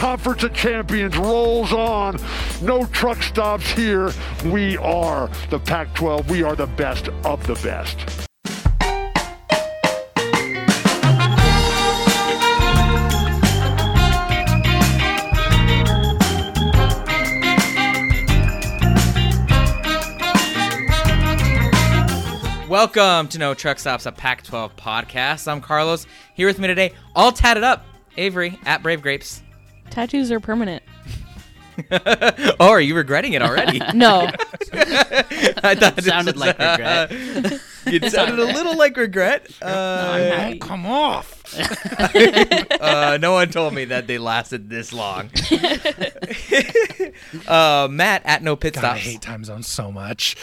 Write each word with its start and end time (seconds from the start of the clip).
Conference 0.00 0.42
of 0.44 0.54
Champions 0.54 1.14
rolls 1.18 1.74
on. 1.74 2.18
No 2.62 2.86
truck 2.86 3.22
stops 3.22 3.70
here. 3.72 4.10
We 4.46 4.78
are 4.78 5.28
the 5.50 5.58
Pac 5.58 5.94
12. 5.94 6.30
We 6.30 6.42
are 6.42 6.56
the 6.56 6.68
best 6.68 7.08
of 7.22 7.46
the 7.46 7.52
best. 7.56 7.98
Welcome 22.70 23.28
to 23.28 23.38
No 23.38 23.52
Truck 23.52 23.78
Stops, 23.78 24.06
a 24.06 24.12
Pac 24.12 24.44
12 24.44 24.76
podcast. 24.76 25.46
I'm 25.46 25.60
Carlos. 25.60 26.06
Here 26.32 26.46
with 26.46 26.58
me 26.58 26.68
today, 26.68 26.94
all 27.14 27.32
tatted 27.32 27.64
up, 27.64 27.84
Avery 28.16 28.58
at 28.64 28.82
Brave 28.82 29.02
Grapes. 29.02 29.42
Tattoos 29.90 30.30
are 30.30 30.40
permanent. 30.40 30.82
oh, 32.60 32.68
are 32.70 32.80
you 32.80 32.94
regretting 32.94 33.32
it 33.32 33.42
already? 33.42 33.80
No. 33.94 34.20
I 34.72 35.74
thought 35.74 35.94
it 35.98 36.04
sounded 36.04 36.34
was, 36.36 36.40
like 36.40 36.60
uh, 36.60 36.76
regret. 37.08 37.60
it 37.86 38.12
sounded 38.12 38.38
a 38.38 38.44
little 38.44 38.76
like 38.76 38.96
regret. 38.96 39.46
I'm 39.62 39.68
Uh, 39.68 40.12
happy. 40.36 40.58
Come 40.58 40.86
off. 40.86 41.39
uh, 42.80 43.18
no 43.20 43.32
one 43.32 43.48
told 43.50 43.74
me 43.74 43.84
that 43.86 44.06
they 44.06 44.18
lasted 44.18 44.68
this 44.70 44.92
long. 44.92 45.30
uh, 47.48 47.88
Matt 47.90 48.22
at 48.24 48.42
No 48.42 48.56
Pit 48.56 48.74
God, 48.74 48.84
I 48.84 48.98
hate 48.98 49.22
time 49.22 49.44
zones 49.44 49.66
so 49.66 49.90
much. 49.90 50.36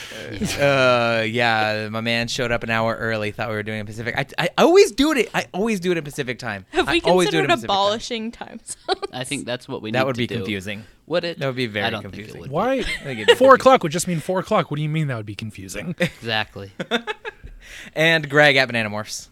Uh, 0.59 1.23
yeah, 1.27 1.87
my 1.91 2.01
man 2.01 2.27
showed 2.27 2.51
up 2.51 2.63
an 2.63 2.69
hour 2.69 2.95
early. 2.95 3.31
Thought 3.31 3.49
we 3.49 3.55
were 3.55 3.63
doing 3.63 3.79
it 3.79 3.85
Pacific. 3.85 4.15
I, 4.17 4.25
I 4.37 4.49
always 4.57 4.91
do 4.91 5.11
it. 5.13 5.29
I 5.33 5.45
always 5.53 5.79
do 5.79 5.91
it 5.91 5.97
in 5.97 6.03
Pacific 6.03 6.39
time. 6.39 6.65
Have 6.71 6.87
I 6.89 6.93
we 6.93 7.01
always 7.01 7.29
do 7.29 7.37
it 7.37 7.45
in 7.45 7.47
considered 7.47 7.67
Pacific 7.67 7.69
time. 7.69 7.75
abolishing 7.75 8.31
time 8.31 8.59
zones? 8.65 9.03
I 9.13 9.23
think 9.23 9.45
that's 9.45 9.67
what 9.67 9.81
we 9.81 9.91
need 9.91 9.95
That 9.95 10.05
would 10.05 10.15
to 10.15 10.19
be 10.19 10.27
do. 10.27 10.35
confusing. 10.37 10.83
Would 11.07 11.23
it? 11.23 11.39
That 11.39 11.47
would 11.47 11.55
be 11.55 11.67
very 11.67 11.85
I 11.85 11.89
don't 11.89 12.01
think 12.01 12.13
it 12.13 12.17
confusing. 12.17 12.41
would 12.41 12.49
be. 12.49 12.53
Why? 12.53 12.81
think 13.03 13.19
it'd 13.21 13.37
Four 13.37 13.55
o'clock 13.55 13.83
would 13.83 13.91
just 13.91 14.07
mean 14.07 14.19
four 14.19 14.39
o'clock. 14.39 14.69
What 14.69 14.77
do 14.77 14.83
you 14.83 14.89
mean 14.89 15.07
that 15.07 15.17
would 15.17 15.25
be 15.25 15.35
confusing? 15.35 15.95
Exactly. 15.99 16.71
And 17.93 18.29
Greg 18.29 18.55
at 18.55 18.65
Banana 18.67 18.89
Morphs. 18.89 19.27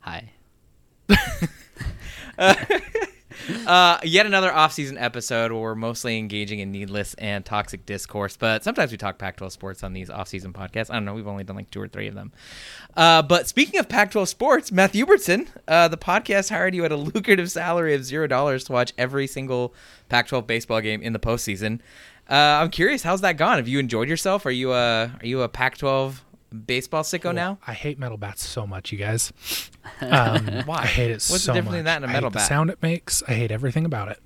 Hi. 0.00 0.30
Uh, 3.66 3.98
yet 4.02 4.26
another 4.26 4.52
off-season 4.52 4.98
episode 4.98 5.52
where 5.52 5.60
we're 5.60 5.74
mostly 5.74 6.18
engaging 6.18 6.58
in 6.58 6.72
needless 6.72 7.14
and 7.14 7.44
toxic 7.44 7.86
discourse, 7.86 8.36
but 8.36 8.64
sometimes 8.64 8.90
we 8.90 8.96
talk 8.96 9.18
Pac-12 9.18 9.52
sports 9.52 9.82
on 9.84 9.92
these 9.92 10.10
off-season 10.10 10.52
podcasts. 10.52 10.90
I 10.90 10.94
don't 10.94 11.04
know, 11.04 11.14
we've 11.14 11.26
only 11.28 11.44
done 11.44 11.56
like 11.56 11.70
two 11.70 11.80
or 11.80 11.88
three 11.88 12.08
of 12.08 12.14
them. 12.14 12.32
Uh, 12.96 13.22
but 13.22 13.46
speaking 13.46 13.78
of 13.78 13.88
Pac-12 13.88 14.26
sports, 14.28 14.72
Matt 14.72 14.92
Hubertson, 14.92 15.48
uh, 15.68 15.88
the 15.88 15.96
podcast 15.96 16.50
hired 16.50 16.74
you 16.74 16.84
at 16.84 16.92
a 16.92 16.96
lucrative 17.14 17.50
salary 17.50 17.94
of 17.94 18.04
zero 18.04 18.26
dollars 18.26 18.64
to 18.64 18.72
watch 18.72 18.92
every 18.98 19.26
single 19.26 19.74
Pac-12 20.08 20.46
baseball 20.46 20.80
game 20.80 21.02
in 21.02 21.12
the 21.12 21.20
postseason. 21.20 21.80
Uh, 22.28 22.34
I'm 22.34 22.70
curious, 22.70 23.04
how's 23.04 23.20
that 23.20 23.36
gone? 23.36 23.58
Have 23.58 23.68
you 23.68 23.78
enjoyed 23.78 24.08
yourself? 24.08 24.44
Are 24.46 24.50
you 24.50 24.72
a 24.72 25.04
are 25.20 25.26
you 25.26 25.42
a 25.42 25.48
Pac-12 25.48 26.22
baseball 26.56 27.02
sicko 27.02 27.34
now? 27.34 27.58
I 27.66 27.72
hate 27.72 27.98
metal 27.98 28.16
bats 28.18 28.44
so 28.46 28.66
much, 28.66 28.92
you 28.92 28.98
guys. 28.98 29.32
Um, 30.00 30.62
Why? 30.66 30.78
I 30.78 30.86
hate 30.86 31.10
it 31.12 31.14
What's 31.14 31.28
the 31.28 31.38
so 31.38 31.52
difference 31.54 31.70
much. 31.72 31.78
in 31.78 31.84
that 31.84 31.96
and 32.02 32.04
a 32.06 32.08
I 32.08 32.12
metal 32.12 32.28
hate 32.30 32.34
bat? 32.34 32.42
The 32.42 32.46
sound 32.48 32.70
it 32.70 32.82
makes. 32.82 33.22
I 33.28 33.34
hate 33.34 33.50
everything 33.52 33.84
about 33.84 34.08
it. 34.08 34.20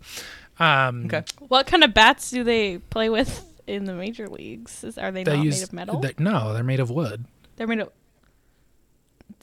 Um, 0.59 1.05
Okay. 1.05 1.23
what 1.39 1.67
kind 1.67 1.85
of 1.85 1.93
bats 1.93 2.31
do 2.31 2.43
they 2.45 2.79
play 2.79 3.11
with 3.11 3.45
in 3.67 3.85
the 3.85 3.93
major 3.93 4.27
leagues? 4.27 4.83
Is, 4.83 4.97
are 4.97 5.13
they 5.13 5.23
They 5.23 5.37
not 5.37 5.45
use 5.45 5.59
made 5.59 5.63
of 5.65 5.73
metal? 5.75 6.01
they- 6.01 6.15
no, 6.19 6.55
they're 6.55 6.65
made 6.65 6.81
of 6.81 6.91
wood. 6.91 7.27
They're 7.57 7.67
made 7.67 7.81
of. 7.81 7.91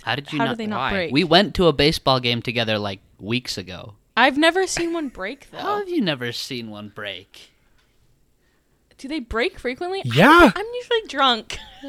How 0.04 0.16
did 0.16 0.32
you 0.34 0.40
How 0.40 0.46
not? 0.46 0.52
do 0.54 0.58
they 0.58 0.66
not 0.68 0.78
why? 0.78 0.92
break? 0.92 1.12
We 1.14 1.24
went 1.24 1.54
to 1.56 1.68
a 1.68 1.74
baseball 1.74 2.20
game 2.20 2.42
together 2.42 2.78
like 2.80 3.00
weeks 3.20 3.58
ago. 3.58 3.94
I've 4.16 4.38
never 4.38 4.66
seen 4.68 4.94
one 4.94 5.10
break 5.10 5.52
though. 5.52 5.60
How 5.60 5.78
have 5.78 5.90
you 5.90 6.02
never 6.02 6.32
seen 6.32 6.70
one 6.72 6.90
break? 6.90 7.52
Do 8.98 9.08
they 9.08 9.20
break 9.20 9.60
frequently? 9.60 10.02
Yeah. 10.06 10.52
I'm 10.56 10.66
usually 10.76 11.02
drunk. 11.08 11.58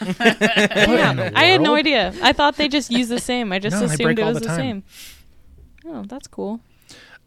Yeah, 0.00 1.30
I 1.34 1.44
had 1.46 1.60
no 1.60 1.74
idea. 1.74 2.12
I 2.22 2.32
thought 2.32 2.56
they 2.56 2.68
just 2.68 2.90
used 2.90 3.10
the 3.10 3.18
same. 3.20 3.52
I 3.52 3.58
just 3.58 3.74
No, 3.80 3.86
they 3.86 3.94
assumed 3.94 4.18
it 4.18 4.22
all 4.22 4.28
was 4.28 4.34
the 4.34 4.40
the, 4.40 4.46
time. 4.46 4.56
same. 4.56 4.84
Oh, 5.86 6.02
that's 6.06 6.26
cool. 6.26 6.60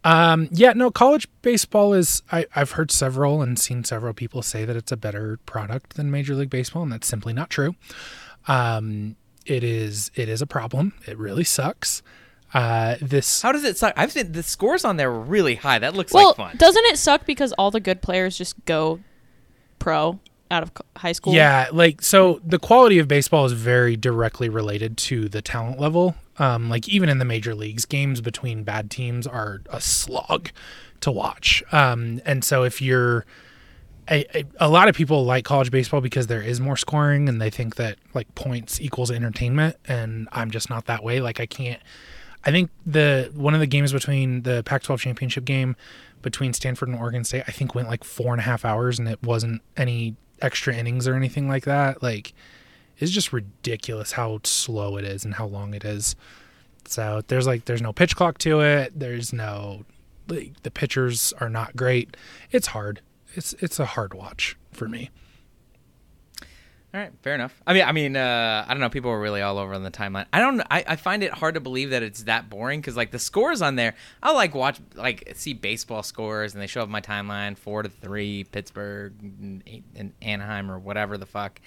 Um, 0.04 0.48
yeah, 0.52 0.72
no, 0.74 0.90
college 0.90 1.28
baseball 1.42 1.94
is. 1.94 2.22
I, 2.30 2.46
I've 2.54 2.72
heard 2.72 2.90
several 2.90 3.40
and 3.42 3.58
seen 3.58 3.84
several 3.84 4.12
people 4.12 4.42
say 4.42 4.64
that 4.64 4.76
it's 4.76 4.92
a 4.92 4.96
better 4.96 5.38
product 5.46 5.96
than 5.96 6.10
Major 6.10 6.34
League 6.34 6.50
Baseball, 6.50 6.82
and 6.82 6.92
that's 6.92 7.06
simply 7.08 7.32
not 7.32 7.48
true. 7.50 7.74
Um, 8.46 9.16
it 9.46 9.64
is. 9.64 10.10
It 10.14 10.28
is 10.28 10.42
a 10.42 10.46
problem. 10.46 10.92
It 11.06 11.18
really 11.18 11.44
sucks. 11.44 12.02
Uh, 12.52 12.96
this 13.00 13.42
How 13.42 13.50
does 13.50 13.64
it 13.64 13.76
suck? 13.78 13.94
I've 13.96 14.12
seen 14.12 14.32
the 14.32 14.42
scores 14.42 14.84
on 14.84 14.96
there 14.98 15.10
were 15.10 15.20
really 15.20 15.56
high. 15.56 15.78
That 15.78 15.94
looks 15.94 16.12
Well, 16.12 16.28
like 16.28 16.36
fun. 16.36 16.56
doesn't 16.58 16.84
it 16.86 16.98
suck 16.98 17.26
because 17.26 17.52
all 17.54 17.70
the 17.72 17.80
good 17.80 18.00
players 18.02 18.38
just 18.38 18.62
go 18.66 19.00
pro 19.84 20.18
out 20.50 20.62
of 20.62 20.72
high 20.96 21.12
school? 21.12 21.34
Yeah, 21.34 21.68
like 21.70 22.00
so 22.00 22.40
the 22.44 22.58
quality 22.58 22.98
of 22.98 23.06
baseball 23.06 23.44
is 23.44 23.52
very 23.52 23.96
directly 23.96 24.48
related 24.48 24.96
to 24.96 25.28
the 25.28 25.42
talent 25.42 25.78
level. 25.78 26.14
Um, 26.38 26.70
like 26.70 26.88
even 26.88 27.10
in 27.10 27.18
the 27.18 27.24
major 27.24 27.54
leagues, 27.54 27.84
games 27.84 28.22
between 28.22 28.64
bad 28.64 28.90
teams 28.90 29.26
are 29.26 29.60
a 29.68 29.80
slog 29.80 30.50
to 31.00 31.12
watch. 31.12 31.62
Um, 31.70 32.22
and 32.24 32.42
so 32.42 32.64
if 32.64 32.80
you're 32.80 33.26
a, 34.10 34.44
a, 34.58 34.68
lot 34.68 34.88
of 34.88 34.96
people 34.96 35.24
like 35.24 35.44
college 35.44 35.70
baseball 35.70 36.00
because 36.00 36.26
there 36.26 36.42
is 36.42 36.60
more 36.60 36.76
scoring 36.76 37.28
and 37.28 37.40
they 37.40 37.50
think 37.50 37.76
that 37.76 37.96
like 38.14 38.34
points 38.34 38.80
equals 38.80 39.10
entertainment 39.10 39.76
and 39.86 40.28
I'm 40.32 40.50
just 40.50 40.68
not 40.68 40.86
that 40.86 41.04
way. 41.04 41.20
Like 41.20 41.40
I 41.40 41.46
can't 41.46 41.80
I 42.44 42.50
think 42.50 42.70
the 42.84 43.30
one 43.34 43.54
of 43.54 43.60
the 43.60 43.66
games 43.66 43.92
between 43.92 44.42
the 44.42 44.62
Pac-12 44.64 44.98
championship 44.98 45.44
game 45.44 45.76
between 46.24 46.52
Stanford 46.52 46.88
and 46.88 46.98
Oregon 46.98 47.22
State, 47.22 47.44
I 47.46 47.52
think 47.52 47.74
went 47.74 47.88
like 47.88 48.02
four 48.02 48.32
and 48.32 48.40
a 48.40 48.44
half 48.44 48.64
hours, 48.64 48.98
and 48.98 49.06
it 49.06 49.22
wasn't 49.22 49.62
any 49.76 50.16
extra 50.42 50.74
innings 50.74 51.06
or 51.06 51.14
anything 51.14 51.48
like 51.48 51.64
that. 51.64 52.02
Like, 52.02 52.34
it's 52.98 53.12
just 53.12 53.32
ridiculous 53.32 54.12
how 54.12 54.40
slow 54.42 54.96
it 54.96 55.04
is 55.04 55.24
and 55.24 55.34
how 55.34 55.46
long 55.46 55.74
it 55.74 55.84
is. 55.84 56.16
So 56.86 57.22
there's 57.28 57.46
like 57.46 57.64
there's 57.66 57.82
no 57.82 57.92
pitch 57.92 58.16
clock 58.16 58.38
to 58.38 58.60
it. 58.60 58.98
There's 58.98 59.32
no 59.32 59.84
like 60.28 60.62
the 60.62 60.70
pitchers 60.70 61.32
are 61.40 61.48
not 61.48 61.76
great. 61.76 62.16
It's 62.50 62.68
hard. 62.68 63.00
It's 63.34 63.52
it's 63.54 63.78
a 63.78 63.86
hard 63.86 64.14
watch 64.14 64.56
for 64.72 64.88
me. 64.88 65.10
All 66.94 67.00
right, 67.00 67.10
fair 67.22 67.34
enough. 67.34 67.60
I 67.66 67.74
mean, 67.74 67.82
I 67.82 67.90
mean, 67.90 68.14
uh, 68.16 68.64
I 68.68 68.72
don't 68.72 68.78
know. 68.80 68.88
People 68.88 69.10
were 69.10 69.18
really 69.20 69.42
all 69.42 69.58
over 69.58 69.74
on 69.74 69.82
the 69.82 69.90
timeline. 69.90 70.26
I 70.32 70.38
don't. 70.38 70.60
I, 70.70 70.84
I 70.86 70.94
find 70.96 71.24
it 71.24 71.32
hard 71.32 71.54
to 71.54 71.60
believe 71.60 71.90
that 71.90 72.04
it's 72.04 72.22
that 72.22 72.48
boring 72.48 72.80
because 72.80 72.96
like 72.96 73.10
the 73.10 73.18
scores 73.18 73.60
on 73.62 73.74
there, 73.74 73.94
I 74.22 74.30
like 74.32 74.54
watch 74.54 74.78
like 74.94 75.32
see 75.34 75.54
baseball 75.54 76.04
scores 76.04 76.54
and 76.54 76.62
they 76.62 76.68
show 76.68 76.82
up 76.82 76.88
my 76.88 77.00
timeline 77.00 77.58
four 77.58 77.82
to 77.82 77.88
three 77.88 78.44
Pittsburgh 78.44 79.12
and, 79.20 79.62
eight- 79.66 79.82
and 79.96 80.12
Anaheim 80.22 80.70
or 80.70 80.78
whatever 80.78 81.18
the 81.18 81.26
fuck. 81.26 81.60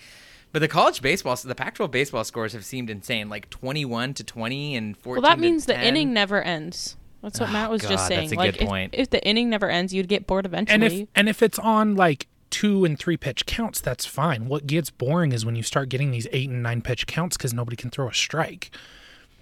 But 0.54 0.60
the 0.60 0.70
college 0.70 1.02
baseball, 1.02 1.36
the 1.36 1.54
Pac-12 1.54 1.92
baseball 1.92 2.24
scores 2.24 2.54
have 2.54 2.64
seemed 2.64 2.90
insane, 2.90 3.28
like 3.28 3.50
twenty-one 3.50 4.14
to 4.14 4.24
twenty 4.24 4.78
and 4.78 4.96
fourteen. 4.98 5.24
Well, 5.24 5.30
that 5.32 5.36
to 5.36 5.42
means 5.42 5.66
the 5.66 5.78
inning 5.78 6.14
never 6.14 6.42
ends. 6.42 6.96
That's 7.22 7.38
what 7.42 7.50
Oh, 7.50 7.52
Matt 7.52 7.70
was 7.70 7.82
God, 7.82 7.90
just 7.90 8.08
saying. 8.08 8.30
that's 8.30 8.32
a 8.32 8.36
like 8.38 8.54
good 8.54 8.62
if, 8.62 8.68
point. 8.70 8.96
if 8.96 9.10
the 9.10 9.22
inning 9.28 9.50
never 9.50 9.70
ends, 9.70 9.94
you'd 9.94 10.08
get 10.08 10.26
bored 10.26 10.46
eventually. 10.46 10.74
And 10.76 10.84
if 10.86 11.08
and 11.16 11.28
if 11.28 11.42
it's 11.44 11.60
on 11.60 11.96
like 11.96 12.28
two 12.50 12.86
and 12.86 12.98
three 12.98 13.18
pitch 13.18 13.46
counts, 13.46 13.82
that's 13.82 14.06
fine. 14.06 14.48
What 14.48 14.68
gets 14.68 14.90
boring 14.90 15.32
is 15.32 15.46
when 15.46 15.56
you 15.56 15.64
start 15.64 15.90
getting 15.90 16.12
these 16.12 16.28
eight 16.32 16.50
and 16.50 16.64
nine 16.64 16.82
pitch 16.82 17.08
counts 17.08 17.38
because 17.38 17.54
nobody 17.54 17.76
can 17.76 17.90
throw 17.90 18.08
a 18.08 18.14
strike. 18.14 18.72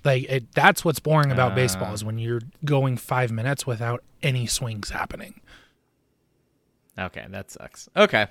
Like 0.03 0.23
it, 0.29 0.51
that's 0.53 0.85
what's 0.85 0.99
boring 0.99 1.31
about 1.31 1.55
baseball 1.55 1.93
is 1.93 2.03
ah. 2.03 2.05
when 2.05 2.19
you're 2.19 2.41
going 2.63 2.95
five 2.97 3.31
minutes 3.31 3.65
without 3.65 4.03
any 4.21 4.45
swings 4.45 4.91
happening. 4.91 5.41
Okay, 6.97 7.25
that 7.29 7.51
sucks. 7.51 7.89
Okay. 7.97 8.27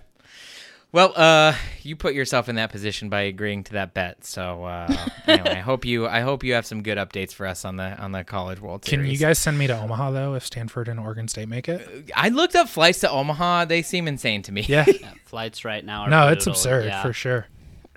Well, 0.95 1.13
uh, 1.17 1.57
you 1.83 1.97
put 1.97 2.15
yourself 2.15 2.49
in 2.49 2.55
that 2.55 2.71
position 2.71 3.09
by 3.09 3.23
agreeing 3.23 3.65
to 3.65 3.73
that 3.73 3.95
bet. 3.95 4.25
So 4.25 4.63
uh, 4.63 4.87
anyway, 5.27 5.51
I 5.51 5.61
hope 5.61 5.85
you 5.85 6.07
I 6.07 6.21
hope 6.21 6.45
you 6.45 6.55
have 6.55 6.65
some 6.65 6.85
good 6.85 6.99
updates 6.99 7.33
for 7.33 7.47
us 7.47 7.65
on 7.65 7.75
the 7.79 7.99
on 8.01 8.13
the 8.13 8.23
College 8.23 8.61
World 8.61 8.85
Series. 8.85 9.05
Can 9.05 9.11
you 9.11 9.19
guys 9.19 9.41
send 9.41 9.59
me 9.59 9.67
to 9.67 9.77
Omaha 9.77 10.13
though 10.13 10.35
if 10.35 10.47
Stanford 10.47 10.87
and 10.87 11.01
Oregon 11.01 11.27
State 11.27 11.49
make 11.49 11.69
it? 11.69 12.13
I 12.15 12.29
looked 12.29 12.55
up 12.55 12.69
flights 12.69 13.01
to 13.01 13.11
Omaha. 13.11 13.65
They 13.65 13.83
seem 13.83 14.07
insane 14.07 14.43
to 14.43 14.53
me. 14.53 14.65
Yeah. 14.69 14.85
Yeah, 15.01 15.13
flights 15.25 15.65
right 15.65 15.85
now 15.85 16.03
are 16.03 16.11
no, 16.11 16.29
it's 16.29 16.47
absurd 16.47 16.85
yeah. 16.85 17.03
for 17.03 17.13
sure. 17.13 17.49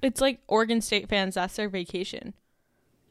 it's 0.01 0.19
like 0.19 0.39
Oregon 0.47 0.81
State 0.81 1.07
fans, 1.07 1.35
that's 1.35 1.55
their 1.55 1.69
vacation 1.69 2.33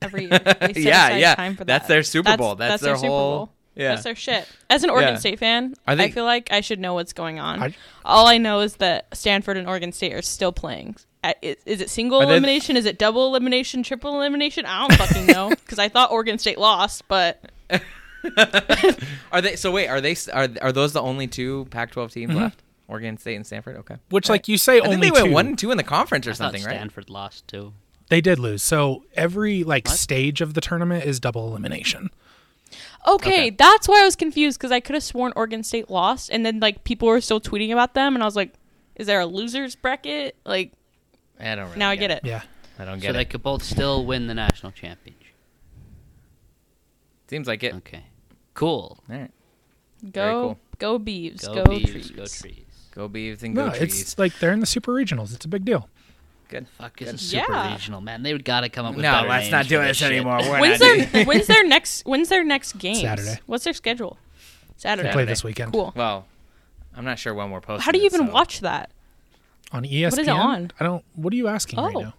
every 0.02 0.22
year. 0.24 0.40
They 0.60 0.72
set 0.72 0.76
Yeah, 0.82 1.06
aside 1.06 1.20
yeah. 1.20 1.34
Time 1.36 1.54
for 1.54 1.64
That's 1.64 1.86
their 1.86 2.02
Super 2.02 2.36
Bowl. 2.36 2.56
That's 2.56 2.82
their 2.82 2.96
Super 2.96 3.06
whole- 3.06 3.36
Bowl. 3.46 3.52
Yeah. 3.76 3.90
That's 3.90 4.02
their 4.04 4.14
shit. 4.16 4.48
As 4.70 4.82
an 4.84 4.90
Oregon 4.90 5.14
Yeah. 5.14 5.18
State 5.20 5.38
fan, 5.38 5.74
Are 5.86 5.94
they- 5.94 6.04
I 6.04 6.10
feel 6.10 6.24
like 6.24 6.50
I 6.50 6.60
should 6.62 6.80
know 6.80 6.94
what's 6.94 7.12
going 7.12 7.38
on. 7.38 7.62
I- 7.62 7.74
All 8.04 8.26
I 8.26 8.38
know 8.38 8.60
is 8.60 8.76
that 8.76 9.06
Stanford 9.16 9.56
and 9.56 9.68
Oregon 9.68 9.92
State 9.92 10.12
are 10.14 10.22
still 10.22 10.52
playing. 10.52 10.96
Is, 11.42 11.56
is 11.66 11.80
it 11.80 11.90
single 11.90 12.18
Are 12.22 12.26
they- 12.26 12.32
elimination? 12.32 12.76
Is 12.76 12.86
it 12.86 12.98
double 12.98 13.26
elimination? 13.28 13.82
Triple 13.82 14.14
elimination? 14.14 14.64
I 14.66 14.86
don't 14.86 14.96
fucking 14.98 15.26
know 15.34 15.50
because 15.50 15.78
I 15.78 15.88
thought 15.88 16.10
Oregon 16.12 16.38
State 16.38 16.58
lost, 16.58 17.02
but 17.08 17.50
Are 19.32 19.40
they? 19.40 19.56
So 19.56 19.70
wait, 19.70 19.88
are 19.88 20.00
they? 20.00 20.16
Are 20.32 20.48
are 20.62 20.72
those 20.72 20.92
the 20.92 21.00
only 21.02 21.26
two 21.26 21.66
Pac-12 21.70 22.12
teams 22.12 22.30
Mm-hmm. 22.30 22.40
left? 22.40 22.62
Oregon 22.88 23.18
State 23.18 23.34
and 23.34 23.44
Stanford. 23.46 23.76
Okay. 23.78 23.96
Which, 24.10 24.28
like 24.28 24.46
you 24.46 24.56
say, 24.58 24.78
I 24.78 24.82
think 24.82 24.94
only 24.94 25.08
they 25.08 25.12
went 25.12 25.26
two. 25.26 25.32
one 25.32 25.46
and 25.48 25.58
two 25.58 25.70
in 25.72 25.76
the 25.76 25.82
conference 25.82 26.26
or 26.26 26.30
I 26.30 26.34
thought 26.34 26.44
something, 26.52 26.62
right? 26.64 26.74
Stanford 26.76 27.10
lost 27.10 27.48
too. 27.48 27.72
They 28.08 28.20
did 28.20 28.38
lose. 28.38 28.62
So 28.62 29.02
every 29.14 29.64
like 29.64 29.86
What? 29.88 29.96
stage 29.96 30.40
of 30.40 30.54
the 30.54 30.60
tournament 30.60 31.04
is 31.04 31.18
double 31.18 31.48
elimination. 31.48 32.10
Okay, 33.06 33.30
Okay. 33.46 33.50
that's 33.50 33.86
why 33.88 34.00
I 34.02 34.04
was 34.04 34.16
confused 34.16 34.58
because 34.58 34.72
I 34.72 34.80
could 34.80 34.94
have 34.94 35.02
sworn 35.04 35.32
Oregon 35.36 35.62
State 35.62 35.88
lost, 35.90 36.28
and 36.30 36.44
then 36.44 36.58
like 36.60 36.82
people 36.84 37.06
were 37.08 37.20
still 37.20 37.40
tweeting 37.40 37.70
about 37.72 37.94
them, 37.94 38.14
and 38.14 38.22
I 38.22 38.26
was 38.26 38.34
like, 38.36 38.54
"Is 38.96 39.06
there 39.06 39.20
a 39.20 39.26
losers 39.26 39.76
bracket?" 39.76 40.34
Like 40.44 40.72
I 41.38 41.54
don't 41.54 41.66
really 41.66 41.78
now 41.78 41.90
I 41.90 41.96
get 41.96 42.10
it. 42.10 42.20
Yeah. 42.24 42.42
I 42.78 42.84
don't 42.84 42.98
get 42.98 43.10
it. 43.10 43.12
So 43.12 43.12
they 43.18 43.24
could 43.24 43.42
both 43.42 43.62
still 43.62 44.04
win 44.04 44.26
the 44.26 44.34
national 44.34 44.72
championship. 44.72 45.22
Seems 47.28 47.46
like 47.48 47.62
it. 47.62 47.74
Okay. 47.76 48.04
Cool. 48.54 48.98
All 49.10 49.16
right. 49.16 49.30
Go 50.12 50.42
cool. 50.42 50.58
go 50.78 50.98
Beavs, 50.98 51.44
Go, 51.46 51.54
go, 51.54 51.64
Beavs, 51.64 51.90
trees. 51.90 52.10
go 52.10 52.26
trees. 52.26 52.64
Go 52.94 53.08
Beavs 53.08 53.42
and 53.42 53.54
No, 53.54 53.70
go 53.70 53.76
trees. 53.78 54.00
it's 54.00 54.18
like 54.18 54.38
they're 54.38 54.52
in 54.52 54.60
the 54.60 54.66
super 54.66 54.92
regionals. 54.92 55.34
It's 55.34 55.44
a 55.44 55.48
big 55.48 55.64
deal. 55.64 55.88
Good. 56.48 56.66
Fuck, 56.78 57.02
it's 57.02 57.12
is 57.14 57.20
super 57.30 57.52
Yeah. 57.52 57.72
regional, 57.72 58.00
man. 58.00 58.22
They 58.22 58.32
would 58.32 58.44
got 58.44 58.60
to 58.60 58.68
come 58.68 58.86
up 58.86 58.94
with 58.94 59.02
No, 59.02 59.12
better 59.12 59.28
let's 59.28 59.42
names 59.44 59.52
not 59.52 59.66
do 59.68 59.78
this 59.78 59.88
this 59.88 59.96
shit. 59.98 60.12
anymore. 60.12 60.38
We're 60.42 60.60
When's 60.60 60.80
not 60.80 60.86
doing- 60.94 61.08
their 61.10 61.24
when's 61.24 61.46
their 61.46 61.66
next 61.68 62.02
when's 62.06 62.28
their 62.28 62.44
next 62.44 62.78
game? 62.78 62.94
Saturday. 62.96 63.38
What's 63.46 63.64
their 63.64 63.72
schedule? 63.72 64.18
Saturday. 64.76 65.08
They 65.08 65.12
play 65.12 65.24
this 65.24 65.42
weekend 65.42 65.72
Cool. 65.72 65.92
Well, 65.96 66.26
I'm 66.96 67.04
not 67.04 67.18
sure 67.18 67.34
when 67.34 67.50
we're 67.50 67.60
posting. 67.60 67.84
How 67.84 67.90
do 67.92 67.98
you 67.98 68.04
it, 68.04 68.12
even 68.14 68.26
so- 68.28 68.32
watch 68.32 68.60
that? 68.60 68.90
on 69.72 69.82
ESPN. 69.84 70.10
What 70.12 70.20
is 70.20 70.28
it 70.28 70.30
on? 70.30 70.70
I 70.78 70.84
don't. 70.84 71.04
What 71.16 71.32
are 71.32 71.36
you 71.36 71.48
asking 71.48 71.80
right 71.80 71.94
Oh. 71.96 72.00
now? 72.00 72.14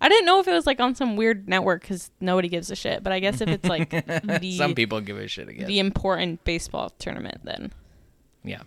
I 0.00 0.08
didn't 0.08 0.24
know 0.26 0.40
if 0.40 0.48
it 0.48 0.52
was 0.52 0.66
like 0.66 0.80
on 0.80 0.94
some 0.94 1.16
weird 1.16 1.46
network 1.48 1.82
because 1.82 2.10
nobody 2.20 2.48
gives 2.48 2.70
a 2.70 2.76
shit. 2.76 3.02
But 3.02 3.12
I 3.12 3.20
guess 3.20 3.40
if 3.42 3.48
it's 3.48 3.68
like 3.68 3.90
the 4.40 4.54
Some 4.56 4.74
people 4.74 5.00
give 5.02 5.18
a 5.18 5.28
shit 5.28 5.48
again. 5.48 5.66
the 5.66 5.78
important 5.78 6.42
baseball 6.44 6.90
tournament, 6.98 7.40
then 7.44 7.72
yeah. 8.42 8.62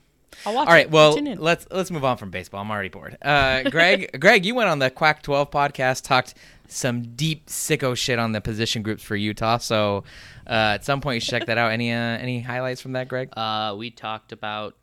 I'll 0.45 0.53
watch. 0.53 0.67
All 0.67 0.73
right. 0.73 0.85
it. 0.85 0.91
Well, 0.91 1.15
Tune 1.15 1.27
in. 1.27 1.39
let's 1.39 1.67
let's 1.71 1.91
move 1.91 2.03
on 2.05 2.17
from 2.17 2.29
baseball. 2.31 2.61
I'm 2.61 2.69
already 2.71 2.89
bored. 2.89 3.17
Uh, 3.21 3.63
Greg, 3.69 4.09
Greg, 4.19 4.45
you 4.45 4.55
went 4.55 4.69
on 4.69 4.79
the 4.79 4.89
Quack 4.89 5.21
12 5.23 5.49
podcast, 5.51 6.03
talked 6.03 6.33
some 6.67 7.01
deep 7.15 7.47
sicko 7.47 7.95
shit 7.95 8.19
on 8.19 8.33
the 8.33 8.41
position 8.41 8.83
groups 8.83 9.01
for 9.03 9.15
Utah. 9.15 9.57
So 9.57 10.03
uh, 10.45 10.75
at 10.75 10.85
some 10.85 11.01
point 11.01 11.15
you 11.15 11.19
should 11.21 11.31
check 11.31 11.45
that 11.47 11.57
out. 11.57 11.71
Any 11.71 11.91
uh, 11.91 11.97
any 11.97 12.41
highlights 12.41 12.81
from 12.81 12.93
that, 12.93 13.07
Greg? 13.07 13.29
Uh, 13.37 13.75
we 13.77 13.89
talked 13.89 14.31
about 14.31 14.75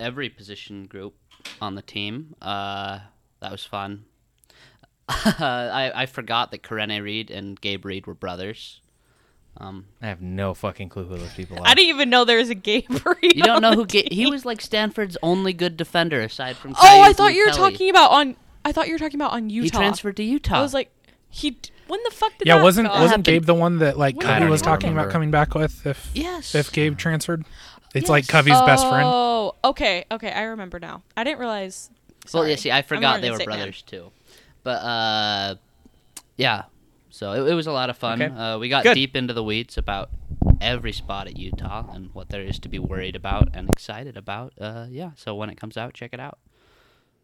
every 0.00 0.28
position 0.28 0.86
group 0.86 1.14
on 1.60 1.74
the 1.74 1.82
team. 1.82 2.34
Uh, 2.40 3.00
that 3.40 3.52
was 3.52 3.64
fun. 3.64 4.04
I, 5.08 5.90
I 5.94 6.06
forgot 6.06 6.50
that 6.50 6.62
Karene 6.62 7.02
Reid 7.02 7.30
and 7.30 7.58
Gabe 7.58 7.84
Reid 7.86 8.06
were 8.06 8.14
brothers. 8.14 8.80
Um, 9.60 9.86
I 10.00 10.06
have 10.06 10.20
no 10.22 10.54
fucking 10.54 10.88
clue 10.88 11.04
who 11.04 11.16
those 11.18 11.32
people 11.34 11.58
are. 11.58 11.66
I 11.66 11.74
didn't 11.74 11.88
even 11.88 12.10
know 12.10 12.24
there 12.24 12.38
was 12.38 12.48
a 12.48 12.54
game 12.54 12.82
for 12.82 13.16
you. 13.20 13.30
you 13.34 13.42
don't 13.42 13.60
know 13.60 13.72
who 13.72 13.86
Ga- 13.86 14.08
he 14.10 14.26
was 14.28 14.44
like 14.44 14.60
Stanford's 14.60 15.16
only 15.22 15.52
good 15.52 15.76
defender 15.76 16.20
aside 16.20 16.56
from. 16.56 16.74
Oh, 16.80 17.02
I 17.02 17.12
thought 17.12 17.34
you 17.34 17.44
were 17.46 17.52
Kelly. 17.52 17.72
talking 17.72 17.90
about 17.90 18.10
on. 18.12 18.36
I 18.64 18.70
thought 18.72 18.86
you 18.86 18.94
were 18.94 18.98
talking 18.98 19.16
about 19.20 19.32
on 19.32 19.50
Utah. 19.50 19.64
He 19.64 19.70
transferred 19.70 20.16
to 20.18 20.22
Utah. 20.22 20.58
I 20.58 20.62
was 20.62 20.74
like, 20.74 20.90
he. 21.28 21.58
When 21.88 22.00
the 22.04 22.10
fuck 22.10 22.36
did 22.38 22.46
Yeah, 22.46 22.58
that 22.58 22.62
wasn't 22.62 22.88
go? 22.88 23.00
wasn't? 23.00 23.24
Gabe 23.24 23.46
the 23.46 23.54
one 23.54 23.78
that 23.78 23.98
like 23.98 24.16
When 24.16 24.26
I 24.26 24.30
Covey 24.34 24.40
don't 24.42 24.50
was 24.50 24.62
talking 24.62 24.90
remember. 24.90 25.08
about 25.08 25.12
coming 25.12 25.30
back 25.30 25.54
with 25.54 25.86
if 25.86 26.10
yes. 26.14 26.54
if 26.54 26.70
Gabe 26.70 26.96
transferred? 26.98 27.44
It's 27.94 28.10
like 28.10 28.24
Yes. 28.24 28.30
Covey's 28.30 28.60
best 28.60 28.86
friend. 28.86 29.04
Oh, 29.06 29.54
okay, 29.64 30.04
okay, 30.10 30.30
I 30.30 30.42
remember 30.42 30.78
now. 30.78 31.02
I 31.16 31.24
didn't 31.24 31.38
realize. 31.40 31.88
Well, 32.32 32.42
Sorry. 32.42 32.50
yeah. 32.50 32.56
See, 32.56 32.70
I 32.70 32.78
I'm 32.78 32.84
forgot 32.84 33.14
Oregon 33.14 33.22
they 33.22 33.30
were 33.30 33.36
State 33.36 33.48
fan. 33.48 33.56
brothers 33.58 33.82
too. 33.82 34.10
But 34.62 34.82
uh, 34.84 35.54
yeah. 36.36 36.64
So 37.18 37.32
it, 37.32 37.50
it 37.50 37.54
was 37.54 37.66
a 37.66 37.72
lot 37.72 37.90
of 37.90 37.96
fun. 37.96 38.22
Okay. 38.22 38.32
Uh, 38.32 38.58
we 38.60 38.68
got 38.68 38.84
Good. 38.84 38.94
deep 38.94 39.16
into 39.16 39.34
the 39.34 39.42
weeds 39.42 39.76
about 39.76 40.10
every 40.60 40.92
spot 40.92 41.26
at 41.26 41.36
Utah 41.36 41.84
and 41.92 42.14
what 42.14 42.28
there 42.28 42.42
is 42.42 42.60
to 42.60 42.68
be 42.68 42.78
worried 42.78 43.16
about 43.16 43.48
and 43.54 43.68
excited 43.68 44.16
about. 44.16 44.52
Uh, 44.60 44.86
yeah. 44.88 45.10
So 45.16 45.34
when 45.34 45.50
it 45.50 45.56
comes 45.56 45.76
out, 45.76 45.94
check 45.94 46.10
it 46.12 46.20
out. 46.20 46.38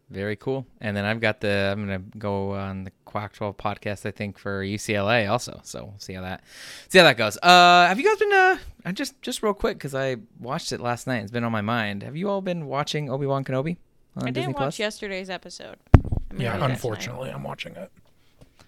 Very 0.09 0.35
cool. 0.35 0.65
And 0.81 0.97
then 0.97 1.05
I've 1.05 1.21
got 1.21 1.39
the 1.39 1.71
I'm 1.71 1.79
gonna 1.79 2.03
go 2.17 2.51
on 2.55 2.83
the 2.83 2.91
Quack 3.05 3.31
12 3.35 3.55
podcast. 3.55 4.05
I 4.05 4.11
think 4.11 4.37
for 4.37 4.65
UCLA 4.65 5.31
also. 5.31 5.61
So 5.63 5.85
we'll 5.85 5.99
see 5.99 6.13
how 6.13 6.23
that 6.23 6.43
see 6.89 6.97
how 6.97 7.05
that 7.05 7.15
goes. 7.15 7.37
Uh, 7.41 7.87
have 7.87 7.97
you 7.97 8.05
guys 8.05 8.17
been? 8.17 8.33
Uh, 8.33 8.57
I 8.83 8.91
just 8.91 9.21
just 9.21 9.41
real 9.43 9.53
quick 9.53 9.77
because 9.77 9.95
I 9.95 10.17
watched 10.41 10.73
it 10.73 10.81
last 10.81 11.07
night. 11.07 11.23
It's 11.23 11.31
been 11.31 11.45
on 11.45 11.53
my 11.53 11.61
mind. 11.61 12.03
Have 12.03 12.17
you 12.17 12.29
all 12.29 12.41
been 12.41 12.65
watching 12.65 13.09
Obi 13.09 13.27
Wan 13.27 13.45
Kenobi 13.45 13.77
on 14.17 14.27
I 14.27 14.31
didn't 14.31 14.49
watch 14.55 14.57
Plus? 14.57 14.79
yesterday's 14.79 15.29
episode. 15.29 15.77
I'm 15.93 16.01
Yeah, 16.31 16.37
do 16.37 16.43
that 16.43 16.53
tonight. 16.55 16.69
unfortunately, 16.71 17.29
I'm 17.29 17.43
watching 17.43 17.77
it. 17.77 17.89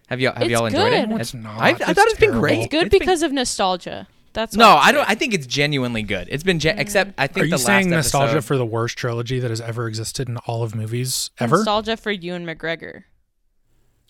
Have 0.07 0.19
y'all 0.21 0.33
have 0.33 0.43
It's 0.43 0.51
y'all 0.51 0.65
enjoyed 0.65 0.91
good. 0.91 0.93
it? 0.93 1.09
No, 1.09 1.17
it's 1.17 1.33
It's- 1.33 1.43
not. 1.43 1.61
I, 1.61 1.67
I 1.67 1.69
It's 1.71 1.79
thought 1.85 1.97
it's 2.07 2.13
been 2.19 2.29
terrible. 2.29 2.39
great. 2.41 2.57
It's 2.59 2.67
good 2.67 2.83
It's 2.87 2.91
been- 2.91 2.99
because 2.99 3.21
of 3.23 3.31
nostalgia. 3.31 4.07
That's 4.33 4.55
no, 4.55 4.75
why 4.75 4.81
I 4.83 4.91
don't. 4.91 5.09
I 5.09 5.15
think 5.15 5.33
it's 5.33 5.47
genuinely 5.47 6.03
good. 6.03 6.27
It's 6.29 6.43
been 6.43 6.59
gen- 6.59 6.77
except 6.77 7.13
I 7.17 7.25
think 7.25 7.45
Are 7.45 7.49
the 7.49 7.55
you 7.55 7.57
saying 7.57 7.89
last 7.89 8.05
nostalgia 8.05 8.31
episode, 8.33 8.45
for 8.47 8.57
the 8.57 8.65
worst 8.65 8.95
trilogy 8.97 9.39
that 9.39 9.49
has 9.49 9.59
ever 9.61 9.87
existed 9.87 10.29
in 10.29 10.37
all 10.37 10.61
of 10.61 10.75
movies 10.75 11.31
ever? 11.39 11.57
nostalgia 11.57 11.97
for 11.97 12.11
Ewan 12.11 12.45
McGregor. 12.45 13.03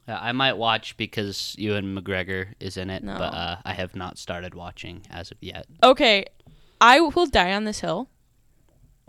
Uh, 0.06 0.18
I 0.22 0.34
might 0.34 0.54
watch 0.58 0.98
because 0.98 1.56
Ewan 1.58 1.96
McGregor 1.98 2.48
is 2.60 2.76
in 2.78 2.90
it, 2.90 3.04
No. 3.04 3.18
but 3.18 3.34
uh, 3.34 3.58
I 3.64 3.74
have 3.74 3.96
not 3.96 4.18
started 4.18 4.54
watching 4.54 5.02
as 5.10 5.32
of 5.32 5.38
yet. 5.42 5.66
Okay, 5.82 6.26
I 6.82 7.00
will 7.00 7.26
die 7.26 7.54
on 7.54 7.64
this 7.64 7.80
hill. 7.80 8.10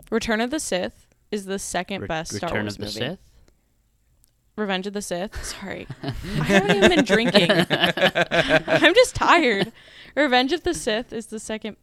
Return 0.09 0.39
of 0.41 0.51
the 0.51 0.59
Sith 0.59 1.05
is 1.31 1.45
the 1.45 1.59
second 1.59 2.01
Re- 2.01 2.07
best 2.07 2.33
Star 2.33 2.49
Return 2.49 2.63
Wars 2.63 2.73
of 2.75 2.79
the 2.79 2.85
movie. 2.85 2.97
Sith. 2.97 3.28
Revenge 4.59 4.85
of 4.87 4.93
the 4.93 5.01
Sith. 5.01 5.43
Sorry, 5.61 5.87
I 6.03 6.09
haven't 6.43 6.77
even 6.77 6.89
been 6.95 7.05
drinking. 7.05 7.49
I'm 7.71 8.93
just 8.93 9.15
tired. 9.15 9.71
Revenge 10.15 10.51
of 10.53 10.63
the 10.63 10.73
Sith 10.73 11.13
is 11.13 11.27
the 11.27 11.39
second. 11.39 11.77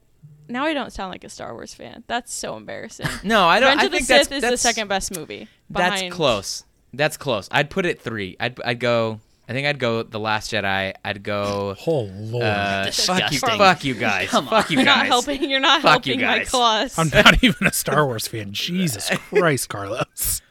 Now 0.49 0.65
I 0.65 0.75
don't 0.75 0.93
sound 0.93 1.11
like 1.11 1.25
a 1.25 1.29
Star 1.29 1.53
Wars 1.55 1.75
fan. 1.75 2.05
That's 2.07 2.33
so 2.33 2.57
embarrassing. 2.57 3.07
No, 3.25 3.47
I 3.47 3.59
don't. 3.61 3.71
Revenge 3.71 3.83
I 3.83 3.85
of 3.87 3.91
the 3.91 3.97
think 3.99 4.09
that's, 4.09 4.29
Sith 4.29 4.33
is 4.37 4.41
the 4.43 4.47
that's- 4.47 4.61
second 4.61 4.89
best 4.89 5.17
movie. 5.17 5.49
That's 5.71 5.95
behind- 5.97 6.13
close. 6.13 6.65
That's 6.93 7.17
close. 7.17 7.49
I'd 7.51 7.69
put 7.69 7.85
it 7.87 8.01
three. 8.01 8.37
I'd 8.41 8.61
I'd 8.65 8.79
go. 8.81 9.21
I 9.49 9.53
think 9.53 9.67
I'd 9.69 9.79
go 9.79 10.03
the 10.03 10.19
Last 10.19 10.51
Jedi. 10.53 10.93
I'd 11.05 11.23
go. 11.23 11.77
Oh 11.87 12.01
lord, 12.13 12.43
Uh, 12.45 12.91
fuck 12.91 13.21
you, 13.21 13.29
Disgusting. 13.29 13.59
fuck 13.59 13.85
you 13.85 13.95
guys. 13.95 14.29
Come 14.29 14.49
fuck 14.49 14.71
you 14.71 14.77
You're 14.79 14.85
guys. 14.87 14.97
not 14.97 15.07
helping. 15.07 15.49
You're 15.51 15.61
not 15.61 15.83
Fuck 15.83 16.07
you 16.07 16.15
helping 16.15 16.27
my 16.27 16.39
guys. 16.39 16.51
cause. 16.51 16.99
I'm 16.99 17.11
not 17.11 17.45
even 17.45 17.67
a 17.67 17.73
Star 17.73 18.07
Wars 18.07 18.27
fan. 18.27 18.53
Jesus 18.53 19.09
Christ, 19.29 19.69
Carlos. 19.69 20.43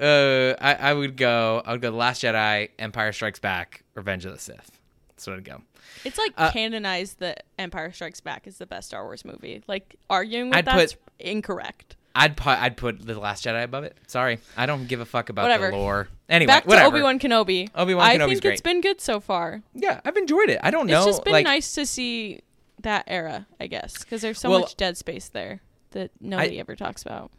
Uh, 0.00 0.54
I, 0.60 0.74
I 0.90 0.94
would 0.94 1.16
go. 1.16 1.62
I 1.64 1.72
would 1.72 1.80
go 1.82 1.90
the 1.90 1.96
Last 1.96 2.22
Jedi, 2.22 2.70
Empire 2.78 3.12
Strikes 3.12 3.38
Back, 3.38 3.82
Revenge 3.94 4.24
of 4.24 4.32
the 4.32 4.38
Sith. 4.38 4.80
That's 5.10 5.26
what 5.26 5.36
I'd 5.36 5.44
go. 5.44 5.62
It's 6.04 6.18
like 6.18 6.32
Uh, 6.36 6.50
canonized 6.50 7.20
that 7.20 7.44
Empire 7.58 7.92
Strikes 7.92 8.20
Back 8.20 8.46
is 8.46 8.58
the 8.58 8.66
best 8.66 8.88
Star 8.88 9.04
Wars 9.04 9.24
movie. 9.24 9.62
Like 9.68 9.96
arguing 10.10 10.48
with 10.48 10.58
I'd 10.58 10.64
that's 10.64 10.94
put- 10.94 11.02
incorrect. 11.20 11.96
I'd 12.14 12.36
put 12.36 12.58
I'd 12.58 12.76
put 12.76 13.06
the 13.06 13.18
Last 13.18 13.44
Jedi 13.44 13.62
above 13.64 13.84
it. 13.84 13.96
Sorry, 14.06 14.38
I 14.56 14.66
don't 14.66 14.86
give 14.86 15.00
a 15.00 15.04
fuck 15.06 15.28
about 15.30 15.42
Whatever. 15.44 15.70
the 15.70 15.76
lore. 15.76 16.08
Anyway, 16.28 16.46
Back 16.48 16.64
to 16.64 16.68
whatever. 16.68 16.88
Obi 16.96 17.02
Wan 17.02 17.18
Kenobi. 17.18 17.70
Obi-Wan 17.74 18.06
I 18.06 18.16
Kenobi's 18.16 18.28
think 18.28 18.42
great. 18.42 18.52
it's 18.52 18.60
been 18.60 18.80
good 18.80 19.00
so 19.00 19.18
far. 19.20 19.62
Yeah, 19.74 20.00
I've 20.04 20.16
enjoyed 20.16 20.50
it. 20.50 20.60
I 20.62 20.70
don't 20.70 20.86
know. 20.86 20.98
It's 20.98 21.06
just 21.06 21.24
been 21.24 21.32
like, 21.32 21.44
nice 21.44 21.74
to 21.74 21.86
see 21.86 22.40
that 22.82 23.04
era, 23.06 23.46
I 23.60 23.66
guess, 23.66 23.98
because 24.02 24.20
there's 24.22 24.38
so 24.40 24.50
Well, 24.50 24.60
much 24.60 24.76
dead 24.76 24.96
space 24.96 25.28
there 25.28 25.60
that 25.92 26.10
nobody 26.20 26.58
ever 26.58 26.74
talks 26.76 27.02
about. 27.02 27.30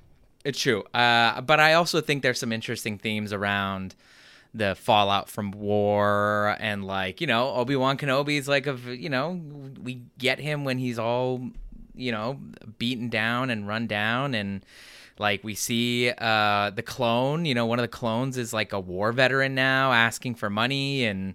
It's 0.44 0.60
true. 0.60 0.84
Uh, 0.94 1.42
but 1.42 1.60
I 1.60 1.74
also 1.74 2.02
think 2.02 2.22
there's 2.22 2.40
some 2.40 2.52
interesting 2.52 2.98
themes 2.98 3.32
around 3.32 3.96
the 4.54 4.76
fallout 4.76 5.30
from 5.30 5.52
war 5.52 6.56
and 6.60 6.86
like, 6.86 7.22
you 7.22 7.28
know, 7.28 7.54
Obi-Wan 7.56 7.98
Kenobi's 7.98 8.48
like 8.48 8.68
of, 8.68 8.86
you 8.88 9.10
know, 9.10 9.42
we 9.82 10.02
get 10.18 10.40
him 10.40 10.64
when 10.64 10.78
he's 10.78 11.00
all, 11.00 11.42
you 11.96 12.12
know, 12.12 12.40
beaten 12.78 13.10
down 13.10 13.50
and 13.50 13.68
run 13.68 13.88
down 13.88 14.36
and 14.36 14.64
like 15.18 15.44
we 15.44 15.56
see 15.56 16.12
uh 16.18 16.70
the 16.72 16.84
clone, 16.84 17.46
you 17.46 17.56
know, 17.56 17.66
one 17.66 17.80
of 17.80 17.84
the 17.84 17.88
clones 17.88 18.38
is 18.38 18.54
like 18.54 18.74
a 18.74 18.80
war 18.80 19.12
veteran 19.12 19.56
now 19.56 19.92
asking 19.92 20.36
for 20.36 20.50
money 20.50 21.06
and 21.06 21.34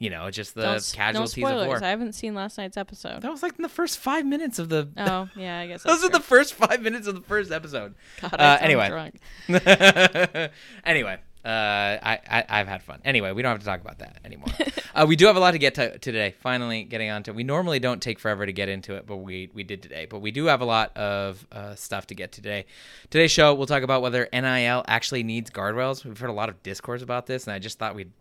you 0.00 0.08
know, 0.08 0.30
just 0.30 0.54
the 0.54 0.62
Don't 0.62 0.92
casualties 0.94 1.44
no 1.44 1.60
of 1.60 1.66
war. 1.66 1.84
I 1.84 1.90
haven't 1.90 2.14
seen 2.14 2.34
last 2.34 2.56
night's 2.56 2.78
episode. 2.78 3.20
That 3.20 3.30
was 3.30 3.42
like 3.42 3.56
in 3.56 3.62
the 3.62 3.68
first 3.68 3.98
5 3.98 4.24
minutes 4.24 4.58
of 4.58 4.70
the 4.70 4.88
Oh, 4.96 5.28
yeah, 5.36 5.58
I 5.58 5.66
guess 5.66 5.82
Those 5.84 6.02
are 6.02 6.08
the 6.08 6.20
first 6.20 6.54
5 6.54 6.80
minutes 6.80 7.06
of 7.06 7.14
the 7.14 7.20
first 7.20 7.52
episode. 7.52 7.94
God, 8.22 8.34
uh, 8.40 8.56
anyway. 8.62 9.12
anyway, 10.84 11.18
uh, 11.44 11.48
I, 11.48 12.18
I 12.30 12.44
I've 12.48 12.66
had 12.66 12.82
fun. 12.82 13.00
Anyway, 13.04 13.32
we 13.32 13.42
don't 13.42 13.50
have 13.50 13.60
to 13.60 13.66
talk 13.66 13.82
about 13.82 13.98
that 13.98 14.16
anymore. 14.24 14.48
uh, 14.94 15.04
we 15.06 15.16
do 15.16 15.26
have 15.26 15.36
a 15.36 15.40
lot 15.40 15.50
to 15.50 15.58
get 15.58 15.74
to 15.74 15.98
today. 15.98 16.34
Finally, 16.40 16.84
getting 16.84 17.10
onto. 17.10 17.34
We 17.34 17.44
normally 17.44 17.78
don't 17.78 18.00
take 18.00 18.18
forever 18.18 18.46
to 18.46 18.52
get 18.52 18.70
into 18.70 18.94
it, 18.94 19.06
but 19.06 19.18
we 19.18 19.50
we 19.52 19.64
did 19.64 19.82
today. 19.82 20.06
But 20.06 20.20
we 20.20 20.30
do 20.30 20.46
have 20.46 20.62
a 20.62 20.66
lot 20.66 20.96
of 20.96 21.46
uh, 21.52 21.74
stuff 21.74 22.06
to 22.06 22.14
get 22.14 22.32
today. 22.32 22.64
Today's 23.10 23.30
show, 23.30 23.54
we'll 23.54 23.66
talk 23.66 23.82
about 23.82 24.00
whether 24.00 24.28
NIL 24.32 24.82
actually 24.88 25.24
needs 25.24 25.50
guardrails. 25.50 26.04
We've 26.04 26.18
heard 26.18 26.30
a 26.30 26.34
lot 26.34 26.48
of 26.48 26.62
discourse 26.62 27.02
about 27.02 27.26
this, 27.26 27.46
and 27.46 27.52
I 27.52 27.58
just 27.58 27.78
thought 27.78 27.94
we'd 27.94 28.12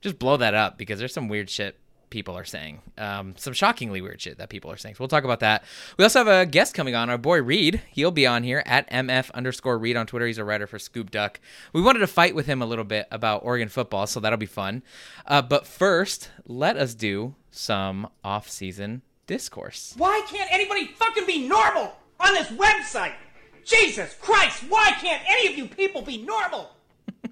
just 0.00 0.18
blow 0.18 0.36
that 0.36 0.54
up 0.54 0.78
because 0.78 0.98
there's 0.98 1.12
some 1.14 1.28
weird 1.28 1.50
shit 1.50 1.78
people 2.10 2.36
are 2.36 2.44
saying. 2.44 2.82
Um, 2.98 3.34
some 3.36 3.52
shockingly 3.52 4.00
weird 4.00 4.20
shit 4.20 4.38
that 4.38 4.48
people 4.48 4.70
are 4.70 4.76
saying. 4.76 4.96
So 4.96 5.00
we'll 5.00 5.08
talk 5.08 5.24
about 5.24 5.40
that. 5.40 5.64
We 5.96 6.04
also 6.04 6.18
have 6.18 6.28
a 6.28 6.44
guest 6.44 6.74
coming 6.74 6.94
on, 6.94 7.08
our 7.08 7.16
boy 7.16 7.40
Reed. 7.40 7.80
He'll 7.92 8.10
be 8.10 8.26
on 8.26 8.42
here 8.42 8.62
at 8.66 8.90
MF 8.90 9.30
underscore 9.32 9.78
Reed 9.78 9.96
on 9.96 10.06
Twitter. 10.06 10.26
He's 10.26 10.38
a 10.38 10.44
writer 10.44 10.66
for 10.66 10.78
Scoop 10.78 11.10
Duck. 11.10 11.40
We 11.72 11.80
wanted 11.80 12.00
to 12.00 12.06
fight 12.06 12.34
with 12.34 12.46
him 12.46 12.60
a 12.60 12.66
little 12.66 12.84
bit 12.84 13.06
about 13.10 13.44
Oregon 13.44 13.68
football, 13.68 14.06
so 14.06 14.20
that'll 14.20 14.38
be 14.38 14.46
fun. 14.46 14.82
Uh, 15.26 15.40
but 15.42 15.66
first, 15.66 16.30
let 16.44 16.76
us 16.76 16.94
do 16.94 17.36
some 17.50 18.08
off-season 18.24 19.02
discourse. 19.26 19.94
Why 19.96 20.22
can't 20.28 20.52
anybody 20.52 20.86
fucking 20.86 21.26
be 21.26 21.46
normal 21.46 21.96
on 22.18 22.34
this 22.34 22.48
website? 22.48 23.14
Jesus 23.64 24.16
Christ, 24.20 24.64
why 24.68 24.92
can't 25.00 25.22
any 25.28 25.52
of 25.52 25.56
you 25.56 25.66
people 25.68 26.02
be 26.02 26.18
normal? 26.18 26.70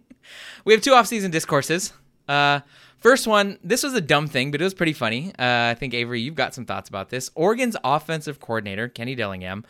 We 0.65 0.75
have 0.75 0.83
two 0.83 0.93
off-season 0.93 1.31
discourses. 1.31 1.95
Uh, 2.29 2.61
First 2.99 3.29
one, 3.29 3.59
this 3.63 3.85
was 3.85 3.95
a 3.95 4.01
dumb 4.01 4.27
thing, 4.27 4.51
but 4.51 4.61
it 4.61 4.65
was 4.65 4.75
pretty 4.75 4.93
funny. 4.93 5.29
Uh, 5.39 5.71
I 5.71 5.77
think 5.79 5.95
Avery, 5.95 6.21
you've 6.21 6.35
got 6.35 6.53
some 6.53 6.67
thoughts 6.67 6.89
about 6.89 7.11
this. 7.11 7.31
Oregon's 7.37 7.77
offensive 7.85 8.41
coordinator 8.41 8.89
Kenny 8.89 9.15
Dillingham 9.15 9.65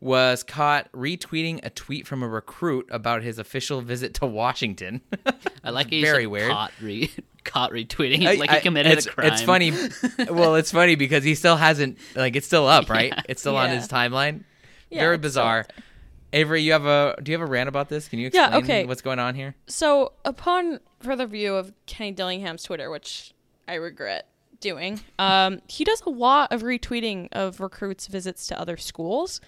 was 0.00 0.44
caught 0.44 0.90
retweeting 0.92 1.58
a 1.64 1.70
tweet 1.70 2.06
from 2.06 2.22
a 2.22 2.28
recruit 2.28 2.86
about 2.92 3.24
his 3.24 3.40
official 3.40 3.80
visit 3.80 4.14
to 4.14 4.26
Washington. 4.26 5.00
I 5.64 5.70
like 5.70 5.90
he's 5.90 6.04
very 6.04 6.28
weird. 6.28 6.52
Caught, 6.52 6.72
re- 6.80 7.10
caught 7.44 7.72
retweeting 7.72 8.24
I- 8.24 8.34
like 8.34 8.48
I- 8.50 8.54
he 8.56 8.60
committed 8.60 8.92
it's, 8.92 9.06
a 9.06 9.10
crime. 9.10 9.32
It's 9.32 9.42
funny. 9.42 9.72
well, 10.32 10.54
it's 10.54 10.70
funny 10.70 10.94
because 10.94 11.24
he 11.24 11.34
still 11.34 11.56
hasn't 11.56 11.98
like 12.14 12.36
it's 12.36 12.46
still 12.46 12.68
up, 12.68 12.88
right? 12.88 13.12
It's 13.28 13.40
still 13.40 13.56
on 13.56 13.70
his 13.70 13.88
timeline. 13.88 14.44
Yeah, 14.88 15.00
Very 15.00 15.16
it's 15.16 15.22
still 15.22 15.42
bizarre. 15.42 15.66
Avery, 16.32 16.62
you 16.62 16.72
have 16.72 16.86
a 16.86 17.16
do 17.20 17.32
you 17.32 17.38
have 17.38 17.46
a 17.46 17.50
rant 17.50 17.68
about 17.68 17.88
this? 17.88 18.06
Can 18.06 18.20
you 18.20 18.28
explain 18.28 18.52
Yeah, 18.52 18.58
okay. 18.58 18.84
what's 18.84 19.02
going 19.02 19.18
on 19.18 19.34
here? 19.34 19.56
So, 19.66 20.12
upon 20.24 20.78
further 21.00 21.26
view 21.26 21.54
of 21.54 21.72
Kenny 21.86 22.12
Dillingham's 22.12 22.62
Twitter, 22.62 22.90
which 22.90 23.32
I 23.66 23.74
regret 23.74 24.28
doing, 24.60 25.00
um, 25.18 25.60
he 25.68 25.84
does 25.84 26.02
a 26.06 26.10
lot 26.10 26.52
of 26.52 26.62
retweeting 26.62 27.28
of 27.32 27.60
recruits' 27.60 28.06
visits 28.06 28.46
to 28.48 28.60
other 28.60 28.76
schools. 28.76 29.40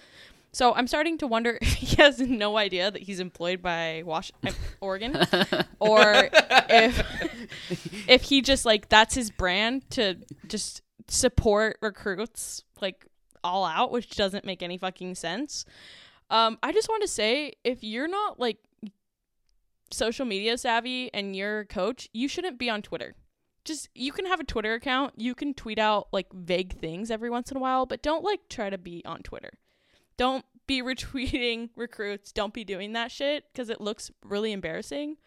So 0.53 0.73
I'm 0.73 0.87
starting 0.87 1.17
to 1.19 1.27
wonder 1.27 1.57
if 1.61 1.73
he 1.73 1.95
has 1.97 2.19
no 2.19 2.57
idea 2.57 2.91
that 2.91 3.01
he's 3.01 3.19
employed 3.19 3.61
by 3.61 4.03
Wash- 4.05 4.31
uh, 4.45 4.51
Oregon, 4.79 5.15
or 5.79 6.29
if 6.69 8.07
if 8.07 8.23
he 8.23 8.41
just 8.41 8.65
like 8.65 8.89
that's 8.89 9.15
his 9.15 9.29
brand 9.29 9.89
to 9.91 10.17
just 10.47 10.81
support 11.07 11.77
recruits 11.81 12.63
like 12.81 13.05
all 13.43 13.65
out, 13.65 13.91
which 13.91 14.15
doesn't 14.15 14.45
make 14.45 14.61
any 14.61 14.77
fucking 14.77 15.15
sense. 15.15 15.65
Um, 16.29 16.57
I 16.63 16.71
just 16.71 16.87
want 16.87 17.01
to 17.01 17.07
say 17.07 17.53
if 17.63 17.83
you're 17.83 18.07
not 18.07 18.39
like 18.39 18.57
social 19.91 20.25
media 20.25 20.57
savvy 20.57 21.13
and 21.13 21.35
you're 21.35 21.59
a 21.59 21.65
coach, 21.65 22.09
you 22.13 22.27
shouldn't 22.27 22.57
be 22.57 22.69
on 22.69 22.81
Twitter. 22.81 23.15
Just 23.63 23.89
you 23.93 24.11
can 24.11 24.25
have 24.25 24.39
a 24.39 24.43
Twitter 24.43 24.73
account, 24.73 25.13
you 25.17 25.35
can 25.35 25.53
tweet 25.53 25.77
out 25.79 26.07
like 26.11 26.31
vague 26.33 26.73
things 26.79 27.11
every 27.11 27.29
once 27.29 27.51
in 27.51 27.57
a 27.57 27.59
while, 27.59 27.85
but 27.85 28.01
don't 28.01 28.23
like 28.23 28.41
try 28.49 28.69
to 28.69 28.77
be 28.77 29.03
on 29.05 29.21
Twitter. 29.21 29.51
Don't 30.17 30.45
be 30.67 30.81
retweeting 30.83 31.69
recruits. 31.75 32.31
Don't 32.31 32.53
be 32.53 32.63
doing 32.63 32.93
that 32.93 33.11
shit 33.11 33.45
because 33.51 33.69
it 33.69 33.79
looks 33.81 34.09
really 34.23 34.51
embarrassing. 34.51 35.17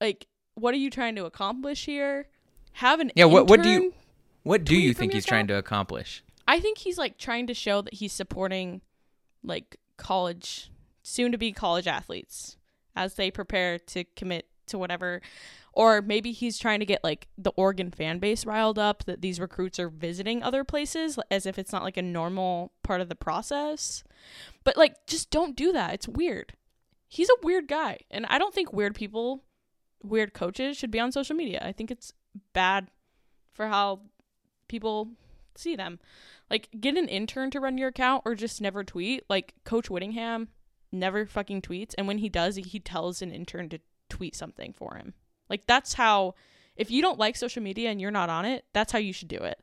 Like, 0.00 0.26
what 0.54 0.74
are 0.74 0.78
you 0.78 0.90
trying 0.90 1.16
to 1.16 1.24
accomplish 1.24 1.84
here? 1.86 2.26
Have 2.74 3.00
an 3.00 3.10
Yeah, 3.14 3.24
what- 3.26 3.46
what 3.48 3.62
do 3.62 3.70
you- 3.70 3.94
What 4.42 4.64
do 4.64 4.74
you 4.74 4.94
think 4.94 5.12
he's 5.12 5.26
trying 5.26 5.46
to 5.48 5.54
accomplish? 5.56 6.22
I 6.48 6.60
think 6.60 6.78
he's 6.78 6.96
like 6.98 7.18
trying 7.18 7.46
to 7.46 7.54
show 7.54 7.82
that 7.82 7.94
he's 7.94 8.12
supporting 8.12 8.80
like 9.42 9.76
college 9.98 10.70
soon 11.02 11.30
to 11.32 11.38
be 11.38 11.52
college 11.52 11.86
athletes 11.86 12.56
as 12.96 13.14
they 13.14 13.30
prepare 13.30 13.78
to 13.78 14.04
commit 14.16 14.46
to 14.66 14.78
whatever 14.78 15.20
or 15.72 16.02
maybe 16.02 16.32
he's 16.32 16.58
trying 16.58 16.80
to 16.80 16.86
get 16.86 17.02
like 17.04 17.28
the 17.38 17.52
Oregon 17.56 17.90
fan 17.90 18.18
base 18.18 18.44
riled 18.44 18.78
up 18.78 19.04
that 19.04 19.20
these 19.20 19.40
recruits 19.40 19.78
are 19.78 19.88
visiting 19.88 20.42
other 20.42 20.64
places 20.64 21.18
as 21.30 21.46
if 21.46 21.58
it's 21.58 21.72
not 21.72 21.82
like 21.82 21.96
a 21.96 22.02
normal 22.02 22.72
part 22.82 23.00
of 23.00 23.08
the 23.08 23.14
process. 23.14 24.02
But 24.64 24.76
like 24.76 24.94
just 25.06 25.30
don't 25.30 25.56
do 25.56 25.72
that. 25.72 25.94
It's 25.94 26.08
weird. 26.08 26.54
He's 27.08 27.30
a 27.30 27.42
weird 27.42 27.68
guy 27.68 28.00
and 28.10 28.26
I 28.26 28.38
don't 28.38 28.54
think 28.54 28.72
weird 28.72 28.94
people 28.94 29.44
weird 30.02 30.34
coaches 30.34 30.76
should 30.76 30.90
be 30.90 31.00
on 31.00 31.12
social 31.12 31.36
media. 31.36 31.62
I 31.64 31.72
think 31.72 31.90
it's 31.90 32.12
bad 32.52 32.88
for 33.52 33.68
how 33.68 34.00
people 34.68 35.08
see 35.56 35.76
them. 35.76 35.98
Like, 36.48 36.68
get 36.80 36.96
an 36.96 37.06
intern 37.08 37.50
to 37.50 37.60
run 37.60 37.78
your 37.78 37.88
account 37.88 38.22
or 38.24 38.34
just 38.34 38.60
never 38.60 38.82
tweet. 38.82 39.24
Like, 39.28 39.54
Coach 39.64 39.90
Whittingham 39.90 40.48
never 40.92 41.26
fucking 41.26 41.62
tweets. 41.62 41.94
And 41.96 42.06
when 42.06 42.18
he 42.18 42.28
does, 42.28 42.56
he 42.56 42.80
tells 42.80 43.22
an 43.22 43.32
intern 43.32 43.68
to 43.70 43.80
tweet 44.08 44.34
something 44.34 44.72
for 44.72 44.94
him. 44.94 45.14
Like, 45.48 45.66
that's 45.66 45.94
how, 45.94 46.34
if 46.76 46.90
you 46.90 47.02
don't 47.02 47.18
like 47.18 47.36
social 47.36 47.62
media 47.62 47.90
and 47.90 48.00
you're 48.00 48.10
not 48.10 48.30
on 48.30 48.44
it, 48.44 48.64
that's 48.72 48.92
how 48.92 48.98
you 48.98 49.12
should 49.12 49.28
do 49.28 49.38
it. 49.38 49.58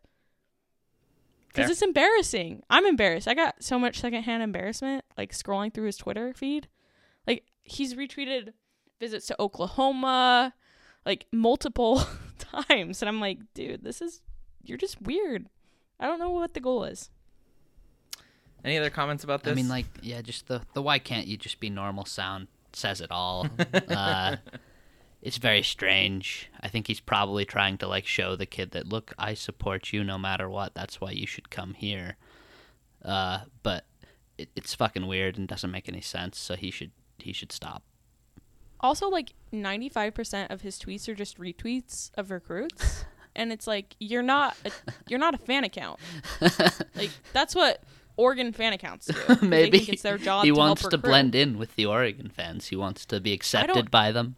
Because 1.48 1.72
it's 1.72 1.82
embarrassing. 1.82 2.62
I'm 2.70 2.86
embarrassed. 2.86 3.28
I 3.28 3.34
got 3.34 3.64
so 3.64 3.80
much 3.80 4.00
secondhand 4.00 4.44
embarrassment, 4.44 5.04
like, 5.18 5.32
scrolling 5.32 5.74
through 5.74 5.86
his 5.86 5.98
Twitter 5.98 6.34
feed. 6.34 6.68
Like, 7.26 7.46
he's 7.64 7.96
retweeted 7.96 8.54
visits 9.00 9.26
to 9.28 9.42
Oklahoma, 9.42 10.54
like, 11.04 11.26
multiple 11.32 12.04
times. 12.38 13.02
And 13.02 13.10
I'm 13.10 13.20
like, 13.20 13.40
dude, 13.56 13.84
this 13.84 14.02
is, 14.02 14.22
you're 14.62 14.78
just 14.78 15.02
weird. 15.02 15.48
I 16.00 16.06
don't 16.06 16.20
know 16.20 16.30
what 16.30 16.54
the 16.54 16.60
goal 16.60 16.84
is. 16.84 17.10
Any 18.68 18.78
other 18.78 18.90
comments 18.90 19.24
about 19.24 19.44
this? 19.44 19.54
I 19.54 19.56
mean, 19.56 19.70
like, 19.70 19.86
yeah, 20.02 20.22
just 20.22 20.48
the 20.48 20.62
the 20.74 20.82
why 20.82 21.00
can't 21.00 21.26
you 21.26 21.38
just 21.38 21.62
be 21.62 21.70
normal 21.70 22.04
sound 22.04 22.48
says 22.74 23.00
it 23.00 23.12
all. 23.12 23.48
uh, 23.88 24.36
it's 25.22 25.38
very 25.38 25.64
strange. 25.64 26.50
I 26.60 26.68
think 26.68 26.88
he's 26.88 27.00
probably 27.00 27.46
trying 27.46 27.78
to 27.78 27.88
like 27.88 28.06
show 28.06 28.36
the 28.36 28.46
kid 28.46 28.72
that 28.72 28.90
look, 28.90 29.14
I 29.18 29.36
support 29.36 29.94
you 29.94 30.04
no 30.04 30.18
matter 30.18 30.50
what. 30.50 30.74
That's 30.74 31.00
why 31.00 31.12
you 31.12 31.26
should 31.26 31.50
come 31.50 31.76
here. 31.76 32.18
Uh, 33.06 33.44
but 33.64 33.86
it, 34.38 34.50
it's 34.54 34.76
fucking 34.76 35.08
weird 35.08 35.38
and 35.38 35.48
doesn't 35.48 35.72
make 35.72 35.88
any 35.88 36.02
sense. 36.02 36.38
So 36.38 36.58
he 36.58 36.70
should 36.70 36.92
he 37.20 37.32
should 37.32 37.54
stop. 37.54 37.84
Also, 38.82 39.08
like 39.08 39.34
95% 39.54 40.52
of 40.52 40.60
his 40.60 40.78
tweets 40.78 41.08
are 41.08 41.16
just 41.16 41.40
retweets 41.40 42.12
of 42.18 42.32
recruits. 42.32 43.06
And 43.40 43.54
it's 43.54 43.68
like 43.68 43.96
you're 44.00 44.24
not 44.24 44.58
a, 44.66 44.72
you're 45.08 45.20
not 45.20 45.36
a 45.36 45.38
fan 45.38 45.64
account. 45.64 46.00
Like 46.96 47.12
that's 47.34 47.54
what 47.54 47.84
Oregon 48.18 48.52
fan 48.52 48.74
accounts 48.74 49.06
do. 49.06 49.14
'cause 49.14 49.40
they 49.42 49.48
Maybe 49.48 49.78
it's 49.90 50.02
their 50.02 50.18
job 50.18 50.44
he 50.44 50.50
to 50.50 50.56
help 50.56 50.68
wants 50.68 50.82
to 50.82 50.88
recruit. 50.88 51.04
blend 51.10 51.36
in 51.36 51.58
with 51.58 51.76
the 51.76 51.86
Oregon 51.86 52.30
fans. 52.30 52.68
He 52.68 52.76
wants 52.76 53.06
to 53.06 53.20
be 53.22 53.32
accepted 53.34 53.90
by 53.90 54.12
them. 54.12 54.36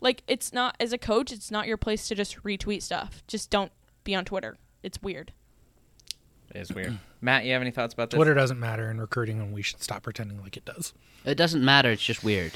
Like 0.00 0.22
it's 0.26 0.52
not 0.52 0.76
as 0.80 0.92
a 0.92 0.98
coach, 0.98 1.32
it's 1.32 1.50
not 1.50 1.66
your 1.66 1.76
place 1.76 2.08
to 2.08 2.14
just 2.14 2.42
retweet 2.42 2.82
stuff. 2.82 3.22
Just 3.26 3.50
don't 3.50 3.72
be 4.04 4.14
on 4.14 4.24
Twitter. 4.24 4.56
It's 4.82 5.00
weird. 5.02 5.32
it 6.54 6.58
is 6.60 6.72
weird. 6.72 6.98
Matt, 7.20 7.44
you 7.44 7.52
have 7.52 7.62
any 7.62 7.70
thoughts 7.70 7.94
about 7.94 8.10
this? 8.10 8.18
Twitter 8.18 8.34
doesn't 8.34 8.58
matter 8.58 8.90
in 8.90 9.00
recruiting, 9.00 9.38
and 9.40 9.52
we 9.54 9.62
should 9.62 9.80
stop 9.80 10.02
pretending 10.02 10.40
like 10.42 10.56
it 10.56 10.64
does. 10.64 10.92
It 11.24 11.36
doesn't 11.36 11.64
matter. 11.64 11.90
It's 11.92 12.02
just 12.02 12.24
weird. 12.24 12.52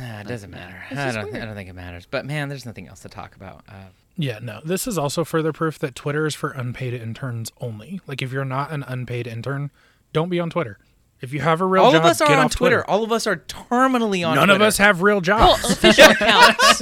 It 0.00 0.26
doesn't 0.26 0.50
matter. 0.50 0.82
I 0.90 1.12
don't. 1.12 1.34
I 1.34 1.44
don't 1.44 1.54
think 1.54 1.68
it 1.68 1.74
matters. 1.74 2.06
But 2.10 2.24
man, 2.26 2.48
there's 2.48 2.64
nothing 2.66 2.88
else 2.88 3.00
to 3.00 3.08
talk 3.10 3.36
about. 3.36 3.64
Uh, 3.68 3.84
Yeah, 4.18 4.38
no. 4.40 4.60
This 4.64 4.86
is 4.86 4.96
also 4.96 5.24
further 5.24 5.52
proof 5.52 5.78
that 5.80 5.94
Twitter 5.94 6.26
is 6.26 6.34
for 6.34 6.50
unpaid 6.50 6.94
interns 6.94 7.52
only. 7.60 8.00
Like, 8.06 8.22
if 8.22 8.32
you're 8.32 8.44
not 8.46 8.70
an 8.72 8.82
unpaid 8.86 9.26
intern, 9.26 9.70
don't 10.12 10.28
be 10.30 10.40
on 10.40 10.48
Twitter. 10.50 10.78
If 11.20 11.32
you 11.32 11.40
have 11.40 11.60
a 11.60 11.64
real 11.66 11.84
all 11.84 11.92
job, 11.92 12.04
of 12.04 12.10
us 12.10 12.20
are 12.20 12.28
get 12.28 12.38
on 12.38 12.44
off 12.46 12.54
Twitter. 12.54 12.88
All 12.88 13.02
of 13.04 13.10
us 13.12 13.26
are 13.26 13.36
terminally 13.36 14.26
on. 14.26 14.34
None 14.36 14.48
Twitter. 14.48 14.52
of 14.54 14.62
us 14.62 14.78
have 14.78 15.02
real 15.02 15.16
Well, 15.16 15.20
jobs. 15.56 15.70
official 15.70 16.04
accounts. 16.10 16.80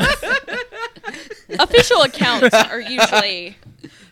official 1.58 2.02
accounts 2.02 2.54
are 2.54 2.80
usually 2.88 3.56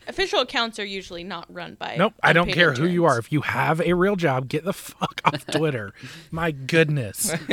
official 0.06 0.40
accounts 0.40 0.78
are 0.78 0.84
usually 0.84 1.24
not 1.24 1.52
run 1.52 1.74
by. 1.74 1.96
nope, 1.96 2.14
I 2.22 2.32
don't 2.32 2.48
unpaid 2.48 2.54
care 2.56 2.72
who 2.72 2.86
you 2.86 3.04
are. 3.04 3.18
If 3.18 3.32
you 3.32 3.40
have 3.42 3.80
a 3.80 3.94
real 3.94 4.14
job, 4.16 4.48
get 4.48 4.64
the 4.64 4.72
fuck 4.72 5.20
off 5.24 5.44
Twitter. 5.46 5.92
My 6.30 6.50
goodness. 6.52 7.32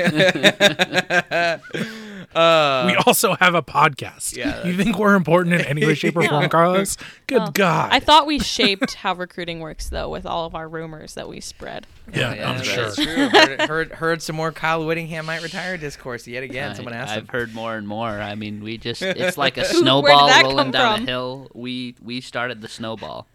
Uh, 2.36 2.84
we 2.88 2.96
also 3.06 3.36
have 3.36 3.56
a 3.56 3.62
podcast. 3.62 4.36
Yeah, 4.36 4.66
you 4.66 4.76
think 4.76 4.98
we're 4.98 5.16
important 5.16 5.56
in 5.56 5.62
any 5.62 5.86
way, 5.86 5.94
shape, 5.96 6.16
or 6.16 6.24
form, 6.28 6.50
Carlos? 6.50 6.98
Good 7.28 7.54
God. 7.54 7.90
I 7.92 8.00
thought 8.00 8.26
we 8.28 8.40
shaped 8.40 8.94
how 8.96 9.14
recruiting 9.14 9.60
works 9.60 9.90
though 9.90 10.10
with 10.10 10.26
all 10.26 10.46
of 10.46 10.56
our 10.56 10.68
rumors 10.68 11.14
that 11.16 11.28
we 11.28 11.40
spread. 11.40 11.88
yeah, 12.14 12.30
oh, 12.32 12.34
Yeah, 12.36 12.50
I'm 12.50 12.58
that's 12.58 12.96
sure. 12.96 13.06
true. 13.06 13.30
heard, 13.30 13.62
heard, 13.62 13.92
heard 13.94 14.22
some 14.22 14.36
more 14.36 14.52
Kyle 14.52 14.86
Whittingham 14.86 15.26
might 15.26 15.42
retire 15.44 15.78
discourse 15.78 16.28
yet 16.28 16.44
again. 16.44 16.76
Someone 16.76 16.94
asked 16.94 17.12
I've 17.14 17.24
him. 17.24 17.28
heard 17.30 17.54
more 17.56 17.76
and 17.76 17.88
more. 17.88 18.10
I 18.10 18.36
mean, 18.36 18.64
we 18.64 18.78
just 18.78 19.02
it's 19.04 19.38
like 19.38 19.58
a 19.58 19.66
snowball 19.66 20.30
rolling 20.44 20.72
down 20.72 20.98
from? 20.98 21.04
a 21.04 21.08
hill. 21.08 21.52
We 21.54 21.96
we 22.02 22.22
started 22.22 22.62
the 22.62 22.68
snowball. 22.68 23.28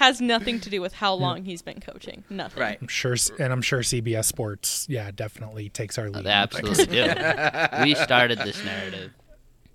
Has 0.00 0.20
nothing 0.20 0.60
to 0.60 0.70
do 0.70 0.80
with 0.80 0.94
how 0.94 1.12
long 1.12 1.44
he's 1.44 1.60
been 1.60 1.78
coaching. 1.80 2.24
Nothing. 2.30 2.60
Right. 2.62 2.78
I'm 2.80 2.88
sure, 2.88 3.16
and 3.38 3.52
I'm 3.52 3.60
sure 3.60 3.80
CBS 3.80 4.24
Sports, 4.24 4.86
yeah, 4.88 5.10
definitely 5.10 5.68
takes 5.68 5.98
our 5.98 6.08
lead. 6.08 6.24
They 6.24 6.30
absolutely 6.30 6.86
do. 6.86 7.04
we 7.82 7.94
started 7.94 8.38
this 8.38 8.64
narrative. 8.64 9.12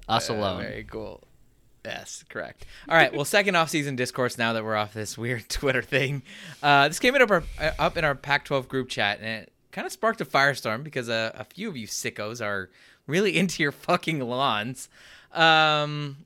Us 0.09 0.29
Uh, 0.29 0.33
alone. 0.33 0.63
Very 0.63 0.83
cool. 0.83 1.23
Yes, 1.85 2.25
correct. 2.27 2.65
All 2.89 2.95
right. 2.97 3.13
Well, 3.13 3.23
second 3.25 3.55
off-season 3.55 3.95
discourse. 3.95 4.37
Now 4.39 4.53
that 4.53 4.63
we're 4.63 4.75
off 4.75 4.95
this 4.95 5.15
weird 5.15 5.47
Twitter 5.49 5.83
thing, 5.83 6.23
uh, 6.63 6.87
this 6.87 6.97
came 6.97 7.13
up 7.13 7.29
our, 7.29 7.43
uh, 7.61 7.71
up 7.77 7.95
in 7.95 8.03
our 8.03 8.15
Pac-12 8.15 8.67
group 8.67 8.89
chat, 8.89 9.19
and 9.19 9.43
it 9.43 9.51
kind 9.71 9.85
of 9.85 9.91
sparked 9.91 10.21
a 10.21 10.25
firestorm 10.25 10.83
because 10.83 11.07
uh, 11.07 11.33
a 11.35 11.43
few 11.43 11.69
of 11.69 11.77
you 11.77 11.85
sickos 11.85 12.43
are 12.43 12.71
really 13.05 13.37
into 13.37 13.61
your 13.61 13.71
fucking 13.71 14.19
lawns. 14.21 14.89
Um, 15.33 16.17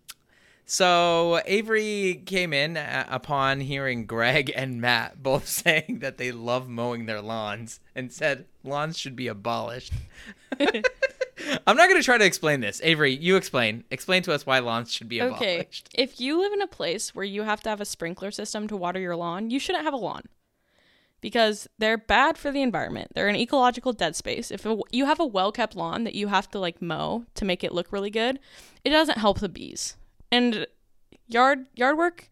so 0.71 1.41
Avery 1.45 2.21
came 2.25 2.53
in 2.53 2.77
uh, 2.77 3.05
upon 3.09 3.59
hearing 3.61 4.05
Greg 4.05 4.51
and 4.55 4.79
Matt 4.79 5.23
both 5.23 5.47
saying 5.63 5.99
that 6.01 6.17
they 6.17 6.31
love 6.31 6.69
mowing 6.69 7.05
their 7.07 7.21
lawns 7.21 7.79
and 7.95 8.11
said 8.13 8.45
lawns 8.63 8.97
should 8.97 9.15
be 9.15 9.27
abolished. 9.27 9.91
I'm 10.59 11.77
not 11.77 11.87
going 11.87 11.95
to 11.99 12.03
try 12.03 12.17
to 12.17 12.25
explain 12.25 12.59
this. 12.59 12.81
Avery, 12.83 13.15
you 13.15 13.35
explain. 13.35 13.83
Explain 13.89 14.21
to 14.23 14.33
us 14.33 14.45
why 14.45 14.59
lawns 14.59 14.91
should 14.93 15.07
be 15.09 15.21
Okay. 15.21 15.55
abolished. 15.59 15.89
If 15.93 16.19
you 16.19 16.39
live 16.39 16.51
in 16.53 16.61
a 16.61 16.67
place 16.67 17.15
where 17.15 17.25
you 17.25 17.43
have 17.43 17.61
to 17.61 17.69
have 17.69 17.81
a 17.81 17.85
sprinkler 17.85 18.29
system 18.31 18.67
to 18.67 18.77
water 18.77 18.99
your 18.99 19.15
lawn, 19.15 19.49
you 19.49 19.59
shouldn't 19.59 19.85
have 19.85 19.93
a 19.93 19.97
lawn. 19.97 20.23
because 21.21 21.67
they're 21.77 21.97
bad 21.97 22.37
for 22.37 22.49
the 22.51 22.61
environment. 22.61 23.11
They're 23.13 23.27
an 23.27 23.35
ecological 23.35 23.91
dead 23.91 24.15
space. 24.15 24.51
If 24.51 24.65
you 24.91 25.05
have 25.05 25.19
a 25.19 25.25
well 25.25 25.51
kept 25.51 25.75
lawn 25.75 26.03
that 26.05 26.15
you 26.15 26.27
have 26.29 26.49
to 26.51 26.59
like 26.59 26.81
mow 26.81 27.25
to 27.35 27.43
make 27.45 27.61
it 27.63 27.73
look 27.73 27.91
really 27.91 28.09
good, 28.09 28.39
it 28.85 28.89
doesn't 28.91 29.17
help 29.17 29.39
the 29.39 29.49
bees. 29.49 29.97
And 30.31 30.67
yard 31.27 31.65
yard 31.75 31.97
work, 31.97 32.29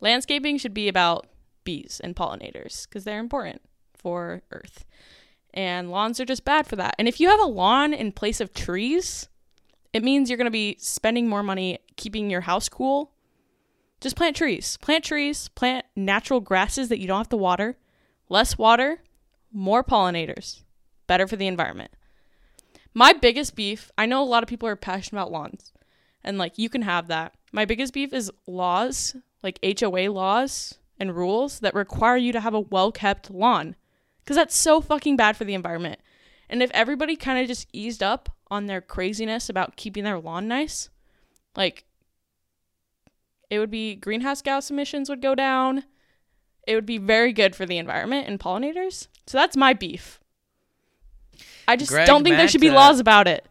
landscaping 0.00 0.58
should 0.58 0.74
be 0.74 0.88
about 0.88 1.26
bees 1.64 2.00
and 2.02 2.16
pollinators 2.16 2.88
because 2.88 3.04
they're 3.04 3.18
important 3.18 3.60
for 3.94 4.42
Earth. 4.50 4.84
And 5.52 5.90
lawns 5.90 6.20
are 6.20 6.24
just 6.24 6.44
bad 6.44 6.66
for 6.66 6.76
that. 6.76 6.94
And 6.98 7.08
if 7.08 7.18
you 7.18 7.28
have 7.30 7.40
a 7.40 7.44
lawn 7.44 7.94
in 7.94 8.12
place 8.12 8.40
of 8.40 8.52
trees, 8.52 9.28
it 9.92 10.04
means 10.04 10.28
you're 10.28 10.36
going 10.36 10.44
to 10.46 10.50
be 10.50 10.76
spending 10.78 11.28
more 11.28 11.42
money 11.42 11.78
keeping 11.96 12.28
your 12.28 12.42
house 12.42 12.68
cool. 12.68 13.12
Just 14.00 14.16
plant 14.16 14.36
trees. 14.36 14.76
Plant 14.82 15.04
trees, 15.04 15.48
plant 15.48 15.86
natural 15.96 16.40
grasses 16.40 16.90
that 16.90 16.98
you 16.98 17.06
don't 17.06 17.16
have 17.18 17.30
to 17.30 17.36
water. 17.36 17.78
Less 18.28 18.58
water, 18.58 19.02
more 19.50 19.82
pollinators. 19.82 20.62
Better 21.06 21.26
for 21.26 21.36
the 21.36 21.46
environment. 21.46 21.92
My 22.92 23.14
biggest 23.14 23.54
beef, 23.54 23.90
I 23.96 24.04
know 24.04 24.22
a 24.22 24.24
lot 24.24 24.42
of 24.42 24.48
people 24.48 24.68
are 24.68 24.76
passionate 24.76 25.20
about 25.20 25.32
lawns. 25.32 25.72
And 26.22 26.36
like 26.36 26.58
you 26.58 26.68
can 26.68 26.82
have 26.82 27.08
that. 27.08 27.34
My 27.52 27.64
biggest 27.64 27.94
beef 27.94 28.12
is 28.12 28.30
laws, 28.46 29.16
like 29.42 29.58
HOA 29.62 30.10
laws 30.10 30.78
and 30.98 31.16
rules 31.16 31.60
that 31.60 31.74
require 31.74 32.16
you 32.16 32.32
to 32.32 32.40
have 32.40 32.54
a 32.54 32.60
well-kept 32.60 33.30
lawn 33.30 33.76
because 34.22 34.36
that's 34.36 34.56
so 34.56 34.80
fucking 34.80 35.16
bad 35.16 35.36
for 35.36 35.44
the 35.44 35.54
environment. 35.54 36.00
And 36.48 36.62
if 36.62 36.70
everybody 36.72 37.16
kind 37.16 37.38
of 37.38 37.46
just 37.46 37.68
eased 37.72 38.02
up 38.02 38.28
on 38.50 38.66
their 38.66 38.80
craziness 38.80 39.48
about 39.48 39.76
keeping 39.76 40.04
their 40.04 40.18
lawn 40.18 40.48
nice, 40.48 40.90
like 41.56 41.84
it 43.50 43.58
would 43.58 43.70
be 43.70 43.94
greenhouse 43.94 44.42
gas 44.42 44.70
emissions 44.70 45.08
would 45.08 45.22
go 45.22 45.34
down. 45.34 45.84
It 46.66 46.74
would 46.74 46.86
be 46.86 46.98
very 46.98 47.32
good 47.32 47.54
for 47.54 47.64
the 47.64 47.78
environment 47.78 48.26
and 48.26 48.40
pollinators. 48.40 49.06
So 49.26 49.38
that's 49.38 49.56
my 49.56 49.72
beef. 49.72 50.20
I 51.68 51.76
just 51.76 51.90
Greg, 51.90 52.06
don't 52.06 52.24
think 52.24 52.36
there 52.36 52.48
should 52.48 52.60
be 52.60 52.70
uh, 52.70 52.74
laws 52.74 52.98
about 52.98 53.28
it. 53.28 53.46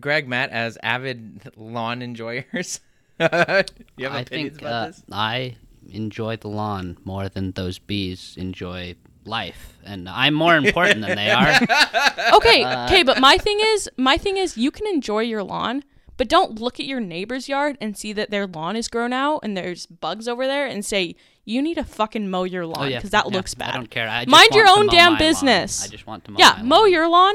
Greg, 0.00 0.28
Matt, 0.28 0.50
as 0.50 0.78
avid 0.82 1.50
lawn 1.56 2.02
enjoyers, 2.02 2.80
you 3.20 4.06
have 4.06 4.14
I 4.14 4.20
opinions 4.20 4.58
think 4.58 4.60
about 4.60 4.72
uh, 4.72 4.86
this? 4.86 5.02
I 5.12 5.56
enjoy 5.90 6.36
the 6.36 6.48
lawn 6.48 6.96
more 7.04 7.28
than 7.28 7.52
those 7.52 7.78
bees 7.78 8.34
enjoy 8.38 8.96
life, 9.24 9.78
and 9.84 10.08
I'm 10.08 10.34
more 10.34 10.56
important 10.56 11.00
than 11.06 11.16
they 11.16 11.30
are. 11.30 11.58
Okay, 12.34 12.62
Uh, 12.64 12.86
okay, 12.86 13.02
but 13.02 13.20
my 13.20 13.38
thing 13.38 13.58
is, 13.60 13.88
my 13.96 14.16
thing 14.18 14.36
is, 14.36 14.56
you 14.56 14.70
can 14.70 14.86
enjoy 14.86 15.20
your 15.20 15.42
lawn, 15.42 15.84
but 16.16 16.28
don't 16.28 16.58
look 16.60 16.80
at 16.80 16.86
your 16.86 17.00
neighbor's 17.00 17.48
yard 17.48 17.76
and 17.80 17.96
see 17.96 18.12
that 18.14 18.30
their 18.30 18.46
lawn 18.46 18.76
is 18.76 18.88
grown 18.88 19.12
out 19.12 19.40
and 19.42 19.56
there's 19.56 19.86
bugs 19.86 20.26
over 20.28 20.46
there 20.46 20.66
and 20.66 20.84
say 20.84 21.14
you 21.44 21.60
need 21.62 21.74
to 21.74 21.84
fucking 21.84 22.28
mow 22.30 22.44
your 22.44 22.66
lawn 22.66 22.84
Oh 22.84 22.84
yeah, 22.88 22.98
because 22.98 23.10
that 23.10 23.26
yeah, 23.30 23.36
looks 23.36 23.54
bad. 23.54 23.70
I 23.74 23.76
don't 23.76 23.90
care. 23.90 24.08
I 24.08 24.24
just 24.24 24.30
Mind 24.30 24.50
your 24.54 24.66
own 24.68 24.86
damn 24.88 25.12
my 25.14 25.18
lawn. 25.18 25.18
business. 25.18 25.84
I 25.84 25.88
just 25.88 26.06
want 26.06 26.24
to 26.24 26.32
mow. 26.32 26.38
yeah, 26.38 26.54
my 26.58 26.62
mow 26.62 26.80
lawn. 26.80 26.90
your 26.92 27.08
lawn. 27.08 27.34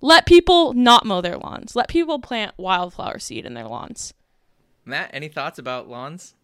Let 0.00 0.26
people 0.26 0.72
not 0.72 1.04
mow 1.06 1.20
their 1.20 1.36
lawns. 1.36 1.76
Let 1.76 1.88
people 1.88 2.18
plant 2.18 2.54
wildflower 2.56 3.18
seed 3.20 3.44
in 3.46 3.54
their 3.54 3.66
lawns. 3.68 4.12
Matt, 4.84 5.10
any 5.12 5.28
thoughts 5.28 5.58
about 5.58 5.88
lawns? 5.88 6.34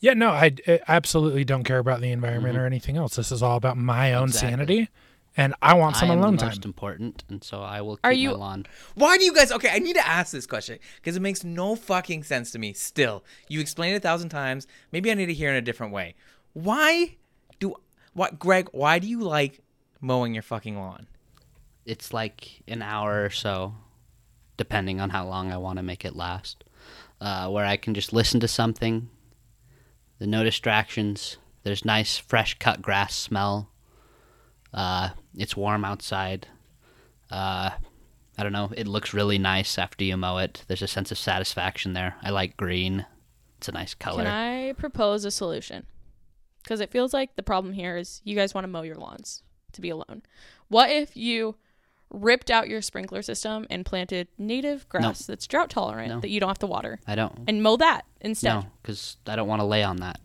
Yeah, 0.00 0.14
no, 0.14 0.30
I, 0.30 0.54
I 0.66 0.80
absolutely 0.88 1.44
don't 1.44 1.64
care 1.64 1.78
about 1.78 2.00
the 2.00 2.10
environment 2.10 2.54
mm-hmm. 2.54 2.62
or 2.62 2.66
anything 2.66 2.96
else. 2.96 3.16
This 3.16 3.32
is 3.32 3.42
all 3.42 3.56
about 3.56 3.76
my 3.76 4.12
own 4.12 4.28
Exactly. 4.28 4.50
sanity, 4.50 4.88
and 5.36 5.54
I 5.62 5.74
want 5.74 5.96
some 5.96 6.10
I 6.10 6.14
am 6.14 6.18
alone 6.20 6.32
the 6.34 6.40
time. 6.40 6.48
most 6.48 6.64
important, 6.64 7.24
and 7.28 7.42
so 7.42 7.62
I 7.62 7.80
will 7.80 7.96
keep 7.96 8.04
Are 8.04 8.10
my 8.10 8.14
you- 8.14 8.34
lawn. 8.34 8.66
Why 8.94 9.16
do 9.16 9.24
you 9.24 9.34
guys? 9.34 9.50
Okay, 9.52 9.70
I 9.70 9.78
need 9.78 9.94
to 9.96 10.06
ask 10.06 10.32
this 10.32 10.46
question 10.46 10.78
because 10.96 11.16
it 11.16 11.20
makes 11.20 11.44
no 11.44 11.74
fucking 11.74 12.24
sense 12.24 12.50
to 12.52 12.58
me. 12.58 12.72
Still, 12.72 13.24
you 13.48 13.60
explained 13.60 13.94
it 13.94 13.98
a 13.98 14.00
thousand 14.00 14.28
times. 14.28 14.66
Maybe 14.92 15.10
I 15.10 15.14
need 15.14 15.26
to 15.26 15.34
hear 15.34 15.48
it 15.48 15.52
in 15.52 15.56
a 15.58 15.62
different 15.62 15.92
way. 15.92 16.14
Why 16.52 17.16
do 17.58 17.74
what, 18.12 18.38
Greg? 18.38 18.68
Why 18.72 18.98
do 18.98 19.06
you 19.06 19.20
like 19.20 19.60
mowing 20.00 20.34
your 20.34 20.42
fucking 20.42 20.76
lawn? 20.76 21.06
It's 21.86 22.12
like 22.12 22.62
an 22.66 22.82
hour 22.82 23.24
or 23.24 23.30
so, 23.30 23.74
depending 24.56 25.00
on 25.00 25.10
how 25.10 25.26
long 25.26 25.52
I 25.52 25.56
want 25.56 25.78
to 25.78 25.82
make 25.82 26.04
it 26.04 26.16
last, 26.16 26.64
uh, 27.24 27.48
where 27.48 27.64
I 27.64 27.78
can 27.78 27.94
just 27.94 28.12
listen 28.12 28.38
to 28.40 28.48
something. 28.48 29.08
There's 30.18 30.28
no 30.28 30.44
distractions. 30.44 31.38
There's 31.62 31.84
nice, 31.84 32.18
fresh 32.18 32.58
cut 32.58 32.82
grass 32.82 33.16
smell. 33.16 33.70
Uh, 34.74 35.08
it's 35.34 35.56
warm 35.56 35.86
outside. 35.86 36.48
Uh, 37.30 37.70
I 38.36 38.42
don't 38.42 38.52
know. 38.52 38.70
It 38.76 38.86
looks 38.86 39.14
really 39.14 39.38
nice 39.38 39.78
after 39.78 40.04
you 40.04 40.18
mow 40.18 40.36
it. 40.36 40.64
There's 40.68 40.82
a 40.82 40.86
sense 40.86 41.10
of 41.10 41.16
satisfaction 41.16 41.94
there. 41.94 42.16
I 42.22 42.28
like 42.28 42.58
green. 42.58 43.06
It's 43.56 43.68
a 43.68 43.72
nice 43.72 43.94
color. 43.94 44.24
Can 44.24 44.26
I 44.26 44.72
propose 44.74 45.24
a 45.24 45.30
solution? 45.30 45.86
Because 46.62 46.80
it 46.80 46.90
feels 46.90 47.14
like 47.14 47.36
the 47.36 47.42
problem 47.42 47.72
here 47.72 47.96
is 47.96 48.20
you 48.24 48.36
guys 48.36 48.52
want 48.52 48.64
to 48.64 48.68
mow 48.68 48.82
your 48.82 48.96
lawns 48.96 49.42
to 49.72 49.80
be 49.80 49.88
alone. 49.88 50.22
What 50.68 50.90
if 50.90 51.16
you 51.16 51.56
ripped 52.14 52.50
out 52.50 52.68
your 52.68 52.80
sprinkler 52.82 53.22
system 53.22 53.66
and 53.70 53.84
planted 53.84 54.28
native 54.38 54.88
grass 54.88 55.26
that's 55.26 55.46
drought 55.46 55.70
tolerant 55.70 56.08
No. 56.10 56.20
that 56.20 56.28
you 56.30 56.40
don't 56.40 56.48
have 56.48 56.58
to 56.60 56.66
water 56.66 57.00
I 57.06 57.14
don't. 57.14 57.44
and 57.48 57.62
mow 57.62 57.76
that 57.76 58.04
instead? 58.20 58.54
No, 58.54 58.66
because 58.82 59.16
I 59.26 59.36
don't 59.36 59.48
want 59.48 59.60
to 59.60 59.64
lay 59.66 59.82
on 59.82 59.96
that. 59.96 60.20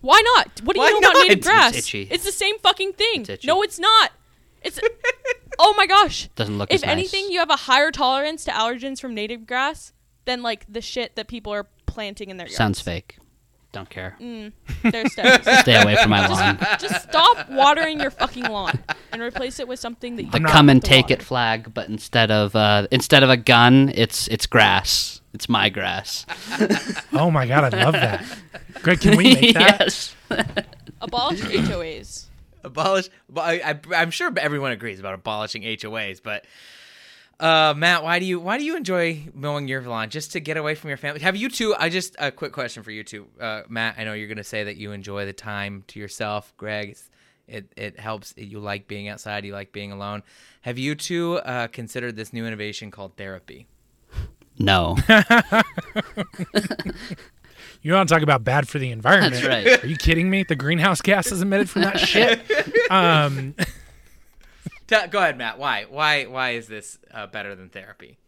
Why 0.00 0.20
not? 0.36 0.60
What 0.62 0.74
do 0.74 0.80
Why 0.80 0.88
you 0.88 1.00
know 1.00 1.08
about 1.10 1.22
native 1.22 1.38
It's- 1.38 1.46
grass? 1.46 1.76
it's 1.76 1.88
itchy. 1.88 2.04
the 2.04 2.18
same 2.32 2.58
fucking 2.58 2.92
thing. 2.92 3.26
It's 3.28 3.44
no, 3.44 3.62
it's 3.62 3.78
not. 3.78 4.12
It's 4.62 4.78
oh 5.58 5.74
my 5.76 5.86
gosh. 5.86 6.28
Doesn't 6.36 6.58
look 6.58 6.70
If 6.70 6.76
as 6.76 6.82
nice. 6.82 6.90
anything, 6.90 7.30
you 7.30 7.38
have 7.38 7.50
a 7.50 7.56
higher 7.56 7.90
tolerance 7.90 8.44
to 8.44 8.50
allergens 8.50 9.00
from 9.00 9.14
native 9.14 9.46
grass 9.46 9.92
than 10.24 10.42
like 10.42 10.64
the 10.68 10.80
shit 10.80 11.16
that 11.16 11.28
people 11.28 11.52
are 11.52 11.66
planting 11.86 12.30
in 12.30 12.36
their 12.36 12.46
yards. 12.46 12.56
Sounds 12.56 12.80
fake. 12.80 13.18
Don't 13.76 13.90
care. 13.90 14.16
They're 14.18 15.06
stems. 15.06 15.44
Stay 15.60 15.78
away 15.82 15.96
from 15.96 16.08
my 16.08 16.26
lawn. 16.26 16.56
Just 16.80 17.02
stop 17.10 17.46
watering 17.50 18.00
your 18.00 18.10
fucking 18.10 18.44
lawn 18.44 18.72
and 19.12 19.20
replace 19.20 19.60
it 19.60 19.68
with 19.68 19.78
something 19.78 20.16
that 20.16 20.22
you 20.22 20.30
the 20.30 20.38
don't 20.38 20.48
come 20.48 20.70
and 20.70 20.80
to 20.82 20.88
take 20.88 21.04
water. 21.10 21.14
it 21.16 21.22
flag, 21.22 21.74
but 21.74 21.86
instead 21.90 22.30
of 22.30 22.56
uh, 22.56 22.86
instead 22.90 23.22
of 23.22 23.28
a 23.28 23.36
gun, 23.36 23.92
it's 23.94 24.28
it's 24.28 24.46
grass. 24.46 25.20
It's 25.34 25.46
my 25.50 25.68
grass. 25.68 26.24
Oh 27.12 27.30
my 27.30 27.46
god, 27.46 27.74
I 27.74 27.84
love 27.84 27.92
that. 27.92 28.24
Greg, 28.80 29.00
can 29.00 29.14
we 29.14 29.34
make 29.34 29.52
that? 29.54 29.78
yes. 29.80 30.14
Abolish 31.02 31.40
HOAs. 31.42 32.24
Abolish. 32.64 33.10
I, 33.36 33.60
I, 33.60 33.80
I'm 33.94 34.10
sure 34.10 34.32
everyone 34.38 34.72
agrees 34.72 34.98
about 35.00 35.12
abolishing 35.12 35.62
HOAs, 35.64 36.22
but 36.22 36.46
uh, 37.40 37.74
Matt, 37.76 38.02
why 38.02 38.18
do 38.18 38.24
you 38.24 38.40
why 38.40 38.58
do 38.58 38.64
you 38.64 38.76
enjoy 38.76 39.22
mowing 39.34 39.68
your 39.68 39.82
lawn? 39.82 40.10
Just 40.10 40.32
to 40.32 40.40
get 40.40 40.56
away 40.56 40.74
from 40.74 40.88
your 40.88 40.96
family? 40.96 41.20
Have 41.20 41.36
you 41.36 41.48
two? 41.48 41.74
I 41.78 41.88
just 41.88 42.16
a 42.18 42.30
quick 42.30 42.52
question 42.52 42.82
for 42.82 42.90
you 42.90 43.04
two, 43.04 43.26
uh, 43.40 43.62
Matt. 43.68 43.96
I 43.98 44.04
know 44.04 44.12
you're 44.14 44.28
gonna 44.28 44.44
say 44.44 44.64
that 44.64 44.76
you 44.76 44.92
enjoy 44.92 45.26
the 45.26 45.32
time 45.32 45.84
to 45.88 45.98
yourself. 46.00 46.52
Greg, 46.56 46.90
it's, 46.90 47.10
it 47.46 47.72
it 47.76 48.00
helps. 48.00 48.34
You 48.36 48.60
like 48.60 48.88
being 48.88 49.08
outside. 49.08 49.44
You 49.44 49.52
like 49.52 49.72
being 49.72 49.92
alone. 49.92 50.22
Have 50.62 50.78
you 50.78 50.94
two 50.94 51.36
uh, 51.38 51.68
considered 51.68 52.16
this 52.16 52.32
new 52.32 52.46
innovation 52.46 52.90
called 52.90 53.16
therapy? 53.16 53.66
No. 54.58 54.96
You 57.82 57.92
want 57.92 58.08
to 58.08 58.14
talk 58.14 58.22
about 58.24 58.42
bad 58.42 58.66
for 58.66 58.80
the 58.80 58.90
environment? 58.90 59.34
That's 59.34 59.46
right. 59.46 59.84
Are 59.84 59.86
you 59.86 59.96
kidding 59.96 60.28
me? 60.28 60.42
The 60.42 60.56
greenhouse 60.56 61.00
gases 61.00 61.40
emitted 61.40 61.70
from 61.70 61.82
that 61.82 62.00
shit. 62.00 62.40
Um, 62.90 63.54
Ta- 64.86 65.06
Go 65.06 65.18
ahead, 65.18 65.36
Matt. 65.38 65.58
Why 65.58 65.84
why 65.84 66.24
why 66.24 66.50
is 66.50 66.68
this 66.68 66.98
uh, 67.12 67.26
better 67.26 67.54
than 67.54 67.68
therapy? 67.68 68.18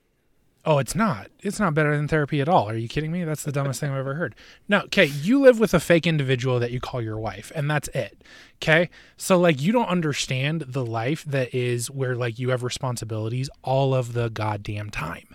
oh, 0.65 0.79
it's 0.79 0.95
not. 0.95 1.29
It's 1.41 1.59
not 1.59 1.73
better 1.73 1.97
than 1.97 2.09
therapy 2.09 2.43
at 2.43 2.49
all. 2.49 2.69
Are 2.69 2.77
you 2.77 2.89
kidding 2.89 3.11
me? 3.11 3.25
That's 3.25 3.43
the 3.43 3.53
dumbest 3.53 3.81
thing 3.81 3.91
I've 3.91 3.99
ever 3.99 4.15
heard. 4.15 4.35
No, 4.69 4.81
okay, 4.81 5.07
you 5.07 5.41
live 5.41 5.59
with 5.59 5.73
a 5.73 5.81
fake 5.81 6.07
individual 6.07 6.61
that 6.61 6.73
you 6.73 6.79
call 6.79 7.01
your 7.01 7.19
wife, 7.19 7.51
and 7.55 7.71
that's 7.71 7.89
it. 7.89 8.23
Okay, 8.57 8.91
so 9.17 9.39
like 9.39 9.63
you 9.63 9.73
don't 9.73 9.89
understand 9.89 10.65
the 10.69 10.85
life 10.85 11.25
that 11.25 11.55
is 11.55 11.91
where 11.91 12.15
like 12.15 12.39
you 12.39 12.51
have 12.51 12.63
responsibilities 12.63 13.49
all 13.63 13.95
of 13.95 14.13
the 14.13 14.29
goddamn 14.29 14.91
time. 14.91 15.35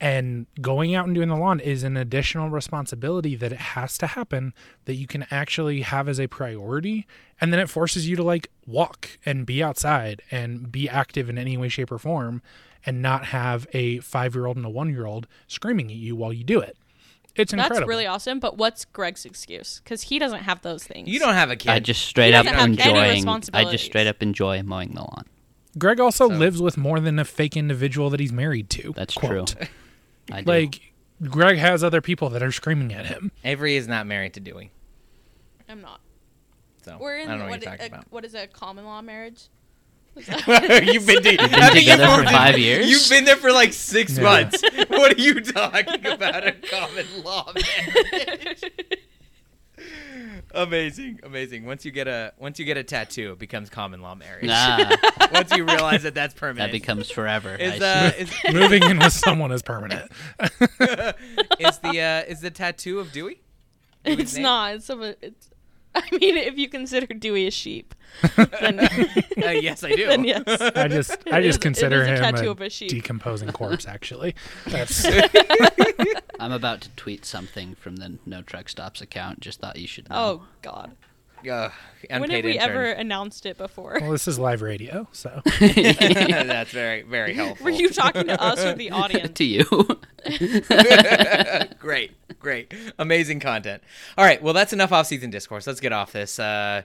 And 0.00 0.46
going 0.62 0.94
out 0.94 1.04
and 1.04 1.14
doing 1.14 1.28
the 1.28 1.36
lawn 1.36 1.60
is 1.60 1.82
an 1.82 1.96
additional 1.96 2.48
responsibility 2.48 3.36
that 3.36 3.52
it 3.52 3.58
has 3.58 3.98
to 3.98 4.06
happen 4.06 4.54
that 4.86 4.94
you 4.94 5.06
can 5.06 5.26
actually 5.30 5.82
have 5.82 6.08
as 6.08 6.18
a 6.18 6.26
priority. 6.26 7.06
And 7.38 7.52
then 7.52 7.60
it 7.60 7.68
forces 7.68 8.08
you 8.08 8.16
to 8.16 8.22
like 8.22 8.48
walk 8.66 9.18
and 9.26 9.44
be 9.44 9.62
outside 9.62 10.22
and 10.30 10.72
be 10.72 10.88
active 10.88 11.28
in 11.28 11.36
any 11.36 11.58
way, 11.58 11.68
shape, 11.68 11.92
or 11.92 11.98
form 11.98 12.40
and 12.86 13.02
not 13.02 13.26
have 13.26 13.66
a 13.72 13.98
five 13.98 14.34
year 14.34 14.46
old 14.46 14.56
and 14.56 14.64
a 14.64 14.70
one 14.70 14.90
year 14.90 15.06
old 15.06 15.26
screaming 15.46 15.90
at 15.90 15.96
you 15.96 16.16
while 16.16 16.32
you 16.32 16.44
do 16.44 16.60
it. 16.60 16.76
It's 17.36 17.52
incredible. 17.52 17.80
That's 17.80 17.88
really 17.88 18.06
awesome. 18.06 18.40
But 18.40 18.56
what's 18.58 18.84
Greg's 18.86 19.24
excuse? 19.24 19.80
Because 19.84 20.02
he 20.02 20.18
doesn't 20.18 20.42
have 20.42 20.62
those 20.62 20.84
things. 20.84 21.08
You 21.08 21.18
don't 21.18 21.34
have 21.34 21.50
a 21.50 21.56
kid. 21.56 21.70
I 21.70 21.78
just 21.78 22.02
straight 22.02 22.28
He 22.28 22.34
up 22.34 22.44
doesn't 22.44 22.58
have 22.78 22.96
any 22.96 23.18
enjoying. 23.18 23.42
I 23.52 23.70
just 23.70 23.84
straight 23.84 24.06
up 24.06 24.22
enjoy 24.22 24.62
mowing 24.62 24.90
the 24.94 25.00
lawn. 25.00 25.26
Greg 25.78 26.00
also 26.00 26.28
lives 26.28 26.60
with 26.60 26.76
more 26.76 26.98
than 26.98 27.18
a 27.18 27.24
fake 27.24 27.56
individual 27.56 28.10
that 28.10 28.18
he's 28.18 28.32
married 28.32 28.68
to. 28.70 28.92
That's 28.96 29.14
quote. 29.14 29.54
true. 29.56 29.66
I 30.32 30.42
do. 30.42 30.50
Like, 30.50 30.80
Greg 31.28 31.58
has 31.58 31.84
other 31.84 32.00
people 32.00 32.30
that 32.30 32.42
are 32.42 32.52
screaming 32.52 32.92
at 32.92 33.06
him. 33.06 33.30
Avery 33.44 33.76
is 33.76 33.86
not 33.88 34.06
married 34.06 34.34
to 34.34 34.40
Dewey, 34.40 34.70
I'm 35.68 35.80
not. 35.82 36.00
so 36.82 36.96
We're 37.00 37.18
in 37.18 37.28
I 37.28 37.32
don't 37.32 37.38
know 37.40 37.44
what, 37.50 37.64
what, 37.64 37.78
you're 37.78 37.84
a, 37.84 37.86
about. 37.86 38.04
what 38.10 38.24
is 38.24 38.34
a 38.34 38.46
common 38.46 38.84
law 38.84 39.02
marriage? 39.02 39.48
You've 40.16 41.06
been, 41.06 41.22
to- 41.22 41.36
been 41.38 41.72
together 41.74 42.06
for 42.06 42.24
five 42.24 42.58
years? 42.58 42.88
You've 42.90 43.08
been 43.08 43.24
there 43.24 43.36
for 43.36 43.52
like 43.52 43.72
six 43.72 44.16
Yeah. 44.18 44.24
months. 44.24 44.62
What 44.88 45.16
are 45.16 45.20
you 45.22 45.40
talking 45.40 46.04
about? 46.04 46.46
A 46.46 46.52
common 46.52 47.06
law 47.22 47.52
marriage? 47.54 48.62
Amazing, 50.54 51.20
amazing. 51.22 51.64
Once 51.64 51.84
you 51.84 51.90
get 51.90 52.08
a 52.08 52.32
once 52.38 52.58
you 52.58 52.64
get 52.64 52.76
a 52.76 52.82
tattoo, 52.84 53.32
it 53.32 53.38
becomes 53.38 53.70
common 53.70 54.00
law 54.02 54.14
marriage. 54.14 54.46
Nah, 54.46 54.90
once 55.32 55.52
you 55.54 55.64
realize 55.64 56.02
that 56.04 56.14
that's 56.14 56.34
permanent. 56.34 56.70
that 56.70 56.72
becomes 56.72 57.10
forever. 57.10 57.56
I 57.58 57.62
is 57.62 57.82
uh 57.82 58.12
is, 58.18 58.32
Moving 58.52 58.82
in 58.84 58.98
with 58.98 59.12
someone 59.12 59.52
is 59.52 59.62
permanent. 59.62 60.10
is 61.58 61.78
the 61.78 62.00
uh 62.00 62.30
is 62.30 62.40
the 62.40 62.50
tattoo 62.52 62.98
of 62.98 63.12
Dewey? 63.12 63.40
Dewey's 64.04 64.20
It's 64.20 64.34
name? 64.34 64.42
not. 64.44 64.74
It's 64.76 64.86
some. 64.86 65.02
It's. 65.02 65.49
I 65.94 66.02
mean, 66.12 66.36
if 66.36 66.56
you 66.56 66.68
consider 66.68 67.06
Dewey 67.06 67.46
a 67.46 67.50
sheep, 67.50 67.94
then, 68.60 68.80
Uh, 69.42 69.50
yes, 69.50 69.82
I 69.82 69.90
do. 69.96 70.06
then 70.06 70.24
yes. 70.24 70.44
I 70.46 70.88
just 70.88 71.16
I 71.30 71.38
It 71.38 71.44
is- 71.46 71.54
just 71.54 71.60
consider 71.60 72.02
it 72.02 72.10
is 72.14 72.20
a 72.20 72.26
him 72.26 72.58
a, 72.60 72.64
a 72.64 72.70
sheep. 72.70 72.90
decomposing 72.90 73.50
corpse. 73.52 73.86
Actually, 73.86 74.34
that's 74.66 75.04
I'm 76.38 76.52
about 76.52 76.80
to 76.82 76.90
tweet 76.90 77.24
something 77.24 77.74
from 77.74 77.96
the 77.96 78.18
No 78.26 78.42
Truck 78.42 78.68
Stops 78.68 79.00
account. 79.00 79.40
Just 79.40 79.60
thought 79.60 79.76
you 79.78 79.86
should 79.86 80.08
know. 80.08 80.16
Oh 80.16 80.42
God. 80.62 80.96
Uh, 81.48 81.70
When 82.08 82.30
have 82.30 82.44
we 82.44 82.52
intern. 82.52 82.70
ever 82.70 82.84
announced 82.84 83.46
it 83.46 83.56
before? 83.58 83.98
well, 84.00 84.10
this 84.12 84.26
is 84.28 84.38
live 84.38 84.62
radio, 84.62 85.06
so 85.12 85.40
That's 85.60 86.70
very 86.70 87.02
very 87.02 87.34
helpful. 87.34 87.64
Were 87.64 87.70
you 87.70 87.88
talking 87.90 88.26
to 88.26 88.40
us 88.40 88.64
or 88.64 88.74
the 88.74 88.90
audience? 89.02 89.30
to 89.38 89.44
you. 89.44 89.64
great, 91.78 92.12
great, 92.40 92.72
amazing 92.98 93.40
content. 93.40 93.82
All 94.18 94.24
right, 94.24 94.42
well 94.42 94.54
that's 94.54 94.72
enough 94.72 94.92
off-season 94.92 95.30
discourse. 95.30 95.66
Let's 95.66 95.80
get 95.80 95.92
off 95.92 96.12
this. 96.12 96.38
Uh, 96.38 96.82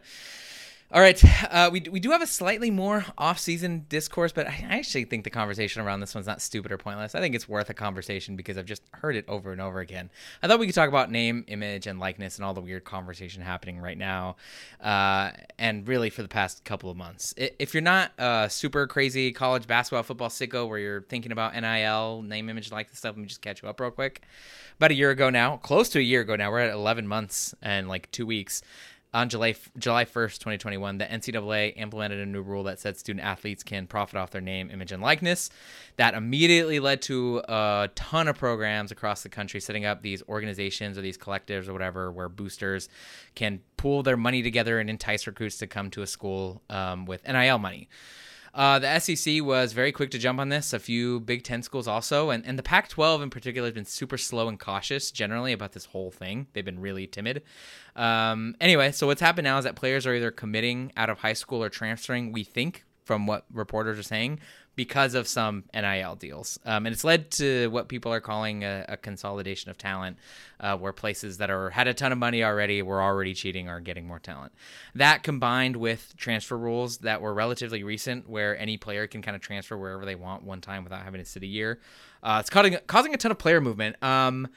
all 0.91 1.01
right, 1.01 1.19
uh, 1.51 1.69
we 1.73 1.81
we 1.91 1.99
do 1.99 2.11
have 2.11 2.21
a 2.21 2.27
slightly 2.27 2.69
more 2.69 3.03
off-season 3.17 3.87
discourse, 3.89 4.31
but 4.31 4.47
I 4.47 4.67
actually 4.69 5.05
think 5.05 5.23
the 5.23 5.31
conversation 5.31 5.81
around 5.81 5.99
this 5.99 6.13
one's 6.13 6.27
not 6.27 6.43
stupid 6.43 6.71
or 6.71 6.77
pointless. 6.77 7.15
I 7.15 7.21
think 7.21 7.33
it's 7.33 7.49
worth 7.49 7.71
a 7.71 7.73
conversation 7.73 8.35
because 8.35 8.55
I've 8.55 8.67
just 8.67 8.83
heard 8.91 9.15
it 9.15 9.25
over 9.27 9.51
and 9.51 9.59
over 9.59 9.79
again. 9.79 10.11
I 10.43 10.47
thought 10.47 10.59
we 10.59 10.67
could 10.67 10.75
talk 10.75 10.87
about 10.87 11.09
name, 11.09 11.43
image, 11.47 11.87
and 11.87 11.99
likeness 11.99 12.37
and 12.37 12.45
all 12.45 12.53
the 12.53 12.61
weird 12.61 12.83
conversation 12.83 13.41
happening 13.41 13.79
right 13.79 13.97
now, 13.97 14.35
uh, 14.79 15.31
and 15.57 15.87
really 15.87 16.11
for 16.11 16.21
the 16.21 16.27
past 16.27 16.63
couple 16.63 16.91
of 16.91 16.97
months. 16.97 17.33
If 17.35 17.73
you're 17.73 17.81
not 17.81 18.11
a 18.19 18.47
super 18.51 18.85
crazy 18.85 19.31
college 19.31 19.65
basketball, 19.65 20.03
football 20.03 20.29
sicko 20.29 20.69
where 20.69 20.77
you're 20.77 21.01
thinking 21.01 21.31
about 21.31 21.55
NIL, 21.55 22.21
name, 22.21 22.47
image, 22.47 22.71
likeness 22.71 22.99
stuff, 22.99 23.15
let 23.15 23.21
me 23.21 23.25
just 23.25 23.41
catch 23.41 23.63
you 23.63 23.69
up 23.69 23.79
real 23.79 23.89
quick 23.89 24.21
about 24.77 24.91
a 24.91 24.95
year 24.95 25.09
ago 25.09 25.29
now, 25.29 25.57
close 25.57 25.89
to 25.89 25.99
a 25.99 26.01
year 26.01 26.21
ago 26.21 26.35
now. 26.35 26.51
We're 26.51 26.59
at 26.59 26.73
11 26.73 27.07
months 27.07 27.55
and 27.61 27.87
like 27.87 28.11
two 28.11 28.25
weeks. 28.25 28.61
On 29.15 29.29
July 29.29 29.55
July 29.77 30.03
1st, 30.03 30.39
2021, 30.39 30.97
the 30.97 31.05
NCAA 31.05 31.71
implemented 31.77 32.19
a 32.19 32.25
new 32.25 32.41
rule 32.41 32.63
that 32.63 32.81
said 32.81 32.97
student 32.97 33.25
athletes 33.25 33.63
can 33.63 33.87
profit 33.87 34.17
off 34.17 34.31
their 34.31 34.41
name, 34.41 34.69
image, 34.69 34.91
and 34.91 35.01
likeness. 35.01 35.49
That 35.95 36.15
immediately 36.15 36.81
led 36.81 37.01
to 37.03 37.41
a 37.47 37.89
ton 37.95 38.27
of 38.27 38.37
programs 38.37 38.91
across 38.91 39.23
the 39.23 39.29
country 39.29 39.61
setting 39.61 39.85
up 39.85 40.01
these 40.01 40.21
organizations 40.27 40.97
or 40.97 41.01
these 41.01 41.17
collectives 41.17 41.69
or 41.69 41.71
whatever 41.71 42.11
where 42.11 42.27
boosters 42.27 42.89
can 43.35 43.61
pool 43.77 44.03
their 44.03 44.17
money 44.17 44.43
together 44.43 44.81
and 44.81 44.89
entice 44.89 45.25
recruits 45.27 45.59
to 45.59 45.67
come 45.67 45.89
to 45.91 46.01
a 46.01 46.07
school 46.07 46.61
um, 46.69 47.05
with 47.05 47.25
NIL 47.25 47.57
money. 47.57 47.87
Uh, 48.55 48.79
the 48.79 48.99
SEC 48.99 49.43
was 49.43 49.73
very 49.73 49.91
quick 49.91 50.09
to 50.11 50.17
jump 50.17 50.39
on 50.39 50.47
this. 50.47 50.71
A 50.71 50.79
few 50.79 51.19
Big 51.19 51.43
Ten 51.43 51.61
schools 51.61 51.89
also, 51.89 52.29
and, 52.29 52.45
and 52.45 52.57
the 52.57 52.63
Pac 52.63 52.87
12 52.87 53.21
in 53.21 53.29
particular 53.29 53.67
has 53.67 53.73
been 53.73 53.83
super 53.83 54.17
slow 54.17 54.47
and 54.47 54.57
cautious 54.57 55.11
generally 55.11 55.51
about 55.51 55.73
this 55.73 55.85
whole 55.85 56.09
thing. 56.09 56.47
They've 56.53 56.63
been 56.63 56.79
really 56.79 57.05
timid. 57.05 57.43
Um, 57.97 58.55
anyway, 58.61 58.93
so 58.93 59.07
what's 59.07 59.19
happened 59.19 59.43
now 59.43 59.57
is 59.57 59.65
that 59.65 59.75
players 59.75 60.07
are 60.07 60.13
either 60.13 60.31
committing 60.31 60.93
out 60.95 61.09
of 61.09 61.19
high 61.19 61.33
school 61.33 61.61
or 61.61 61.69
transferring, 61.69 62.31
we 62.31 62.45
think, 62.45 62.85
from 63.03 63.27
what 63.27 63.45
reporters 63.51 63.99
are 63.99 64.03
saying, 64.03 64.39
because 64.75 65.13
of 65.13 65.27
some 65.27 65.63
NIL 65.73 66.15
deals. 66.15 66.59
Um, 66.65 66.85
and 66.85 66.93
it's 66.93 67.03
led 67.03 67.31
to 67.31 67.69
what 67.69 67.87
people 67.87 68.11
are 68.11 68.19
calling 68.19 68.63
a, 68.63 68.85
a 68.89 68.97
consolidation 68.97 69.71
of 69.71 69.77
talent, 69.77 70.17
uh, 70.59 70.77
where 70.77 70.93
places 70.93 71.37
that 71.37 71.49
are 71.49 71.69
had 71.69 71.87
a 71.87 71.93
ton 71.93 72.11
of 72.11 72.17
money 72.17 72.43
already 72.43 72.81
were 72.81 73.01
already 73.01 73.33
cheating 73.33 73.69
are 73.69 73.79
getting 73.79 74.07
more 74.07 74.19
talent. 74.19 74.53
That 74.93 75.23
combined 75.23 75.77
with 75.77 76.13
transfer 76.17 76.57
rules 76.57 76.99
that 76.99 77.21
were 77.21 77.33
relatively 77.33 77.83
recent, 77.83 78.29
where 78.29 78.57
any 78.57 78.77
player 78.77 79.07
can 79.07 79.21
kind 79.21 79.35
of 79.35 79.41
transfer 79.41 79.77
wherever 79.77 80.05
they 80.05 80.15
want 80.15 80.43
one 80.43 80.61
time 80.61 80.83
without 80.83 81.03
having 81.03 81.21
to 81.21 81.25
sit 81.25 81.43
a 81.43 81.47
year, 81.47 81.79
uh, 82.23 82.37
it's 82.39 82.49
causing 82.49 82.77
causing 82.87 83.13
a 83.13 83.17
ton 83.17 83.31
of 83.31 83.37
player 83.37 83.61
movement. 83.61 84.01
Um, 84.03 84.47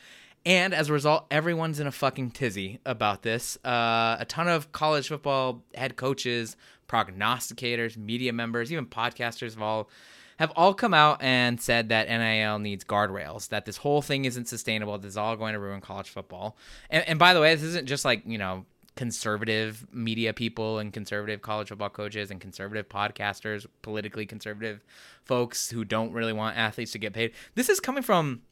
and 0.47 0.73
as 0.73 0.89
a 0.89 0.93
result, 0.93 1.27
everyone's 1.31 1.81
in 1.81 1.87
a 1.87 1.93
fucking 1.93 2.31
tizzy 2.31 2.81
about 2.87 3.23
this. 3.23 3.59
Uh, 3.65 4.17
a 4.19 4.25
ton 4.27 4.49
of 4.49 4.73
college 4.73 5.09
football 5.09 5.63
head 5.75 5.97
coaches, 5.97 6.57
prognosticators, 6.89 7.97
media 7.97 8.33
members, 8.33 8.73
even 8.73 8.87
podcasters 8.87 9.55
have 9.55 9.63
all 9.63 9.91
have 10.39 10.53
all 10.55 10.73
come 10.73 10.95
out 10.95 11.21
and 11.21 11.61
said 11.61 11.89
that 11.89 12.09
NIL 12.09 12.61
needs 12.61 12.85
guardrails, 12.85 13.49
that 13.49 13.65
this 13.65 13.79
whole 13.79 14.01
thing 14.01 14.25
isn't 14.25 14.47
sustainable, 14.47 14.97
this 14.97 15.11
is 15.11 15.17
all 15.17 15.37
going 15.37 15.53
to 15.53 15.59
ruin 15.59 15.81
college 15.81 16.09
football. 16.09 16.57
And, 16.91 17.07
and 17.09 17.19
by 17.19 17.35
the 17.35 17.41
way, 17.41 17.55
this 17.57 17.65
isn't 17.65 17.89
just 17.89 18.05
like, 18.05 18.23
you 18.25 18.39
know, 18.39 18.65
conservative 18.95 19.87
media 19.93 20.33
people 20.33 20.79
and 20.79 20.93
conservative 20.93 21.43
college 21.43 21.69
football 21.69 21.91
coaches 21.91 22.31
and 22.31 22.41
conservative 22.41 22.89
podcasters, 22.89 23.67
politically 23.83 24.27
conservative 24.27 24.85
folks 25.25 25.71
who 25.71 25.85
don't 25.85 26.13
really 26.13 26.33
want 26.33 26.57
athletes 26.57 26.93
to 26.93 26.99
get 26.99 27.13
paid. 27.13 27.33
This 27.57 27.69
is 27.69 27.81
coming 27.81 28.03
from 28.05 28.43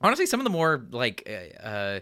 honestly 0.00 0.26
some 0.26 0.40
of 0.40 0.44
the 0.44 0.50
more 0.50 0.84
like 0.90 1.28
uh, 1.62 2.00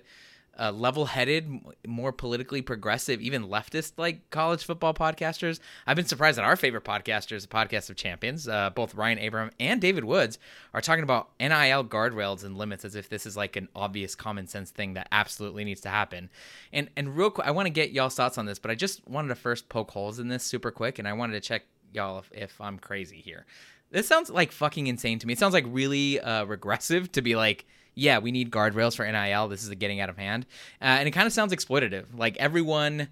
uh, 0.60 0.70
level-headed 0.72 1.50
more 1.86 2.12
politically 2.12 2.62
progressive 2.62 3.20
even 3.20 3.48
leftist 3.48 3.92
like 3.96 4.28
college 4.30 4.64
football 4.64 4.94
podcasters. 4.94 5.58
I've 5.86 5.96
been 5.96 6.06
surprised 6.06 6.38
that 6.38 6.44
our 6.44 6.56
favorite 6.56 6.84
podcasters 6.84 7.42
the 7.42 7.48
podcast 7.48 7.90
of 7.90 7.96
champions 7.96 8.46
uh, 8.46 8.70
both 8.70 8.94
ryan 8.94 9.18
abram 9.18 9.50
and 9.58 9.80
david 9.80 10.04
woods 10.04 10.38
are 10.74 10.80
talking 10.80 11.02
about 11.02 11.30
nil 11.40 11.84
guardrails 11.84 12.44
and 12.44 12.56
limits 12.56 12.84
as 12.84 12.94
if 12.94 13.08
this 13.08 13.26
is 13.26 13.36
like 13.36 13.56
an 13.56 13.68
obvious 13.74 14.14
common 14.14 14.46
sense 14.46 14.70
thing 14.70 14.94
that 14.94 15.08
absolutely 15.12 15.64
needs 15.64 15.80
to 15.80 15.88
happen. 15.88 16.30
And 16.72 16.90
and 16.96 17.16
real 17.16 17.30
quick 17.30 17.46
i 17.46 17.50
want 17.50 17.66
to 17.66 17.70
get 17.70 17.92
y'all's 17.92 18.14
thoughts 18.14 18.38
on 18.38 18.46
this 18.46 18.58
but 18.58 18.70
i 18.70 18.74
just 18.74 19.06
wanted 19.08 19.28
to 19.28 19.34
first 19.34 19.68
poke 19.68 19.90
holes 19.90 20.18
in 20.18 20.28
this 20.28 20.44
super 20.44 20.70
quick 20.70 20.98
and 20.98 21.08
i 21.08 21.12
wanted 21.12 21.32
to 21.32 21.40
check 21.40 21.62
y'all 21.92 22.18
if, 22.18 22.30
if 22.32 22.60
i'm 22.60 22.78
crazy 22.78 23.20
here. 23.20 23.46
This 23.90 24.06
sounds 24.06 24.30
like 24.30 24.52
fucking 24.52 24.86
insane 24.86 25.18
to 25.18 25.26
me. 25.26 25.32
It 25.32 25.38
sounds 25.38 25.54
like 25.54 25.64
really 25.66 26.20
uh, 26.20 26.44
regressive 26.44 27.10
to 27.12 27.22
be 27.22 27.34
like, 27.34 27.66
yeah, 27.94 28.18
we 28.18 28.32
need 28.32 28.50
guardrails 28.50 28.96
for 28.96 29.10
NIL. 29.10 29.48
This 29.48 29.62
is 29.62 29.70
getting 29.70 30.00
out 30.00 30.08
of 30.08 30.16
hand, 30.16 30.46
uh, 30.80 30.84
and 30.84 31.08
it 31.08 31.12
kind 31.12 31.26
of 31.26 31.32
sounds 31.32 31.52
exploitative. 31.52 32.06
Like 32.16 32.36
everyone 32.38 33.08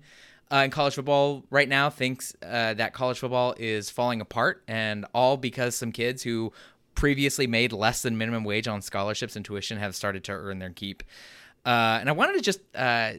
uh, 0.53 0.57
in 0.64 0.71
college 0.71 0.95
football 0.95 1.45
right 1.51 1.69
now 1.69 1.91
thinks 1.91 2.35
uh, 2.43 2.75
that 2.75 2.93
college 2.93 3.19
football 3.19 3.55
is 3.59 3.91
falling 3.91 4.21
apart, 4.21 4.62
and 4.69 5.07
all 5.14 5.37
because 5.37 5.75
some 5.75 5.93
kids 5.93 6.23
who 6.23 6.53
previously 6.95 7.47
made 7.47 7.73
less 7.73 8.03
than 8.03 8.19
minimum 8.19 8.43
wage 8.45 8.67
on 8.67 8.83
scholarships 8.83 9.37
and 9.37 9.45
tuition 9.45 9.79
have 9.79 9.95
started 9.95 10.25
to 10.25 10.33
earn 10.33 10.59
their 10.59 10.71
keep. 10.71 11.03
Uh, 11.64 11.99
and 12.01 12.09
I 12.09 12.12
wanted 12.12 12.35
to 12.35 12.41
just 12.41 12.61
uh, 12.75 13.12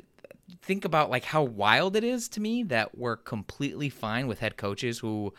think 0.62 0.86
about 0.86 1.10
like 1.10 1.24
how 1.24 1.44
wild 1.44 1.96
it 1.96 2.04
is 2.04 2.28
to 2.30 2.42
me 2.42 2.64
that 2.64 2.98
we're 2.98 3.16
completely 3.16 3.90
fine 3.90 4.28
with 4.28 4.40
head 4.40 4.58
coaches 4.58 5.00
who 5.00 5.34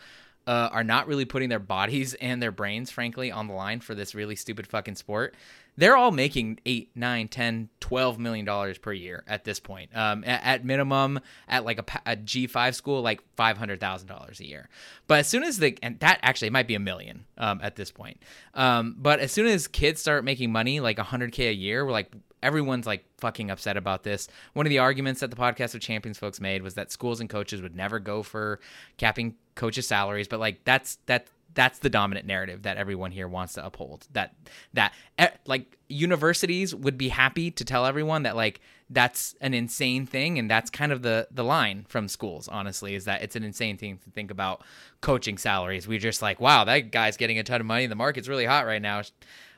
uh, 0.47 0.69
are 0.71 0.83
not 0.83 1.07
really 1.07 1.25
putting 1.25 1.49
their 1.49 1.59
bodies 1.59 2.13
and 2.15 2.41
their 2.41 2.51
brains, 2.51 2.89
frankly, 2.91 3.31
on 3.31 3.47
the 3.47 3.53
line 3.53 3.79
for 3.79 3.95
this 3.95 4.15
really 4.15 4.35
stupid 4.35 4.67
fucking 4.67 4.95
sport. 4.95 5.35
They're 5.77 5.95
all 5.95 6.11
making 6.11 6.59
eight, 6.65 6.91
nine, 6.95 7.27
10, 7.27 7.69
12 7.79 8.19
million 8.19 8.45
dollars 8.45 8.77
per 8.77 8.91
year 8.91 9.23
at 9.25 9.45
this 9.45 9.59
point. 9.59 9.95
Um, 9.95 10.23
at, 10.25 10.43
at 10.43 10.65
minimum, 10.65 11.19
at 11.47 11.63
like 11.63 11.79
a, 11.79 12.11
a 12.11 12.17
G5 12.17 12.75
school, 12.75 13.01
like 13.01 13.21
$500,000 13.37 14.39
a 14.39 14.45
year. 14.45 14.69
But 15.07 15.19
as 15.19 15.27
soon 15.27 15.43
as 15.43 15.59
the, 15.59 15.77
and 15.81 15.97
that 15.99 16.19
actually 16.23 16.49
might 16.49 16.67
be 16.67 16.75
a 16.75 16.79
million 16.79 17.25
um, 17.37 17.61
at 17.63 17.77
this 17.77 17.91
point. 17.91 18.21
Um, 18.53 18.95
but 18.97 19.19
as 19.19 19.31
soon 19.31 19.47
as 19.47 19.67
kids 19.67 20.01
start 20.01 20.25
making 20.25 20.51
money, 20.51 20.79
like 20.81 20.97
100K 20.97 21.49
a 21.49 21.53
year, 21.53 21.85
we're 21.85 21.91
like, 21.91 22.11
everyone's 22.43 22.87
like 22.87 23.05
fucking 23.17 23.51
upset 23.51 23.77
about 23.77 24.03
this. 24.03 24.27
One 24.53 24.65
of 24.65 24.69
the 24.69 24.79
arguments 24.79 25.21
that 25.21 25.29
the 25.29 25.37
podcast 25.37 25.75
of 25.75 25.81
champions 25.81 26.17
folks 26.17 26.39
made 26.39 26.61
was 26.61 26.75
that 26.75 26.91
schools 26.91 27.19
and 27.19 27.29
coaches 27.29 27.61
would 27.61 27.75
never 27.75 27.99
go 27.99 28.23
for 28.23 28.59
capping 28.97 29.35
coaches' 29.55 29.87
salaries, 29.87 30.27
but 30.27 30.39
like 30.39 30.63
that's 30.63 30.97
that 31.05 31.27
that's 31.53 31.79
the 31.79 31.89
dominant 31.89 32.25
narrative 32.25 32.63
that 32.63 32.77
everyone 32.77 33.11
here 33.11 33.27
wants 33.27 33.53
to 33.53 33.65
uphold. 33.65 34.07
That 34.13 34.33
that 34.73 34.93
eh, 35.17 35.29
like 35.45 35.77
universities 35.89 36.73
would 36.73 36.97
be 36.97 37.09
happy 37.09 37.51
to 37.51 37.65
tell 37.65 37.85
everyone 37.85 38.23
that 38.23 38.35
like 38.35 38.61
that's 38.89 39.35
an 39.41 39.53
insane 39.53 40.05
thing 40.05 40.37
and 40.37 40.49
that's 40.49 40.69
kind 40.69 40.91
of 40.91 41.01
the 41.01 41.27
the 41.31 41.43
line 41.43 41.85
from 41.87 42.07
schools 42.07 42.47
honestly 42.47 42.93
is 42.93 43.05
that 43.05 43.21
it's 43.21 43.35
an 43.35 43.43
insane 43.43 43.77
thing 43.77 43.97
to 43.97 44.09
think 44.09 44.31
about 44.31 44.63
coaching 45.01 45.37
salaries. 45.37 45.87
We're 45.87 45.99
just 45.99 46.21
like, 46.21 46.39
wow, 46.39 46.63
that 46.65 46.91
guy's 46.91 47.17
getting 47.17 47.39
a 47.39 47.43
ton 47.43 47.61
of 47.61 47.67
money. 47.67 47.87
The 47.87 47.95
market's 47.95 48.27
really 48.27 48.45
hot 48.45 48.65
right 48.65 48.81
now 48.81 49.03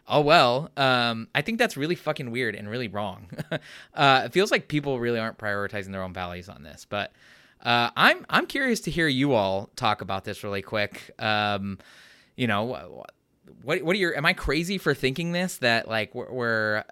oh 0.08 0.22
well 0.22 0.70
um, 0.78 1.28
i 1.34 1.42
think 1.42 1.58
that's 1.60 1.78
really 1.78 1.96
fucking 1.96 2.32
weird 2.32 2.56
and 2.56 2.70
really 2.70 2.88
wrong. 2.88 3.28
Uh, 3.94 4.24
it 4.26 4.34
feels 4.34 4.50
like 4.52 4.68
people 4.68 5.00
really 5.00 5.20
aren't 5.20 5.38
prioritizing 5.38 5.92
their 5.92 6.02
own 6.02 6.14
values 6.14 6.50
on 6.50 6.64
this 6.64 6.86
but 6.90 7.12
uh, 7.64 7.90
i'm 7.96 8.26
i'm 8.30 8.48
curious 8.48 8.80
to 8.82 8.92
hear 8.92 9.08
you 9.08 9.34
all 9.34 9.70
talk 9.76 10.02
about 10.02 10.24
this 10.26 10.44
really 10.44 10.62
quick. 10.62 11.12
Um, 11.20 11.78
you 12.36 12.48
know 12.48 13.06
what 13.62 13.84
what 13.84 13.96
are 13.96 14.00
your 14.00 14.16
am 14.18 14.26
i 14.26 14.34
crazy 14.34 14.78
for 14.78 14.94
thinking 14.94 15.32
this 15.32 15.58
that 15.58 15.88
like 15.88 16.14
we're, 16.16 16.32
we're 16.32 16.84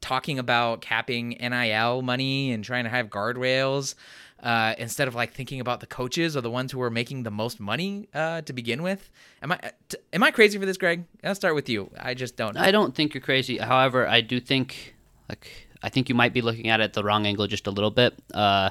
talking 0.00 0.38
about 0.38 0.80
capping 0.80 1.36
nil 1.40 2.02
money 2.02 2.52
and 2.52 2.64
trying 2.64 2.84
to 2.84 2.90
have 2.90 3.08
guardrails 3.08 3.94
uh, 4.42 4.74
instead 4.78 5.08
of 5.08 5.14
like 5.14 5.32
thinking 5.32 5.60
about 5.60 5.80
the 5.80 5.86
coaches 5.86 6.36
or 6.36 6.40
the 6.40 6.50
ones 6.50 6.72
who 6.72 6.80
are 6.80 6.90
making 6.90 7.24
the 7.24 7.30
most 7.30 7.58
money 7.60 8.08
uh, 8.14 8.40
to 8.42 8.52
begin 8.52 8.82
with. 8.82 9.10
Am 9.42 9.52
I 9.52 9.58
t- 9.88 9.98
am 10.12 10.22
I 10.22 10.30
crazy 10.30 10.58
for 10.58 10.66
this, 10.66 10.76
Greg? 10.76 11.04
I'll 11.24 11.34
start 11.34 11.54
with 11.54 11.68
you. 11.68 11.90
I 11.98 12.14
just 12.14 12.36
don't. 12.36 12.54
know. 12.54 12.60
I 12.60 12.70
don't 12.70 12.94
think 12.94 13.14
you're 13.14 13.20
crazy. 13.20 13.58
However, 13.58 14.06
I 14.06 14.20
do 14.20 14.40
think 14.40 14.94
like 15.28 15.68
I 15.82 15.88
think 15.88 16.08
you 16.08 16.14
might 16.14 16.32
be 16.32 16.40
looking 16.40 16.68
at 16.68 16.80
it 16.80 16.92
the 16.92 17.04
wrong 17.04 17.26
angle 17.26 17.46
just 17.46 17.66
a 17.66 17.70
little 17.70 17.90
bit. 17.90 18.14
Uh, 18.32 18.70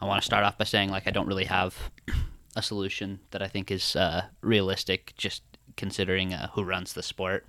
I 0.00 0.04
want 0.04 0.20
to 0.20 0.26
start 0.26 0.44
off 0.44 0.58
by 0.58 0.64
saying 0.64 0.90
like 0.90 1.06
I 1.06 1.10
don't 1.10 1.26
really 1.26 1.46
have 1.46 1.90
a 2.56 2.62
solution 2.62 3.20
that 3.30 3.42
I 3.42 3.48
think 3.48 3.70
is 3.70 3.96
uh, 3.96 4.24
realistic, 4.40 5.14
just 5.16 5.42
considering 5.76 6.34
uh, 6.34 6.48
who 6.54 6.64
runs 6.64 6.94
the 6.94 7.02
sport. 7.02 7.46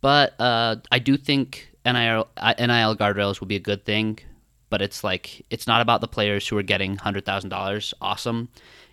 But 0.00 0.40
uh, 0.40 0.76
I 0.92 0.98
do 0.98 1.16
think 1.16 1.72
NIL, 1.84 2.28
NIL 2.36 2.96
guardrails 2.96 3.40
will 3.40 3.46
be 3.46 3.56
a 3.56 3.60
good 3.60 3.84
thing. 3.84 4.20
But 4.68 4.82
it's 4.82 5.04
like 5.04 5.44
it's 5.50 5.66
not 5.66 5.80
about 5.80 6.00
the 6.00 6.08
players 6.08 6.48
who 6.48 6.58
are 6.58 6.62
getting 6.62 6.96
hundred 6.96 7.24
thousand 7.24 7.50
dollars. 7.50 7.94
Awesome. 8.00 8.48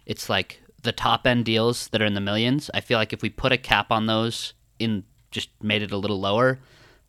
It's 0.05 0.29
like 0.29 0.61
the 0.83 0.91
top 0.91 1.25
end 1.25 1.45
deals 1.45 1.87
that 1.89 2.01
are 2.01 2.05
in 2.05 2.13
the 2.13 2.21
millions. 2.21 2.69
I 2.73 2.81
feel 2.81 2.97
like 2.97 3.13
if 3.13 3.21
we 3.21 3.29
put 3.29 3.51
a 3.51 3.57
cap 3.57 3.91
on 3.91 4.05
those, 4.05 4.53
in 4.79 5.03
just 5.31 5.49
made 5.61 5.81
it 5.81 5.91
a 5.91 5.97
little 5.97 6.19
lower, 6.19 6.59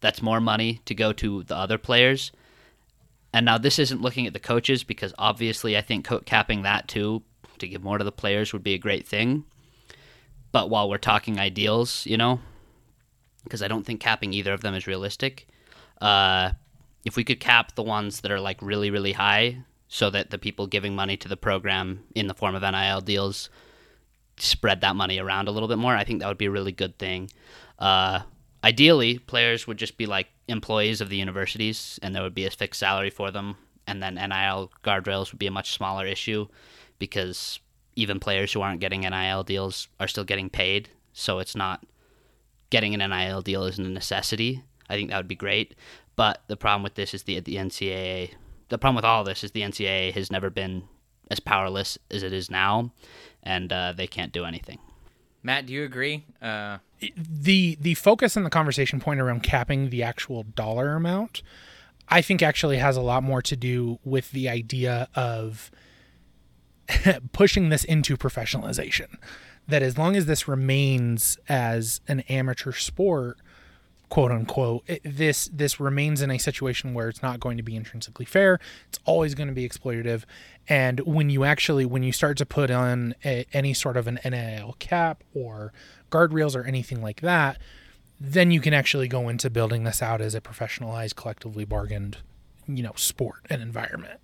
that's 0.00 0.22
more 0.22 0.40
money 0.40 0.81
to 0.87 0.94
go 0.94 1.12
to 1.12 1.42
the 1.42 1.57
other 1.57 1.79
players. 1.79 2.33
And 3.33 3.44
now 3.44 3.59
this 3.59 3.79
isn't 3.79 4.00
looking 4.00 4.27
at 4.27 4.33
the 4.33 4.38
coaches 4.38 4.85
because 4.85 5.12
obviously 5.18 5.77
I 5.77 5.81
think 5.81 6.09
capping 6.24 6.62
that 6.62 6.88
too 6.88 7.22
to 7.59 7.68
give 7.68 7.83
more 7.83 7.98
to 7.98 8.05
the 8.05 8.12
players 8.12 8.53
would 8.53 8.62
be 8.62 8.74
a 8.74 8.79
great 8.79 9.07
thing. 9.07 9.44
But 10.53 10.70
while 10.70 10.88
we're 10.88 10.98
talking 10.98 11.38
ideals, 11.38 12.07
you 12.07 12.16
know, 12.16 12.40
because 13.42 13.62
I 13.62 13.68
don't 13.68 13.85
think 13.85 14.00
capping 14.00 14.33
either 14.33 14.53
of 14.53 14.61
them 14.61 14.74
is 14.74 14.87
realistic. 14.87 15.48
Uh, 16.00 16.53
if 17.04 17.16
we 17.16 17.24
could 17.24 17.40
cap 17.40 17.74
the 17.74 17.82
ones 17.82 18.20
that 18.20 18.30
are 18.30 18.40
like 18.40 18.60
really, 18.62 18.90
really 18.90 19.12
high, 19.12 19.58
so 19.88 20.10
that 20.10 20.30
the 20.30 20.38
people 20.38 20.66
giving 20.66 20.96
money 20.96 21.16
to 21.16 21.28
the 21.28 21.36
program 21.36 22.02
in 22.14 22.26
the 22.26 22.34
form 22.34 22.54
of 22.54 22.62
NIL 22.62 23.00
deals 23.00 23.48
spread 24.38 24.80
that 24.80 24.96
money 24.96 25.18
around 25.18 25.46
a 25.46 25.50
little 25.52 25.68
bit 25.68 25.78
more, 25.78 25.94
I 25.94 26.04
think 26.04 26.20
that 26.20 26.28
would 26.28 26.38
be 26.38 26.46
a 26.46 26.50
really 26.50 26.72
good 26.72 26.98
thing. 26.98 27.30
Uh, 27.78 28.20
ideally, 28.64 29.18
players 29.18 29.66
would 29.66 29.76
just 29.76 29.96
be 29.96 30.06
like 30.06 30.28
employees 30.48 31.00
of 31.00 31.10
the 31.10 31.16
universities, 31.16 31.98
and 32.02 32.14
there 32.14 32.22
would 32.22 32.34
be 32.34 32.46
a 32.46 32.50
fixed 32.50 32.80
salary 32.80 33.10
for 33.10 33.30
them, 33.30 33.56
and 33.86 34.02
then 34.02 34.14
NIL 34.14 34.72
guardrails 34.82 35.30
would 35.30 35.38
be 35.38 35.46
a 35.46 35.52
much 35.52 35.72
smaller 35.72 36.06
issue 36.06 36.48
because 36.98 37.60
even 37.94 38.18
players 38.18 38.52
who 38.52 38.60
aren't 38.60 38.80
getting 38.80 39.02
NIL 39.02 39.44
deals 39.44 39.88
are 40.00 40.08
still 40.08 40.24
getting 40.24 40.50
paid, 40.50 40.88
so 41.12 41.38
it's 41.38 41.54
not 41.54 41.84
getting 42.70 43.00
an 43.00 43.10
NIL 43.10 43.42
deal 43.42 43.64
isn't 43.64 43.86
a 43.86 43.90
necessity. 43.90 44.64
I 44.90 44.94
think 44.94 45.10
that 45.10 45.16
would 45.18 45.28
be 45.28 45.36
great. 45.36 45.74
But 46.16 46.42
the 46.46 46.57
problem 46.57 46.83
with 46.83 46.94
this 46.94 47.14
is 47.14 47.24
the 47.24 47.40
the 47.40 47.57
NCAA. 47.57 48.31
The 48.68 48.79
problem 48.79 48.96
with 48.96 49.05
all 49.05 49.24
this 49.24 49.44
is 49.44 49.53
the 49.53 49.62
NCAA 49.62 50.12
has 50.14 50.31
never 50.31 50.50
been 50.50 50.85
as 51.31 51.40
powerless 51.40 51.98
as 52.11 52.22
it 52.22 52.33
is 52.33 52.50
now, 52.50 52.92
and 53.42 53.72
uh, 53.72 53.92
they 53.92 54.07
can't 54.07 54.33
do 54.33 54.44
anything. 54.44 54.79
Matt, 55.42 55.66
do 55.66 55.72
you 55.72 55.85
agree? 55.85 56.24
Uh, 56.40 56.79
the 57.16 57.77
the 57.81 57.94
focus 57.94 58.37
and 58.37 58.46
the 58.46 58.50
conversation 58.50 59.00
point 59.00 59.20
around 59.20 59.42
capping 59.42 59.90
the 59.90 60.03
actual 60.03 60.42
dollar 60.42 60.94
amount, 60.94 61.42
I 62.09 62.22
think 62.22 62.42
actually 62.42 62.79
has 62.79 62.96
a 62.96 63.03
lot 63.03 63.22
more 63.22 63.42
to 63.42 63.57
do 63.57 63.98
with 64.05 64.31
the 64.31 64.48
idea 64.48 65.09
of 65.14 65.70
pushing 67.33 67.68
this 67.68 67.85
into 67.85 68.16
professionalization. 68.16 69.16
That 69.66 69.83
as 69.83 69.96
long 69.96 70.14
as 70.14 70.27
this 70.27 70.46
remains 70.46 71.38
as 71.48 72.00
an 72.07 72.20
amateur 72.20 72.72
sport, 72.72 73.38
quote 74.14 74.31
unquote, 74.31 74.85
it, 74.87 75.00
this 75.05 75.50
this 75.53 75.81
remains 75.81 76.22
in 76.22 76.31
a 76.31 76.38
situation 76.38 76.94
where 76.94 77.09
it's 77.09 77.20
not 77.20 77.40
going 77.40 77.57
to 77.57 77.64
be 77.64 77.74
intrinsically 77.74 78.24
fair. 78.24 78.61
It's 78.87 79.00
always 79.05 79.35
going 79.35 79.48
to 79.48 79.53
be 79.53 79.68
exploitative, 79.68 80.22
and 80.68 81.00
when 81.00 81.31
you 81.31 81.42
actually 81.42 81.85
when 81.85 82.05
you 82.05 82.12
start 82.12 82.37
to 82.38 82.46
put 82.46 82.70
on 82.70 83.16
a, 83.24 83.44
any 83.53 83.74
sort 83.74 83.96
of 83.96 84.07
an 84.07 84.20
NIL 84.24 84.77
cap 84.79 85.24
or 85.35 85.72
guardrails 86.12 86.55
or 86.55 86.62
anything 86.62 87.03
like 87.03 87.22
that, 87.22 87.59
then 88.20 88.53
you 88.53 88.61
can 88.61 88.72
actually 88.72 89.09
go 89.09 89.29
into 89.29 89.50
building 89.50 89.83
this 89.83 90.00
out 90.00 90.20
as 90.20 90.37
a 90.37 90.40
professionalized, 90.40 91.16
collectively 91.16 91.64
bargained, 91.64 92.18
you 92.68 92.85
know, 92.85 92.92
sport 92.94 93.40
and 93.50 93.62
environment. 93.62 94.20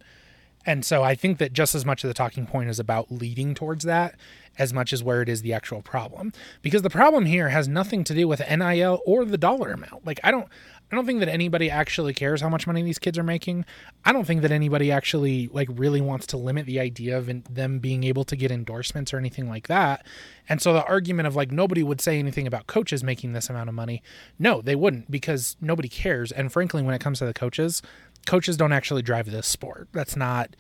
And 0.65 0.85
so 0.85 1.03
I 1.03 1.17
think 1.17 1.39
that 1.39 1.53
just 1.53 1.75
as 1.75 1.85
much 1.85 2.05
of 2.05 2.09
the 2.09 2.15
talking 2.15 2.47
point 2.47 2.71
is 2.71 2.79
about 2.79 3.11
leading 3.11 3.55
towards 3.55 3.85
that 3.87 4.15
as 4.61 4.75
much 4.75 4.93
as 4.93 5.03
where 5.03 5.23
it 5.23 5.29
is 5.29 5.41
the 5.41 5.55
actual 5.55 5.81
problem. 5.81 6.33
Because 6.61 6.83
the 6.83 6.91
problem 6.91 7.25
here 7.25 7.49
has 7.49 7.67
nothing 7.67 8.05
to 8.05 8.15
do 8.15 8.29
with 8.29 8.41
NIL 8.49 9.01
or 9.07 9.25
the 9.25 9.39
dollar 9.39 9.73
amount. 9.73 10.07
Like 10.07 10.21
I 10.23 10.31
don't 10.31 10.49
I 10.93 10.97
don't 10.97 11.07
think 11.07 11.21
that 11.21 11.29
anybody 11.29 11.71
actually 11.71 12.13
cares 12.13 12.41
how 12.41 12.49
much 12.49 12.67
money 12.67 12.83
these 12.83 12.99
kids 12.99 13.17
are 13.17 13.23
making. 13.23 13.65
I 14.05 14.13
don't 14.13 14.27
think 14.27 14.43
that 14.43 14.51
anybody 14.51 14.91
actually 14.91 15.49
like 15.49 15.69
really 15.71 16.01
wants 16.01 16.27
to 16.29 16.37
limit 16.37 16.67
the 16.67 16.81
idea 16.81 17.17
of 17.17 17.31
them 17.55 17.79
being 17.79 18.05
able 18.05 18.25
to 18.25 18.37
get 18.37 18.51
endorsements 18.51 19.15
or 19.15 19.19
anything 19.19 19.49
like 19.49 19.69
that. 19.69 20.05
And 20.49 20.61
so 20.61 20.73
the 20.73 20.85
argument 20.85 21.29
of 21.29 21.37
like 21.37 21.53
nobody 21.53 21.83
would 21.83 22.01
say 22.01 22.19
anything 22.19 22.47
about 22.47 22.67
coaches 22.67 23.05
making 23.05 23.33
this 23.33 23.49
amount 23.49 23.69
of 23.69 23.75
money, 23.75 24.03
no, 24.39 24.61
they 24.61 24.75
wouldn't 24.75 25.11
because 25.11 25.57
nobody 25.61 25.89
cares. 25.89 26.33
And 26.33 26.53
frankly, 26.53 26.83
when 26.83 26.95
it 26.95 27.01
comes 27.01 27.21
to 27.21 27.27
the 27.27 27.35
coaches, 27.35 27.83
coaches 28.27 28.57
don't 28.57 28.73
actually 28.73 29.03
drive 29.03 29.31
this 29.31 29.47
sport. 29.47 29.89
That's 29.93 30.17
not 30.17 30.57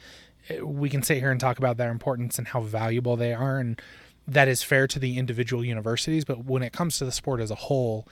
we 0.63 0.89
can 0.89 1.03
sit 1.03 1.19
here 1.19 1.31
and 1.31 1.41
talk 1.41 1.59
about 1.59 1.77
their 1.77 1.91
importance 1.91 2.39
and 2.39 2.49
how 2.49 2.61
valuable 2.61 3.17
they 3.17 3.33
are 3.33 3.59
and 3.59 3.81
that 4.27 4.49
is 4.49 4.63
fair 4.63 4.87
to 4.87 4.99
the 4.99 5.19
individual 5.19 5.65
universities, 5.65 6.25
but 6.25 6.45
when 6.45 6.63
it 6.63 6.73
comes 6.73 6.99
to 6.99 7.05
the 7.05 7.13
sport 7.13 7.41
as 7.41 7.51
a 7.51 7.57
whole, 7.57 8.07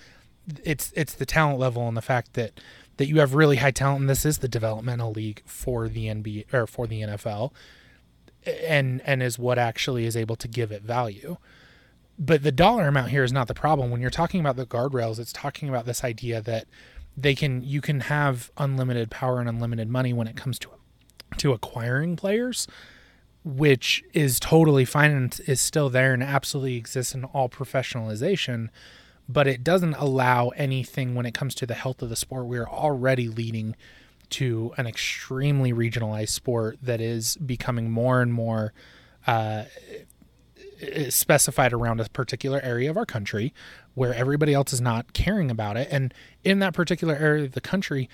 it's 0.64 0.92
it's 0.96 1.14
the 1.14 1.26
talent 1.26 1.58
level 1.58 1.86
and 1.86 1.96
the 1.96 2.02
fact 2.02 2.34
that 2.34 2.60
that 2.96 3.06
you 3.06 3.20
have 3.20 3.34
really 3.34 3.56
high 3.56 3.70
talent 3.70 4.00
and 4.00 4.10
this 4.10 4.26
is 4.26 4.38
the 4.38 4.48
developmental 4.48 5.12
league 5.12 5.42
for 5.44 5.88
the 5.88 6.06
NBA 6.06 6.52
or 6.52 6.66
for 6.66 6.86
the 6.86 7.02
NFL 7.02 7.52
and 8.44 9.00
and 9.02 9.22
is 9.22 9.38
what 9.38 9.58
actually 9.58 10.06
is 10.06 10.16
able 10.16 10.36
to 10.36 10.48
give 10.48 10.72
it 10.72 10.82
value. 10.82 11.36
But 12.18 12.42
the 12.42 12.50
dollar 12.50 12.88
amount 12.88 13.10
here 13.10 13.22
is 13.22 13.32
not 13.32 13.46
the 13.46 13.54
problem. 13.54 13.90
When 13.90 14.00
you're 14.00 14.10
talking 14.10 14.40
about 14.40 14.56
the 14.56 14.66
guardrails, 14.66 15.20
it's 15.20 15.32
talking 15.32 15.68
about 15.68 15.86
this 15.86 16.02
idea 16.02 16.40
that 16.42 16.66
they 17.16 17.34
can 17.34 17.62
you 17.62 17.80
can 17.80 18.00
have 18.00 18.50
unlimited 18.56 19.10
power 19.10 19.38
and 19.38 19.48
unlimited 19.48 19.88
money 19.88 20.12
when 20.12 20.26
it 20.26 20.36
comes 20.36 20.58
to 20.60 20.70
to 21.36 21.52
acquiring 21.52 22.16
players, 22.16 22.66
which 23.44 24.02
is 24.12 24.40
totally 24.40 24.84
fine 24.84 25.10
and 25.10 25.40
is 25.46 25.60
still 25.60 25.88
there 25.90 26.12
and 26.12 26.22
absolutely 26.22 26.76
exists 26.76 27.14
in 27.14 27.24
all 27.24 27.48
professionalization 27.48 28.70
but 29.28 29.46
it 29.46 29.62
doesn't 29.62 29.94
allow 29.94 30.48
anything 30.50 31.14
when 31.14 31.26
it 31.26 31.34
comes 31.34 31.54
to 31.56 31.66
the 31.66 31.74
health 31.74 32.00
of 32.00 32.08
the 32.08 32.16
sport. 32.16 32.46
We 32.46 32.58
are 32.58 32.68
already 32.68 33.28
leading 33.28 33.76
to 34.30 34.72
an 34.76 34.86
extremely 34.86 35.72
regionalized 35.72 36.30
sport 36.30 36.78
that 36.82 37.00
is 37.00 37.36
becoming 37.36 37.90
more 37.90 38.22
and 38.22 38.32
more 38.32 38.72
uh, 39.26 39.64
specified 41.10 41.72
around 41.72 42.00
a 42.00 42.08
particular 42.08 42.60
area 42.62 42.88
of 42.88 42.96
our 42.96 43.06
country 43.06 43.52
where 43.94 44.14
everybody 44.14 44.54
else 44.54 44.72
is 44.72 44.80
not 44.80 45.12
caring 45.12 45.50
about 45.50 45.76
it. 45.76 45.88
And 45.90 46.14
in 46.44 46.60
that 46.60 46.72
particular 46.72 47.14
area 47.14 47.44
of 47.44 47.52
the 47.52 47.60
country, 47.60 48.08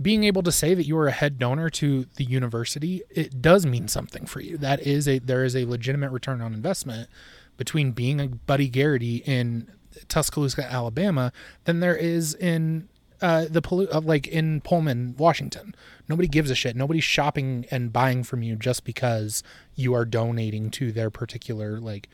being 0.00 0.24
able 0.24 0.42
to 0.42 0.52
say 0.52 0.74
that 0.74 0.86
you 0.86 0.96
are 0.98 1.08
a 1.08 1.12
head 1.12 1.38
donor 1.38 1.68
to 1.68 2.06
the 2.16 2.24
university, 2.24 3.02
it 3.10 3.42
does 3.42 3.66
mean 3.66 3.88
something 3.88 4.26
for 4.26 4.40
you. 4.40 4.56
That 4.56 4.80
is 4.80 5.06
a 5.06 5.18
there 5.18 5.44
is 5.44 5.54
a 5.54 5.64
legitimate 5.64 6.10
return 6.10 6.40
on 6.40 6.54
investment 6.54 7.08
between 7.56 7.92
being 7.92 8.20
a 8.20 8.28
Buddy 8.28 8.68
Garrity 8.68 9.16
in 9.26 9.70
Tuscaloosa, 10.08 10.64
Alabama, 10.64 11.32
than 11.64 11.80
there 11.80 11.96
is 11.96 12.34
in 12.34 12.88
uh, 13.20 13.46
the 13.50 13.88
uh, 13.92 14.00
like 14.00 14.26
in 14.26 14.62
Pullman, 14.62 15.14
Washington. 15.18 15.74
Nobody 16.08 16.28
gives 16.28 16.50
a 16.50 16.54
shit. 16.54 16.74
Nobody's 16.74 17.04
shopping 17.04 17.66
and 17.70 17.92
buying 17.92 18.22
from 18.22 18.42
you 18.42 18.56
just 18.56 18.84
because 18.84 19.42
you 19.74 19.92
are 19.94 20.06
donating 20.06 20.70
to 20.70 20.92
their 20.92 21.10
particular 21.10 21.78
like 21.78 22.08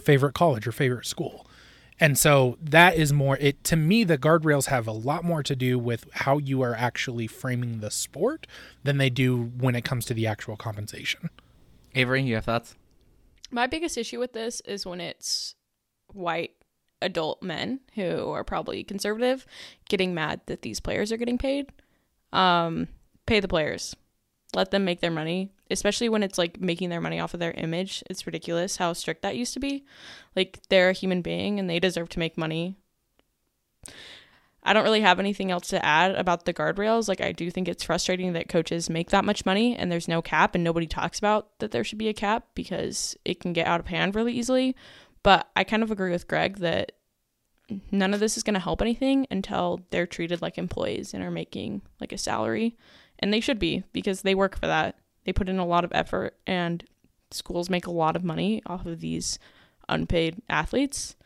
favorite 0.00 0.34
college 0.34 0.66
or 0.66 0.72
favorite 0.72 1.06
school. 1.06 1.46
And 2.02 2.18
so 2.18 2.58
that 2.60 2.96
is 2.96 3.12
more 3.12 3.36
it 3.36 3.62
to 3.62 3.76
me 3.76 4.02
the 4.02 4.18
guardrails 4.18 4.66
have 4.66 4.88
a 4.88 4.92
lot 4.92 5.22
more 5.22 5.40
to 5.44 5.54
do 5.54 5.78
with 5.78 6.04
how 6.12 6.38
you 6.38 6.60
are 6.60 6.74
actually 6.74 7.28
framing 7.28 7.78
the 7.78 7.92
sport 7.92 8.48
than 8.82 8.98
they 8.98 9.08
do 9.08 9.52
when 9.56 9.76
it 9.76 9.84
comes 9.84 10.04
to 10.06 10.14
the 10.14 10.26
actual 10.26 10.56
compensation. 10.56 11.30
Avery, 11.94 12.24
you 12.24 12.34
have 12.34 12.44
thoughts? 12.44 12.74
My 13.52 13.68
biggest 13.68 13.96
issue 13.96 14.18
with 14.18 14.32
this 14.32 14.60
is 14.62 14.84
when 14.84 15.00
it's 15.00 15.54
white 16.12 16.56
adult 17.00 17.40
men 17.40 17.78
who 17.94 18.30
are 18.30 18.42
probably 18.42 18.82
conservative 18.82 19.46
getting 19.88 20.12
mad 20.12 20.40
that 20.46 20.62
these 20.62 20.80
players 20.80 21.12
are 21.12 21.16
getting 21.16 21.38
paid. 21.38 21.70
Um, 22.32 22.88
pay 23.26 23.38
the 23.38 23.46
players. 23.46 23.94
Let 24.56 24.72
them 24.72 24.84
make 24.84 25.00
their 25.00 25.12
money, 25.12 25.52
especially 25.72 26.08
when 26.08 26.22
it's 26.22 26.38
like 26.38 26.60
making 26.60 26.90
their 26.90 27.00
money 27.00 27.18
off 27.18 27.34
of 27.34 27.40
their 27.40 27.52
image. 27.52 28.02
It's 28.08 28.26
ridiculous 28.26 28.76
how 28.76 28.92
strict 28.92 29.22
that 29.22 29.36
used 29.36 29.54
to 29.54 29.60
be. 29.60 29.84
Like 30.36 30.60
they're 30.68 30.90
a 30.90 30.94
human 30.94 31.22
being 31.22 31.58
and 31.58 31.68
they 31.68 31.80
deserve 31.80 32.08
to 32.10 32.18
make 32.18 32.38
money. 32.38 32.76
I 34.64 34.72
don't 34.72 34.84
really 34.84 35.00
have 35.00 35.18
anything 35.18 35.50
else 35.50 35.68
to 35.68 35.84
add 35.84 36.14
about 36.14 36.44
the 36.44 36.54
guardrails. 36.54 37.08
Like 37.08 37.20
I 37.20 37.32
do 37.32 37.50
think 37.50 37.66
it's 37.66 37.82
frustrating 37.82 38.32
that 38.34 38.48
coaches 38.48 38.88
make 38.88 39.10
that 39.10 39.24
much 39.24 39.44
money 39.44 39.76
and 39.76 39.90
there's 39.90 40.06
no 40.06 40.22
cap 40.22 40.54
and 40.54 40.62
nobody 40.62 40.86
talks 40.86 41.18
about 41.18 41.58
that 41.58 41.72
there 41.72 41.82
should 41.82 41.98
be 41.98 42.08
a 42.08 42.14
cap 42.14 42.46
because 42.54 43.16
it 43.24 43.40
can 43.40 43.52
get 43.52 43.66
out 43.66 43.80
of 43.80 43.88
hand 43.88 44.14
really 44.14 44.32
easily. 44.32 44.76
But 45.24 45.48
I 45.56 45.64
kind 45.64 45.82
of 45.82 45.90
agree 45.90 46.12
with 46.12 46.28
Greg 46.28 46.58
that 46.58 46.92
none 47.90 48.14
of 48.14 48.20
this 48.20 48.36
is 48.36 48.42
going 48.42 48.54
to 48.54 48.60
help 48.60 48.82
anything 48.82 49.26
until 49.30 49.80
they're 49.90 50.06
treated 50.06 50.42
like 50.42 50.58
employees 50.58 51.14
and 51.14 51.22
are 51.22 51.30
making 51.30 51.82
like 52.00 52.12
a 52.12 52.18
salary. 52.18 52.76
And 53.18 53.32
they 53.32 53.40
should 53.40 53.58
be 53.58 53.84
because 53.92 54.22
they 54.22 54.34
work 54.34 54.58
for 54.58 54.66
that. 54.66 54.96
They 55.24 55.32
put 55.32 55.48
in 55.48 55.58
a 55.58 55.66
lot 55.66 55.84
of 55.84 55.92
effort 55.94 56.36
and 56.46 56.84
schools 57.30 57.70
make 57.70 57.86
a 57.86 57.90
lot 57.90 58.16
of 58.16 58.24
money 58.24 58.62
off 58.66 58.86
of 58.86 59.00
these 59.00 59.38
unpaid 59.88 60.42
athletes 60.48 61.16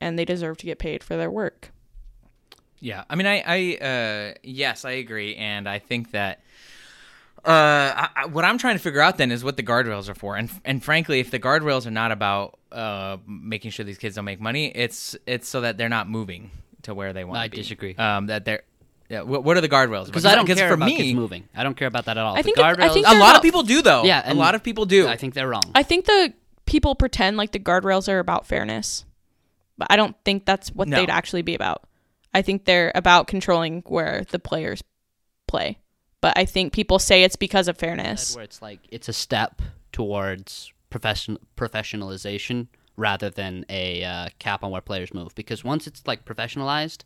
and 0.00 0.18
they 0.18 0.24
deserve 0.24 0.56
to 0.58 0.66
get 0.66 0.78
paid 0.78 1.02
for 1.02 1.16
their 1.16 1.30
work. 1.30 1.70
Yeah. 2.80 3.04
I 3.08 3.14
mean 3.14 3.26
I 3.26 3.42
I 3.46 3.76
uh 3.76 4.34
yes, 4.42 4.84
I 4.84 4.92
agree 4.92 5.36
and 5.36 5.68
I 5.68 5.78
think 5.78 6.12
that 6.12 6.40
I, 7.46 8.08
I, 8.16 8.26
what 8.26 8.44
I'm 8.44 8.58
trying 8.58 8.76
to 8.76 8.82
figure 8.82 9.00
out 9.00 9.18
then 9.18 9.30
is 9.30 9.44
what 9.44 9.56
the 9.56 9.62
guardrails 9.62 10.08
are 10.08 10.14
for, 10.14 10.36
and 10.36 10.50
and 10.64 10.82
frankly, 10.82 11.20
if 11.20 11.30
the 11.30 11.38
guardrails 11.38 11.86
are 11.86 11.90
not 11.90 12.12
about 12.12 12.58
uh, 12.72 13.18
making 13.26 13.70
sure 13.70 13.84
these 13.84 13.98
kids 13.98 14.16
don't 14.16 14.24
make 14.24 14.40
money, 14.40 14.68
it's 14.74 15.16
it's 15.26 15.48
so 15.48 15.60
that 15.60 15.76
they're 15.76 15.88
not 15.88 16.08
moving 16.08 16.50
to 16.82 16.94
where 16.94 17.12
they 17.12 17.24
want. 17.24 17.42
To 17.44 17.50
be. 17.50 17.58
I 17.58 17.62
disagree. 17.62 17.94
Um, 17.96 18.26
that 18.26 18.44
they're. 18.44 18.62
Yeah, 19.08 19.20
what, 19.22 19.44
what 19.44 19.56
are 19.56 19.60
the 19.60 19.68
guardrails? 19.68 20.06
Because 20.06 20.24
I 20.24 20.34
don't 20.34 20.46
care 20.46 20.56
for 20.68 20.74
about 20.74 20.86
me, 20.86 20.96
kids 20.96 21.14
moving. 21.14 21.46
I 21.54 21.62
don't 21.62 21.76
care 21.76 21.88
about 21.88 22.06
that 22.06 22.16
at 22.16 22.24
all. 22.24 22.34
I 22.34 22.38
The 22.38 22.44
think 22.44 22.58
it- 22.58 22.64
I 22.64 22.72
guardrails. 22.74 22.92
think 22.94 23.06
a 23.06 23.10
they're 23.10 23.18
lot 23.20 23.30
about- 23.30 23.36
of 23.36 23.42
people 23.42 23.62
do 23.62 23.82
though. 23.82 24.04
Yeah, 24.04 24.20
a 24.24 24.30
and 24.30 24.38
lot 24.38 24.54
of 24.54 24.62
people 24.62 24.86
do. 24.86 25.06
I 25.06 25.16
think 25.16 25.34
they're 25.34 25.48
wrong. 25.48 25.62
I 25.74 25.82
think 25.82 26.06
the 26.06 26.32
people 26.66 26.94
pretend 26.94 27.36
like 27.36 27.52
the 27.52 27.58
guardrails 27.58 28.08
are 28.08 28.18
about 28.18 28.46
fairness, 28.46 29.04
but 29.76 29.88
I 29.90 29.96
don't 29.96 30.16
think 30.24 30.46
that's 30.46 30.70
what 30.70 30.88
No. 30.88 30.96
they'd 30.96 31.10
actually 31.10 31.42
be 31.42 31.54
about. 31.54 31.82
I 32.32 32.40
think 32.42 32.64
they're 32.64 32.90
about 32.94 33.26
controlling 33.26 33.82
where 33.86 34.24
the 34.30 34.38
players 34.38 34.82
play. 35.46 35.78
But 36.22 36.38
I 36.38 36.46
think 36.46 36.72
people 36.72 36.98
say 36.98 37.22
it's 37.22 37.36
because 37.36 37.68
of 37.68 37.76
fairness. 37.76 38.34
where 38.34 38.44
it's 38.44 38.62
like 38.62 38.80
it's 38.90 39.08
a 39.08 39.12
step 39.12 39.60
towards 39.92 40.72
profession 40.88 41.36
professionalization 41.56 42.68
rather 42.96 43.28
than 43.28 43.66
a 43.68 44.02
uh, 44.04 44.28
cap 44.38 44.64
on 44.64 44.70
where 44.70 44.80
players 44.80 45.12
move. 45.12 45.34
Because 45.34 45.62
once 45.62 45.86
it's 45.86 46.06
like 46.06 46.24
professionalized 46.24 47.02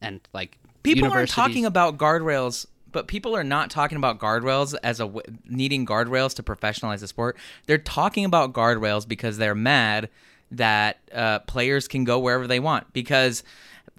and 0.00 0.20
like 0.32 0.58
people 0.82 1.12
aren't 1.12 1.30
talking 1.30 1.64
about 1.64 1.98
guardrails 1.98 2.66
but 2.92 3.06
people 3.06 3.36
are 3.36 3.44
not 3.44 3.70
talking 3.70 3.96
about 3.96 4.18
guardrails 4.18 4.74
as 4.82 5.00
a 5.00 5.04
w- 5.04 5.22
needing 5.48 5.86
guardrails 5.86 6.34
to 6.34 6.42
professionalize 6.42 7.00
the 7.00 7.06
sport. 7.06 7.36
They're 7.66 7.78
talking 7.78 8.24
about 8.24 8.52
guardrails 8.52 9.06
because 9.06 9.38
they're 9.38 9.54
mad 9.54 10.08
that 10.50 10.98
uh, 11.14 11.38
players 11.40 11.86
can 11.86 12.04
go 12.04 12.18
wherever 12.18 12.46
they 12.46 12.58
want 12.58 12.92
because 12.92 13.44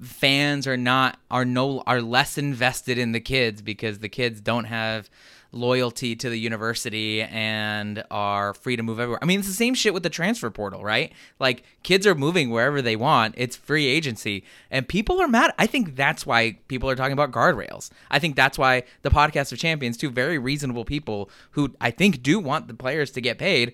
fans 0.02 0.68
are 0.68 0.78
not 0.78 1.18
are 1.30 1.46
no 1.46 1.82
are 1.88 2.02
less 2.02 2.38
invested 2.38 2.98
in 2.98 3.12
the 3.12 3.20
kids 3.20 3.62
because 3.62 4.00
the 4.00 4.10
kids 4.10 4.42
don't 4.42 4.66
have 4.66 5.10
loyalty 5.52 6.16
to 6.16 6.30
the 6.30 6.38
university 6.38 7.22
and 7.22 8.04
are 8.10 8.54
free 8.54 8.76
to 8.76 8.84
move 8.84 9.00
everywhere. 9.00 9.20
I 9.22 9.26
mean, 9.26 9.40
it's 9.40 9.48
the 9.48 9.54
same 9.54 9.74
shit 9.74 9.94
with 9.94 10.04
the 10.04 10.10
transfer 10.10 10.50
portal, 10.50 10.84
right? 10.84 11.12
Like 11.40 11.64
kids 11.84 12.08
are 12.08 12.16
moving 12.16 12.50
wherever 12.50 12.82
they 12.82 12.96
want. 12.96 13.36
It's 13.38 13.56
free 13.56 13.88
agency 13.88 14.44
and 14.70 14.88
people 14.88 15.22
are 15.22 15.28
mad. 15.28 15.54
I 15.58 15.68
think 15.68 15.96
that's 15.96 16.26
why 16.26 16.58
people 16.68 16.90
are 16.90 16.96
talking 16.96 17.14
about 17.14 17.32
guardrails. 17.32 17.90
I 18.10 18.20
think 18.20 18.36
that's 18.36 18.58
why 18.58 18.84
the 19.02 19.10
podcast 19.10 19.52
of 19.52 19.60
champions, 19.60 19.98
two 19.98 20.10
very 20.10 20.38
reasonable 20.38 20.86
people 20.86 21.30
who 21.52 21.74
I 21.82 21.92
think 21.92 22.24
do 22.24 22.40
want 22.40 22.68
the 22.68 22.74
players 22.74 23.12
to 23.12 23.22
get 23.22 23.38
paid, 23.38 23.74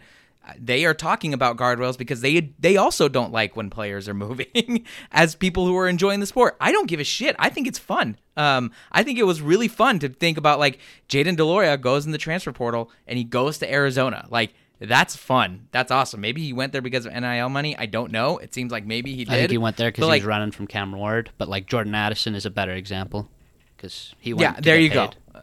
they 0.58 0.86
are 0.86 0.94
talking 0.94 1.34
about 1.34 1.58
guardrails 1.58 1.98
because 1.98 2.22
they 2.22 2.54
they 2.60 2.78
also 2.78 3.08
don't 3.08 3.32
like 3.32 3.56
when 3.56 3.70
players 3.70 4.08
are 4.08 4.14
moving 4.28 4.86
as 5.12 5.36
people 5.36 5.66
who 5.66 5.78
are 5.78 5.88
enjoying 5.88 6.20
the 6.20 6.26
sport. 6.26 6.56
I 6.60 6.72
don't 6.72 6.88
give 6.88 7.00
a 7.00 7.04
shit. 7.04 7.36
I 7.40 7.50
think 7.50 7.68
it's 7.68 7.80
fun. 7.80 8.18
Um, 8.36 8.72
I 8.92 9.04
think 9.04 9.18
it 9.18 9.24
was 9.24 9.42
really 9.42 9.68
fun 9.68 10.00
to 10.00 10.10
think 10.10 10.38
about 10.38 10.60
like 10.60 10.80
Jayden 11.10 11.36
de 11.38 11.46
Laura 11.46 11.78
goes 11.78 12.06
in 12.06 12.12
the 12.12 12.18
transfer 12.18 12.52
portal 12.52 12.92
and 13.08 13.18
he 13.18 13.24
goes 13.24 13.58
to 13.60 13.72
Arizona. 13.72 14.28
Like 14.30 14.54
that's 14.80 15.16
fun. 15.16 15.68
That's 15.72 15.92
awesome. 15.92 16.22
Maybe 16.22 16.44
he 16.44 16.54
went 16.54 16.72
there 16.72 16.82
because 16.82 17.06
of 17.06 17.14
NIL 17.14 17.50
money. 17.50 17.76
I 17.78 17.88
don't 17.88 18.12
know. 18.12 18.38
It 18.38 18.54
seems 18.54 18.72
like 18.72 18.86
maybe 18.86 19.16
he 19.16 19.26
did. 19.26 19.34
I 19.34 19.38
think 19.40 19.52
he 19.52 19.58
went 19.58 19.78
there 19.78 19.90
because 19.90 20.04
he 20.04 20.08
like, 20.08 20.22
was 20.22 20.28
running 20.28 20.52
from 20.52 20.68
Cam 20.68 20.92
Ward, 20.92 21.32
but 21.38 21.50
like 21.50 21.66
Jordan 21.66 21.96
Addison 21.96 22.36
is 22.36 22.46
a 22.46 22.52
better 22.52 22.74
example 22.74 23.28
because 23.76 24.14
he 24.20 24.34
went. 24.34 24.42
yeah, 24.42 24.60
there 24.62 24.80
you 24.80 24.90
paid. 24.90 25.16
go. 25.34 25.42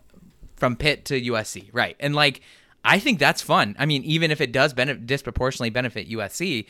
From 0.56 0.76
Pitt 0.76 1.06
to 1.06 1.20
USC, 1.20 1.68
right? 1.72 1.96
And 1.98 2.14
like, 2.14 2.40
I 2.84 2.98
think 2.98 3.18
that's 3.18 3.40
fun. 3.42 3.74
I 3.78 3.86
mean, 3.86 4.02
even 4.04 4.30
if 4.30 4.40
it 4.40 4.52
does 4.52 4.72
benefit, 4.74 5.06
disproportionately 5.06 5.70
benefit 5.70 6.08
USC, 6.10 6.66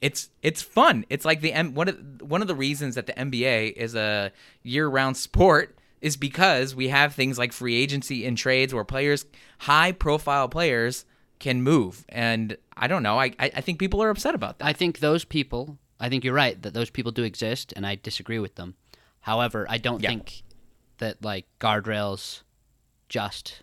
it's 0.00 0.28
it's 0.42 0.60
fun. 0.60 1.06
It's 1.08 1.24
like 1.24 1.40
the 1.40 1.52
M- 1.52 1.74
one 1.74 1.88
of 1.88 1.98
one 2.20 2.42
of 2.42 2.48
the 2.48 2.54
reasons 2.54 2.94
that 2.96 3.06
the 3.06 3.14
NBA 3.14 3.72
is 3.72 3.94
a 3.94 4.30
year-round 4.62 5.16
sport 5.16 5.76
is 6.02 6.16
because 6.18 6.74
we 6.74 6.88
have 6.88 7.14
things 7.14 7.38
like 7.38 7.52
free 7.52 7.76
agency 7.76 8.26
and 8.26 8.36
trades 8.36 8.74
where 8.74 8.84
players, 8.84 9.24
high-profile 9.60 10.48
players, 10.50 11.06
can 11.38 11.62
move. 11.62 12.04
And 12.10 12.58
I 12.76 12.86
don't 12.86 13.02
know. 13.02 13.18
I 13.18 13.26
I 13.38 13.50
I 13.56 13.60
think 13.62 13.78
people 13.78 14.02
are 14.02 14.10
upset 14.10 14.34
about 14.34 14.58
that. 14.58 14.66
I 14.66 14.72
think 14.74 14.98
those 14.98 15.24
people. 15.24 15.78
I 15.98 16.08
think 16.10 16.24
you're 16.24 16.34
right 16.34 16.60
that 16.62 16.74
those 16.74 16.90
people 16.90 17.12
do 17.12 17.22
exist, 17.22 17.72
and 17.74 17.86
I 17.86 17.94
disagree 17.94 18.38
with 18.38 18.56
them. 18.56 18.74
However, 19.20 19.64
I 19.70 19.78
don't 19.78 20.02
Yeah. 20.02 20.10
think 20.10 20.42
that 20.98 21.24
like 21.24 21.46
guardrails 21.60 22.42
just 23.08 23.62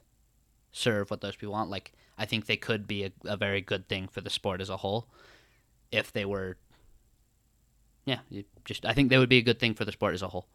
serve 0.71 1.11
what 1.11 1.21
those 1.21 1.35
people 1.35 1.53
want. 1.53 1.69
Like, 1.69 1.93
I 2.17 2.25
think 2.25 2.45
they 2.45 2.57
could 2.57 2.87
be 2.87 3.05
a, 3.05 3.11
a 3.25 3.37
very 3.37 3.61
good 3.61 3.87
thing 3.87 4.07
for 4.07 4.21
the 4.21 4.29
sport 4.29 4.61
as 4.61 4.69
a 4.69 4.77
whole 4.77 5.07
if 5.91 6.11
they 6.11 6.25
were. 6.25 6.57
Yeah, 8.05 8.19
just 8.65 8.85
I 8.85 8.93
think 8.93 9.09
they 9.09 9.17
would 9.17 9.29
be 9.29 9.37
a 9.37 9.43
good 9.43 9.59
thing 9.59 9.73
for 9.73 9.85
the 9.85 9.91
sport 9.91 10.13
as 10.13 10.21
a 10.21 10.27
whole. 10.29 10.47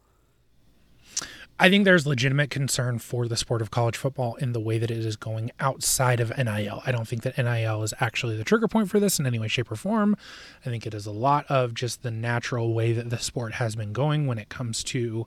I 1.59 1.69
think 1.69 1.85
there's 1.85 2.05
legitimate 2.05 2.51
concern 2.51 2.99
for 2.99 3.27
the 3.27 3.35
sport 3.35 3.63
of 3.63 3.71
college 3.71 3.97
football 3.97 4.35
in 4.35 4.51
the 4.51 4.59
way 4.59 4.77
that 4.77 4.91
it 4.91 4.99
is 4.99 5.15
going 5.15 5.49
outside 5.59 6.19
of 6.19 6.31
NIL. 6.37 6.83
I 6.85 6.91
don't 6.91 7.07
think 7.07 7.23
that 7.23 7.35
NIL 7.35 7.81
is 7.81 7.95
actually 7.99 8.37
the 8.37 8.43
trigger 8.43 8.67
point 8.67 8.91
for 8.91 8.99
this 8.99 9.17
in 9.17 9.25
any 9.25 9.39
way, 9.39 9.47
shape, 9.47 9.71
or 9.71 9.75
form. 9.75 10.15
I 10.63 10.69
think 10.69 10.85
it 10.85 10.93
is 10.93 11.07
a 11.07 11.11
lot 11.11 11.47
of 11.49 11.73
just 11.73 12.03
the 12.03 12.11
natural 12.11 12.75
way 12.75 12.93
that 12.93 13.09
the 13.09 13.17
sport 13.17 13.53
has 13.53 13.75
been 13.75 13.91
going 13.91 14.27
when 14.27 14.37
it 14.37 14.49
comes 14.49 14.83
to 14.85 15.25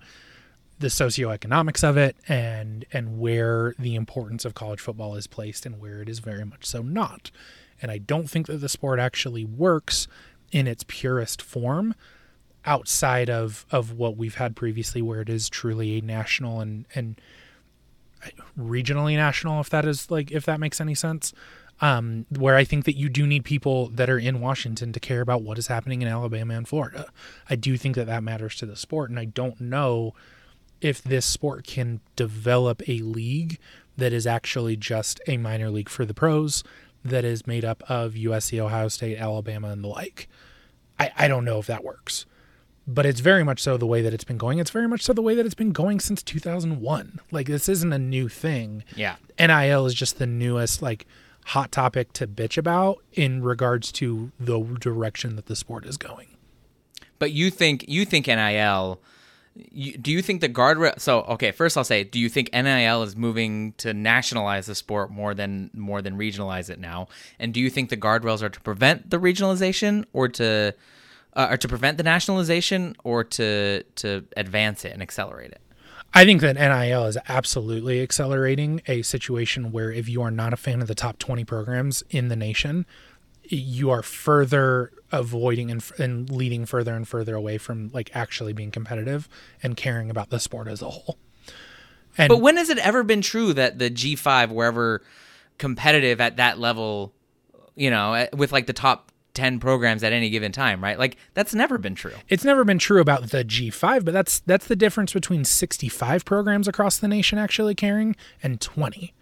the 0.80 0.88
socioeconomics 0.88 1.84
of 1.86 1.96
it 1.96 2.16
and 2.26 2.84
and 2.92 3.20
where 3.20 3.74
the 3.78 3.94
importance 3.94 4.44
of 4.44 4.54
college 4.54 4.80
football 4.80 5.14
is 5.14 5.26
placed 5.26 5.66
and 5.66 5.78
where 5.78 6.00
it 6.00 6.08
is 6.08 6.18
very 6.18 6.44
much 6.44 6.64
so 6.64 6.82
not. 6.82 7.30
And 7.82 7.90
I 7.90 7.98
don't 7.98 8.28
think 8.28 8.46
that 8.46 8.58
the 8.58 8.68
sport 8.68 8.98
actually 8.98 9.44
works 9.44 10.08
in 10.50 10.66
its 10.66 10.84
purest 10.88 11.40
form 11.42 11.94
outside 12.64 13.30
of 13.30 13.64
of 13.70 13.92
what 13.92 14.16
we've 14.16 14.34
had 14.34 14.56
previously 14.56 15.00
where 15.00 15.20
it 15.20 15.28
is 15.28 15.48
truly 15.48 15.98
a 15.98 16.00
national 16.02 16.60
and 16.60 16.86
and 16.94 17.20
regionally 18.58 19.16
national 19.16 19.60
if 19.60 19.70
that 19.70 19.86
is 19.86 20.10
like 20.10 20.30
if 20.30 20.44
that 20.44 20.60
makes 20.60 20.78
any 20.78 20.94
sense 20.94 21.32
um 21.80 22.26
where 22.38 22.56
i 22.56 22.64
think 22.64 22.84
that 22.84 22.96
you 22.96 23.08
do 23.08 23.26
need 23.26 23.46
people 23.46 23.88
that 23.88 24.10
are 24.10 24.18
in 24.18 24.42
washington 24.42 24.92
to 24.92 25.00
care 25.00 25.22
about 25.22 25.40
what 25.40 25.56
is 25.56 25.68
happening 25.68 26.02
in 26.02 26.08
alabama 26.08 26.52
and 26.52 26.68
florida 26.68 27.06
i 27.48 27.56
do 27.56 27.78
think 27.78 27.96
that 27.96 28.06
that 28.06 28.22
matters 28.22 28.54
to 28.56 28.66
the 28.66 28.76
sport 28.76 29.08
and 29.08 29.18
i 29.18 29.24
don't 29.24 29.58
know 29.58 30.12
if 30.80 31.02
this 31.02 31.26
sport 31.26 31.66
can 31.66 32.00
develop 32.16 32.82
a 32.88 32.98
league 32.98 33.58
that 33.96 34.12
is 34.12 34.26
actually 34.26 34.76
just 34.76 35.20
a 35.26 35.36
minor 35.36 35.70
league 35.70 35.88
for 35.88 36.04
the 36.04 36.14
pros 36.14 36.64
that 37.04 37.24
is 37.24 37.46
made 37.46 37.64
up 37.64 37.82
of 37.88 38.12
usc 38.14 38.58
ohio 38.58 38.88
state 38.88 39.18
alabama 39.18 39.68
and 39.68 39.84
the 39.84 39.88
like 39.88 40.28
i, 40.98 41.10
I 41.16 41.28
don't 41.28 41.44
know 41.44 41.58
if 41.58 41.66
that 41.66 41.84
works 41.84 42.26
but 42.86 43.06
it's 43.06 43.20
very 43.20 43.44
much 43.44 43.60
so 43.60 43.76
the 43.76 43.86
way 43.86 44.02
that 44.02 44.12
it's 44.12 44.24
been 44.24 44.38
going. 44.38 44.58
It's 44.58 44.70
very 44.70 44.88
much 44.88 45.02
so 45.02 45.12
the 45.12 45.22
way 45.22 45.34
that 45.36 45.46
it's 45.46 45.54
been 45.54 45.72
going 45.72 46.00
since 46.00 46.22
2001. 46.22 47.20
Like 47.30 47.46
this 47.46 47.68
isn't 47.68 47.92
a 47.92 47.98
new 47.98 48.28
thing. 48.28 48.82
Yeah. 48.96 49.16
NIL 49.38 49.86
is 49.86 49.94
just 49.94 50.18
the 50.18 50.26
newest 50.26 50.82
like 50.82 51.06
hot 51.46 51.70
topic 51.70 52.12
to 52.14 52.26
bitch 52.26 52.58
about 52.58 52.98
in 53.12 53.42
regards 53.42 53.92
to 53.92 54.32
the 54.40 54.60
direction 54.80 55.36
that 55.36 55.46
the 55.46 55.56
sport 55.56 55.86
is 55.86 55.96
going. 55.96 56.28
But 57.18 57.32
you 57.32 57.50
think 57.50 57.84
you 57.86 58.04
think 58.04 58.26
NIL? 58.26 59.00
You, 59.54 59.96
do 59.98 60.12
you 60.12 60.22
think 60.22 60.40
the 60.40 60.48
guardrail? 60.48 60.98
So 61.00 61.22
okay, 61.22 61.50
first 61.50 61.76
I'll 61.76 61.84
say, 61.84 62.04
do 62.04 62.18
you 62.18 62.28
think 62.28 62.50
NIL 62.52 63.02
is 63.02 63.16
moving 63.16 63.72
to 63.78 63.92
nationalize 63.92 64.66
the 64.66 64.74
sport 64.74 65.10
more 65.10 65.34
than 65.34 65.70
more 65.74 66.00
than 66.02 66.16
regionalize 66.16 66.70
it 66.70 66.78
now? 66.78 67.08
And 67.38 67.52
do 67.52 67.60
you 67.60 67.68
think 67.68 67.90
the 67.90 67.96
guardrails 67.96 68.42
are 68.42 68.48
to 68.48 68.60
prevent 68.60 69.10
the 69.10 69.18
regionalization 69.18 70.04
or 70.12 70.28
to 70.28 70.74
uh, 71.34 71.48
or 71.50 71.56
to 71.56 71.68
prevent 71.68 71.96
the 71.96 72.04
nationalization 72.04 72.96
or 73.04 73.24
to 73.24 73.82
to 73.96 74.24
advance 74.36 74.84
it 74.84 74.92
and 74.92 75.02
accelerate 75.02 75.50
it? 75.50 75.60
I 76.12 76.24
think 76.24 76.40
that 76.40 76.56
NIL 76.56 77.06
is 77.06 77.18
absolutely 77.28 78.02
accelerating 78.02 78.82
a 78.88 79.02
situation 79.02 79.70
where 79.70 79.92
if 79.92 80.08
you 80.08 80.22
are 80.22 80.30
not 80.30 80.52
a 80.52 80.56
fan 80.56 80.82
of 80.82 80.88
the 80.88 80.94
top 80.94 81.18
20 81.18 81.44
programs 81.44 82.02
in 82.10 82.28
the 82.28 82.34
nation, 82.34 82.84
you 83.52 83.90
are 83.90 84.02
further 84.02 84.92
avoiding 85.12 85.70
and, 85.70 85.84
and 85.98 86.30
leading 86.30 86.66
further 86.66 86.94
and 86.94 87.06
further 87.06 87.34
away 87.34 87.58
from 87.58 87.90
like 87.92 88.10
actually 88.14 88.52
being 88.52 88.70
competitive 88.70 89.28
and 89.62 89.76
caring 89.76 90.10
about 90.10 90.30
the 90.30 90.38
sport 90.38 90.68
as 90.68 90.82
a 90.82 90.88
whole. 90.88 91.18
And 92.16 92.28
But 92.28 92.38
when 92.38 92.56
has 92.56 92.70
it 92.70 92.78
ever 92.78 93.02
been 93.02 93.22
true 93.22 93.52
that 93.54 93.78
the 93.78 93.90
G5 93.90 94.50
were 94.50 94.64
ever 94.64 95.02
competitive 95.58 96.20
at 96.20 96.36
that 96.36 96.58
level, 96.58 97.12
you 97.74 97.90
know, 97.90 98.14
eh, 98.14 98.28
with 98.32 98.52
like 98.52 98.66
the 98.66 98.72
top 98.72 99.10
10 99.34 99.60
programs 99.60 100.02
at 100.02 100.12
any 100.12 100.30
given 100.30 100.52
time, 100.52 100.82
right? 100.82 100.98
Like 100.98 101.16
that's 101.34 101.54
never 101.54 101.78
been 101.78 101.94
true. 101.94 102.12
it's 102.28 102.44
never 102.44 102.64
been 102.64 102.78
true 102.78 103.00
about 103.00 103.30
the 103.30 103.44
G5, 103.44 104.04
but 104.04 104.12
that's 104.12 104.40
that's 104.40 104.66
the 104.66 104.76
difference 104.76 105.12
between 105.12 105.44
65 105.44 106.24
programs 106.24 106.68
across 106.68 106.98
the 106.98 107.08
nation 107.08 107.38
actually 107.38 107.74
caring 107.74 108.16
and 108.42 108.60
20. 108.60 109.14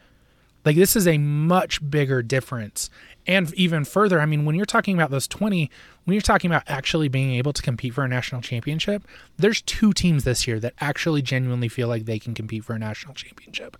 Like 0.64 0.76
this 0.76 0.96
is 0.96 1.06
a 1.06 1.18
much 1.18 1.88
bigger 1.88 2.22
difference. 2.22 2.90
And 3.28 3.52
even 3.54 3.84
further, 3.84 4.20
I 4.20 4.26
mean, 4.26 4.46
when 4.46 4.56
you're 4.56 4.64
talking 4.64 4.94
about 4.94 5.10
those 5.10 5.28
20, 5.28 5.70
when 6.04 6.14
you're 6.14 6.22
talking 6.22 6.50
about 6.50 6.62
actually 6.66 7.08
being 7.08 7.32
able 7.34 7.52
to 7.52 7.60
compete 7.60 7.92
for 7.92 8.02
a 8.02 8.08
national 8.08 8.40
championship, 8.40 9.06
there's 9.36 9.60
two 9.60 9.92
teams 9.92 10.24
this 10.24 10.46
year 10.46 10.58
that 10.60 10.72
actually 10.80 11.20
genuinely 11.20 11.68
feel 11.68 11.88
like 11.88 12.06
they 12.06 12.18
can 12.18 12.32
compete 12.32 12.64
for 12.64 12.72
a 12.72 12.78
national 12.78 13.12
championship. 13.12 13.76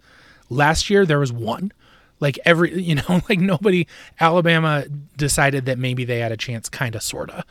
Last 0.50 0.90
year 0.90 1.06
there 1.06 1.18
was 1.18 1.32
one. 1.32 1.72
Like 2.20 2.38
every, 2.44 2.78
you 2.82 2.96
know, 2.96 3.22
like 3.28 3.40
nobody 3.40 3.86
Alabama 4.20 4.84
decided 5.16 5.64
that 5.64 5.78
maybe 5.78 6.04
they 6.04 6.18
had 6.18 6.30
a 6.30 6.36
chance 6.36 6.68
kind 6.68 6.94
of 6.94 7.02
sorta 7.02 7.44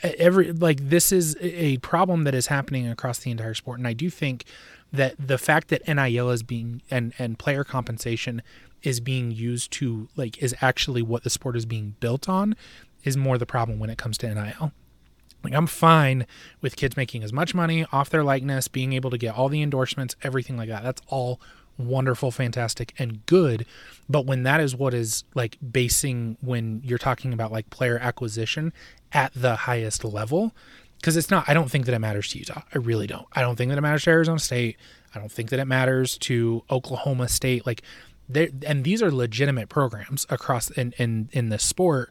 every 0.00 0.52
like 0.52 0.90
this 0.90 1.10
is 1.10 1.36
a 1.40 1.76
problem 1.78 2.24
that 2.24 2.34
is 2.34 2.46
happening 2.46 2.88
across 2.88 3.18
the 3.18 3.30
entire 3.30 3.54
sport 3.54 3.78
and 3.78 3.88
i 3.88 3.92
do 3.92 4.08
think 4.08 4.44
that 4.92 5.14
the 5.18 5.38
fact 5.38 5.68
that 5.68 5.86
nil 5.88 6.30
is 6.30 6.42
being 6.42 6.80
and 6.90 7.12
and 7.18 7.38
player 7.38 7.64
compensation 7.64 8.40
is 8.82 9.00
being 9.00 9.30
used 9.30 9.70
to 9.72 10.08
like 10.16 10.42
is 10.42 10.54
actually 10.60 11.02
what 11.02 11.24
the 11.24 11.30
sport 11.30 11.56
is 11.56 11.66
being 11.66 11.94
built 12.00 12.28
on 12.28 12.54
is 13.04 13.16
more 13.16 13.38
the 13.38 13.46
problem 13.46 13.78
when 13.78 13.90
it 13.90 13.98
comes 13.98 14.18
to 14.18 14.32
nil 14.32 14.72
like 15.44 15.54
i'm 15.54 15.66
fine 15.66 16.26
with 16.60 16.76
kids 16.76 16.96
making 16.96 17.22
as 17.22 17.32
much 17.32 17.54
money 17.54 17.86
off 17.92 18.10
their 18.10 18.24
likeness 18.24 18.68
being 18.68 18.92
able 18.92 19.10
to 19.10 19.18
get 19.18 19.34
all 19.36 19.48
the 19.48 19.62
endorsements 19.62 20.16
everything 20.22 20.56
like 20.56 20.68
that. 20.68 20.82
That's 20.82 21.02
all 21.08 21.40
wonderful 21.78 22.30
fantastic 22.30 22.92
and 22.98 23.24
good. 23.26 23.64
But 24.08 24.26
when 24.26 24.42
that 24.42 24.60
is 24.60 24.74
what 24.74 24.92
is 24.92 25.24
like 25.34 25.56
basing 25.72 26.36
when 26.40 26.82
you're 26.84 26.98
talking 26.98 27.32
about 27.32 27.52
like 27.52 27.70
player 27.70 27.98
acquisition 27.98 28.72
at 29.12 29.32
the 29.34 29.54
highest 29.54 30.04
level 30.04 30.52
because 30.96 31.16
it's 31.16 31.30
not 31.30 31.48
i 31.48 31.54
don't 31.54 31.70
think 31.70 31.86
that 31.86 31.94
it 31.94 32.00
matters 32.00 32.28
to 32.30 32.38
utah. 32.38 32.62
I 32.74 32.78
really 32.78 33.06
don't. 33.06 33.26
I 33.32 33.40
don't 33.40 33.56
think 33.56 33.70
that 33.70 33.78
it 33.78 33.82
matters 33.82 34.04
to 34.04 34.10
arizona 34.10 34.40
state. 34.40 34.76
I 35.14 35.18
don't 35.18 35.32
think 35.32 35.50
that 35.50 35.60
it 35.60 35.66
matters 35.66 36.18
to 36.18 36.64
oklahoma 36.70 37.28
state. 37.28 37.64
Like 37.64 37.82
there 38.28 38.48
and 38.66 38.84
these 38.84 39.02
are 39.02 39.10
legitimate 39.10 39.68
programs 39.68 40.26
across 40.30 40.70
in 40.70 40.92
in 40.98 41.28
in 41.32 41.48
the 41.48 41.58
sport 41.58 42.10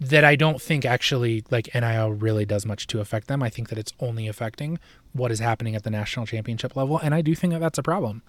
that 0.00 0.24
i 0.24 0.36
don't 0.36 0.60
think 0.60 0.84
actually 0.84 1.44
like 1.50 1.72
nil 1.74 2.12
really 2.12 2.44
does 2.44 2.66
much 2.66 2.86
to 2.86 3.00
affect 3.00 3.28
them 3.28 3.42
i 3.42 3.48
think 3.48 3.68
that 3.68 3.78
it's 3.78 3.92
only 4.00 4.28
affecting 4.28 4.78
what 5.12 5.30
is 5.30 5.38
happening 5.38 5.74
at 5.74 5.82
the 5.84 5.90
national 5.90 6.26
championship 6.26 6.76
level 6.76 6.98
and 6.98 7.14
i 7.14 7.22
do 7.22 7.34
think 7.34 7.52
that 7.52 7.60
that's 7.60 7.78
a 7.78 7.82
problem 7.82 8.22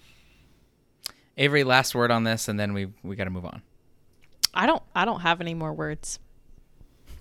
Avery, 1.37 1.63
last 1.63 1.93
word 1.93 2.11
on 2.11 2.23
this, 2.23 2.47
and 2.47 2.59
then 2.59 2.73
we 2.73 2.87
we 3.03 3.15
got 3.15 3.25
to 3.25 3.29
move 3.29 3.45
on. 3.45 3.61
I 4.53 4.65
don't. 4.65 4.81
I 4.95 5.05
don't 5.05 5.19
have 5.21 5.41
any 5.41 5.53
more 5.53 5.73
words. 5.73 6.19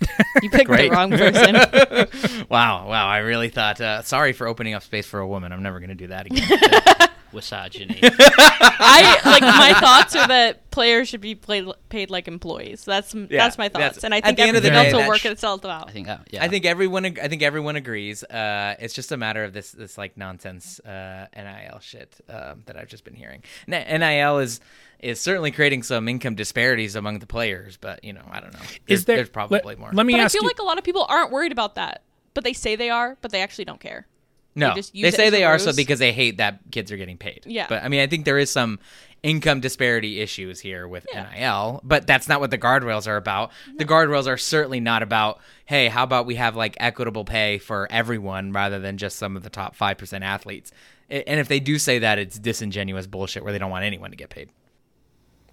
You 0.43 0.51
picked 0.51 0.69
the 0.69 0.91
wrong 0.91 1.11
person. 1.11 2.45
Wow, 2.49 2.89
wow! 2.89 3.09
I 3.09 3.19
really 3.19 3.49
thought. 3.49 3.81
Uh, 3.81 4.03
sorry 4.03 4.33
for 4.33 4.47
opening 4.47 4.75
up 4.75 4.83
space 4.83 5.07
for 5.07 5.21
a 5.21 5.27
woman. 5.27 5.53
I'm 5.53 5.63
never 5.63 5.81
going 5.81 5.89
to 5.89 5.95
do 5.95 6.09
that 6.09 6.27
again. 6.27 6.49
Misogyny. 7.35 8.01
I 8.03 9.21
like 9.25 9.43
my 9.43 9.75
thoughts 9.81 10.17
are 10.17 10.27
that 10.29 10.71
players 10.71 11.09
should 11.09 11.21
be 11.21 11.35
played, 11.35 11.67
paid 11.89 12.11
like 12.11 12.29
employees. 12.29 12.85
That's 12.85 13.13
that's 13.13 13.59
my 13.59 13.69
that's- 13.69 13.95
thoughts, 13.95 14.05
and 14.05 14.15
I 14.15 14.21
think 14.21 14.37
the 14.37 14.43
end 14.45 14.57
of 14.57 14.63
the 14.63 14.73
everything 14.73 14.95
else 14.95 15.03
will 15.03 15.09
work 15.09 15.25
itself 15.25 15.65
out. 15.65 15.89
I 15.89 15.93
think 15.93 16.07
that, 16.07 16.29
yeah. 16.31 16.45
I 16.45 16.49
think 16.49 16.65
everyone. 16.65 17.05
ag- 17.05 17.19
I 17.19 17.29
think 17.29 17.43
everyone 17.43 17.77
agrees. 17.77 18.23
Uh, 18.25 18.75
it's 18.79 18.95
just 18.95 19.13
a 19.13 19.17
matter 19.17 19.45
of 19.45 19.53
this 19.53 19.73
this 19.73 19.99
like 19.99 20.17
nonsense 20.17 20.81
uh, 20.81 21.27
nil 21.37 21.79
shit 21.81 22.21
um, 22.29 22.63
that 22.67 22.77
I've 22.77 22.89
just 22.89 23.05
been 23.05 23.15
hearing. 23.15 23.43
N- 23.69 24.01
nil 24.01 24.39
is 24.39 24.61
is 25.01 25.21
certainly 25.21 25.51
creating 25.51 25.83
some 25.83 26.09
income 26.09 26.35
disparities 26.35 26.97
among 26.97 27.19
the 27.19 27.27
players, 27.27 27.77
but 27.77 28.03
you 28.05 28.13
know 28.13 28.25
I 28.31 28.41
don't 28.41 28.53
know. 28.53 28.61
There's, 28.87 29.01
is 29.01 29.05
there 29.05 29.17
there's 29.17 29.29
probably 29.29 29.61
let, 29.65 29.79
more. 29.79 29.91
let 29.93 30.07
me 30.07 30.15
But 30.15 30.21
I 30.21 30.29
feel 30.29 30.43
you 30.43 30.49
like 30.49 30.59
a 30.59 30.65
lot 30.65 30.79
of 30.79 30.85
people 30.85 31.05
aren't 31.09 31.31
worried 31.31 31.53
about 31.53 31.75
that, 31.75 32.03
but 32.33 32.45
they 32.45 32.53
say 32.53 32.77
they 32.77 32.91
are, 32.91 33.17
but 33.21 33.31
they 33.31 33.43
actually 33.43 33.65
don't 33.65 33.81
care. 33.81 34.07
No, 34.55 34.75
just 34.75 34.93
they, 34.93 35.01
use 35.01 35.15
it 35.15 35.17
say 35.17 35.27
as 35.27 35.33
they 35.33 35.45
are 35.45 35.59
so 35.59 35.73
because 35.75 35.99
they 35.99 36.13
hate 36.13 36.39
that 36.39 36.61
kids 36.71 36.93
are 36.93 36.97
getting 36.97 37.19
paid. 37.19 37.43
Yeah. 37.47 37.67
but 37.69 37.83
I 37.83 37.89
mean, 37.89 38.01
I 38.01 38.07
think 38.07 38.25
there 38.25 38.39
is 38.39 38.51
some 38.51 38.79
income 39.23 39.61
disparity 39.61 40.21
issues 40.21 40.61
here 40.61 40.87
with 40.87 41.07
Yeah. 41.13 41.29
NIL, 41.35 41.81
but 41.83 42.07
that's 42.07 42.29
not 42.29 42.41
what 42.41 42.51
the 42.51 42.59
guardrails 42.59 43.09
are 43.09 43.17
about. 43.17 43.51
The 43.77 43.85
guardrails 43.85 44.27
are 44.27 44.37
certainly 44.37 44.81
not 44.81 45.03
about, 45.03 45.41
hey, 45.65 45.89
how 45.89 46.05
about 46.05 46.27
we 46.27 46.35
have 46.37 46.55
like 46.57 46.77
equitable 46.79 47.25
pay 47.25 47.59
for 47.59 47.89
everyone 47.91 48.53
rather 48.53 48.79
than 48.79 48.99
just 48.99 49.17
some 49.17 49.37
of 49.37 49.43
the 49.43 49.51
top 49.51 49.75
five 49.75 49.99
percent 49.99 50.25
athletes. 50.25 50.71
And 51.09 51.41
if 51.41 51.49
they 51.49 51.61
do 51.61 51.79
say 51.79 51.99
that, 52.01 52.19
it's 52.19 52.39
disingenuous 52.39 53.07
bullshit 53.07 53.45
where 53.45 53.53
they 53.53 53.59
don't 53.59 53.71
want 53.71 53.85
anyone 53.85 54.11
to 54.11 54.17
get 54.17 54.31
paid. 54.31 54.51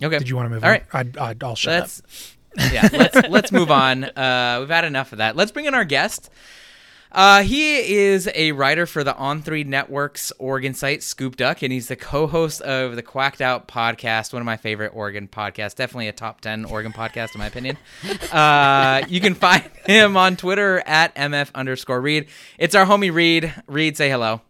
Okay. 0.03 0.17
did 0.17 0.29
you 0.29 0.35
want 0.35 0.47
to 0.47 0.49
move 0.49 0.63
All 0.63 0.69
on 0.69 0.73
right. 0.75 0.85
I'd, 0.93 1.17
I'd, 1.17 1.43
i'll 1.43 1.55
shut 1.55 1.73
up 1.73 1.79
Let's 1.81 2.35
yeah, 2.73 2.89
let's 2.91 3.29
let's 3.29 3.51
move 3.53 3.71
on. 3.71 4.03
Uh, 4.03 4.57
we've 4.59 4.69
had 4.69 4.83
enough 4.83 5.13
of 5.13 5.19
that. 5.19 5.37
Let's 5.37 5.53
bring 5.53 5.65
in 5.67 5.73
our 5.73 5.85
guest. 5.85 6.29
Uh, 7.11 7.43
he 7.43 7.93
is 7.93 8.29
a 8.35 8.53
writer 8.53 8.85
for 8.85 9.03
the 9.03 9.13
On 9.17 9.41
Three 9.41 9.65
Network's 9.65 10.31
Oregon 10.39 10.73
site, 10.73 11.03
Scoop 11.03 11.35
Duck, 11.35 11.61
and 11.61 11.71
he's 11.71 11.89
the 11.89 11.97
co-host 11.97 12.61
of 12.61 12.95
the 12.95 13.03
Quacked 13.03 13.41
Out 13.41 13.67
podcast, 13.67 14.31
one 14.31 14.41
of 14.41 14.45
my 14.45 14.55
favorite 14.55 14.93
Oregon 14.95 15.27
podcasts. 15.27 15.75
Definitely 15.75 16.07
a 16.07 16.13
top 16.13 16.39
ten 16.39 16.63
Oregon 16.63 16.93
podcast, 16.93 17.35
in 17.35 17.39
my 17.39 17.47
opinion. 17.47 17.77
Uh, 18.31 19.03
you 19.09 19.19
can 19.19 19.33
find 19.33 19.63
him 19.85 20.15
on 20.15 20.37
Twitter 20.37 20.81
at 20.85 21.13
mf 21.15 21.51
underscore 21.53 21.99
Reed. 21.99 22.27
It's 22.57 22.75
our 22.75 22.85
homie 22.85 23.13
Reed. 23.13 23.53
Reed, 23.67 23.97
say 23.97 24.09
hello. 24.09 24.41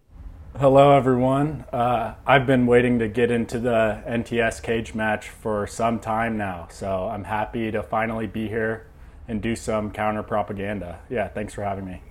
Hello, 0.59 0.95
everyone. 0.95 1.65
Uh, 1.73 2.13
I've 2.27 2.45
been 2.45 2.67
waiting 2.67 2.99
to 2.99 3.07
get 3.07 3.31
into 3.31 3.59
the 3.59 4.03
NTS 4.07 4.61
cage 4.61 4.93
match 4.93 5.29
for 5.29 5.65
some 5.65 5.99
time 5.99 6.37
now, 6.37 6.67
so 6.69 7.07
I'm 7.07 7.23
happy 7.23 7.71
to 7.71 7.81
finally 7.81 8.27
be 8.27 8.47
here 8.47 8.85
and 9.31 9.41
do 9.41 9.55
some 9.55 9.91
counter 9.91 10.21
propaganda. 10.23 10.99
Yeah, 11.09 11.29
thanks 11.29 11.53
for 11.53 11.63
having 11.63 11.85
me. 11.85 12.01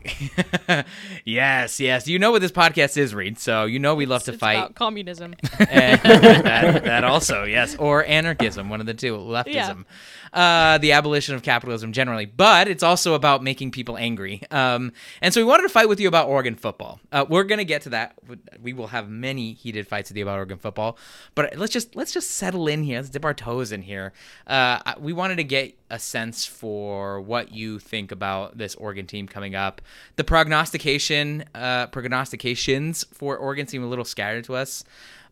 Yes, 1.24 1.78
yes. 1.78 2.08
You 2.08 2.18
know 2.18 2.30
what 2.30 2.40
this 2.40 2.50
podcast 2.50 2.96
is, 2.96 3.14
Reed. 3.14 3.38
So 3.38 3.64
you 3.66 3.78
know 3.78 3.94
we 3.94 4.06
love 4.06 4.22
to 4.24 4.32
It's 4.32 4.40
fight. 4.40 4.54
about 4.54 4.74
communism. 4.74 5.34
And 5.58 6.00
that, 6.02 6.84
that 6.84 7.04
also, 7.04 7.44
yes, 7.44 7.76
or 7.76 8.04
anarchism, 8.06 8.70
one 8.70 8.80
of 8.80 8.86
the 8.86 8.94
two, 8.94 9.16
leftism, 9.16 9.84
uh, 10.32 10.78
the 10.78 10.92
abolition 10.92 11.34
of 11.34 11.42
capitalism 11.42 11.92
generally. 11.92 12.26
But 12.26 12.68
it's 12.68 12.82
also 12.82 13.14
about 13.14 13.42
making 13.42 13.70
people 13.70 13.96
angry. 13.96 14.42
Um, 14.50 14.92
and 15.20 15.32
so 15.32 15.40
we 15.40 15.44
wanted 15.44 15.64
to 15.64 15.68
fight 15.68 15.88
with 15.88 16.00
you 16.00 16.08
about 16.08 16.28
Oregon 16.28 16.54
football. 16.54 17.00
Uh, 17.12 17.24
we're 17.28 17.44
gonna 17.44 17.64
get 17.64 17.82
to 17.82 17.90
that. 17.90 18.14
We 18.60 18.72
will 18.72 18.88
have 18.88 19.08
many 19.08 19.52
heated 19.54 19.86
fights 19.86 20.10
with 20.10 20.16
you 20.16 20.24
about 20.24 20.36
Oregon 20.36 20.58
football. 20.58 20.98
But 21.34 21.56
let's 21.56 21.72
just 21.72 21.96
let's 21.96 22.12
just 22.12 22.32
settle 22.32 22.68
in 22.68 22.82
here. 22.82 22.98
Let's 22.98 23.10
dip 23.10 23.24
our 23.24 23.34
toes 23.34 23.72
in 23.72 23.82
here. 23.82 24.12
Uh, 24.46 24.80
we 24.98 25.12
wanted 25.12 25.36
to 25.36 25.44
get 25.44 25.76
a 25.90 25.98
sense 25.98 26.46
for 26.46 27.20
what 27.20 27.52
you 27.52 27.78
think 27.78 28.12
about 28.12 28.56
this 28.56 28.74
Oregon 28.76 29.06
team 29.06 29.26
coming 29.26 29.54
up. 29.54 29.82
The 30.16 30.24
prognostication, 30.24 31.44
uh, 31.54 31.88
prognostications 31.88 33.04
for 33.12 33.36
Oregon 33.36 33.66
seem 33.66 33.82
a 33.82 33.88
little 33.88 34.04
scattered 34.04 34.44
to 34.44 34.54
us. 34.54 34.84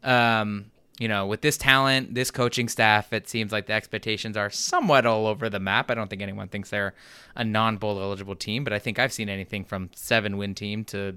Um, 0.02 0.70
you 0.98 1.06
know, 1.06 1.26
with 1.26 1.42
this 1.42 1.56
talent, 1.56 2.14
this 2.14 2.30
coaching 2.30 2.68
staff, 2.68 3.12
it 3.12 3.28
seems 3.28 3.52
like 3.52 3.66
the 3.66 3.72
expectations 3.72 4.36
are 4.36 4.50
somewhat 4.50 5.06
all 5.06 5.26
over 5.26 5.48
the 5.48 5.60
map. 5.60 5.90
I 5.90 5.94
don't 5.94 6.10
think 6.10 6.22
anyone 6.22 6.48
thinks 6.48 6.70
they're 6.70 6.94
a 7.36 7.44
non-bowl 7.44 8.00
eligible 8.00 8.34
team, 8.34 8.64
but 8.64 8.72
I 8.72 8.78
think 8.78 8.98
I've 8.98 9.12
seen 9.12 9.28
anything 9.28 9.64
from 9.64 9.90
seven-win 9.94 10.54
team 10.54 10.84
to 10.86 11.16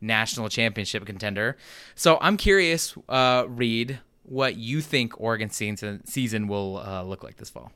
national 0.00 0.48
championship 0.48 1.04
contender. 1.04 1.56
So 1.96 2.18
I'm 2.20 2.36
curious, 2.36 2.94
uh, 3.08 3.46
Reed, 3.48 3.98
what 4.22 4.56
you 4.56 4.80
think 4.80 5.20
Oregon 5.20 5.50
season 5.50 6.04
season 6.06 6.46
will 6.46 6.78
uh, 6.78 7.02
look 7.02 7.24
like 7.24 7.36
this 7.36 7.50
fall. 7.50 7.72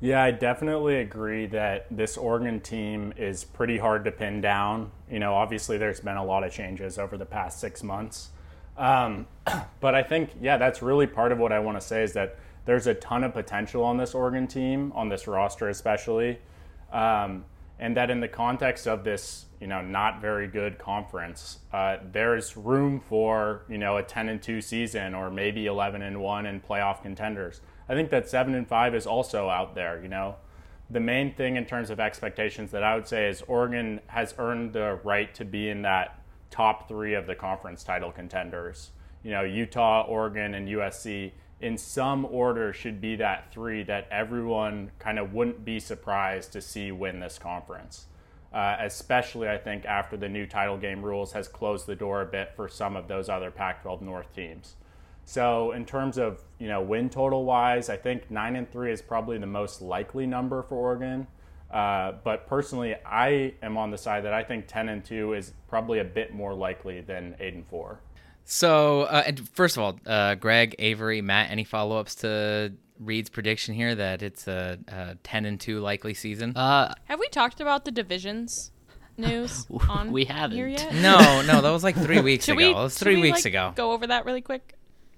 Yeah, 0.00 0.22
I 0.22 0.30
definitely 0.30 0.96
agree 0.96 1.46
that 1.46 1.86
this 1.90 2.18
Oregon 2.18 2.60
team 2.60 3.14
is 3.16 3.44
pretty 3.44 3.78
hard 3.78 4.04
to 4.04 4.12
pin 4.12 4.42
down. 4.42 4.90
You 5.10 5.18
know, 5.18 5.34
obviously 5.34 5.78
there's 5.78 6.00
been 6.00 6.18
a 6.18 6.24
lot 6.24 6.44
of 6.44 6.52
changes 6.52 6.98
over 6.98 7.16
the 7.16 7.24
past 7.24 7.60
six 7.60 7.82
months. 7.82 8.28
Um, 8.76 9.26
but 9.80 9.94
I 9.94 10.02
think, 10.02 10.30
yeah, 10.40 10.56
that's 10.56 10.82
really 10.82 11.06
part 11.06 11.32
of 11.32 11.38
what 11.38 11.52
I 11.52 11.58
want 11.60 11.80
to 11.80 11.86
say 11.86 12.02
is 12.02 12.12
that 12.14 12.38
there's 12.64 12.86
a 12.86 12.94
ton 12.94 13.24
of 13.24 13.32
potential 13.32 13.84
on 13.84 13.96
this 13.96 14.14
Oregon 14.14 14.46
team, 14.46 14.92
on 14.94 15.08
this 15.08 15.26
roster 15.26 15.68
especially. 15.68 16.38
Um, 16.92 17.44
and 17.78 17.96
that 17.96 18.10
in 18.10 18.20
the 18.20 18.28
context 18.28 18.86
of 18.86 19.04
this, 19.04 19.46
you 19.60 19.66
know, 19.66 19.82
not 19.82 20.20
very 20.20 20.46
good 20.46 20.78
conference, 20.78 21.58
uh, 21.72 21.98
there's 22.10 22.56
room 22.56 23.00
for, 23.00 23.62
you 23.68 23.78
know, 23.78 23.98
a 23.98 24.02
10 24.02 24.28
and 24.28 24.42
2 24.42 24.60
season 24.60 25.14
or 25.14 25.30
maybe 25.30 25.66
11 25.66 26.02
and 26.02 26.20
1 26.20 26.46
and 26.46 26.66
playoff 26.66 27.02
contenders. 27.02 27.60
I 27.88 27.94
think 27.94 28.10
that 28.10 28.28
7 28.28 28.54
and 28.54 28.66
5 28.66 28.94
is 28.94 29.06
also 29.06 29.48
out 29.48 29.74
there, 29.74 30.00
you 30.02 30.08
know. 30.08 30.36
The 30.88 31.00
main 31.00 31.34
thing 31.34 31.56
in 31.56 31.66
terms 31.66 31.90
of 31.90 32.00
expectations 32.00 32.70
that 32.70 32.82
I 32.82 32.94
would 32.94 33.08
say 33.08 33.28
is 33.28 33.42
Oregon 33.42 34.00
has 34.06 34.34
earned 34.38 34.72
the 34.72 34.98
right 35.04 35.34
to 35.34 35.44
be 35.44 35.68
in 35.68 35.82
that 35.82 36.20
top 36.56 36.88
3 36.88 37.12
of 37.12 37.26
the 37.26 37.34
conference 37.34 37.84
title 37.84 38.10
contenders. 38.10 38.90
You 39.22 39.30
know, 39.32 39.42
Utah, 39.42 40.06
Oregon 40.08 40.54
and 40.54 40.66
USC 40.68 41.32
in 41.60 41.76
some 41.76 42.24
order 42.24 42.72
should 42.72 42.98
be 42.98 43.14
that 43.16 43.52
3 43.52 43.82
that 43.84 44.08
everyone 44.10 44.90
kind 44.98 45.18
of 45.18 45.34
wouldn't 45.34 45.66
be 45.66 45.78
surprised 45.78 46.52
to 46.52 46.62
see 46.62 46.90
win 46.90 47.20
this 47.20 47.38
conference. 47.38 48.06
Uh, 48.54 48.76
especially, 48.80 49.50
I 49.50 49.58
think, 49.58 49.84
after 49.84 50.16
the 50.16 50.30
new 50.30 50.46
title 50.46 50.78
game 50.78 51.02
rules 51.02 51.32
has 51.32 51.46
closed 51.46 51.86
the 51.86 51.94
door 51.94 52.22
a 52.22 52.26
bit 52.26 52.52
for 52.56 52.68
some 52.68 52.96
of 52.96 53.06
those 53.06 53.28
other 53.28 53.50
Pac-12 53.50 54.00
North 54.00 54.34
teams. 54.34 54.76
So, 55.26 55.72
in 55.72 55.84
terms 55.84 56.16
of 56.16 56.40
you 56.58 56.68
know 56.68 56.80
win 56.80 57.10
total 57.10 57.44
wise, 57.44 57.90
I 57.90 57.98
think 57.98 58.30
nine 58.30 58.56
and 58.56 58.70
three 58.70 58.92
is 58.92 59.02
probably 59.02 59.36
the 59.36 59.46
most 59.46 59.82
likely 59.82 60.24
number 60.24 60.62
for 60.62 60.76
Oregon. 60.76 61.26
Uh, 61.70 62.12
but 62.24 62.46
personally, 62.46 62.94
I 63.04 63.54
am 63.62 63.76
on 63.76 63.90
the 63.90 63.98
side 63.98 64.24
that 64.24 64.32
I 64.32 64.42
think 64.44 64.66
ten 64.66 64.88
and 64.88 65.04
two 65.04 65.32
is 65.34 65.52
probably 65.68 65.98
a 65.98 66.04
bit 66.04 66.32
more 66.32 66.54
likely 66.54 67.00
than 67.00 67.34
eight 67.40 67.54
and 67.54 67.66
four. 67.66 68.00
So, 68.44 69.02
uh, 69.02 69.24
and 69.26 69.48
first 69.50 69.76
of 69.76 69.82
all, 69.82 69.98
uh, 70.06 70.36
Greg, 70.36 70.76
Avery, 70.78 71.20
Matt, 71.20 71.50
any 71.50 71.64
follow 71.64 71.98
ups 71.98 72.14
to 72.16 72.72
Reed's 73.00 73.28
prediction 73.28 73.74
here 73.74 73.92
that 73.96 74.22
it's 74.22 74.46
a, 74.46 74.78
a 74.86 75.16
10 75.24 75.44
and 75.46 75.60
2 75.60 75.80
likely 75.80 76.14
season? 76.14 76.56
Uh, 76.56 76.94
Have 77.06 77.18
we 77.18 77.28
talked 77.28 77.60
about 77.60 77.84
the 77.84 77.90
divisions 77.90 78.70
news 79.16 79.66
on 79.88 80.12
We 80.12 80.26
haven't. 80.26 80.56
here 80.56 80.68
yet? 80.68 80.94
no, 80.94 81.42
no, 81.42 81.60
that 81.60 81.70
was 81.70 81.82
like 81.82 81.96
three 81.96 82.20
weeks 82.22 82.48
ago. 82.48 82.56
we? 82.56 82.64
That 82.72 82.74
was 82.80 82.96
three 82.96 83.16
we, 83.16 83.22
weeks 83.22 83.38
like, 83.38 83.46
ago. 83.46 83.72
Go 83.74 83.90
over 83.90 84.06
that 84.06 84.24
really 84.24 84.42
quick. 84.42 84.74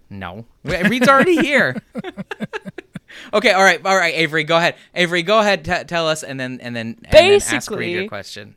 No. 0.09 0.47
Reed's 0.65 1.07
already 1.07 1.37
here. 1.37 1.77
Okay, 3.33 3.53
all 3.53 3.63
right, 3.63 3.85
all 3.85 3.97
right, 3.97 4.15
Avery, 4.15 4.45
go 4.45 4.57
ahead. 4.57 4.77
Avery, 4.95 5.23
go 5.23 5.39
ahead, 5.39 5.65
t- 5.65 5.85
tell 5.85 6.09
us, 6.09 6.23
and 6.23 6.39
then 6.39 6.61
and 6.61 6.75
then 6.75 6.99
and 7.05 7.13
then 7.13 7.41
ask 7.41 7.71
Reed 7.71 7.91
your 7.93 8.09
question. 8.09 8.57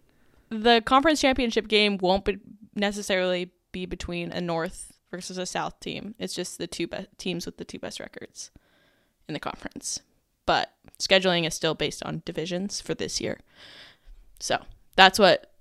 the 0.49 0.81
conference 0.85 1.21
championship 1.21 1.67
game 1.67 1.97
won't 1.97 2.25
be 2.25 2.37
necessarily 2.75 3.51
be 3.71 3.85
between 3.85 4.31
a 4.31 4.41
North 4.41 4.93
versus 5.09 5.37
a 5.37 5.45
South 5.45 5.79
team. 5.79 6.15
It's 6.19 6.33
just 6.33 6.57
the 6.57 6.67
two 6.67 6.87
be- 6.87 7.07
teams 7.17 7.45
with 7.45 7.57
the 7.57 7.65
two 7.65 7.79
best 7.79 7.99
records 7.99 8.51
in 9.27 9.33
the 9.33 9.39
conference. 9.39 9.99
But 10.45 10.73
scheduling 10.99 11.45
is 11.45 11.53
still 11.53 11.75
based 11.75 12.03
on 12.03 12.23
divisions 12.25 12.81
for 12.81 12.93
this 12.93 13.21
year. 13.21 13.39
So 14.39 14.59
that's 14.95 15.19
what 15.19 15.51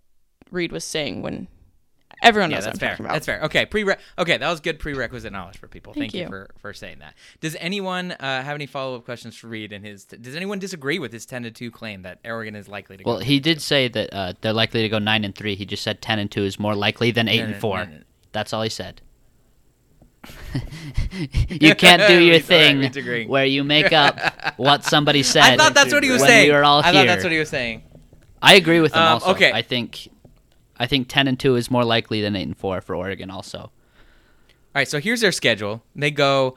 Reed 0.50 0.72
was 0.72 0.84
saying 0.84 1.22
when 1.22 1.48
everyone 2.22 2.50
Yeah, 2.50 2.56
knows 2.58 2.64
that's 2.64 2.76
what 2.76 2.82
I'm 2.82 2.88
fair. 2.88 2.90
talking 2.90 3.04
about. 3.06 3.12
That's 3.14 3.26
fair. 3.26 3.40
Okay, 3.42 3.66
pre 3.66 3.84
okay, 4.18 4.36
that 4.38 4.48
was 4.50 4.60
good 4.60 4.78
prerequisite 4.78 5.32
knowledge 5.32 5.58
for 5.58 5.68
people. 5.68 5.92
Thank, 5.92 6.12
Thank 6.12 6.14
you. 6.14 6.20
you. 6.22 6.26
for 6.28 6.50
for 6.58 6.72
saying 6.72 6.98
that. 7.00 7.14
Does 7.40 7.56
anyone 7.60 8.12
uh, 8.12 8.42
have 8.42 8.54
any 8.54 8.66
follow 8.66 8.96
up 8.96 9.04
questions 9.04 9.36
for 9.36 9.48
Reed 9.48 9.72
and 9.72 9.84
his? 9.84 10.04
does 10.04 10.34
anyone 10.36 10.58
disagree 10.58 10.98
with 10.98 11.12
his 11.12 11.26
ten 11.26 11.42
to 11.44 11.50
two 11.50 11.70
claim 11.70 12.02
that 12.02 12.18
Oregon 12.24 12.54
is 12.56 12.68
likely 12.68 12.96
to? 12.98 13.04
Well, 13.04 13.18
go 13.18 13.24
he 13.24 13.40
did 13.40 13.60
say 13.62 13.88
that 13.88 14.12
uh, 14.12 14.32
they're 14.40 14.52
likely 14.52 14.82
to 14.82 14.88
go 14.88 14.98
nine 14.98 15.24
and 15.24 15.34
three. 15.34 15.54
He 15.54 15.64
just 15.66 15.82
said 15.82 16.02
ten 16.02 16.18
and 16.18 16.30
two 16.30 16.44
is 16.44 16.58
more 16.58 16.74
likely 16.74 17.10
than 17.10 17.28
eight 17.28 17.38
No, 17.38 17.44
and 17.44 17.52
no, 17.54 17.58
four. 17.60 17.78
no, 17.78 17.84
no. 17.92 17.98
That's 18.32 18.52
all 18.52 18.62
he 18.62 18.68
said. 18.68 19.00
you 21.48 21.74
can't 21.74 22.06
do 22.06 22.14
your 22.22 22.34
Reed's 22.34 22.50
all 22.50 22.56
right, 22.58 22.66
thing 22.66 22.78
Reed's 22.78 22.96
agreeing. 22.96 23.28
where 23.28 23.44
you 23.46 23.64
make 23.64 23.92
up 23.92 24.18
what 24.58 24.84
somebody 24.84 25.22
said. 25.22 25.42
I 25.44 25.56
thought 25.56 25.74
that's 25.74 25.92
what 25.92 26.02
he 26.04 26.10
was 26.10 26.22
saying. 26.22 26.48
We 26.48 26.54
were 26.54 26.64
all 26.64 26.80
I 26.80 26.84
here. 26.84 26.92
thought 26.92 27.06
that's 27.06 27.22
what 27.24 27.32
he 27.32 27.38
was 27.38 27.48
saying. 27.48 27.82
I 28.42 28.54
agree 28.54 28.80
with 28.80 28.92
him. 28.92 29.00
Um, 29.02 29.08
also, 29.14 29.30
okay. 29.32 29.52
I 29.52 29.62
think, 29.62 30.08
I 30.80 30.86
think 30.86 31.06
ten 31.08 31.28
and 31.28 31.38
two 31.38 31.54
is 31.54 31.70
more 31.70 31.84
likely 31.84 32.20
than 32.22 32.34
eight 32.34 32.42
and 32.48 32.56
four 32.56 32.80
for 32.80 32.96
Oregon. 32.96 33.30
Also, 33.30 33.58
All 33.58 33.70
right, 34.74 34.88
so 34.88 34.98
here's 34.98 35.20
their 35.20 35.30
schedule. 35.32 35.82
They 35.94 36.10
go, 36.10 36.56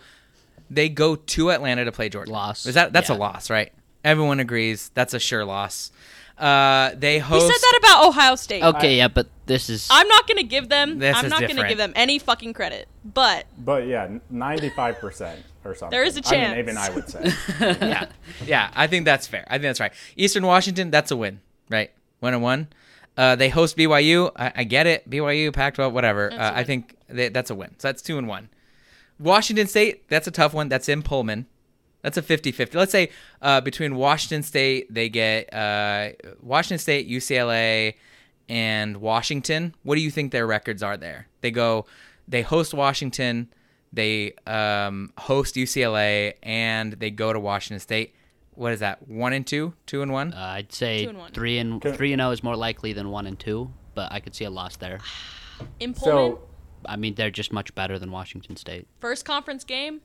they 0.71 0.89
go 0.89 1.15
to 1.15 1.51
Atlanta 1.51 1.85
to 1.85 1.91
play 1.91 2.09
Georgia. 2.09 2.31
Loss. 2.31 2.65
Is 2.65 2.73
that 2.75 2.93
that's 2.93 3.09
a 3.09 3.13
loss, 3.15 3.49
right? 3.51 3.71
Everyone 4.03 4.39
agrees 4.39 4.89
that's 4.95 5.13
a 5.13 5.19
sure 5.19 5.45
loss. 5.45 5.91
Uh, 6.37 6.91
they 6.97 7.13
He 7.15 7.19
host. 7.19 7.45
said 7.45 7.53
that 7.61 7.77
about 7.79 8.07
Ohio 8.07 8.35
State. 8.35 8.63
okay, 8.63 8.97
yeah, 8.97 9.07
but 9.07 9.27
this 9.45 9.69
is 9.69 9.87
I'm 9.91 10.07
not 10.07 10.27
going 10.27 10.37
to 10.37 10.43
give 10.43 10.67
them 10.67 10.97
This 10.97 11.15
I'm 11.15 11.25
is 11.25 11.29
not 11.29 11.41
going 11.41 11.57
to 11.57 11.67
give 11.67 11.77
them 11.77 11.93
any 11.95 12.17
fucking 12.17 12.53
credit. 12.53 12.87
But 13.05 13.45
But 13.57 13.85
yeah, 13.87 14.09
ninety-five 14.31 14.97
percent 14.99 15.39
or 15.63 15.75
something. 15.75 15.91
There 15.95 16.03
is 16.03 16.17
a 16.17 16.21
I 16.25 16.31
mean, 16.31 16.39
chance. 16.41 16.57
even 16.57 16.77
I 16.77 16.89
would 16.89 17.07
say. 17.09 17.31
yeah, 17.59 18.05
yeah. 18.45 18.71
I 18.73 18.87
think 18.87 19.05
that's 19.05 19.27
fair. 19.27 19.45
I 19.47 19.53
think 19.53 19.63
that's 19.63 19.79
right. 19.79 19.93
Eastern 20.17 20.45
Washington, 20.45 20.89
that's 20.91 21.11
a 21.11 21.15
win, 21.15 21.39
right? 21.69 21.91
One 22.19 22.33
and 22.33 22.41
one. 22.41 22.67
Uh, 23.15 23.35
they 23.35 23.49
host 23.49 23.77
BYU. 23.77 24.31
I, 24.35 24.51
I 24.57 24.63
get 24.63 24.87
it. 24.87 25.09
BYU, 25.09 25.53
Pac-12, 25.53 25.91
whatever. 25.91 26.31
Uh, 26.31 26.51
I 26.53 26.63
think 26.63 26.95
they, 27.07 27.29
that's 27.29 27.49
a 27.49 27.55
win. 27.55 27.75
So 27.77 27.87
that's 27.87 28.01
two 28.01 28.17
and 28.17 28.27
one. 28.27 28.49
Washington 29.19 29.67
State, 29.67 30.09
that's 30.09 30.27
a 30.27 30.31
tough 30.31 30.53
one. 30.53 30.69
That's 30.69 30.89
in 30.89 31.03
Pullman. 31.03 31.45
That's 32.01 32.17
a 32.17 32.21
50-50. 32.21 32.75
Let's 32.75 32.91
say 32.91 33.09
uh, 33.41 33.61
between 33.61 33.95
Washington 33.95 34.43
State, 34.43 34.93
they 34.93 35.09
get 35.09 35.53
uh, 35.53 36.09
Washington 36.41 36.79
State, 36.79 37.09
UCLA, 37.09 37.95
and 38.49 38.97
Washington. 38.97 39.73
What 39.83 39.95
do 39.95 40.01
you 40.01 40.11
think 40.11 40.31
their 40.31 40.45
records 40.45 40.83
are 40.83 40.97
there? 40.97 41.27
They 41.41 41.51
go, 41.51 41.85
they 42.27 42.41
host 42.41 42.73
Washington, 42.73 43.47
they 43.93 44.33
um, 44.45 45.13
host 45.17 45.55
UCLA, 45.55 46.33
and 46.43 46.93
they 46.93 47.09
go 47.09 47.31
to 47.31 47.39
Washington 47.39 47.79
State. 47.79 48.15
What 48.55 48.73
is 48.73 48.79
that? 48.81 49.07
One 49.07 49.33
and 49.33 49.45
two, 49.45 49.73
two 49.85 50.01
and 50.01 50.11
one. 50.11 50.33
Uh, 50.33 50.37
I'd 50.39 50.71
say 50.71 51.03
Two 51.03 51.09
and 51.09 51.17
one. 51.17 51.31
three 51.31 51.57
and 51.57 51.73
Okay. 51.75 51.95
three 51.95 52.13
and 52.13 52.19
zero 52.19 52.31
is 52.31 52.43
more 52.43 52.55
likely 52.55 52.93
than 52.93 53.09
one 53.09 53.25
and 53.27 53.39
two, 53.39 53.71
but 53.95 54.11
I 54.11 54.19
could 54.19 54.35
see 54.35 54.45
a 54.45 54.49
loss 54.49 54.75
there. 54.77 54.99
in 55.79 55.93
Pullman, 55.93 56.35
so 56.37 56.41
I 56.85 56.95
mean, 56.97 57.15
they're 57.15 57.29
just 57.31 57.51
much 57.53 57.73
better 57.75 57.97
than 57.99 58.11
Washington 58.11 58.55
State. 58.57 58.87
first 58.99 59.23
conference 59.25 59.63
game, 59.63 60.01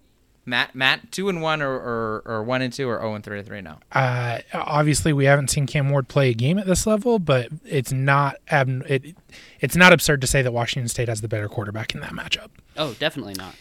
Matt, 0.46 0.74
Matt, 0.74 1.10
two 1.12 1.28
and 1.28 1.42
one, 1.42 1.60
or, 1.60 1.72
or, 1.74 2.22
or 2.24 2.42
one 2.42 2.62
and 2.62 2.72
two, 2.72 2.88
or 2.88 2.98
zero 2.98 3.14
and 3.14 3.24
three 3.24 3.38
or 3.38 3.42
three. 3.42 3.60
No. 3.60 3.76
Uh, 3.92 4.38
obviously, 4.54 5.12
we 5.12 5.24
haven't 5.26 5.48
seen 5.50 5.66
Cam 5.66 5.90
Ward 5.90 6.08
play 6.08 6.30
a 6.30 6.34
game 6.34 6.58
at 6.58 6.66
this 6.66 6.86
level, 6.86 7.18
but 7.18 7.48
it's 7.66 7.92
not 7.92 8.36
ab- 8.48 8.84
it, 8.88 9.14
it's 9.60 9.76
not 9.76 9.92
absurd 9.92 10.20
to 10.22 10.26
say 10.26 10.40
that 10.42 10.52
Washington 10.52 10.88
State 10.88 11.08
has 11.08 11.20
the 11.20 11.28
better 11.28 11.48
quarterback 11.48 11.94
in 11.94 12.00
that 12.00 12.12
matchup. 12.12 12.48
Oh, 12.76 12.94
definitely 12.94 13.34
not. 13.34 13.54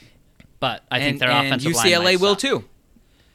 But 0.60 0.84
I 0.92 1.00
think 1.00 1.14
and, 1.14 1.20
their 1.22 1.30
and 1.32 1.48
offensive 1.48 1.74
line 1.74 1.88
UCLA 1.88 2.04
might 2.04 2.20
will 2.20 2.34
suck. 2.34 2.40
too. 2.40 2.64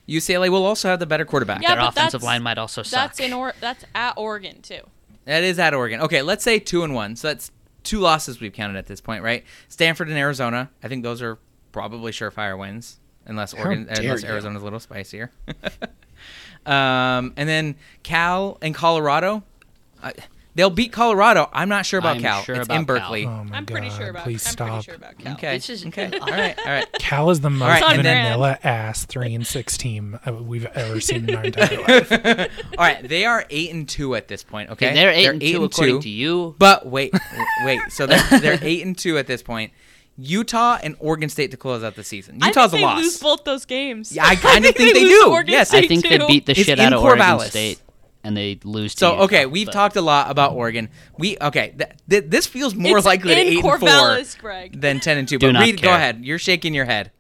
UCLA 0.08 0.48
will 0.48 0.64
also 0.64 0.88
have 0.88 0.98
the 0.98 1.06
better 1.06 1.24
quarterback. 1.24 1.62
Yeah, 1.62 1.74
Their 1.74 1.84
but 1.84 1.88
offensive 1.90 2.22
line 2.22 2.42
might 2.42 2.58
also 2.58 2.82
suck. 2.82 3.00
that's 3.00 3.20
in 3.20 3.32
or 3.32 3.54
that's 3.60 3.84
at 3.94 4.16
Oregon 4.16 4.60
too. 4.62 4.80
That 5.24 5.44
is 5.44 5.58
at 5.58 5.74
Oregon. 5.74 6.00
Okay, 6.00 6.22
let's 6.22 6.42
say 6.42 6.58
two 6.58 6.82
and 6.82 6.94
one. 6.94 7.14
So 7.16 7.28
that's 7.28 7.52
two 7.84 8.00
losses 8.00 8.40
we've 8.40 8.52
counted 8.52 8.76
at 8.76 8.86
this 8.86 9.00
point, 9.00 9.22
right? 9.22 9.44
Stanford 9.68 10.08
and 10.08 10.18
Arizona. 10.18 10.70
I 10.82 10.88
think 10.88 11.02
those 11.02 11.22
are 11.22 11.38
probably 11.70 12.12
surefire 12.12 12.58
wins, 12.58 12.98
unless 13.26 13.54
Oregon, 13.54 13.84
dare 13.84 14.02
unless 14.02 14.22
you. 14.22 14.28
Arizona's 14.28 14.62
a 14.62 14.64
little 14.64 14.80
spicier. 14.80 15.30
um, 16.66 17.32
and 17.36 17.48
then 17.48 17.76
Cal 18.02 18.58
and 18.60 18.74
Colorado. 18.74 19.44
I, 20.02 20.12
they'll 20.54 20.70
beat 20.70 20.92
Colorado. 20.92 21.48
I'm 21.52 21.68
not 21.68 21.86
sure 21.86 21.98
about 21.98 22.16
I'm 22.16 22.22
Cal. 22.22 22.42
sure 22.42 22.54
it's 22.56 22.66
about 22.66 22.74
in 22.80 22.84
Cal. 22.86 22.96
Berkeley. 22.96 23.24
Oh 23.26 23.44
my 23.44 23.56
I'm 23.58 23.64
god! 23.64 23.66
pretty 23.68 23.90
sure 23.90 24.10
about 24.10 24.24
Please 24.24 24.46
I'm 24.46 24.52
stop. 24.52 24.68
pretty 24.68 24.82
sure 24.84 24.94
about 24.94 25.18
Cal. 25.18 25.32
Okay. 25.34 25.56
This 25.56 25.70
is- 25.70 25.86
okay. 25.86 26.10
All 26.20 26.28
right. 26.28 26.58
All 26.58 26.64
right. 26.64 26.86
Cal 26.98 27.30
is 27.30 27.40
the 27.40 27.50
most 27.50 27.68
right, 27.68 27.82
and 27.96 28.04
then- 28.04 28.24
vanilla 28.24 28.58
ass 28.62 29.04
three 29.04 29.34
and 29.34 29.46
six 29.46 29.76
team 29.76 30.18
uh, 30.26 30.32
we've 30.32 30.66
ever 30.66 31.00
seen 31.00 31.28
in 31.28 31.34
our 31.36 31.44
entire 31.44 31.78
life. 31.88 32.12
All 32.12 32.84
right. 32.84 33.06
They 33.08 33.24
are 33.24 33.44
eight 33.50 33.72
and 33.72 33.88
two 33.88 34.14
at 34.14 34.28
this 34.28 34.42
point. 34.42 34.70
Okay. 34.70 34.86
Okay, 34.86 34.94
they're 34.94 35.12
eight 35.12 35.26
and 35.28 35.40
two 35.40 35.64
according 35.64 36.00
to 36.00 36.08
you. 36.08 36.54
But 36.58 36.86
wait, 36.86 37.14
wait. 37.64 37.80
So 37.90 38.06
they're, 38.06 38.22
they're 38.40 38.58
eight 38.62 38.84
and 38.84 38.96
two 38.98 39.16
at 39.18 39.26
this 39.26 39.42
point. 39.42 39.72
Utah 40.18 40.78
and 40.82 40.94
Oregon 40.98 41.28
State 41.30 41.52
to 41.52 41.56
close 41.56 41.82
out 41.82 41.94
the 41.94 42.04
season. 42.04 42.38
I 42.42 42.48
Utah's 42.48 42.72
think 42.72 42.80
a 42.80 42.82
they 42.82 42.82
loss. 42.84 42.98
lose 43.02 43.18
both 43.18 43.44
those 43.44 43.64
games. 43.64 44.12
Yeah, 44.12 44.26
I 44.26 44.36
kinda 44.36 44.72
think 44.72 44.94
they 44.94 45.00
lose 45.04 45.08
do. 45.24 45.30
Oregon 45.30 45.52
Yes, 45.52 45.72
I 45.72 45.78
State 45.78 45.88
think 45.88 46.02
they 46.02 46.18
too. 46.18 46.26
beat 46.26 46.44
the 46.46 46.52
It's 46.52 46.60
shit 46.64 46.78
in 46.78 46.84
out 46.84 46.92
of 46.92 47.02
Oregon 47.02 47.24
Corvallis. 47.24 47.48
State, 47.48 47.80
and 48.24 48.36
they 48.36 48.58
lose 48.64 48.94
to. 48.94 49.00
So 49.00 49.10
Utah, 49.12 49.24
okay, 49.24 49.46
we've 49.46 49.66
but- 49.66 49.72
talked 49.72 49.96
a 49.96 50.00
lot 50.02 50.30
about 50.30 50.52
Oregon. 50.52 50.88
We 51.18 51.36
okay. 51.40 51.74
Th- 51.76 51.90
th- 52.08 52.24
this 52.28 52.46
feels 52.46 52.74
more 52.74 52.98
It's 52.98 53.06
likely 53.06 53.34
to 53.34 53.40
in 53.40 53.46
eight 53.46 53.54
and 53.56 53.64
Corvallis, 53.64 54.36
four 54.36 54.40
Greg. 54.50 54.80
than 54.80 55.00
ten 55.00 55.18
and 55.18 55.28
two. 55.28 55.38
Do 55.38 55.48
but 55.48 55.52
not 55.52 55.62
Reed, 55.62 55.82
go 55.82 55.94
ahead. 55.94 56.24
You're 56.24 56.38
shaking 56.38 56.74
your 56.74 56.84
head. 56.84 57.10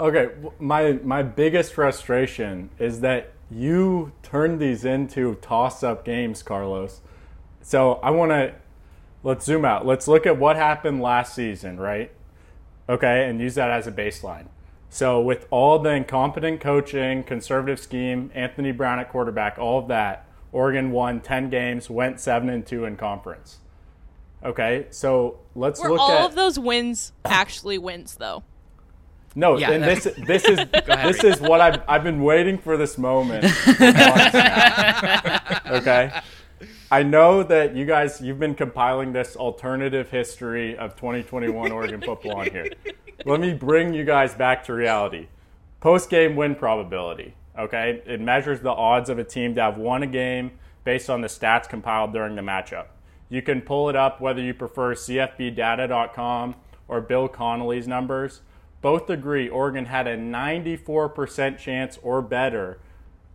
Okay, 0.00 0.30
my 0.58 0.92
my 1.04 1.22
biggest 1.22 1.72
frustration 1.72 2.70
is 2.78 3.00
that 3.00 3.32
you 3.50 4.12
turned 4.22 4.58
these 4.60 4.84
into 4.84 5.36
toss-up 5.36 6.04
games, 6.04 6.42
Carlos. 6.42 7.00
So 7.62 7.94
I 8.02 8.10
want 8.10 8.32
to 8.32 8.54
let's 9.22 9.44
zoom 9.44 9.64
out. 9.64 9.86
Let's 9.86 10.08
look 10.08 10.26
at 10.26 10.38
what 10.38 10.56
happened 10.56 11.00
last 11.00 11.34
season, 11.34 11.78
right? 11.78 12.10
Okay, 12.88 13.28
and 13.28 13.40
use 13.40 13.54
that 13.54 13.70
as 13.70 13.86
a 13.86 13.92
baseline. 13.92 14.46
So 14.90 15.20
with 15.20 15.46
all 15.50 15.78
the 15.78 15.90
incompetent 15.90 16.60
coaching, 16.60 17.22
conservative 17.24 17.80
scheme, 17.80 18.30
Anthony 18.34 18.72
Brown 18.72 18.98
at 18.98 19.08
quarterback, 19.10 19.58
all 19.58 19.78
of 19.78 19.88
that, 19.88 20.26
Oregon 20.54 20.92
won 20.92 21.20
10 21.20 21.50
games, 21.50 21.90
went 21.90 22.20
7 22.20 22.48
and 22.48 22.64
2 22.64 22.84
in 22.84 22.96
conference. 22.96 23.58
Okay? 24.44 24.86
So 24.90 25.40
let's 25.56 25.82
Were 25.82 25.90
look 25.90 26.00
all 26.00 26.12
at 26.12 26.20
all 26.20 26.26
of 26.28 26.36
those 26.36 26.58
wins 26.58 27.12
actually 27.24 27.76
wins 27.76 28.16
though? 28.16 28.44
No, 29.34 29.58
Yeah, 29.58 29.72
and 29.72 29.82
this 29.82 30.04
this 30.28 30.44
is 30.44 30.58
ahead, 30.72 31.12
this 31.12 31.24
is 31.24 31.40
what 31.40 31.60
I've 31.60 31.82
I've 31.88 32.04
been 32.04 32.22
waiting 32.22 32.56
for 32.56 32.76
this 32.76 32.96
moment. 32.96 33.44
for 33.50 33.82
months 33.82 34.32
now. 34.32 35.60
okay, 35.70 36.20
I 36.88 37.02
know 37.02 37.42
that 37.42 37.74
you 37.74 37.84
guys 37.84 38.20
you've 38.20 38.38
been 38.38 38.54
compiling 38.54 39.12
this 39.12 39.34
alternative 39.34 40.08
history 40.08 40.78
of 40.78 40.94
2021 40.94 41.72
Oregon 41.72 42.00
football 42.00 42.36
on 42.36 42.48
here. 42.48 42.68
Let 43.24 43.40
me 43.40 43.54
bring 43.54 43.92
you 43.92 44.04
guys 44.04 44.34
back 44.34 44.62
to 44.66 44.72
reality. 44.72 45.26
Post 45.80 46.10
game 46.10 46.36
win 46.36 46.54
probability. 46.54 47.34
Okay, 47.58 48.02
it 48.06 48.20
measures 48.20 48.60
the 48.60 48.70
odds 48.70 49.08
of 49.08 49.18
a 49.18 49.24
team 49.24 49.54
to 49.54 49.60
have 49.60 49.78
won 49.78 50.02
a 50.02 50.06
game 50.06 50.52
based 50.82 51.08
on 51.08 51.20
the 51.20 51.28
stats 51.28 51.68
compiled 51.68 52.12
during 52.12 52.34
the 52.34 52.42
matchup. 52.42 52.86
You 53.28 53.42
can 53.42 53.62
pull 53.62 53.88
it 53.88 53.96
up 53.96 54.20
whether 54.20 54.40
you 54.40 54.54
prefer 54.54 54.94
CFBdata.com 54.94 56.56
or 56.88 57.00
Bill 57.00 57.28
Connolly's 57.28 57.88
numbers. 57.88 58.42
Both 58.80 59.08
agree 59.08 59.48
Oregon 59.48 59.86
had 59.86 60.06
a 60.06 60.16
94% 60.16 61.58
chance 61.58 61.98
or 62.02 62.20
better 62.20 62.78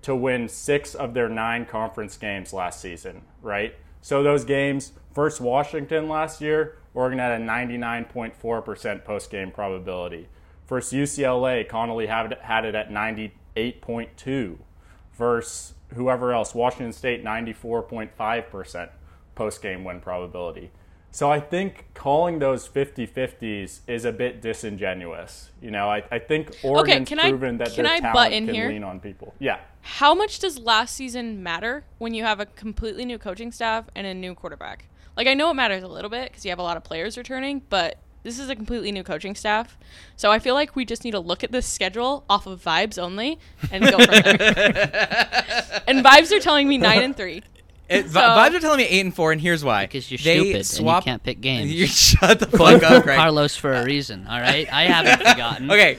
to 0.04 0.16
win 0.16 0.48
six 0.48 0.94
of 0.94 1.14
their 1.14 1.28
nine 1.28 1.66
conference 1.66 2.18
games 2.18 2.54
last 2.54 2.80
season, 2.82 3.24
right? 3.42 3.76
So 4.02 4.24
those 4.24 4.46
games, 4.46 4.94
first 5.14 5.42
Washington 5.42 6.08
last 6.08 6.40
year, 6.40 6.78
Oregon 6.94 7.20
had 7.20 7.42
a 7.42 7.44
99.4% 7.44 9.04
post 9.04 9.32
game 9.32 9.52
probability. 9.52 10.28
First 10.66 10.94
UCLA, 10.94 11.68
Connolly 11.68 12.08
had, 12.08 12.38
had 12.42 12.64
it 12.66 12.76
at 12.76 12.92
98.2. 13.56 14.58
Versus 15.14 15.74
whoever 15.96 16.32
else, 16.32 16.56
Washington 16.56 16.94
State, 16.94 17.24
94.5% 17.26 18.90
post 19.36 19.62
game 19.62 19.84
win 19.84 20.00
probability. 20.00 20.72
So 21.12 21.32
I 21.32 21.40
think 21.40 21.88
calling 21.94 22.40
those 22.40 22.68
50 22.68 23.08
50s 23.08 23.80
is 23.88 24.06
a 24.06 24.12
bit 24.12 24.42
disingenuous. 24.42 25.50
You 25.62 25.72
know, 25.72 25.90
I, 25.90 26.04
I 26.12 26.20
think 26.20 26.56
Oregon's 26.64 27.10
can 27.10 27.20
I- 27.20 27.30
proven 27.30 27.58
that 27.58 27.74
can 27.74 27.84
their 27.84 27.94
I 27.96 28.00
talent 28.00 28.32
can 28.34 28.54
here? 28.54 28.70
lean 28.70 28.84
on 28.84 29.00
people. 29.00 29.34
Yeah. 29.40 29.60
How 29.82 30.14
much 30.14 30.40
does 30.40 30.60
last 30.60 30.96
season 30.96 31.42
matter 31.42 31.84
when 31.98 32.14
you 32.14 32.24
have 32.24 32.40
a 32.40 32.46
completely 32.46 33.06
new 33.06 33.18
coaching 33.18 33.52
staff 33.52 33.86
and 33.96 34.06
a 34.06 34.14
new 34.14 34.36
quarterback? 34.36 34.88
Like 35.18 35.28
I 35.28 35.34
know 35.34 35.50
it 35.50 35.56
matters 35.56 35.84
a 35.84 35.88
little 35.88 36.10
bit 36.12 36.30
because 36.30 36.46
you 36.46 36.52
have 36.52 36.60
a 36.60 36.64
lot 36.64 36.78
of 36.78 36.84
players 36.84 37.18
returning, 37.18 37.64
but 37.70 37.98
This 38.24 38.38
is 38.40 38.50
a 38.50 38.56
completely 38.56 38.92
new 38.92 39.04
coaching 39.04 39.34
staff. 39.36 39.78
So 40.16 40.32
I 40.32 40.40
feel 40.40 40.54
like 40.54 40.76
we 40.76 40.84
just 40.86 41.04
need 41.04 41.12
to 41.12 41.20
look 41.20 41.44
at 41.44 41.52
this 41.52 41.66
schedule 41.66 42.26
off 42.30 42.46
of 42.48 42.62
vibes 42.64 42.98
only 43.02 43.40
and 43.72 43.84
go 43.84 43.98
from 43.98 44.06
there. 44.14 45.82
and 45.88 46.04
vibes 46.06 46.32
are 46.32 46.40
telling 46.40 46.68
me 46.68 46.78
9 46.78 47.02
and 47.02 47.16
3. 47.18 47.44
It, 47.90 48.12
So- 48.12 48.20
vibes 48.20 48.54
are 48.54 48.60
telling 48.60 48.78
me 48.78 48.84
eight 48.84 49.00
and 49.04 49.16
four, 49.16 49.32
and 49.32 49.42
here's 49.42 49.64
why. 49.66 49.86
Because 49.88 50.12
you're 50.12 50.20
they 50.20 50.40
stupid 50.42 50.64
swap- 50.68 50.98
and 50.98 51.06
you 51.08 51.12
can't 51.12 51.24
pick 51.24 51.42
games. 51.50 51.74
You 51.74 51.88
shut 51.88 52.40
the 52.40 52.46
fuck 52.46 52.84
up, 52.84 53.02
Greg. 53.02 53.18
Carlos 53.18 53.56
for 53.56 53.74
a 53.74 53.84
reason. 53.84 54.28
All 54.28 54.40
right, 54.40 54.72
I 54.72 54.84
haven't 54.84 55.18
forgotten. 55.28 55.72
Okay, 55.72 55.98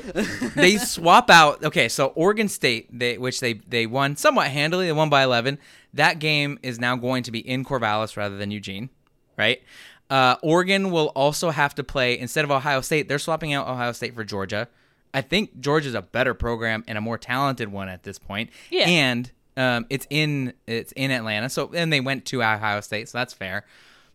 they 0.54 0.76
swap 0.76 1.30
out. 1.30 1.64
Okay, 1.64 1.88
so 1.88 2.12
Oregon 2.14 2.46
State, 2.48 2.96
they, 2.96 3.18
which 3.18 3.40
they 3.40 3.54
they 3.54 3.86
won 3.86 4.14
somewhat 4.14 4.46
handily, 4.52 4.86
they 4.86 4.92
won 4.92 5.10
by 5.10 5.24
11. 5.24 5.58
That 5.94 6.20
game 6.20 6.60
is 6.62 6.78
now 6.78 6.94
going 6.94 7.24
to 7.24 7.32
be 7.32 7.40
in 7.40 7.64
Corvallis 7.64 8.16
rather 8.16 8.36
than 8.36 8.52
Eugene, 8.52 8.90
right? 9.36 9.60
Uh, 10.10 10.36
Oregon 10.42 10.90
will 10.90 11.12
also 11.14 11.50
have 11.50 11.74
to 11.76 11.84
play 11.84 12.18
instead 12.18 12.44
of 12.44 12.50
Ohio 12.50 12.80
State. 12.80 13.08
They're 13.08 13.20
swapping 13.20 13.52
out 13.52 13.68
Ohio 13.68 13.92
State 13.92 14.14
for 14.14 14.24
Georgia. 14.24 14.68
I 15.14 15.22
think 15.22 15.60
Georgia's 15.60 15.94
a 15.94 16.02
better 16.02 16.34
program 16.34 16.84
and 16.86 16.98
a 16.98 17.00
more 17.00 17.16
talented 17.16 17.70
one 17.70 17.88
at 17.88 18.02
this 18.02 18.18
point. 18.18 18.50
Yeah. 18.70 18.86
And 18.88 19.30
um, 19.56 19.86
it's 19.88 20.06
in 20.10 20.52
it's 20.66 20.92
in 20.92 21.10
Atlanta. 21.10 21.48
So 21.48 21.70
and 21.74 21.92
they 21.92 22.00
went 22.00 22.24
to 22.26 22.42
Ohio 22.42 22.80
State, 22.80 23.08
so 23.08 23.18
that's 23.18 23.32
fair. 23.32 23.64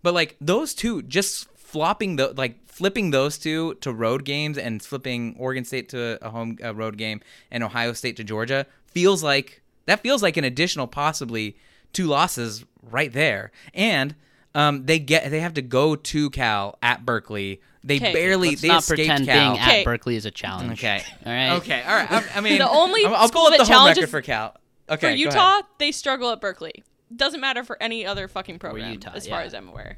But 0.04 0.14
like 0.14 0.36
those 0.40 0.74
two, 0.74 1.02
just 1.02 1.50
flopping 1.56 2.18
the 2.18 2.34
like 2.34 2.66
flipping 2.68 3.12
those 3.12 3.38
two 3.38 3.76
to 3.76 3.92
road 3.92 4.26
games 4.26 4.58
and 4.58 4.82
flipping 4.82 5.36
Oregon 5.38 5.66
State 5.66 5.90
to 5.90 6.18
a 6.26 6.30
home 6.30 6.58
a 6.62 6.74
road 6.74 6.98
game 6.98 7.22
and 7.52 7.64
Ohio 7.64 7.94
State 7.94 8.18
to 8.18 8.24
Georgia 8.24 8.66
feels 8.88 9.24
like 9.24 9.62
that 9.86 10.02
feels 10.02 10.24
like 10.24 10.38
an 10.38 10.44
additional 10.44 10.88
possibly 10.88 11.58
two 11.94 12.08
losses 12.08 12.66
right 12.82 13.12
there. 13.14 13.52
And 13.74 14.16
um, 14.56 14.86
they 14.88 14.98
get 14.98 15.30
they 15.30 15.42
have 15.42 15.54
to 15.56 15.62
go 15.62 15.96
to 15.96 16.30
Cal 16.32 16.78
at 16.82 17.06
Berkeley. 17.06 17.62
They 17.84 18.00
'Kay. 18.00 18.14
barely 18.14 18.50
Let's 18.50 18.62
they 18.62 18.68
not 18.70 18.80
escaped 18.80 18.98
pretend 18.98 19.26
Cal. 19.28 19.52
being 19.54 19.62
Okay. 19.64 19.80
at 19.82 19.86
Berkeley 19.86 20.16
is 20.16 20.26
a 20.26 20.32
challenge. 20.32 20.72
Okay. 20.80 21.04
All 21.24 21.32
right. 21.32 21.52
Okay. 21.58 21.84
All 21.84 21.96
right. 21.96 22.12
I, 22.12 22.24
I 22.36 22.42
mean, 22.42 22.58
The 22.60 22.68
only 22.68 23.06
I'll, 23.06 23.14
I'll 23.16 23.28
school 23.28 23.42
pull 23.44 23.48
up 23.54 23.60
that 23.60 23.60
the 23.60 23.66
home 23.66 23.74
challenges- 23.82 24.02
record 24.02 24.10
for 24.12 24.22
Cal. 24.24 24.56
Okay. 24.90 24.96
For 24.98 25.02
go 25.02 25.08
ahead. 25.08 25.20
Utah, 25.20 25.62
they 25.78 25.92
struggle 25.92 26.32
at 26.32 26.42
Berkeley. 26.42 26.84
Doesn't 27.16 27.40
matter 27.40 27.64
for 27.64 27.78
any 27.82 28.04
other 28.06 28.28
fucking 28.28 28.58
program, 28.58 28.92
Utah, 28.92 29.12
as 29.14 29.28
far 29.28 29.42
yeah. 29.42 29.46
as 29.46 29.54
I'm 29.54 29.68
aware. 29.70 29.98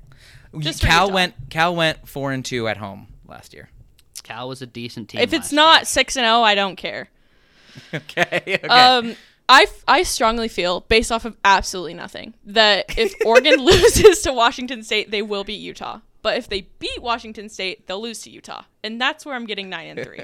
You- 0.53 0.59
Just 0.59 0.81
for 0.81 0.87
Cal 0.87 1.05
Utah. 1.05 1.13
went 1.15 1.33
Cal 1.49 1.75
went 1.75 2.07
four 2.09 2.33
and 2.33 2.43
two 2.43 2.67
at 2.67 2.75
home 2.77 3.07
last 3.25 3.53
year. 3.53 3.69
Cal 4.23 4.49
was 4.49 4.61
a 4.61 4.65
decent 4.67 5.07
team. 5.09 5.21
If 5.21 5.31
it's 5.31 5.45
last 5.45 5.53
not 5.53 5.79
year. 5.81 5.85
six 5.85 6.15
and 6.17 6.25
zero, 6.25 6.41
I 6.41 6.55
don't 6.55 6.75
care. 6.75 7.07
Okay. 7.93 8.41
okay. 8.45 8.67
Um, 8.67 9.15
I, 9.49 9.63
f- 9.63 9.83
I 9.87 10.03
strongly 10.03 10.47
feel, 10.49 10.81
based 10.81 11.11
off 11.11 11.23
of 11.25 11.37
absolutely 11.45 11.93
nothing, 11.93 12.33
that 12.45 12.97
if 12.97 13.13
Oregon 13.25 13.55
loses 13.63 14.21
to 14.23 14.33
Washington 14.33 14.83
State, 14.83 15.09
they 15.11 15.21
will 15.21 15.43
beat 15.43 15.59
Utah. 15.61 16.01
But 16.21 16.37
if 16.37 16.49
they 16.49 16.67
beat 16.79 17.01
Washington 17.01 17.47
State, 17.47 17.87
they'll 17.87 18.01
lose 18.01 18.21
to 18.23 18.29
Utah, 18.29 18.63
and 18.83 18.99
that's 18.99 19.25
where 19.25 19.35
I'm 19.35 19.45
getting 19.45 19.69
nine 19.69 19.97
and 19.97 20.03
three. 20.05 20.19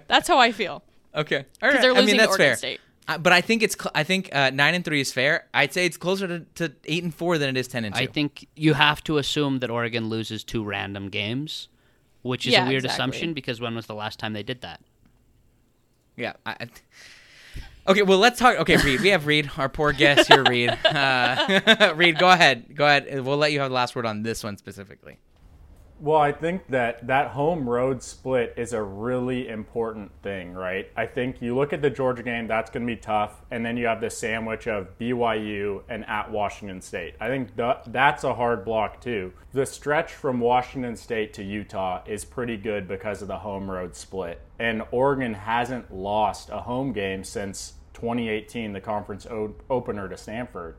that's 0.08 0.26
how 0.26 0.38
I 0.38 0.52
feel 0.52 0.82
okay. 1.14 1.44
All 1.62 1.68
right. 1.68 1.80
they're 1.82 1.90
I 1.90 1.94
losing 2.00 2.06
mean 2.06 2.14
to 2.14 2.20
that's 2.20 2.30
Oregon 2.30 2.46
fair. 2.46 2.56
State. 2.56 2.80
Uh, 3.08 3.18
but 3.18 3.32
I 3.34 3.40
think 3.42 3.62
it's 3.62 3.76
cl- 3.78 3.90
I 3.94 4.04
think 4.04 4.30
uh, 4.34 4.48
nine 4.50 4.74
and 4.74 4.82
three 4.84 5.00
is 5.00 5.12
fair. 5.12 5.46
I'd 5.52 5.74
say 5.74 5.84
it's 5.84 5.96
closer 5.98 6.26
to, 6.28 6.40
to 6.54 6.72
eight 6.86 7.02
and 7.02 7.14
four 7.14 7.36
than 7.36 7.50
it 7.50 7.58
is 7.58 7.68
ten 7.68 7.84
and 7.84 7.94
two. 7.94 8.00
I 8.02 8.06
think 8.06 8.46
you 8.56 8.72
have 8.74 9.02
to 9.04 9.18
assume 9.18 9.58
that 9.58 9.68
Oregon 9.70 10.08
loses 10.08 10.44
two 10.44 10.64
random 10.64 11.08
games, 11.10 11.68
which 12.22 12.46
is 12.46 12.52
Yeah, 12.52 12.64
a 12.64 12.68
weird 12.68 12.84
exactly. 12.84 12.94
assumption 13.02 13.34
because 13.34 13.60
when 13.60 13.74
was 13.74 13.86
the 13.86 13.94
last 13.96 14.18
time 14.20 14.32
they 14.32 14.44
did 14.44 14.62
that? 14.62 14.80
Yeah. 16.16 16.34
I, 16.46 16.52
I- 16.60 16.68
okay. 17.88 18.02
Well, 18.02 18.18
let's 18.18 18.38
talk. 18.38 18.56
Okay, 18.60 18.76
Reed. 18.76 19.00
We 19.00 19.08
have 19.08 19.26
Reed, 19.26 19.50
our 19.56 19.68
poor 19.68 19.92
guest 19.92 20.28
here. 20.28 20.44
Reed. 20.44 20.70
Uh, 20.84 21.92
Reed, 21.96 22.18
go 22.18 22.30
ahead. 22.30 22.74
Go 22.74 22.84
ahead. 22.84 23.24
We'll 23.24 23.36
let 23.36 23.52
you 23.52 23.60
have 23.60 23.70
the 23.70 23.74
last 23.74 23.94
word 23.96 24.06
on 24.06 24.22
this 24.22 24.44
one 24.44 24.56
specifically. 24.56 25.18
Well, 26.02 26.20
I 26.20 26.32
think 26.32 26.66
that 26.66 27.06
that 27.06 27.28
home 27.28 27.68
road 27.68 28.02
split 28.02 28.54
is 28.56 28.72
a 28.72 28.82
really 28.82 29.46
important 29.46 30.10
thing, 30.20 30.52
right? 30.52 30.90
I 30.96 31.06
think 31.06 31.40
you 31.40 31.54
look 31.54 31.72
at 31.72 31.80
the 31.80 31.90
Georgia 31.90 32.24
game, 32.24 32.48
that's 32.48 32.72
going 32.72 32.84
to 32.84 32.92
be 32.92 33.00
tough, 33.00 33.40
and 33.52 33.64
then 33.64 33.76
you 33.76 33.86
have 33.86 34.00
the 34.00 34.10
sandwich 34.10 34.66
of 34.66 34.98
BYU 34.98 35.82
and 35.88 36.04
at 36.06 36.28
Washington 36.28 36.80
State. 36.80 37.14
I 37.20 37.28
think 37.28 37.56
th- 37.56 37.76
that's 37.86 38.24
a 38.24 38.34
hard 38.34 38.64
block 38.64 39.00
too. 39.00 39.32
The 39.52 39.64
stretch 39.64 40.12
from 40.12 40.40
Washington 40.40 40.96
State 40.96 41.32
to 41.34 41.44
Utah 41.44 42.02
is 42.04 42.24
pretty 42.24 42.56
good 42.56 42.88
because 42.88 43.22
of 43.22 43.28
the 43.28 43.38
home 43.38 43.70
road 43.70 43.94
split, 43.94 44.40
and 44.58 44.82
Oregon 44.90 45.34
hasn't 45.34 45.94
lost 45.94 46.50
a 46.50 46.62
home 46.62 46.92
game 46.92 47.22
since 47.22 47.74
2018, 47.94 48.72
the 48.72 48.80
conference 48.80 49.24
opener 49.70 50.08
to 50.08 50.16
Stanford. 50.16 50.74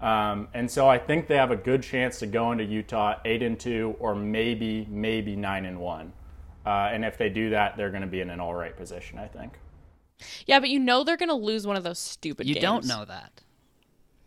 Um, 0.00 0.48
and 0.52 0.70
so 0.70 0.88
I 0.88 0.98
think 0.98 1.26
they 1.26 1.36
have 1.36 1.50
a 1.50 1.56
good 1.56 1.82
chance 1.82 2.18
to 2.18 2.26
go 2.26 2.52
into 2.52 2.64
Utah 2.64 3.18
eight 3.24 3.42
and 3.42 3.58
two, 3.58 3.96
or 3.98 4.14
maybe 4.14 4.86
maybe 4.90 5.36
nine 5.36 5.64
and 5.64 5.80
one. 5.80 6.12
Uh, 6.66 6.90
and 6.92 7.04
if 7.04 7.16
they 7.16 7.28
do 7.28 7.50
that, 7.50 7.76
they're 7.76 7.90
going 7.90 8.02
to 8.02 8.08
be 8.08 8.20
in 8.20 8.28
an 8.28 8.40
all 8.40 8.54
right 8.54 8.76
position. 8.76 9.18
I 9.18 9.26
think. 9.26 9.58
Yeah, 10.46 10.60
but 10.60 10.68
you 10.68 10.78
know 10.78 11.04
they're 11.04 11.16
gonna 11.16 11.34
lose 11.34 11.66
one 11.66 11.76
of 11.76 11.84
those 11.84 11.98
stupid. 11.98 12.46
You 12.46 12.54
games. 12.54 12.62
don't 12.62 12.86
know 12.86 13.04
that. 13.04 13.42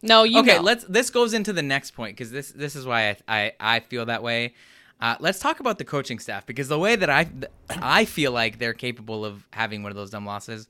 No, 0.02 0.24
you 0.24 0.40
okay, 0.40 0.58
know. 0.58 0.62
let's. 0.62 0.84
This 0.86 1.10
goes 1.10 1.34
into 1.34 1.54
the 1.54 1.62
next 1.62 1.92
point 1.92 2.16
because 2.16 2.32
this 2.32 2.52
this 2.52 2.76
is 2.76 2.86
why 2.86 3.10
I 3.10 3.18
I, 3.28 3.54
I 3.60 3.80
feel 3.80 4.06
that 4.06 4.24
way. 4.24 4.54
Uh, 5.02 5.16
let's 5.20 5.40
talk 5.40 5.60
about 5.60 5.78
the 5.78 5.86
coaching 5.86 6.20
staff 6.20 6.46
because 6.46 6.68
the 6.68 6.80
way 6.80 6.96
that 6.96 7.10
I 7.10 7.30
I 7.70 8.06
feel 8.06 8.32
like 8.32 8.60
they're 8.60 8.74
capable 8.74 9.26
of 9.26 9.48
having 9.52 9.82
one 9.82 9.92
of 9.92 9.96
those 9.96 10.10
dumb 10.10 10.26
losses 10.26 10.68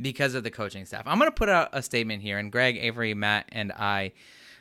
because 0.00 0.34
of 0.34 0.44
the 0.44 0.50
coaching 0.50 0.84
staff. 0.86 1.02
I'm 1.06 1.18
gonna 1.18 1.30
put 1.30 1.48
out 1.48 1.70
a 1.72 1.82
statement 1.82 2.22
here, 2.22 2.38
and 2.38 2.52
Greg, 2.52 2.76
Avery, 2.76 3.14
Matt, 3.14 3.46
and 3.50 3.72
I. 3.72 4.12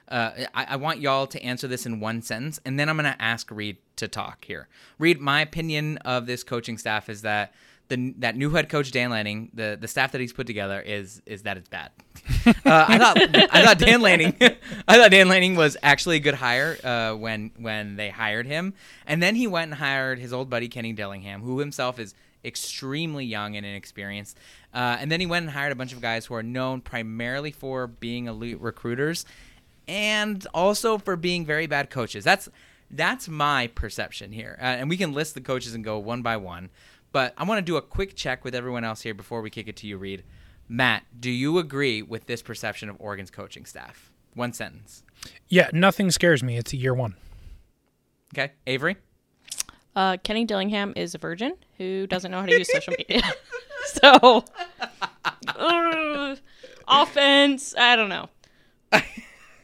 Uh, 0.10 0.32
I, 0.53 0.66
I 0.70 0.76
want 0.78 0.99
y'all 0.99 1.28
to 1.28 1.41
answer 1.41 1.68
this 1.68 1.86
in 1.86 1.99
one 1.99 2.22
sentence, 2.22 2.60
and 2.66 2.80
then 2.80 2.89
I'm 2.89 2.95
gonna 2.95 3.16
ask 3.20 3.49
Reed 3.51 3.78
to 3.97 4.07
talk 4.07 4.43
here. 4.43 4.68
Reed, 4.97 5.20
my 5.20 5.41
opinion 5.41 5.97
of 5.99 6.26
this 6.26 6.43
coaching 6.43 6.78
staff 6.78 7.10
is 7.10 7.22
that 7.22 7.53
the 7.89 8.14
that 8.20 8.36
new 8.36 8.49
head 8.51 8.70
coach 8.70 8.91
Dan 8.91 9.10
Lanning, 9.10 9.51
the 9.53 9.78
the 9.80 9.88
staff 9.88 10.12
that 10.14 10.22
he's 10.22 10.34
put 10.34 10.47
together 10.47 10.80
is 10.80 11.22
is 11.26 11.43
that 11.43 11.57
it's 11.57 11.70
bad. 11.70 11.91
uh, 12.45 12.53
I 12.66 12.97
thought 12.97 13.18
I 13.51 13.66
thought 13.66 13.80
Dan 13.80 14.01
Lanning 14.01 14.36
I 14.88 14.97
thought 14.97 15.12
Dan 15.12 15.28
Lanning 15.28 15.55
was 15.55 15.76
actually 15.84 16.18
a 16.18 16.20
good 16.20 16.36
hire 16.36 16.78
uh, 16.84 17.14
when 17.14 17.51
when 17.57 17.95
they 17.95 18.10
hired 18.10 18.47
him, 18.47 18.74
and 19.05 19.22
then 19.22 19.36
he 19.36 19.47
went 19.47 19.72
and 19.72 19.80
hired 19.80 20.20
his 20.20 20.32
old 20.34 20.49
buddy 20.49 20.70
Kenny 20.70 20.93
Dillingham, 20.93 21.41
who 21.41 21.60
himself 21.60 21.99
is 21.99 22.14
extremely 22.45 23.26
young 23.26 23.55
and 23.55 23.66
inexperienced. 23.66 24.38
Uh, 24.74 24.97
and 24.99 25.12
then 25.12 25.20
he 25.20 25.26
went 25.26 25.43
and 25.43 25.51
hired 25.51 25.72
a 25.72 25.76
bunch 25.76 25.93
of 25.93 26.01
guys 26.01 26.26
who 26.26 26.36
are 26.36 26.43
known 26.43 26.80
primarily 26.82 27.51
for 27.51 27.88
being 27.88 28.28
elite 28.28 28.62
recruiters, 28.62 29.26
and 29.89 30.45
also 30.53 30.99
for 30.99 31.15
being 31.15 31.45
very 31.45 31.65
bad 31.65 31.89
coaches. 31.89 32.23
That's 32.23 32.47
that's 32.91 33.27
my 33.27 33.67
perception 33.67 34.31
here, 34.31 34.57
uh, 34.61 34.65
and 34.65 34.89
we 34.89 34.97
can 34.97 35.13
list 35.13 35.33
the 35.33 35.41
coaches 35.41 35.73
and 35.73 35.83
go 35.83 35.97
one 35.97 36.21
by 36.21 36.37
one. 36.37 36.69
But 37.11 37.33
I 37.37 37.43
want 37.43 37.57
to 37.57 37.63
do 37.63 37.75
a 37.75 37.81
quick 37.81 38.15
check 38.15 38.43
with 38.45 38.53
everyone 38.53 38.83
else 38.83 39.01
here 39.01 39.15
before 39.15 39.41
we 39.41 39.49
kick 39.49 39.67
it 39.67 39.75
to 39.77 39.87
you, 39.87 39.97
Reed. 39.97 40.23
Matt, 40.67 41.03
do 41.19 41.31
you 41.31 41.57
agree 41.57 42.03
with 42.03 42.27
this 42.27 42.43
perception 42.43 42.87
of 42.87 42.95
Oregon's 42.99 43.31
coaching 43.31 43.65
staff? 43.65 44.11
One 44.35 44.53
sentence. 44.53 45.03
Yeah, 45.47 45.69
nothing 45.73 46.11
scares 46.11 46.43
me. 46.43 46.57
It's 46.57 46.71
year 46.71 46.93
one. 46.93 47.15
Okay, 48.33 48.53
Avery. 48.67 48.97
Uh, 49.95 50.17
Kenny 50.23 50.45
Dillingham 50.45 50.93
is 50.95 51.15
a 51.15 51.17
virgin 51.17 51.55
who 51.79 52.05
doesn't 52.05 52.29
know 52.29 52.39
how 52.39 52.45
to 52.45 52.57
use 52.57 52.71
social 52.71 52.93
media. 52.95 53.23
so, 53.85 54.45
uh, 55.47 56.35
offense, 56.87 57.73
I 57.75 57.95
don't 57.95 58.09
know. 58.09 58.29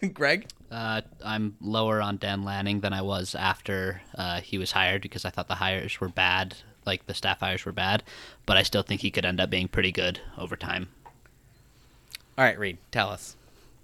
Greg. 0.14 0.48
Uh, 0.72 1.02
I'm 1.24 1.56
lower 1.62 2.02
on 2.02 2.18
Dan 2.18 2.44
Lanning 2.44 2.82
than 2.82 2.94
I 2.94 3.02
was 3.02 3.36
after 3.36 4.02
uh, 4.18 4.42
he 4.42 4.58
was 4.58 4.72
hired 4.72 5.02
because 5.02 5.26
I 5.26 5.30
thought 5.30 5.48
the 5.48 5.56
hires 5.56 6.00
were 6.00 6.10
bad, 6.10 6.56
like 6.86 7.06
the 7.06 7.14
staff 7.14 7.40
hires 7.40 7.66
were 7.66 7.72
bad, 7.72 8.04
but 8.46 8.58
I 8.58 8.64
still 8.64 8.82
think 8.82 9.02
he 9.02 9.12
could 9.12 9.26
end 9.26 9.40
up 9.40 9.50
being 9.50 9.68
pretty 9.68 9.92
good 9.92 10.20
over 10.38 10.56
time. 10.56 10.90
All 12.38 12.44
right, 12.44 12.58
Reed. 12.60 12.78
Tell 12.92 13.10
us. 13.10 13.36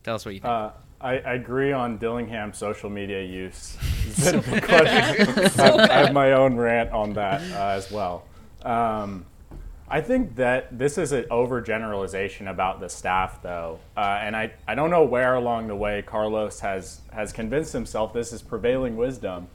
Tell 0.04 0.16
us 0.16 0.26
what 0.26 0.34
you 0.34 0.42
think. 0.42 0.52
Uh, 0.52 0.72
I, 1.00 1.20
I 1.20 1.34
agree 1.34 1.72
on 1.72 1.98
Dillingham's 1.98 2.58
social 2.58 2.90
media 2.90 3.24
use. 3.24 3.78
It's 4.06 4.32
been 4.32 4.40
a 4.40 4.42
big 4.42 4.64
question. 4.64 5.60
I, 5.60 5.88
I 5.90 5.98
have 6.06 6.14
my 6.14 6.34
own 6.34 6.58
rant 6.58 6.92
on 6.92 7.14
that 7.14 7.42
uh, 7.54 7.70
as 7.78 7.90
well. 7.92 8.26
Um, 8.64 9.26
I 9.94 10.00
think 10.00 10.38
that 10.38 10.80
this 10.80 10.98
is 10.98 11.12
an 11.12 11.26
overgeneralization 11.26 12.50
about 12.50 12.80
the 12.80 12.88
staff, 12.88 13.42
though, 13.44 13.80
uh, 13.98 14.20
and 14.22 14.38
I, 14.38 14.54
I 14.66 14.74
don't 14.74 14.90
know 14.90 15.04
where 15.04 15.36
along 15.36 15.68
the 15.68 15.76
way 15.76 16.02
Carlos 16.02 16.62
has 16.62 17.02
has 17.12 17.34
convinced 17.34 17.74
himself 17.74 18.14
this 18.14 18.32
is 18.32 18.42
prevailing 18.42 18.96
wisdom, 18.96 19.50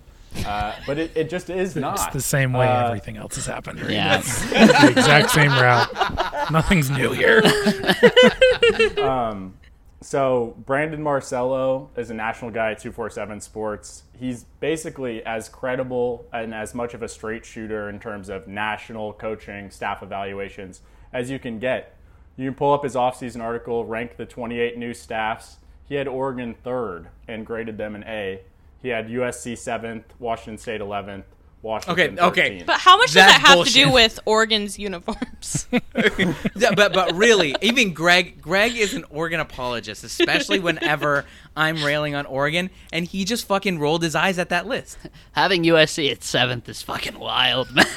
uh, 0.45 0.75
but 0.87 0.99
it, 0.99 1.11
it 1.17 1.31
just 1.31 1.49
is 1.49 1.75
not. 1.75 1.95
It's 1.95 2.07
the 2.13 2.21
same 2.21 2.53
way 2.53 2.69
Uh, 2.69 2.87
everything 2.87 3.17
else 3.17 3.37
has 3.37 3.47
happened. 3.47 3.81
Right? 3.81 3.93
Yeah. 3.93 4.19
It's 4.19 4.43
the 4.83 4.91
exact 4.91 5.31
same 5.31 5.53
route. 5.53 6.51
Nothing's 6.51 6.91
new 6.91 7.13
here. 7.13 7.41
So 10.03 10.55
Brandon 10.67 11.03
Marcello 11.03 11.91
is 11.97 12.11
a 12.11 12.15
national 12.15 12.51
guy 12.51 12.73
at 12.73 12.79
247 12.79 13.41
Sports. 13.41 14.03
He's 14.13 14.45
basically 14.61 15.25
as 15.25 15.49
credible 15.49 16.27
and 16.33 16.55
as 16.55 16.75
much 16.75 16.93
of 16.93 17.03
a 17.03 17.09
straight 17.09 17.47
shooter 17.47 17.89
in 17.89 17.99
terms 17.99 18.29
of 18.29 18.47
national 18.47 19.15
coaching 19.15 19.71
staff 19.71 20.03
evaluations 20.03 20.83
as 21.13 21.31
you 21.31 21.39
can 21.39 21.59
get. 21.59 21.97
You 22.37 22.51
can 22.51 22.55
pull 22.55 22.75
up 22.75 22.85
his 22.85 22.95
offseason 22.95 23.41
article, 23.43 23.87
rank 23.87 24.19
the 24.19 24.27
28 24.27 24.77
new 24.77 24.93
staffs. 24.93 25.57
He 25.89 25.95
had 25.95 26.07
Oregon 26.07 26.55
third 26.63 27.09
and 27.27 27.47
graded 27.47 27.79
them 27.79 27.95
an 27.95 28.05
A. 28.05 28.43
He 28.83 28.89
had 28.89 29.09
USC 29.09 29.57
seventh, 29.57 30.13
Washington 30.19 30.59
State 30.59 30.83
11th, 30.83 31.25
Washington. 31.67 32.19
okay. 32.21 32.61
13th. 32.61 32.67
But 32.67 32.79
how 32.81 32.97
much 32.97 33.09
does 33.09 33.15
that 33.15 33.41
have 33.41 33.65
to 33.67 33.73
do 33.73 33.91
with 33.93 34.19
Oregon's 34.25 34.79
uniforms? 34.79 35.67
Yeah, 36.57 36.75
but 36.75 36.93
but 36.95 37.15
really, 37.15 37.55
even 37.61 37.93
Greg 37.93 38.41
Greg 38.41 38.77
is 38.77 38.95
an 38.95 39.05
Oregon 39.11 39.41
apologist, 39.41 40.03
especially 40.05 40.59
whenever 40.59 41.25
I'm 41.57 41.83
railing 41.85 42.15
on 42.15 42.25
Oregon, 42.27 42.71
and 42.93 43.05
he 43.07 43.25
just 43.25 43.47
fucking 43.47 43.79
rolled 43.79 44.03
his 44.03 44.15
eyes 44.15 44.39
at 44.39 44.49
that 44.49 44.67
list. 44.67 44.97
Having 45.33 45.65
USC 45.65 46.11
at 46.11 46.23
seventh 46.25 46.69
is 46.69 46.81
fucking 46.83 47.19
wild, 47.19 47.71
man. 47.75 47.85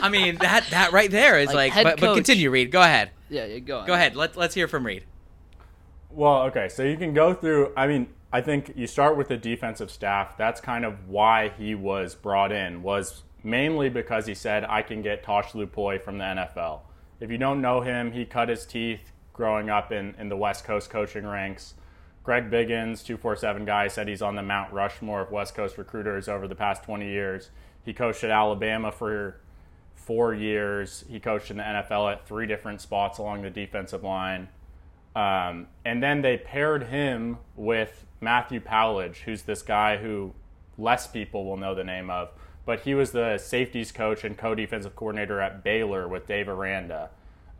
I 0.00 0.08
mean 0.10 0.36
that 0.38 0.66
that 0.70 0.90
right 0.92 1.10
there 1.10 1.38
is 1.38 1.46
Like, 1.48 1.54
like. 1.56 1.72
head 1.72 1.84
but, 1.84 2.00
but 2.00 2.14
continue, 2.14 2.50
Reed. 2.50 2.70
Go 2.70 2.80
ahead. 2.80 3.10
yeah, 3.28 3.44
yeah, 3.46 3.58
go 3.60 3.78
on. 3.80 3.86
Go 3.86 3.94
ahead. 3.94 4.16
Let 4.16 4.36
let's 4.36 4.54
hear 4.54 4.68
from 4.68 4.84
Reed. 4.86 5.04
Well, 6.18 6.42
okay, 6.46 6.68
so 6.68 6.82
you 6.82 6.96
can 6.96 7.14
go 7.14 7.32
through. 7.32 7.72
I 7.76 7.86
mean, 7.86 8.08
I 8.32 8.40
think 8.40 8.72
you 8.74 8.88
start 8.88 9.16
with 9.16 9.28
the 9.28 9.36
defensive 9.36 9.88
staff. 9.88 10.36
That's 10.36 10.60
kind 10.60 10.84
of 10.84 11.06
why 11.06 11.50
he 11.56 11.76
was 11.76 12.16
brought 12.16 12.50
in. 12.50 12.82
Was 12.82 13.22
mainly 13.44 13.88
because 13.88 14.26
he 14.26 14.34
said 14.34 14.64
I 14.64 14.82
can 14.82 15.00
get 15.00 15.22
Tosh 15.22 15.52
Lupoi 15.52 16.02
from 16.02 16.18
the 16.18 16.24
NFL. 16.24 16.80
If 17.20 17.30
you 17.30 17.38
don't 17.38 17.60
know 17.60 17.82
him, 17.82 18.10
he 18.10 18.24
cut 18.24 18.48
his 18.48 18.66
teeth 18.66 19.12
growing 19.32 19.70
up 19.70 19.92
in, 19.92 20.16
in 20.18 20.28
the 20.28 20.36
West 20.36 20.64
Coast 20.64 20.90
coaching 20.90 21.24
ranks. 21.24 21.74
Greg 22.24 22.50
Biggins, 22.50 23.04
247 23.04 23.64
guy, 23.64 23.86
said 23.86 24.08
he's 24.08 24.20
on 24.20 24.34
the 24.34 24.42
Mount 24.42 24.72
Rushmore 24.72 25.20
of 25.20 25.30
West 25.30 25.54
Coast 25.54 25.78
recruiters 25.78 26.28
over 26.28 26.48
the 26.48 26.56
past 26.56 26.82
20 26.82 27.06
years. 27.06 27.50
He 27.84 27.94
coached 27.94 28.24
at 28.24 28.32
Alabama 28.32 28.90
for 28.90 29.40
four 29.94 30.34
years. 30.34 31.04
He 31.08 31.20
coached 31.20 31.52
in 31.52 31.58
the 31.58 31.62
NFL 31.62 32.10
at 32.10 32.26
three 32.26 32.48
different 32.48 32.80
spots 32.80 33.18
along 33.18 33.42
the 33.42 33.50
defensive 33.50 34.02
line. 34.02 34.48
Um, 35.18 35.66
and 35.84 36.00
then 36.00 36.22
they 36.22 36.36
paired 36.36 36.84
him 36.84 37.38
with 37.56 38.06
Matthew 38.20 38.60
Powledge, 38.60 39.16
who's 39.16 39.42
this 39.42 39.62
guy 39.62 39.96
who 39.96 40.32
less 40.78 41.08
people 41.08 41.44
will 41.44 41.56
know 41.56 41.74
the 41.74 41.82
name 41.82 42.08
of, 42.08 42.30
but 42.64 42.80
he 42.80 42.94
was 42.94 43.10
the 43.10 43.36
safeties 43.36 43.90
coach 43.90 44.22
and 44.22 44.38
co-defensive 44.38 44.94
coordinator 44.94 45.40
at 45.40 45.64
Baylor 45.64 46.06
with 46.06 46.28
Dave 46.28 46.48
Aranda. 46.48 47.10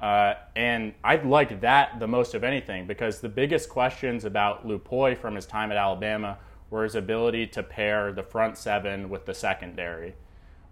Uh, 0.00 0.34
and 0.54 0.94
I 1.02 1.16
like 1.16 1.60
that 1.62 1.98
the 1.98 2.06
most 2.06 2.34
of 2.34 2.44
anything 2.44 2.86
because 2.86 3.20
the 3.20 3.28
biggest 3.28 3.68
questions 3.68 4.24
about 4.24 4.64
Lupoi 4.64 5.18
from 5.18 5.34
his 5.34 5.44
time 5.44 5.72
at 5.72 5.76
Alabama 5.76 6.38
were 6.70 6.84
his 6.84 6.94
ability 6.94 7.48
to 7.48 7.64
pair 7.64 8.12
the 8.12 8.22
front 8.22 8.56
seven 8.56 9.08
with 9.08 9.26
the 9.26 9.34
secondary. 9.34 10.14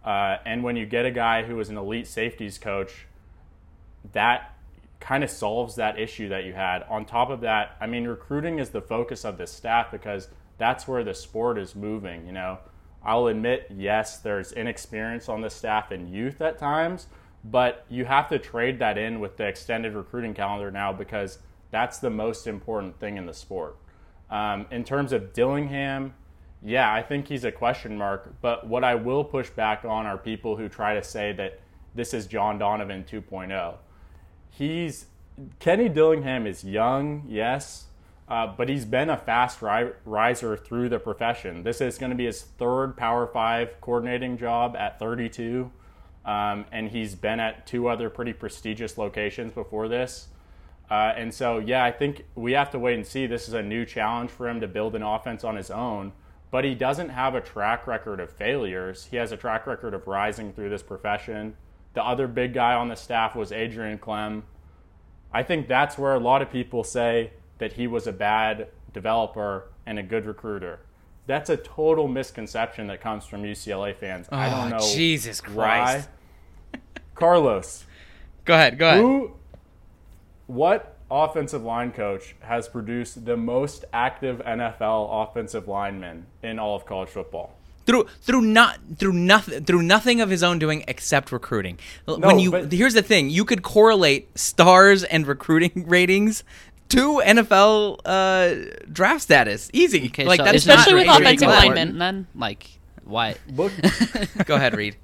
Uh, 0.05 0.37
and 0.47 0.63
when 0.63 0.77
you 0.77 0.87
get 0.87 1.05
a 1.05 1.11
guy 1.11 1.43
who 1.43 1.59
is 1.59 1.69
an 1.69 1.77
elite 1.77 2.07
safeties 2.07 2.59
coach, 2.59 3.09
that 4.13 4.56
kind 5.01 5.23
of 5.23 5.31
solves 5.31 5.75
that 5.77 5.99
issue 5.99 6.29
that 6.29 6.45
you 6.45 6.53
had. 6.53 6.83
On 6.89 7.05
top 7.05 7.31
of 7.31 7.41
that, 7.43 7.77
I 7.81 7.87
mean, 7.87 8.07
recruiting 8.07 8.59
is 8.59 8.71
the 8.71 8.81
focus 8.81 9.25
of 9.25 9.39
the 9.39 9.47
staff 9.47 9.91
because 9.91 10.29
that's 10.59 10.89
where 10.89 11.05
the 11.05 11.15
sport 11.15 11.59
is 11.59 11.75
moving. 11.75 12.27
You 12.27 12.33
know, 12.33 12.59
I'll 13.05 13.27
admit, 13.27 13.71
yes, 13.77 14.19
there's 14.19 14.53
inexperience 14.53 15.29
on 15.29 15.43
the 15.43 15.51
staff 15.51 15.91
and 15.91 16.11
youth 16.11 16.41
at 16.41 16.59
times, 16.59 17.07
but 17.45 17.85
you 17.89 18.05
have 18.05 18.29
to 18.31 18.39
trade 18.39 18.79
that 18.79 18.99
in 18.99 19.21
with 19.21 19.37
the 19.37 19.47
extended 19.47 19.95
recruiting 19.95 20.35
calendar 20.35 20.71
now 20.71 20.93
because 20.93 21.39
that's 21.71 21.99
the 21.99 22.11
most 22.11 22.47
important 22.47 22.99
thing 22.99 23.17
in 23.17 23.27
the 23.27 23.35
sport. 23.35 23.77
Um, 24.31 24.67
in 24.71 24.83
terms 24.83 25.13
of 25.13 25.33
Dillingham, 25.33 26.15
yeah, 26.63 26.93
I 26.93 27.03
think 27.03 27.29
he's 27.29 27.45
a 27.45 27.53
question 27.53 27.97
mark. 27.97 28.35
But 28.41 28.67
what 28.67 28.83
I 28.83 28.95
will 28.95 29.23
push 29.23 29.51
back 29.51 29.85
on 29.85 30.07
are 30.07 30.19
people 30.19 30.57
who 30.57 30.69
try 30.69 30.95
to 30.95 31.03
say 31.03 31.33
that 31.35 31.61
this 31.95 32.13
is 32.13 32.27
John 32.27 32.59
Donovan 32.59 33.05
2.0 33.05 33.77
he's 34.57 35.07
Kenny 35.59 35.89
Dillingham 35.89 36.47
is 36.47 36.65
young, 36.65 37.25
yes, 37.29 37.87
uh, 38.29 38.47
but 38.47 38.69
he's 38.69 38.87
been 38.87 39.11
a 39.11 39.17
fast 39.17 39.61
ri- 39.61 39.93
riser 40.05 40.57
through 40.57 40.89
the 40.89 40.99
profession. 40.99 41.63
This 41.63 41.81
is 41.81 41.99
going 41.99 42.11
to 42.11 42.17
be 42.17 42.25
his 42.25 42.43
third 42.43 42.97
Power 42.97 43.27
Five 43.27 43.81
coordinating 43.81 44.39
job 44.39 44.75
at 44.77 44.99
32, 44.99 45.71
um, 46.25 46.65
and 46.73 46.89
he's 46.89 47.15
been 47.15 47.39
at 47.39 47.67
two 47.67 47.89
other 47.89 48.09
pretty 48.09 48.33
prestigious 48.33 48.97
locations 48.97 49.53
before 49.53 49.89
this. 49.89 50.29
Uh, 50.91 51.13
and 51.17 51.35
so, 51.35 51.59
yeah, 51.59 51.85
I 51.85 51.91
think 51.91 52.25
we 52.35 52.53
have 52.53 52.71
to 52.71 52.79
wait 52.79 52.95
and 52.95 53.07
see. 53.07 53.27
This 53.27 53.49
is 53.49 53.55
a 53.55 53.63
new 53.63 53.85
challenge 53.85 54.31
for 54.31 54.49
him 54.49 54.61
to 54.61 54.69
build 54.69 54.95
an 54.95 55.03
offense 55.03 55.45
on 55.45 55.57
his 55.57 55.71
own, 55.71 56.13
but 56.51 56.65
he 56.65 56.75
doesn't 56.75 57.11
have 57.11 57.35
a 57.35 57.41
track 57.41 57.87
record 57.87 58.21
of 58.21 58.31
failures. 58.31 59.09
He 59.11 59.17
has 59.17 59.33
a 59.33 59.37
track 59.37 59.67
record 59.67 59.95
of 59.95 60.07
rising 60.07 60.53
through 60.53 60.71
this 60.71 60.83
profession. 60.83 61.57
The 61.97 62.05
other 62.05 62.29
big 62.29 62.53
guy 62.53 62.75
on 62.75 62.89
the 62.91 62.95
staff 62.95 63.35
was 63.35 63.51
Adrian 63.53 63.97
Klemm. 63.97 64.43
I 65.33 65.43
think 65.43 65.67
that's 65.67 65.97
where 65.97 66.13
a 66.15 66.19
lot 66.21 66.43
of 66.43 66.51
people 66.51 66.85
say 66.85 67.31
that 67.57 67.73
he 67.73 67.87
was 67.87 68.07
a 68.07 68.13
bad 68.13 68.69
developer 68.93 69.69
and 69.87 69.99
a 69.99 70.03
good 70.03 70.27
recruiter. 70.27 70.81
That's 71.27 71.49
a 71.49 71.57
total 71.57 72.07
misconception 72.07 72.87
that 72.89 73.01
comes 73.01 73.25
from 73.25 73.45
UCLA 73.45 73.97
fans. 73.97 74.29
I 74.31 74.51
don't 74.51 74.75
Oh, 74.75 74.77
know. 74.77 74.95
Jesus 74.95 75.41
why. 75.49 76.05
Christ. 76.05 76.09
Carlos, 77.15 77.87
Go 78.45 78.53
ahead. 78.53 78.79
Go 78.79 78.89
ahead. 78.89 79.01
who, 79.01 79.33
what 80.49 80.99
offensive 81.11 81.63
line 81.63 81.93
coach 81.93 82.37
has 82.41 82.69
produced 82.69 83.25
the 83.25 83.39
most 83.39 83.87
active 83.95 84.43
NFL 84.47 85.09
offensive 85.31 85.67
linemen 85.67 86.27
in 86.43 86.59
all 86.59 86.77
of 86.77 86.85
college 86.85 87.09
football? 87.09 87.56
Through 87.87 88.07
through 88.23 88.43
not 88.43 88.79
through 88.97 89.13
nothing 89.13 89.65
through 89.65 89.83
nothing 89.83 90.21
of 90.21 90.29
his 90.29 90.43
own 90.43 90.59
doing 90.59 90.85
except 90.89 91.31
recruiting. 91.31 91.79
when 92.05 92.39
you 92.41 92.51
but- 92.51 92.73
here's 92.73 92.95
the 92.95 93.03
thing, 93.03 93.31
you 93.31 93.45
could 93.45 93.63
correlate 93.63 94.37
stars 94.37 95.05
and 95.05 95.27
recruiting 95.27 95.85
ratings 95.89 96.43
to 96.89 97.23
NFL 97.25 98.01
uh, 98.05 98.55
draft 98.93 99.23
status. 99.23 99.71
Easy. 99.73 100.07
Okay, 100.07 100.25
like 100.25 100.39
so 100.39 100.45
that's 100.45 100.57
is 100.59 100.67
not 100.67 100.79
Especially 100.79 100.95
with 100.95 101.09
Adrian 101.09 101.23
offensive 101.23 101.49
Klemm. 101.49 101.57
linemen. 101.59 101.99
Then, 101.99 102.27
like, 102.35 102.69
why? 103.05 103.37
Look, 103.55 103.73
Go 104.47 104.57
ahead, 104.57 104.77
Reed. 104.77 104.97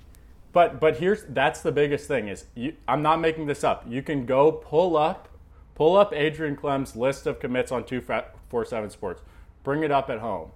But 0.53 0.81
but 0.81 0.99
here's 0.99 1.25
that's 1.29 1.63
the 1.63 1.73
biggest 1.73 2.07
thing 2.07 2.29
is 2.29 2.47
you, 2.55 2.75
I'm 2.87 3.03
not 3.03 3.21
making 3.21 3.47
this 3.47 3.65
up. 3.65 3.85
You 3.89 4.03
can 4.03 4.27
go 4.27 4.53
pull 4.53 4.97
up 4.97 5.29
pull 5.75 5.97
up 5.97 6.13
Adrian 6.13 6.57
Klemm's 6.57 6.95
list 6.95 7.27
of 7.27 7.41
commits 7.41 7.73
on 7.73 7.85
two 7.85 8.03
four 8.49 8.65
seven 8.65 8.91
Sports. 8.91 9.23
Bring 9.65 9.83
it 9.83 9.91
up 9.91 10.11
at 10.11 10.19
home. 10.19 10.51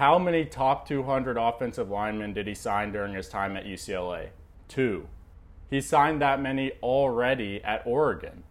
How 0.00 0.18
many 0.18 0.46
top 0.46 0.88
200 0.88 1.36
offensive 1.36 1.90
linemen 1.90 2.32
did 2.32 2.46
he 2.46 2.54
sign 2.54 2.90
during 2.90 3.12
his 3.12 3.28
time 3.28 3.54
at 3.54 3.66
UCLA? 3.66 4.30
Two. 4.66 5.08
He 5.68 5.82
signed 5.82 6.22
that 6.22 6.40
many 6.40 6.72
already 6.82 7.62
at 7.62 7.82
Oregon. 7.84 8.44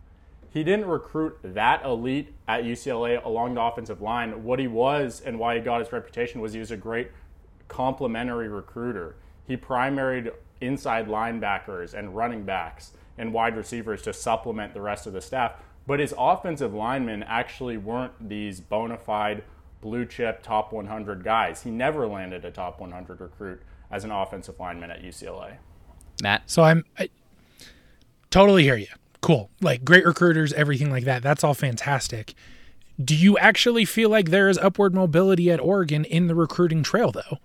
He 0.54 0.64
didn't 0.64 0.86
recruit 0.86 1.40
that 1.42 1.84
elite 1.84 2.36
at 2.48 2.66
UCLA 2.66 3.26
along 3.26 3.56
the 3.56 3.64
offensive 3.64 4.00
line. 4.00 4.44
What 4.44 4.60
he 4.60 4.68
was 4.68 5.22
and 5.26 5.40
why 5.40 5.56
he 5.56 5.62
got 5.62 5.80
his 5.80 5.92
reputation 5.92 6.40
was 6.40 6.54
he 6.54 6.60
was 6.60 6.70
a 6.70 6.78
great 6.78 7.10
complementary 7.68 8.48
recruiter. 8.48 9.16
He 9.44 9.58
primaried 9.58 10.32
inside 10.62 11.08
linebackers 11.08 11.96
and 11.96 12.16
running 12.16 12.44
backs 12.44 12.92
and 13.18 13.34
wide 13.34 13.58
receivers 13.58 14.04
to 14.04 14.14
supplement 14.14 14.76
the 14.76 14.82
rest 14.82 15.08
of 15.08 15.14
the 15.14 15.22
staff. 15.22 15.54
But 15.88 16.00
his 16.00 16.14
offensive 16.16 16.76
linemen 16.76 17.24
actually 17.24 17.78
weren't 17.78 18.30
these 18.30 18.60
bona 18.60 19.00
fide 19.00 19.44
blue 19.82 20.06
chip 20.06 20.44
top 20.44 20.72
100 20.74 21.24
guys. 21.24 21.64
He 21.64 21.72
never 21.72 22.08
landed 22.08 22.46
a 22.46 22.52
top 22.52 22.80
100 22.80 23.22
recruit 23.22 23.62
as 23.92 24.04
an 24.04 24.12
offensive 24.12 24.60
lineman 24.60 24.92
at 24.92 25.02
UCLA. 25.02 25.58
Matt. 26.22 26.44
So 26.48 26.64
I'm 26.64 26.86
I 26.98 27.10
totally 28.30 28.64
hear 28.64 28.76
you. 28.76 28.88
Cool. 29.22 29.50
Like 29.62 29.84
great 29.84 30.06
recruiters, 30.06 30.54
everything 30.54 30.90
like 30.90 31.04
that. 31.06 31.24
That's 31.24 31.44
all 31.44 31.54
fantastic. 31.54 32.34
Do 33.04 33.16
you 33.16 33.38
actually 33.38 33.86
feel 33.86 34.10
like 34.10 34.30
there 34.30 34.50
is 34.50 34.58
upward 34.58 34.94
mobility 34.94 35.50
at 35.52 35.60
Oregon 35.60 36.06
in 36.06 36.28
the 36.28 36.36
recruiting 36.36 36.84
trail 36.84 37.12
though? 37.12 37.38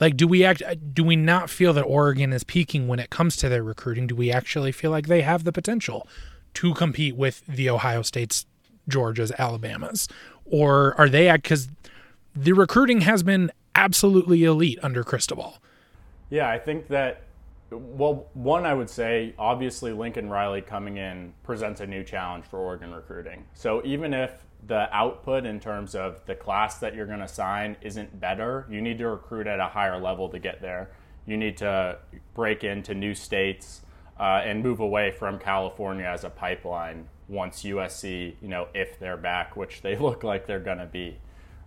Like 0.00 0.16
do 0.16 0.28
we 0.28 0.44
act 0.44 0.62
do 0.94 1.04
we 1.04 1.16
not 1.16 1.50
feel 1.50 1.72
that 1.72 1.82
Oregon 1.82 2.32
is 2.32 2.44
peaking 2.44 2.88
when 2.88 2.98
it 2.98 3.10
comes 3.10 3.36
to 3.36 3.48
their 3.48 3.62
recruiting? 3.62 4.06
Do 4.06 4.14
we 4.14 4.30
actually 4.30 4.72
feel 4.72 4.90
like 4.90 5.06
they 5.06 5.22
have 5.22 5.44
the 5.44 5.52
potential 5.52 6.06
to 6.54 6.74
compete 6.74 7.16
with 7.16 7.44
the 7.46 7.70
Ohio 7.70 8.02
States, 8.02 8.46
Georgias, 8.88 9.32
Alabamas? 9.38 10.08
Or 10.50 10.94
are 10.98 11.08
they 11.08 11.36
cuz 11.38 11.68
the 12.34 12.52
recruiting 12.52 13.02
has 13.02 13.22
been 13.22 13.50
absolutely 13.78 14.44
elite 14.44 14.78
under 14.82 15.04
Cristobal. 15.04 15.58
Yeah, 16.30 16.48
I 16.48 16.58
think 16.58 16.88
that, 16.88 17.22
well, 17.70 18.26
one, 18.34 18.66
I 18.66 18.74
would 18.74 18.90
say, 18.90 19.34
obviously, 19.38 19.92
Lincoln 19.92 20.28
Riley 20.28 20.60
coming 20.60 20.96
in 20.96 21.32
presents 21.44 21.80
a 21.80 21.86
new 21.86 22.02
challenge 22.02 22.44
for 22.44 22.58
Oregon 22.58 22.92
recruiting. 22.92 23.44
So 23.54 23.80
even 23.84 24.12
if 24.12 24.44
the 24.66 24.94
output 24.94 25.46
in 25.46 25.60
terms 25.60 25.94
of 25.94 26.26
the 26.26 26.34
class 26.34 26.78
that 26.80 26.94
you're 26.94 27.06
going 27.06 27.20
to 27.20 27.28
sign 27.28 27.76
isn't 27.80 28.20
better, 28.20 28.66
you 28.68 28.82
need 28.82 28.98
to 28.98 29.08
recruit 29.08 29.46
at 29.46 29.60
a 29.60 29.66
higher 29.66 29.98
level 30.00 30.28
to 30.30 30.38
get 30.38 30.60
there. 30.60 30.90
You 31.24 31.36
need 31.36 31.56
to 31.58 31.98
break 32.34 32.64
into 32.64 32.94
new 32.94 33.14
states 33.14 33.82
uh, 34.18 34.42
and 34.44 34.62
move 34.62 34.80
away 34.80 35.12
from 35.12 35.38
California 35.38 36.06
as 36.06 36.24
a 36.24 36.30
pipeline 36.30 37.08
once 37.28 37.62
USC, 37.62 38.34
you 38.40 38.48
know, 38.48 38.68
if 38.74 38.98
they're 38.98 39.16
back, 39.16 39.56
which 39.56 39.82
they 39.82 39.96
look 39.98 40.22
like 40.24 40.46
they're 40.46 40.58
going 40.60 40.78
to 40.78 40.86
be. 40.86 41.18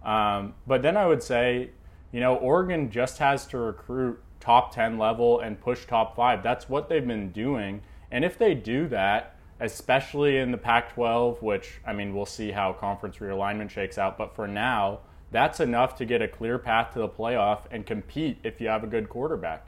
Um, 0.04 0.56
but 0.66 0.82
then 0.82 0.98
I 0.98 1.06
would 1.06 1.22
say, 1.22 1.72
you 2.12 2.20
know, 2.20 2.36
Oregon 2.36 2.90
just 2.90 3.20
has 3.20 3.46
to 3.48 3.58
recruit 3.58 4.20
top 4.40 4.74
10 4.74 4.98
level 4.98 5.40
and 5.40 5.62
push 5.62 5.86
top 5.86 6.16
five. 6.16 6.44
That's 6.44 6.68
what 6.68 6.90
they've 6.90 7.06
been 7.06 7.32
doing. 7.32 7.82
And 8.10 8.26
if 8.26 8.38
they 8.38 8.54
do 8.54 8.88
that, 8.90 9.36
especially 9.60 10.38
in 10.38 10.52
the 10.52 10.58
Pac 10.58 10.94
12, 10.94 11.42
which, 11.42 11.80
I 11.86 11.94
mean, 11.94 12.16
we'll 12.16 12.26
see 12.26 12.52
how 12.52 12.74
conference 12.74 13.18
realignment 13.18 13.70
shakes 13.70 13.98
out, 13.98 14.18
but 14.18 14.36
for 14.36 14.48
now, 14.48 15.02
that's 15.32 15.60
enough 15.60 15.96
to 15.98 16.06
get 16.06 16.22
a 16.22 16.28
clear 16.28 16.58
path 16.58 16.94
to 16.94 17.00
the 17.00 17.08
playoff 17.08 17.62
and 17.72 17.86
compete 17.86 18.40
if 18.44 18.60
you 18.60 18.68
have 18.68 18.84
a 18.84 18.88
good 18.88 19.08
quarterback. 19.08 19.66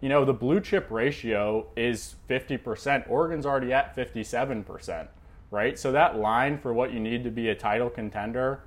You 0.00 0.08
know, 0.08 0.24
the 0.24 0.32
blue 0.32 0.60
chip 0.60 0.90
ratio 0.90 1.66
is 1.76 2.16
50%. 2.28 3.08
Oregon's 3.08 3.46
already 3.46 3.72
at 3.72 3.94
57%, 3.94 5.06
right? 5.50 5.78
So 5.78 5.92
that 5.92 6.18
line 6.18 6.58
for 6.58 6.72
what 6.72 6.92
you 6.92 7.00
need 7.00 7.24
to 7.24 7.30
be 7.30 7.48
a 7.48 7.54
title 7.54 7.90
contender, 7.90 8.60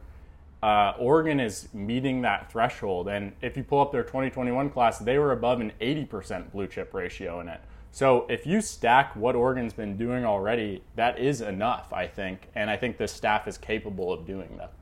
uh, 0.62 0.94
Oregon 1.00 1.40
is 1.40 1.70
meeting 1.74 2.22
that 2.22 2.52
threshold. 2.52 3.08
And 3.08 3.34
if 3.42 3.56
you 3.56 3.64
pull 3.64 3.82
up 3.82 3.92
their 3.92 4.04
2021 4.04 4.70
class, 4.70 5.00
they 5.00 5.18
were 5.18 5.32
above 5.32 5.62
an 5.62 5.72
80% 5.80 6.52
blue 6.52 6.68
chip 6.68 6.94
ratio 6.94 7.40
in 7.40 7.48
it. 7.48 7.62
So 7.92 8.28
if 8.30 8.46
you 8.46 8.62
stack 8.62 9.16
what 9.16 9.36
Oregon's 9.36 9.74
been 9.74 9.98
doing 9.98 10.26
already, 10.26 10.84
that 10.96 11.18
is 11.18 11.42
enough, 11.42 11.92
I 11.92 12.08
think. 12.08 12.48
And 12.56 12.70
I 12.70 12.78
think 12.78 12.98
the 12.98 13.08
staff 13.08 13.48
is 13.48 13.58
capable 13.58 14.14
of 14.14 14.26
doing 14.26 14.58
that. 14.58 14.74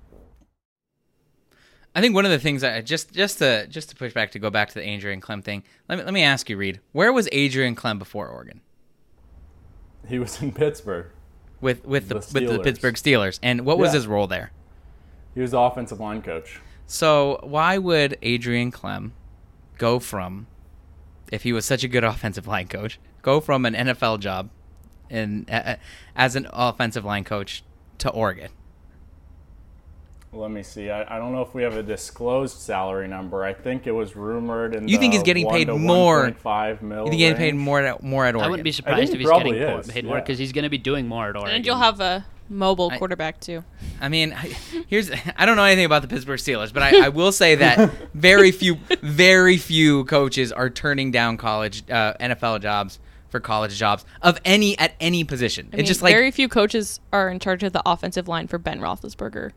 I 1.95 2.01
think 2.01 2.13
one 2.13 2.25
of 2.25 2.31
the 2.31 2.37
things 2.37 2.63
I 2.63 2.81
just 2.81 3.11
just 3.11 3.39
to 3.39 3.65
just 3.67 3.89
to 3.89 3.95
push 3.95 4.13
back 4.13 4.31
to 4.31 4.39
go 4.39 4.51
back 4.51 4.67
to 4.67 4.75
the 4.75 4.87
Adrian 4.87 5.19
Klemm 5.19 5.43
thing. 5.43 5.63
Let 5.89 5.97
me 5.97 6.03
let 6.03 6.13
me 6.13 6.21
ask 6.21 6.47
you, 6.47 6.55
Reed, 6.55 6.79
where 6.91 7.11
was 7.11 7.27
Adrian 7.31 7.75
Klemm 7.75 7.97
before 7.97 8.27
Oregon? 8.27 8.61
He 10.07 10.19
was 10.19 10.39
in 10.41 10.51
Pittsburgh. 10.51 11.07
With 11.59 11.85
with 11.85 12.09
the, 12.09 12.15
The 12.19 12.31
with 12.33 12.49
the 12.51 12.59
Pittsburgh 12.59 12.95
Steelers, 12.95 13.39
and 13.41 13.65
what 13.65 13.77
was 13.79 13.89
Yeah. 13.89 13.95
his 13.99 14.07
role 14.07 14.27
there? 14.27 14.51
He 15.33 15.41
was 15.41 15.51
the 15.51 15.59
offensive 15.59 15.99
line 15.99 16.21
coach. 16.21 16.59
So 16.85 17.39
why 17.43 17.77
would 17.77 18.17
Adrian 18.21 18.71
Klemm 18.71 19.11
go 19.77 19.99
from, 19.99 20.47
if 21.31 21.43
he 21.43 21.53
was 21.53 21.65
such 21.65 21.83
a 21.83 21.87
good 21.87 22.03
offensive 22.11 22.47
line 22.47 22.67
coach, 22.67 22.99
go 23.21 23.39
from 23.39 23.65
an 23.65 23.73
NFL 23.73 24.19
job, 24.19 24.49
in 25.09 25.45
uh, 25.49 25.75
as 26.15 26.35
an 26.35 26.47
offensive 26.53 27.03
line 27.05 27.23
coach 27.23 27.63
to 27.99 28.09
Oregon? 28.09 28.51
Let 30.33 30.51
me 30.51 30.61
see. 30.61 30.89
I, 30.89 31.15
I 31.15 31.19
don't 31.19 31.31
know 31.31 31.41
if 31.41 31.53
we 31.53 31.63
have 31.63 31.75
a 31.75 31.83
disclosed 31.83 32.57
salary 32.59 33.07
number. 33.07 33.43
I 33.43 33.53
think 33.53 33.87
it 33.87 33.91
was 33.93 34.15
rumored 34.15 34.75
in 34.75 34.87
You 34.87 34.97
think 34.97 35.13
he's 35.13 35.23
getting 35.23 35.49
paid 35.49 35.69
more- 35.69 36.27
1.5 36.29 36.81
mil 36.81 37.05
You 37.05 37.09
think 37.11 37.19
getting 37.19 37.37
paid 37.37 37.55
more 37.55 37.81
at 37.81 38.03
more 38.03 38.25
at 38.25 38.35
Oregon? 38.35 38.45
I 38.45 38.49
wouldn't 38.49 38.63
be 38.65 38.71
surprised 38.73 39.13
if 39.13 39.19
he's 39.19 39.27
getting 39.29 39.53
probably 39.53 39.59
is, 39.59 39.87
paid 39.87 40.05
more 40.05 40.17
yeah. 40.17 40.21
because 40.21 40.37
he's 40.37 40.51
going 40.51 40.63
to 40.63 40.69
be 40.69 40.77
doing 40.77 41.07
more 41.07 41.29
at 41.29 41.35
Oregon. 41.35 41.55
And 41.55 41.65
you'll 41.65 41.77
have 41.77 42.01
a 42.01 42.25
mobile 42.49 42.89
I- 42.91 42.97
quarterback 42.97 43.39
too. 43.39 43.63
I 44.01 44.09
mean, 44.09 44.33
I- 44.33 44.53
here's 44.87 45.09
I 45.37 45.45
don't 45.45 45.55
know 45.55 45.63
anything 45.63 45.85
about 45.85 46.01
the 46.01 46.07
Pittsburgh 46.09 46.39
Steelers, 46.39 46.73
but 46.73 46.83
I, 46.83 47.05
I 47.05 47.09
will 47.09 47.31
say 47.31 47.55
that 47.55 47.89
very 48.13 48.51
few, 48.51 48.75
very 49.01 49.57
few 49.57 50.03
coaches 50.05 50.51
are 50.51 50.69
turning 50.69 51.09
down 51.11 51.37
college 51.37 51.89
uh, 51.89 52.13
NFL 52.19 52.61
jobs 52.61 52.99
for 53.29 53.39
college 53.39 53.77
jobs 53.77 54.05
of 54.21 54.39
any 54.45 54.77
at 54.77 54.93
any 54.99 55.23
position. 55.23 55.67
I 55.67 55.69
it's 55.69 55.77
mean, 55.77 55.85
just 55.85 56.01
like 56.01 56.13
very 56.13 56.31
few 56.31 56.47
coaches 56.47 56.99
are 57.11 57.29
in 57.29 57.39
charge 57.39 57.63
of 57.63 57.73
the 57.73 57.81
offensive 57.85 58.27
line 58.27 58.47
for 58.47 58.57
Ben 58.57 58.79
Roethlisberger. 58.79 59.51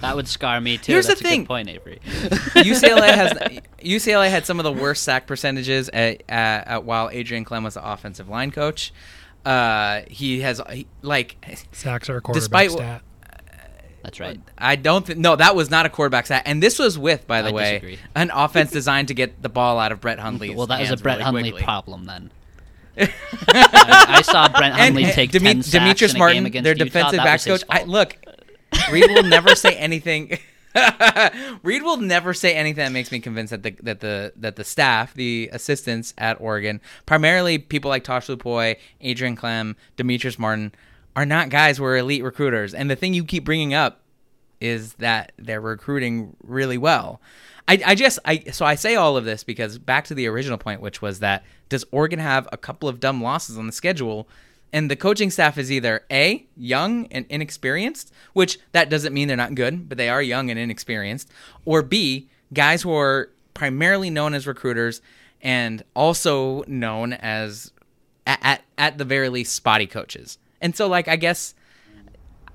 That 0.00 0.14
would 0.14 0.28
scar 0.28 0.60
me 0.60 0.78
too. 0.78 0.92
Here's 0.92 1.06
the 1.06 1.10
That's 1.12 1.20
a 1.20 1.24
thing. 1.24 1.40
good 1.42 1.48
point, 1.48 1.68
Avery. 1.68 2.00
UCLA 2.04 3.14
has 3.14 3.32
UCLA 3.80 4.30
had 4.30 4.46
some 4.46 4.60
of 4.60 4.64
the 4.64 4.72
worst 4.72 5.02
sack 5.02 5.26
percentages 5.26 5.88
at, 5.88 6.22
at, 6.28 6.68
at 6.68 6.84
while 6.84 7.10
Adrian 7.12 7.44
Klemm 7.44 7.64
was 7.64 7.74
the 7.74 7.84
offensive 7.88 8.28
line 8.28 8.50
coach. 8.52 8.92
Uh, 9.44 10.02
he 10.08 10.40
has 10.40 10.60
he, 10.70 10.86
like 11.02 11.36
Sacks 11.72 12.08
are 12.10 12.16
a 12.18 12.20
quarterback 12.20 12.42
Despite 12.42 12.70
wh- 12.70 12.74
stat. 12.74 13.02
That's 14.04 14.20
right. 14.20 14.40
I 14.56 14.76
don't 14.76 15.04
think 15.04 15.18
no, 15.18 15.34
that 15.36 15.56
was 15.56 15.68
not 15.70 15.84
a 15.84 15.88
quarterback 15.88 16.26
stat. 16.26 16.44
and 16.46 16.62
this 16.62 16.78
was 16.78 16.96
with, 16.96 17.26
by 17.26 17.42
the 17.42 17.48
I 17.48 17.52
way, 17.52 17.70
disagree. 17.72 17.98
an 18.14 18.30
offense 18.32 18.70
designed 18.70 19.08
to 19.08 19.14
get 19.14 19.42
the 19.42 19.48
ball 19.48 19.78
out 19.80 19.90
of 19.92 20.00
Brett 20.00 20.18
Hundley's. 20.20 20.54
Well, 20.56 20.68
that 20.68 20.80
is 20.82 20.90
a 20.92 20.96
Brett 20.96 21.18
really 21.18 21.24
Hundley 21.24 21.42
quickly. 21.50 21.64
problem 21.64 22.04
then. 22.04 22.30
I, 23.00 24.04
I 24.08 24.22
saw 24.22 24.48
Brett 24.48 24.72
Hundley 24.72 25.04
and 25.04 25.12
take 25.12 25.30
Demi- 25.32 25.54
10 25.54 25.62
sacks 25.62 25.84
Demetrice 26.00 26.10
in 26.10 26.16
a 26.16 26.18
Martin, 26.18 26.36
game 26.38 26.46
against 26.46 26.64
their 26.64 26.72
Utah. 26.74 26.84
defensive 26.84 27.16
That 27.18 27.24
backs 27.24 27.44
coach. 27.44 27.62
I, 27.68 27.84
look, 27.84 28.16
Reed 28.90 29.10
will 29.10 29.22
never 29.22 29.54
say 29.54 29.74
anything. 29.76 30.38
Reed 31.62 31.82
will 31.82 31.96
never 31.96 32.34
say 32.34 32.54
anything 32.54 32.84
that 32.84 32.92
makes 32.92 33.10
me 33.10 33.20
convinced 33.20 33.50
that 33.50 33.62
the 33.62 33.76
that 33.82 34.00
the 34.00 34.32
that 34.36 34.56
the 34.56 34.64
staff, 34.64 35.14
the 35.14 35.48
assistants 35.52 36.14
at 36.18 36.40
Oregon, 36.40 36.80
primarily 37.06 37.58
people 37.58 37.88
like 37.88 38.04
Tosh 38.04 38.26
Lupoi, 38.28 38.76
Adrian 39.00 39.36
Klemm, 39.36 39.76
Demetrice 39.96 40.38
Martin, 40.38 40.72
are 41.16 41.26
not 41.26 41.48
guys 41.48 41.78
who 41.78 41.84
are 41.84 41.96
elite 41.96 42.22
recruiters. 42.22 42.74
And 42.74 42.90
the 42.90 42.96
thing 42.96 43.14
you 43.14 43.24
keep 43.24 43.44
bringing 43.44 43.74
up 43.74 44.02
is 44.60 44.94
that 44.94 45.32
they're 45.36 45.60
recruiting 45.60 46.36
really 46.42 46.78
well. 46.78 47.20
I, 47.66 47.80
I 47.84 47.94
just 47.94 48.18
I 48.24 48.38
so 48.50 48.64
I 48.64 48.74
say 48.74 48.94
all 48.94 49.16
of 49.16 49.24
this 49.24 49.44
because 49.44 49.78
back 49.78 50.06
to 50.06 50.14
the 50.14 50.26
original 50.26 50.58
point, 50.58 50.80
which 50.80 51.02
was 51.02 51.20
that 51.20 51.44
does 51.68 51.84
Oregon 51.92 52.18
have 52.18 52.48
a 52.50 52.56
couple 52.56 52.88
of 52.88 53.00
dumb 53.00 53.22
losses 53.22 53.58
on 53.58 53.66
the 53.66 53.72
schedule, 53.72 54.28
and 54.72 54.90
the 54.90 54.96
coaching 54.96 55.30
staff 55.30 55.58
is 55.58 55.72
either 55.72 56.04
a 56.10 56.46
young 56.56 57.06
and 57.06 57.26
inexperienced, 57.28 58.12
which 58.32 58.58
that 58.72 58.90
doesn't 58.90 59.12
mean 59.12 59.28
they're 59.28 59.36
not 59.36 59.54
good, 59.54 59.88
but 59.88 59.98
they 59.98 60.08
are 60.08 60.22
young 60.22 60.50
and 60.50 60.58
inexperienced, 60.58 61.30
or 61.64 61.82
b 61.82 62.28
guys 62.52 62.82
who 62.82 62.92
are 62.94 63.30
primarily 63.54 64.10
known 64.10 64.34
as 64.34 64.46
recruiters 64.46 65.00
and 65.40 65.82
also 65.94 66.64
known 66.66 67.12
as 67.12 67.72
at 68.26 68.38
at, 68.42 68.62
at 68.76 68.98
the 68.98 69.04
very 69.04 69.28
least 69.28 69.54
spotty 69.54 69.86
coaches. 69.86 70.38
And 70.60 70.76
so 70.76 70.86
like 70.88 71.08
I 71.08 71.16
guess 71.16 71.54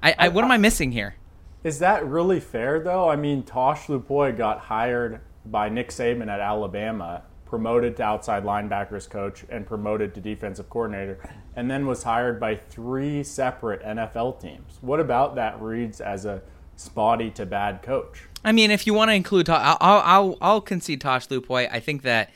I, 0.02 0.16
I 0.18 0.28
what 0.30 0.44
am 0.44 0.52
I 0.52 0.58
missing 0.58 0.92
here? 0.92 1.16
Is 1.64 1.80
that 1.80 2.06
really 2.06 2.42
fair, 2.42 2.82
though? 2.82 3.10
I 3.10 3.16
mean, 3.16 3.44
Tosh 3.44 3.88
Lupoi 3.88 4.36
got 4.36 4.60
hired 4.60 5.22
by 5.46 5.70
Nick 5.70 5.90
Saban 5.90 6.28
at 6.28 6.42
Alabama, 6.42 7.24
promoted 7.54 7.96
to 7.96 8.02
outside 8.02 8.44
linebackers 8.44 9.08
coach, 9.08 9.46
and 9.48 9.68
promoted 9.68 10.16
to 10.16 10.20
defensive 10.20 10.68
coordinator, 10.72 11.20
and 11.56 11.70
then 11.70 11.86
was 11.86 12.02
hired 12.02 12.40
by 12.40 12.56
three 12.56 13.24
separate 13.24 13.80
NFL 13.84 14.42
teams. 14.42 14.80
What 14.82 15.00
about 15.00 15.36
that 15.36 15.62
reads 15.62 16.02
as 16.02 16.26
a 16.26 16.42
spotty 16.78 17.30
to 17.30 17.46
bad 17.46 17.84
coach? 17.84 18.24
I 18.44 18.54
mean, 18.54 18.72
if 18.72 18.88
you 18.88 18.96
want 18.96 19.12
to 19.12 19.14
include, 19.14 19.52
I'll, 19.52 19.78
I'll 19.80 20.36
I'll 20.42 20.62
concede 20.62 21.00
Tosh 21.00 21.28
Lupoi. 21.28 21.72
I 21.72 21.80
think 21.80 22.02
that 22.02 22.32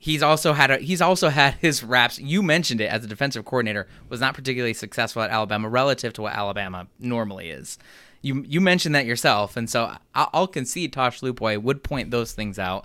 he's 0.00 0.20
also 0.20 0.52
had 0.52 0.72
a, 0.72 0.78
he's 0.78 1.00
also 1.00 1.28
had 1.28 1.54
his 1.60 1.84
raps. 1.84 2.18
You 2.18 2.42
mentioned 2.42 2.80
it 2.80 2.90
as 2.90 3.04
a 3.04 3.06
defensive 3.06 3.44
coordinator 3.44 3.86
was 4.08 4.18
not 4.18 4.34
particularly 4.34 4.74
successful 4.74 5.22
at 5.22 5.30
Alabama 5.30 5.68
relative 5.68 6.12
to 6.14 6.22
what 6.22 6.32
Alabama 6.32 6.88
normally 6.98 7.50
is. 7.50 7.78
You 8.20 8.44
you 8.48 8.60
mentioned 8.60 8.96
that 8.96 9.06
yourself, 9.06 9.56
and 9.56 9.70
so 9.70 9.94
I'll, 10.12 10.30
I'll 10.32 10.48
concede 10.48 10.92
Tosh 10.92 11.20
Lupoi 11.20 11.62
would 11.62 11.84
point 11.84 12.10
those 12.10 12.32
things 12.32 12.58
out. 12.58 12.84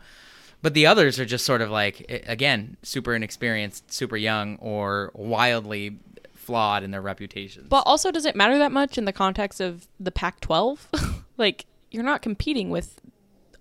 But 0.62 0.74
the 0.74 0.86
others 0.86 1.20
are 1.20 1.26
just 1.26 1.45
sort 1.45 1.62
of 1.62 1.72
like 1.72 2.24
again, 2.28 2.78
super 2.84 3.16
inexperienced, 3.16 3.91
super 3.91 4.18
young, 4.18 4.57
or 4.57 5.12
wildly 5.14 5.97
flawed 6.36 6.84
in 6.84 6.91
their 6.91 7.01
reputations. 7.01 7.68
But 7.70 7.84
also, 7.86 8.12
does 8.12 8.26
it 8.26 8.36
matter 8.36 8.57
that 8.57 8.72
much 8.72 8.97
in 8.97 9.05
the 9.05 9.14
context 9.14 9.62
of 9.62 9.88
the 9.99 10.12
Pac-12? 10.12 11.24
like, 11.38 11.66
you're 11.91 12.03
not 12.03 12.22
competing 12.22 12.70
with 12.70 12.99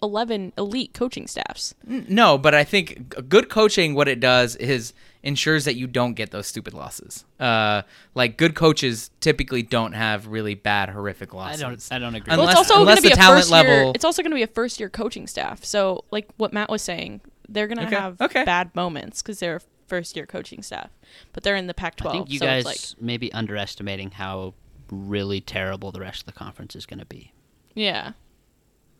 11 0.02 0.52
elite 0.56 0.94
coaching 0.94 1.26
staffs. 1.26 1.74
No, 1.84 2.38
but 2.38 2.54
I 2.54 2.64
think 2.64 3.28
good 3.28 3.48
coaching, 3.48 3.94
what 3.94 4.08
it 4.08 4.18
does 4.18 4.56
is 4.56 4.92
ensures 5.22 5.64
that 5.66 5.74
you 5.76 5.86
don't 5.86 6.14
get 6.14 6.30
those 6.30 6.46
stupid 6.46 6.72
losses. 6.74 7.24
Uh, 7.38 7.82
like 8.14 8.36
good 8.38 8.54
coaches 8.54 9.10
typically 9.20 9.62
don't 9.62 9.92
have 9.92 10.26
really 10.28 10.54
bad, 10.54 10.88
horrific 10.88 11.34
losses. 11.34 11.62
I 11.62 11.68
losses. 11.68 11.88
don't. 11.88 11.96
I 11.96 11.98
don't 11.98 12.14
agree. 12.14 12.32
Unless- 12.32 12.54
Well, 12.54 12.60
it's 12.62 12.70
also 12.70 12.80
unless 12.80 13.00
going 13.00 13.02
to 13.02 13.08
be 13.08 13.12
a 13.12 13.16
talent 13.16 13.40
first 13.40 13.50
year. 13.50 13.62
level- 13.76 13.92
It's 13.94 14.04
also 14.04 14.22
going 14.22 14.30
to 14.30 14.36
be 14.36 14.42
a 14.42 14.46
first 14.46 14.80
year 14.80 14.88
coaching 14.88 15.26
staff. 15.26 15.64
So, 15.64 16.04
like 16.10 16.28
what 16.38 16.52
Matt 16.52 16.70
was 16.70 16.82
saying, 16.82 17.20
they're 17.48 17.66
going 17.66 17.78
to 17.78 17.86
Okay, 17.86 17.96
have 17.96 18.20
okay. 18.20 18.44
bad 18.44 18.74
moments 18.74 19.20
because 19.22 19.40
they're 19.40 19.60
first 19.88 20.14
year 20.16 20.24
coaching 20.26 20.62
staff, 20.62 20.90
but 21.32 21.42
they're 21.42 21.56
in 21.56 21.66
the 21.66 21.74
Pac-12. 21.74 22.08
I 22.08 22.12
think 22.12 22.30
you 22.30 22.38
so 22.38 22.46
guys 22.46 22.64
it's 22.66 22.94
like, 22.94 23.02
may 23.02 23.16
be 23.16 23.32
underestimating 23.32 24.12
how 24.12 24.54
really 24.90 25.40
terrible 25.40 25.90
the 25.92 26.00
rest 26.00 26.20
of 26.22 26.26
the 26.26 26.32
conference 26.32 26.74
is 26.76 26.86
going 26.86 27.00
to 27.00 27.06
be. 27.06 27.32
yeah. 27.74 28.12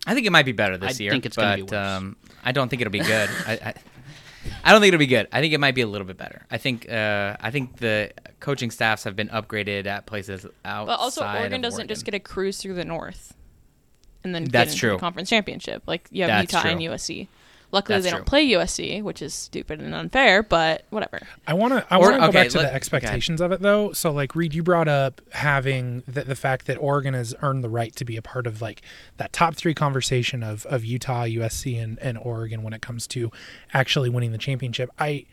I 0.07 0.15
think 0.15 0.27
it 0.27 0.31
might 0.33 0.47
be 0.47 0.53
better 0.53 0.79
this 0.79 0.99
I 0.99 1.03
year. 1.03 1.13
think 1.13 1.27
it's 1.27 1.37
gonna 1.37 1.57
be 1.57 1.63
worse. 1.63 1.73
Um, 1.75 2.17
I 2.43 2.53
don't 2.53 2.71
think 2.71 2.81
it'll 2.81 2.91
be 2.91 3.01
good. 3.01 3.29
I, 3.47 3.53
I, 3.53 3.75
I 4.65 4.73
don't 4.73 4.81
think 4.81 4.89
it'll 4.89 4.99
be 4.99 5.07
good. 5.07 5.29
I 5.33 5.41
think 5.41 5.53
it 5.53 5.59
might 5.59 5.75
be 5.75 5.81
a 5.81 5.87
little 5.87 6.07
bit 6.07 6.17
better. 6.17 6.43
I 6.51 6.59
think 6.59 6.91
uh, 6.91 7.37
I 7.41 7.51
think 7.51 7.79
the 7.79 8.13
coaching 8.41 8.71
staffs 8.71 9.05
have 9.05 9.17
been 9.17 9.29
upgraded 9.29 9.87
at 9.87 10.07
places 10.07 10.47
outside. 10.65 10.87
But 10.87 11.01
also, 11.01 11.27
Oregon 11.27 11.61
doesn't 11.61 11.89
just 11.89 12.05
get 12.05 12.15
a 12.15 12.21
cruise 12.21 12.59
through 12.59 12.75
the 12.75 12.85
North, 12.85 13.35
and 14.25 14.35
then 14.35 14.45
That's 14.45 14.53
get 14.53 14.69
into 14.69 14.79
true. 14.79 14.93
the 14.93 14.99
conference 14.99 15.31
championship. 15.31 15.83
Like 15.87 16.09
you 16.11 16.23
have 16.23 16.29
That's 16.29 16.53
Utah 16.53 16.69
and. 16.69 16.81
USC. 16.81 17.29
Luckily, 17.73 17.97
That's 17.97 18.05
they 18.05 18.11
true. 18.11 18.19
don't 18.19 18.27
play 18.27 18.49
USC, 18.49 19.03
which 19.03 19.23
is 19.23 19.33
stupid 19.33 19.81
and 19.81 19.95
unfair. 19.95 20.43
But 20.43 20.85
whatever. 20.91 21.21
I 21.47 21.55
want 21.55 21.73
to. 21.73 21.87
I 21.89 21.99
want 21.99 22.15
to 22.15 22.21
go 22.21 22.27
okay, 22.27 22.33
back 22.33 22.49
to 22.51 22.59
let- 22.59 22.65
the 22.65 22.75
expectations 22.75 23.41
of 23.41 23.53
it 23.53 23.61
though. 23.61 23.93
So, 23.93 24.11
like 24.11 24.35
Reed, 24.35 24.55
you 24.55 24.63
brought 24.63 24.89
up 24.89 25.21
having 25.33 26.03
the, 26.09 26.23
the 26.23 26.35
fact 26.35 26.67
that 26.67 26.79
Oregon 26.79 27.15
has 27.15 27.35
earned 27.43 27.63
the 27.63 27.69
right 27.69 27.95
to 27.97 28.05
be 28.05 28.17
a 28.17 28.23
part 28.23 28.47
of 28.47 28.61
like 28.61 28.83
that 29.19 29.33
top 29.33 29.55
three 29.55 29.75
conversation 29.75 30.43
of 30.43 30.67
of 30.67 30.85
Utah, 30.85 31.25
USC, 31.25 31.81
and 31.81 31.99
and 32.01 32.19
Oregon 32.19 32.63
when 32.63 32.73
it 32.73 32.83
comes 32.83 33.07
to 33.09 33.31
actually 33.73 34.09
winning 34.11 34.33
the 34.33 34.39
championship. 34.39 34.91
I. 34.99 35.27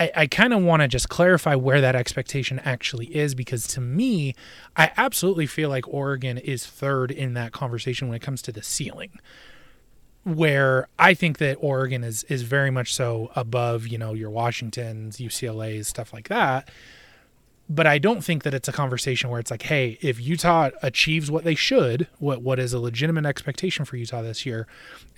I, 0.00 0.12
I 0.14 0.26
kind 0.28 0.52
of 0.52 0.62
want 0.62 0.82
to 0.82 0.86
just 0.86 1.08
clarify 1.08 1.56
where 1.56 1.80
that 1.80 1.96
expectation 1.96 2.60
actually 2.60 3.06
is 3.06 3.34
because 3.34 3.66
to 3.66 3.80
me, 3.80 4.36
I 4.76 4.92
absolutely 4.96 5.46
feel 5.46 5.70
like 5.70 5.88
Oregon 5.88 6.38
is 6.38 6.64
third 6.64 7.10
in 7.10 7.34
that 7.34 7.50
conversation 7.50 8.06
when 8.06 8.14
it 8.14 8.22
comes 8.22 8.40
to 8.42 8.52
the 8.52 8.62
ceiling 8.62 9.18
where 10.24 10.88
I 10.98 11.14
think 11.14 11.38
that 11.38 11.56
Oregon 11.60 12.04
is 12.04 12.24
is 12.24 12.42
very 12.42 12.70
much 12.70 12.94
so 12.94 13.30
above, 13.36 13.86
you 13.86 13.98
know, 13.98 14.12
your 14.14 14.30
Washingtons, 14.30 15.18
UCLA's, 15.18 15.88
stuff 15.88 16.12
like 16.12 16.28
that. 16.28 16.70
but 17.70 17.86
I 17.86 17.98
don't 17.98 18.24
think 18.24 18.44
that 18.44 18.54
it's 18.54 18.68
a 18.68 18.72
conversation 18.72 19.28
where 19.28 19.38
it's 19.40 19.50
like, 19.50 19.62
hey, 19.62 19.98
if 20.00 20.18
Utah 20.18 20.70
achieves 20.82 21.30
what 21.30 21.44
they 21.44 21.54
should, 21.54 22.06
what 22.18 22.40
what 22.42 22.58
is 22.58 22.72
a 22.72 22.78
legitimate 22.80 23.26
expectation 23.26 23.84
for 23.84 23.96
Utah 23.96 24.22
this 24.22 24.46
year, 24.46 24.66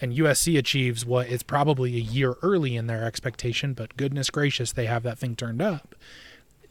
and 0.00 0.12
USC 0.16 0.58
achieves 0.58 1.06
what 1.06 1.28
is 1.28 1.42
probably 1.44 1.94
a 1.96 2.00
year 2.00 2.34
early 2.42 2.74
in 2.76 2.86
their 2.88 3.04
expectation, 3.04 3.72
but 3.72 3.96
goodness 3.96 4.30
gracious, 4.30 4.72
they 4.72 4.86
have 4.86 5.04
that 5.04 5.18
thing 5.18 5.36
turned 5.36 5.62
up. 5.62 5.94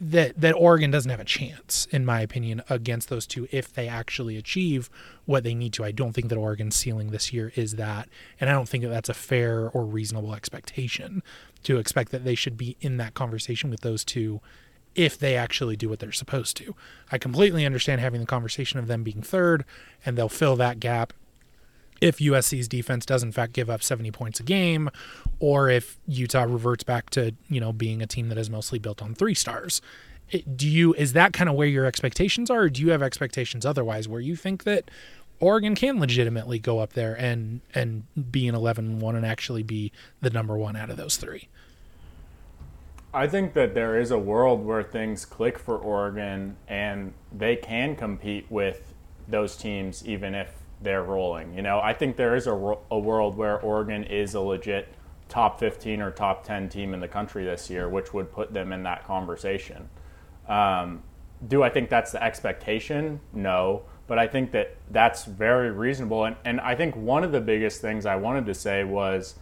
That 0.02 0.40
that 0.40 0.52
Oregon 0.52 0.90
doesn't 0.90 1.10
have 1.10 1.20
a 1.20 1.24
chance, 1.24 1.86
in 1.90 2.06
my 2.06 2.22
opinion, 2.22 2.62
against 2.70 3.10
those 3.10 3.26
two 3.26 3.46
if 3.52 3.70
they 3.70 3.86
actually 3.86 4.38
achieve 4.38 4.88
what 5.26 5.44
they 5.44 5.54
need 5.54 5.74
to. 5.74 5.84
I 5.84 5.92
don't 5.92 6.14
think 6.14 6.30
that 6.30 6.38
Oregon's 6.38 6.74
ceiling 6.74 7.10
this 7.10 7.34
year 7.34 7.52
is 7.54 7.74
that, 7.74 8.08
and 8.40 8.48
I 8.48 8.54
don't 8.54 8.68
think 8.68 8.82
that 8.82 8.88
that's 8.88 9.10
a 9.10 9.14
fair 9.14 9.68
or 9.68 9.84
reasonable 9.84 10.34
expectation 10.34 11.22
to 11.64 11.78
expect 11.78 12.12
that 12.12 12.24
they 12.24 12.34
should 12.34 12.56
be 12.56 12.78
in 12.80 12.96
that 12.96 13.12
conversation 13.12 13.68
with 13.68 13.82
those 13.82 14.02
two 14.02 14.40
if 14.94 15.18
they 15.18 15.36
actually 15.36 15.76
do 15.76 15.88
what 15.88 15.98
they're 15.98 16.12
supposed 16.12 16.56
to. 16.56 16.74
I 17.12 17.18
completely 17.18 17.64
understand 17.64 18.00
having 18.00 18.20
the 18.20 18.26
conversation 18.26 18.78
of 18.78 18.86
them 18.86 19.02
being 19.02 19.22
third 19.22 19.64
and 20.04 20.16
they'll 20.16 20.28
fill 20.28 20.56
that 20.56 20.80
gap 20.80 21.12
if 22.00 22.18
USC's 22.18 22.68
defense 22.68 23.04
does 23.04 23.22
in 23.22 23.32
fact 23.32 23.52
give 23.52 23.68
up 23.68 23.82
70 23.82 24.10
points 24.10 24.40
a 24.40 24.42
game 24.42 24.90
or 25.38 25.68
if 25.68 25.98
Utah 26.06 26.44
reverts 26.44 26.84
back 26.84 27.10
to, 27.10 27.34
you 27.48 27.60
know, 27.60 27.72
being 27.72 28.02
a 28.02 28.06
team 28.06 28.28
that 28.28 28.38
is 28.38 28.50
mostly 28.50 28.78
built 28.78 29.02
on 29.02 29.14
three 29.14 29.34
stars. 29.34 29.80
Do 30.56 30.68
you 30.68 30.94
is 30.94 31.12
that 31.14 31.32
kind 31.32 31.50
of 31.50 31.56
where 31.56 31.66
your 31.66 31.84
expectations 31.84 32.50
are 32.50 32.62
or 32.62 32.70
do 32.70 32.82
you 32.82 32.90
have 32.90 33.02
expectations 33.02 33.66
otherwise 33.66 34.06
where 34.08 34.20
you 34.20 34.36
think 34.36 34.64
that 34.64 34.90
Oregon 35.40 35.74
can 35.74 35.98
legitimately 35.98 36.58
go 36.58 36.78
up 36.78 36.92
there 36.92 37.14
and 37.14 37.62
and 37.74 38.04
be 38.30 38.46
an 38.46 38.54
11-1 38.54 39.16
and 39.16 39.26
actually 39.26 39.62
be 39.62 39.90
the 40.20 40.30
number 40.30 40.56
1 40.56 40.76
out 40.76 40.90
of 40.90 40.96
those 40.96 41.16
3? 41.16 41.48
I 43.12 43.26
think 43.26 43.54
that 43.54 43.74
there 43.74 43.98
is 43.98 44.12
a 44.12 44.18
world 44.18 44.64
where 44.64 44.84
things 44.84 45.24
click 45.24 45.58
for 45.58 45.76
Oregon 45.76 46.56
and 46.68 47.12
they 47.36 47.56
can 47.56 47.96
compete 47.96 48.46
with 48.48 48.94
those 49.26 49.56
teams 49.56 50.06
even 50.06 50.34
if 50.34 50.59
they're 50.82 51.02
rolling. 51.02 51.54
You 51.54 51.62
know, 51.62 51.80
I 51.80 51.92
think 51.92 52.16
there 52.16 52.34
is 52.34 52.46
a, 52.46 52.74
a 52.90 52.98
world 52.98 53.36
where 53.36 53.60
Oregon 53.60 54.04
is 54.04 54.34
a 54.34 54.40
legit 54.40 54.88
top 55.28 55.60
15 55.60 56.00
or 56.00 56.10
top 56.10 56.44
10 56.44 56.68
team 56.68 56.94
in 56.94 57.00
the 57.00 57.08
country 57.08 57.44
this 57.44 57.70
year, 57.70 57.88
which 57.88 58.12
would 58.12 58.32
put 58.32 58.52
them 58.52 58.72
in 58.72 58.82
that 58.82 59.04
conversation. 59.04 59.88
Um, 60.48 61.02
do 61.46 61.62
I 61.62 61.70
think 61.70 61.88
that's 61.88 62.12
the 62.12 62.22
expectation? 62.22 63.20
No. 63.32 63.82
But 64.06 64.18
I 64.18 64.26
think 64.26 64.50
that 64.52 64.76
that's 64.90 65.24
very 65.24 65.70
reasonable. 65.70 66.24
And, 66.24 66.36
and 66.44 66.60
I 66.60 66.74
think 66.74 66.96
one 66.96 67.22
of 67.22 67.30
the 67.30 67.40
biggest 67.40 67.80
things 67.80 68.06
I 68.06 68.16
wanted 68.16 68.46
to 68.46 68.54
say 68.54 68.82
was 68.82 69.36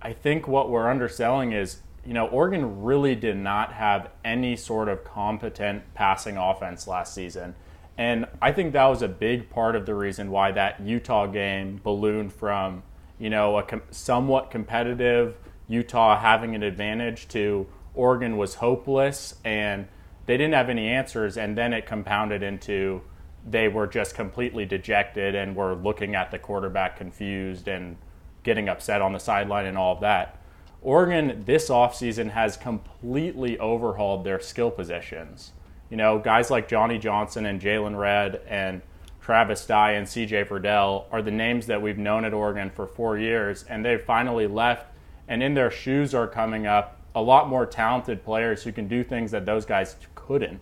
I 0.00 0.12
think 0.12 0.46
what 0.46 0.70
we're 0.70 0.88
underselling 0.88 1.52
is 1.52 1.80
you 2.06 2.14
know, 2.14 2.28
Oregon 2.28 2.82
really 2.82 3.16
did 3.16 3.36
not 3.36 3.72
have 3.72 4.10
any 4.24 4.54
sort 4.54 4.88
of 4.88 5.02
competent 5.02 5.82
passing 5.94 6.36
offense 6.36 6.86
last 6.86 7.12
season. 7.12 7.54
And 7.98 8.26
I 8.42 8.52
think 8.52 8.72
that 8.72 8.84
was 8.86 9.02
a 9.02 9.08
big 9.08 9.48
part 9.48 9.74
of 9.74 9.86
the 9.86 9.94
reason 9.94 10.30
why 10.30 10.52
that 10.52 10.80
Utah 10.80 11.26
game 11.26 11.80
ballooned 11.82 12.32
from, 12.32 12.82
you 13.18 13.30
know, 13.30 13.56
a 13.56 13.62
com- 13.62 13.82
somewhat 13.90 14.50
competitive 14.50 15.36
Utah 15.68 16.18
having 16.18 16.54
an 16.54 16.62
advantage 16.62 17.28
to 17.28 17.66
Oregon 17.94 18.36
was 18.36 18.56
hopeless 18.56 19.34
and 19.44 19.88
they 20.26 20.36
didn't 20.36 20.54
have 20.54 20.68
any 20.68 20.88
answers. 20.88 21.36
And 21.36 21.56
then 21.56 21.72
it 21.72 21.86
compounded 21.86 22.42
into 22.42 23.02
they 23.48 23.68
were 23.68 23.86
just 23.86 24.14
completely 24.14 24.66
dejected 24.66 25.34
and 25.34 25.54
were 25.54 25.74
looking 25.74 26.14
at 26.14 26.30
the 26.30 26.38
quarterback 26.38 26.96
confused 26.96 27.68
and 27.68 27.96
getting 28.42 28.68
upset 28.68 29.00
on 29.00 29.12
the 29.12 29.18
sideline 29.18 29.66
and 29.66 29.78
all 29.78 29.94
of 29.94 30.00
that. 30.00 30.40
Oregon 30.82 31.42
this 31.46 31.68
offseason 31.68 32.30
has 32.30 32.56
completely 32.56 33.58
overhauled 33.58 34.24
their 34.24 34.40
skill 34.40 34.70
positions. 34.70 35.52
You 35.90 35.96
know, 35.96 36.18
guys 36.18 36.50
like 36.50 36.68
Johnny 36.68 36.98
Johnson 36.98 37.46
and 37.46 37.60
Jaylon 37.60 37.98
Redd 37.98 38.40
and 38.48 38.82
Travis 39.20 39.66
Dye 39.66 39.92
and 39.92 40.06
CJ 40.06 40.46
Verdell 40.48 41.04
are 41.10 41.22
the 41.22 41.30
names 41.30 41.66
that 41.66 41.82
we've 41.82 41.98
known 41.98 42.24
at 42.24 42.32
Oregon 42.32 42.70
for 42.70 42.86
four 42.86 43.18
years, 43.18 43.64
and 43.68 43.84
they've 43.84 44.00
finally 44.00 44.46
left. 44.46 44.86
And 45.28 45.42
in 45.42 45.54
their 45.54 45.70
shoes 45.70 46.14
are 46.14 46.28
coming 46.28 46.66
up 46.66 47.00
a 47.14 47.20
lot 47.20 47.48
more 47.48 47.66
talented 47.66 48.24
players 48.24 48.62
who 48.62 48.72
can 48.72 48.86
do 48.86 49.02
things 49.02 49.30
that 49.30 49.46
those 49.46 49.64
guys 49.64 49.96
couldn't. 50.14 50.60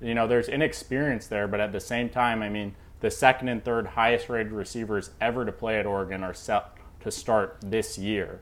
You 0.00 0.14
know, 0.14 0.28
there's 0.28 0.48
inexperience 0.48 1.26
there, 1.26 1.48
but 1.48 1.60
at 1.60 1.72
the 1.72 1.80
same 1.80 2.08
time, 2.08 2.42
I 2.42 2.48
mean, 2.48 2.74
the 3.00 3.10
second 3.10 3.48
and 3.48 3.64
third 3.64 3.86
highest 3.86 4.28
rated 4.28 4.52
receivers 4.52 5.10
ever 5.20 5.44
to 5.44 5.52
play 5.52 5.78
at 5.78 5.86
Oregon 5.86 6.22
are 6.22 6.34
set 6.34 6.66
to 7.00 7.10
start 7.10 7.58
this 7.62 7.98
year. 7.98 8.40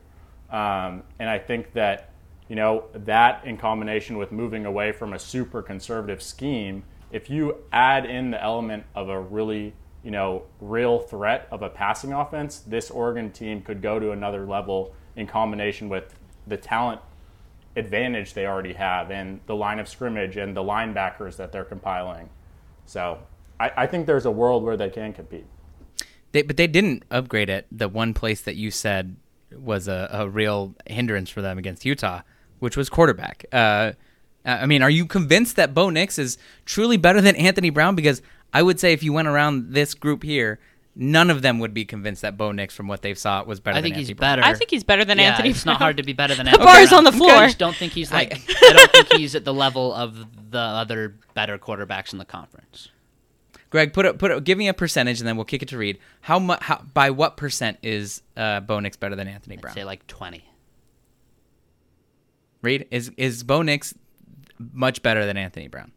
Um, 0.51 1.03
and 1.19 1.31
I 1.31 1.39
think 1.39 1.73
that, 1.73 2.11
you 2.53 2.57
know, 2.57 2.85
that 2.93 3.47
in 3.47 3.57
combination 3.57 4.19
with 4.19 4.31
moving 4.31 4.67
away 4.67 4.93
from 4.93 5.15
a 5.15 5.19
super 5.19 5.63
conservative 5.63 6.23
scheme, 6.23 6.85
if 7.11 7.31
you 7.31 7.57
add 7.73 8.05
in 8.05 8.31
the 8.31 8.43
element 8.43 8.85
of 8.95 9.09
a 9.09 9.19
really, 9.19 9.73
you 10.05 10.11
know, 10.11 10.43
real 10.61 10.99
threat 10.99 11.49
of 11.51 11.63
a 11.63 11.71
passing 11.71 12.13
offense, 12.13 12.59
this 12.59 12.91
Oregon 12.91 13.31
team 13.33 13.63
could 13.63 13.81
go 13.81 13.99
to 13.99 14.11
another 14.11 14.45
level 14.45 14.95
in 15.17 15.27
combination 15.27 15.89
with 15.89 16.15
the 16.47 16.59
talent 16.59 17.01
advantage 17.75 18.35
they 18.35 18.45
already 18.45 18.75
have 18.75 19.11
and 19.11 19.41
the 19.47 19.57
line 19.57 19.79
of 19.79 19.89
scrimmage 19.89 20.37
and 20.37 20.55
the 20.55 20.63
linebackers 20.63 21.39
that 21.39 21.53
they're 21.53 21.65
compiling. 21.65 22.29
So 22.85 23.19
I, 23.59 23.73
I 23.79 23.87
think 23.87 24.05
there's 24.05 24.27
a 24.27 24.31
world 24.31 24.63
where 24.63 24.77
they 24.77 24.91
can 24.91 25.15
compete. 25.15 25.47
They, 26.33 26.43
but 26.43 26.59
they 26.59 26.67
didn't 26.67 27.05
upgrade 27.11 27.49
it. 27.49 27.67
The 27.73 27.89
one 27.89 28.13
place 28.13 28.43
that 28.43 28.57
you 28.57 28.71
said 28.71 29.17
was 29.57 29.89
a, 29.89 30.11
a 30.13 30.29
real 30.29 30.75
hindrance 30.87 31.31
for 31.31 31.41
them 31.41 31.57
against 31.57 31.87
Utah, 31.87 32.21
which 32.63 32.77
was 32.77 32.89
quarterback. 32.89 33.45
Uh, 33.51 33.91
I 34.45 34.67
mean, 34.67 34.83
are 34.83 34.91
you 34.91 35.05
convinced 35.05 35.57
that 35.57 35.75
Bo 35.75 35.91
Nix 35.91 36.17
is 36.17 36.39
truly 36.65 36.97
better 36.97 37.21
than 37.21 37.35
Anthony 37.35 37.71
Brown? 37.71 37.97
Because 37.97 38.23
I 38.55 38.63
would 38.63 38.79
say 38.79 38.93
if 38.93 39.03
you 39.03 39.13
went 39.13 39.27
around 39.27 39.73
this 39.73 39.95
group 39.95 40.23
here, 40.23 40.61
none 40.95 41.29
of 41.29 41.43
them 41.43 41.59
would 41.59 41.75
be 41.75 41.85
convinced 41.85 42.23
that 42.23 42.37
Bo 42.37 42.53
Nix, 42.53 42.73
from 42.73 42.87
what 42.87 43.03
they've 43.03 43.19
saw, 43.19 43.43
was 43.43 43.59
better. 43.59 43.77
I 43.79 43.83
think 43.83 43.95
than 43.95 44.01
he's 44.01 44.11
Anthony 44.11 44.19
Brown. 44.21 44.39
better. 44.39 44.49
I 44.49 44.55
think 44.55 44.71
he's 44.71 44.85
better 44.85 45.05
than 45.05 45.19
yeah, 45.19 45.31
Anthony. 45.31 45.51
It's 45.51 45.67
not 45.67 45.79
hard 45.79 45.97
to 45.97 46.05
be 46.05 46.13
better 46.13 46.37
than 46.37 46.47
The 46.47 46.51
Anthony 46.53 46.65
bar's 46.65 46.89
Brown. 46.91 46.99
on 46.99 47.05
the 47.05 47.11
I 47.11 47.17
floor. 47.19 47.47
just 47.47 47.59
don't 47.59 47.75
think 47.75 47.93
he's 47.95 48.13
like. 48.13 48.33
I 48.63 48.73
don't 48.73 48.93
think 48.93 49.13
he's 49.15 49.35
at 49.35 49.45
the 49.45 49.55
level 49.55 49.93
of 49.93 50.25
the 50.53 50.59
other 50.59 51.17
better 51.35 51.59
quarterbacks 51.59 52.13
in 52.13 52.19
the 52.21 52.25
conference. 52.25 52.91
Greg, 53.71 53.93
put 53.93 54.07
a, 54.07 54.15
put 54.15 54.31
a, 54.31 54.41
give 54.41 54.57
me 54.57 54.69
a 54.69 54.75
percentage, 54.75 55.19
and 55.21 55.27
then 55.27 55.35
we'll 55.37 55.47
kick 55.47 55.63
it 55.63 55.69
to 55.71 55.79
Reed. 55.79 55.99
How 56.21 56.39
much? 56.39 56.63
How, 56.63 56.83
by 56.95 57.11
what 57.11 57.37
percent 57.37 57.79
is 57.83 58.23
uh, 58.37 58.61
Bo 58.61 58.79
Nix 58.79 58.97
better 58.97 59.17
than 59.17 59.27
Anthony 59.27 59.57
I'd 59.57 59.63
Brown? 59.63 59.75
say 59.75 59.85
like 59.85 60.07
twenty. 60.07 60.45
Reed, 62.63 62.87
is 62.91 63.11
is 63.17 63.43
Bo 63.43 63.63
Nix 63.63 63.95
much 64.59 65.03
better 65.03 65.27
than 65.27 65.37
Anthony 65.37 65.69
Brown? 65.69 65.93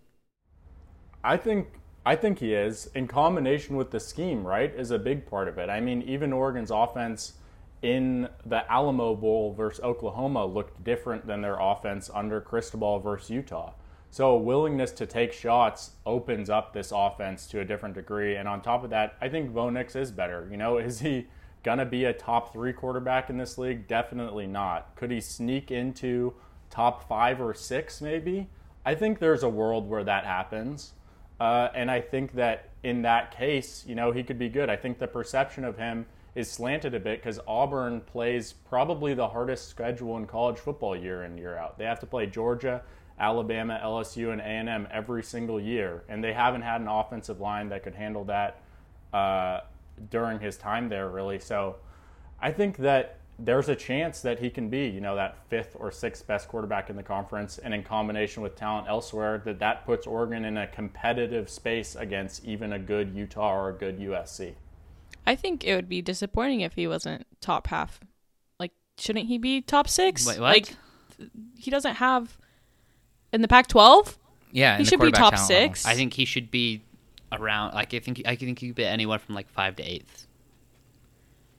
I 1.24 1.38
think 1.38 1.68
I 2.06 2.16
think 2.16 2.40
he 2.40 2.54
is 2.54 2.90
in 2.94 3.08
combination 3.08 3.76
with 3.76 3.92
the 3.92 4.00
scheme, 4.00 4.46
right? 4.46 4.74
Is 4.76 4.92
a 4.92 5.00
big 5.00 5.26
part 5.26 5.48
of 5.48 5.58
it. 5.58 5.70
I 5.70 5.80
mean, 5.80 6.02
even 6.04 6.34
Oregon's 6.34 6.72
offense 6.72 7.34
in 7.82 8.28
the 8.46 8.70
Alamo 8.72 9.16
Bowl 9.16 9.54
versus 9.54 9.84
Oklahoma 9.84 10.46
looked 10.46 10.84
different 10.84 11.28
than 11.28 11.42
their 11.42 11.58
offense 11.60 12.10
under 12.14 12.42
Cristobal 12.42 13.00
versus 13.00 13.30
Utah. 13.30 13.74
So 14.10 14.30
a 14.30 14.38
willingness 14.38 14.92
to 14.94 15.06
take 15.06 15.34
shots 15.34 15.92
opens 16.06 16.50
up 16.50 16.74
this 16.74 16.92
offense 16.96 17.48
to 17.48 17.60
a 17.60 17.66
different 17.66 17.96
degree. 17.96 18.38
And 18.38 18.48
on 18.48 18.62
top 18.62 18.84
of 18.84 18.90
that, 18.92 19.18
I 19.20 19.30
think 19.30 19.54
Bo 19.54 19.70
Nix 19.70 19.96
is 19.96 20.12
better. 20.12 20.48
You 20.50 20.58
know, 20.58 20.78
is 20.78 21.00
he 21.00 21.28
gonna 21.64 21.86
be 21.86 22.06
a 22.06 22.14
top 22.14 22.54
three 22.54 22.72
quarterback 22.72 23.30
in 23.30 23.38
this 23.38 23.58
league? 23.58 23.88
Definitely 23.88 24.48
not. 24.48 24.96
Could 24.96 25.12
he 25.12 25.20
sneak 25.20 25.70
into 25.70 26.34
top 26.70 27.08
five 27.08 27.42
or 27.42 27.54
six, 27.54 28.02
maybe? 28.02 28.48
I 28.86 28.96
think 28.96 29.20
there's 29.20 29.44
a 29.44 29.50
world 29.50 29.90
where 29.90 30.04
that 30.04 30.26
happens. 30.26 30.94
Uh, 31.40 31.70
and 31.74 31.92
I 31.92 32.02
think 32.02 32.34
that 32.34 32.70
in 32.84 33.02
that 33.02 33.36
case, 33.36 33.84
you 33.88 33.96
know, 33.96 34.12
he 34.12 34.24
could 34.24 34.40
be 34.40 34.50
good. 34.50 34.70
I 34.70 34.76
think 34.76 35.00
the 35.00 35.08
perception 35.08 35.66
of 35.66 35.78
him 35.78 36.06
is 36.36 36.50
slanted 36.50 36.94
a 36.94 37.00
bit 37.00 37.20
because 37.20 37.40
Auburn 37.48 38.02
plays 38.02 38.54
probably 38.54 39.14
the 39.14 39.28
hardest 39.28 39.70
schedule 39.70 40.18
in 40.18 40.28
college 40.28 40.58
football 40.58 40.96
year 40.96 41.24
in 41.24 41.38
year 41.38 41.58
out. 41.58 41.78
They 41.78 41.86
have 41.86 42.00
to 42.02 42.06
play 42.06 42.26
Georgia, 42.28 42.82
Alabama, 43.20 43.80
LSU, 43.84 44.32
and 44.32 44.42
A&M 44.42 44.88
every 44.92 45.24
single 45.24 45.60
year, 45.60 46.04
and 46.10 46.24
they 46.24 46.34
haven't 46.34 46.62
had 46.62 46.82
an 46.82 46.88
offensive 46.88 47.40
line 47.40 47.70
that 47.70 47.84
could 47.84 47.96
handle 47.96 48.26
that 48.26 48.62
uh, 49.14 49.62
during 50.10 50.40
his 50.40 50.58
time 50.58 50.90
there, 50.90 51.10
really. 51.10 51.40
So 51.40 51.78
I 52.42 52.52
think 52.52 52.78
that 52.78 53.20
there's 53.38 53.68
a 53.70 53.76
chance 53.76 54.22
that 54.22 54.40
he 54.40 54.50
can 54.50 54.70
be, 54.70 54.88
you 54.88 55.02
know, 55.02 55.16
that 55.16 55.38
fifth 55.50 55.76
or 55.78 55.92
sixth 55.92 56.26
best 56.26 56.48
quarterback 56.48 56.90
in 56.90 56.96
the 56.96 57.04
conference, 57.04 57.58
and 57.58 57.74
in 57.74 57.84
combination 57.84 58.42
with 58.42 58.56
talent 58.56 58.88
elsewhere, 58.88 59.42
that 59.46 59.60
that 59.60 59.86
puts 59.86 60.08
Oregon 60.08 60.46
in 60.46 60.58
a 60.58 60.68
competitive 60.68 61.50
space 61.50 61.96
against 61.96 62.46
even 62.46 62.72
a 62.74 62.80
good 62.80 63.14
Utah 63.14 63.54
or 63.54 63.70
a 63.70 63.74
good 63.74 64.00
USC. 64.00 64.54
I 65.28 65.36
think 65.36 65.64
it 65.64 65.76
would 65.76 65.90
be 65.90 66.02
disappointing 66.02 66.62
if 66.62 66.74
he 66.74 66.88
wasn't 66.88 67.26
top 67.42 67.68
half. 67.68 68.00
Like, 68.60 68.72
shouldn't 68.98 69.26
he 69.26 69.38
be 69.38 69.60
top 69.62 69.90
six? 69.90 70.26
Wait, 70.26 70.40
what? 70.40 70.48
Like, 70.50 70.76
he 71.58 71.72
doesn't 71.72 71.96
have 71.96 72.38
in 73.34 73.42
the 73.42 73.48
Pac-12. 73.48 74.18
Yeah, 74.52 74.78
He 74.78 74.86
should 74.86 75.00
be 75.02 75.12
top 75.12 75.34
talent 75.34 75.50
level. 75.50 75.66
six. 75.68 75.86
I 75.86 75.96
think 75.96 76.14
he 76.14 76.24
should 76.24 76.50
be 76.50 76.82
around. 77.32 77.74
Like 77.74 77.94
I 77.94 78.00
think 78.00 78.22
I 78.26 78.36
think 78.36 78.60
he 78.60 78.68
could 78.68 78.76
be 78.76 78.86
anywhere 78.86 79.20
from 79.20 79.36
like 79.36 79.50
five 79.50 79.76
to 79.78 79.84
eighth. 79.84 80.25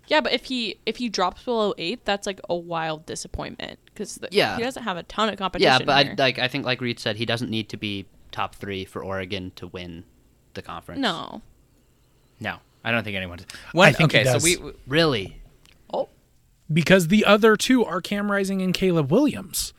Yeah, 0.08 0.20
but 0.20 0.32
if 0.32 0.44
he 0.44 0.78
if 0.86 0.96
he 0.96 1.08
drops 1.08 1.42
below 1.44 1.74
eight, 1.78 2.04
that's 2.04 2.26
like 2.26 2.40
a 2.48 2.54
wild 2.54 3.06
disappointment 3.06 3.78
because 3.86 4.18
Yeah. 4.30 4.56
he 4.56 4.62
doesn't 4.62 4.82
have 4.84 4.96
a 4.96 5.02
ton 5.04 5.28
of 5.28 5.36
competition. 5.38 5.80
Yeah, 5.80 5.84
but 5.84 6.06
I 6.06 6.14
like 6.16 6.38
I 6.38 6.48
think 6.48 6.64
like 6.64 6.80
Reed 6.80 6.98
said, 7.00 7.16
he 7.16 7.26
doesn't 7.26 7.50
need 7.50 7.68
to 7.70 7.76
be 7.76 8.06
top 8.30 8.54
three 8.54 8.84
for 8.84 9.02
Oregon 9.04 9.52
to 9.56 9.66
win 9.68 10.04
the 10.54 10.62
conference. 10.62 11.00
No. 11.00 11.42
No, 12.38 12.58
I 12.84 12.90
don't 12.92 13.02
think 13.02 13.16
anyone. 13.16 13.40
One, 13.72 13.88
I 13.88 13.92
think 13.92 14.12
he 14.12 14.18
okay, 14.18 14.26
so 14.26 14.34
does. 14.34 14.44
we 14.44 14.58
Really? 14.86 15.40
Oh 15.92 16.08
because 16.72 17.08
the 17.08 17.24
other 17.24 17.56
two 17.56 17.84
are 17.84 18.00
Cam 18.00 18.30
Rising 18.30 18.60
and 18.62 18.74
Caleb 18.74 19.10
Williams. 19.10 19.72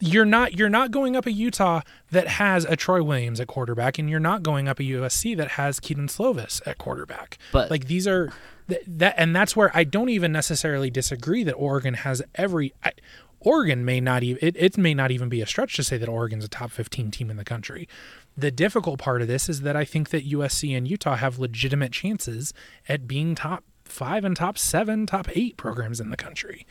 You're 0.00 0.24
not 0.24 0.58
you're 0.58 0.68
not 0.68 0.90
going 0.90 1.16
up 1.16 1.24
a 1.24 1.32
Utah 1.32 1.80
that 2.10 2.26
has 2.26 2.64
a 2.64 2.76
Troy 2.76 3.02
Williams 3.02 3.40
at 3.40 3.46
quarterback, 3.46 3.98
and 3.98 4.10
you're 4.10 4.20
not 4.20 4.42
going 4.42 4.68
up 4.68 4.78
a 4.80 4.82
USC 4.82 5.36
that 5.36 5.52
has 5.52 5.80
Kedon 5.80 6.08
Slovis 6.08 6.60
at 6.66 6.78
quarterback. 6.78 7.38
But- 7.52 7.70
like 7.70 7.86
these 7.86 8.06
are 8.06 8.32
th- 8.68 8.82
that, 8.86 9.14
and 9.16 9.34
that's 9.34 9.56
where 9.56 9.70
I 9.74 9.84
don't 9.84 10.08
even 10.08 10.32
necessarily 10.32 10.90
disagree 10.90 11.44
that 11.44 11.54
Oregon 11.54 11.94
has 11.94 12.22
every. 12.34 12.72
I, 12.82 12.92
Oregon 13.40 13.84
may 13.84 14.00
not 14.00 14.22
even 14.22 14.38
it, 14.46 14.56
it 14.58 14.78
may 14.78 14.94
not 14.94 15.10
even 15.10 15.28
be 15.28 15.42
a 15.42 15.46
stretch 15.46 15.76
to 15.76 15.84
say 15.84 15.98
that 15.98 16.08
Oregon's 16.08 16.44
a 16.44 16.48
top 16.48 16.70
15 16.70 17.10
team 17.10 17.30
in 17.30 17.36
the 17.36 17.44
country. 17.44 17.88
The 18.36 18.50
difficult 18.50 18.98
part 18.98 19.22
of 19.22 19.28
this 19.28 19.48
is 19.48 19.60
that 19.60 19.76
I 19.76 19.84
think 19.84 20.10
that 20.10 20.28
USC 20.28 20.76
and 20.76 20.88
Utah 20.88 21.16
have 21.16 21.38
legitimate 21.38 21.92
chances 21.92 22.52
at 22.88 23.06
being 23.06 23.34
top 23.34 23.64
5 23.84 24.24
and 24.24 24.36
top 24.36 24.58
7, 24.58 25.06
top 25.06 25.28
8 25.32 25.56
programs 25.56 26.00
in 26.00 26.10
the 26.10 26.16
country. 26.16 26.66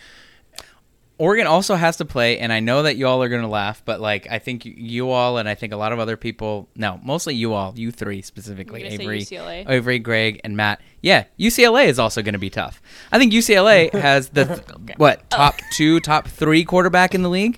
Oregon 1.23 1.47
also 1.47 1.75
has 1.75 1.97
to 1.97 2.05
play, 2.05 2.39
and 2.39 2.51
I 2.51 2.59
know 2.59 2.83
that 2.83 2.97
you 2.97 3.07
all 3.07 3.23
are 3.23 3.29
going 3.29 3.43
to 3.43 3.47
laugh, 3.47 3.81
but 3.85 4.01
like 4.01 4.27
I 4.29 4.39
think 4.39 4.65
you- 4.65 4.73
you 4.75 5.09
all 5.09 5.37
and 5.37 5.47
I 5.47 5.55
think 5.55 5.71
a 5.71 5.77
lot 5.77 5.93
of 5.93 5.99
other 5.99 6.17
people, 6.17 6.67
no, 6.75 6.99
mostly 7.01 7.33
you 7.35 7.53
all, 7.53 7.73
you 7.77 7.91
three 7.91 8.21
specifically, 8.21 8.81
You're 8.81 8.89
gonna 8.89 8.97
say 8.97 9.03
Avery, 9.03 9.19
UCLA? 9.21 9.69
Avery, 9.69 9.99
Greg, 9.99 10.41
and 10.43 10.57
Matt. 10.57 10.81
Yeah, 11.01 11.23
UCLA 11.39 11.85
is 11.85 11.97
also 11.99 12.21
going 12.21 12.33
to 12.33 12.39
be 12.39 12.49
tough. 12.49 12.81
I 13.11 13.19
think 13.19 13.31
UCLA 13.31 13.93
has 14.09 14.29
the 14.29 14.45
what 14.97 15.29
top 15.29 15.55
two, 15.71 15.99
top 16.01 16.27
three 16.27 16.65
quarterback 16.65 17.15
in 17.15 17.21
the 17.23 17.29
league. 17.29 17.57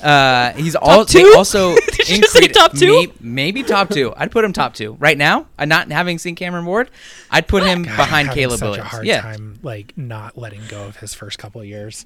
Uh, 0.00 0.52
he's 0.54 0.74
all 0.74 1.04
they 1.04 1.22
also 1.34 1.74
Did 1.96 2.08
you 2.08 2.18
just 2.20 2.32
say 2.32 2.40
increased- 2.40 2.54
top 2.54 2.72
two? 2.76 2.86
may- 3.06 3.12
maybe 3.20 3.62
top 3.62 3.88
two. 3.88 4.12
I'd 4.16 4.30
put 4.32 4.44
him 4.44 4.52
top 4.52 4.74
two 4.74 4.94
right 4.94 5.16
now. 5.18 5.46
I'm 5.58 5.68
not 5.68 5.90
having 5.92 6.18
seen 6.18 6.34
Cameron 6.34 6.66
Ward. 6.66 6.90
I'd 7.30 7.46
put 7.46 7.62
him 7.62 7.82
God, 7.84 7.96
behind 7.96 8.28
I'm 8.28 8.34
Caleb 8.34 8.58
such 8.58 8.66
Williams. 8.68 8.86
a 8.86 8.88
hard 8.88 9.06
yeah, 9.06 9.20
time 9.22 9.58
like 9.62 9.96
not 9.96 10.36
letting 10.38 10.62
go 10.68 10.84
of 10.86 10.96
his 10.96 11.14
first 11.14 11.38
couple 11.38 11.60
of 11.60 11.66
years. 11.68 12.04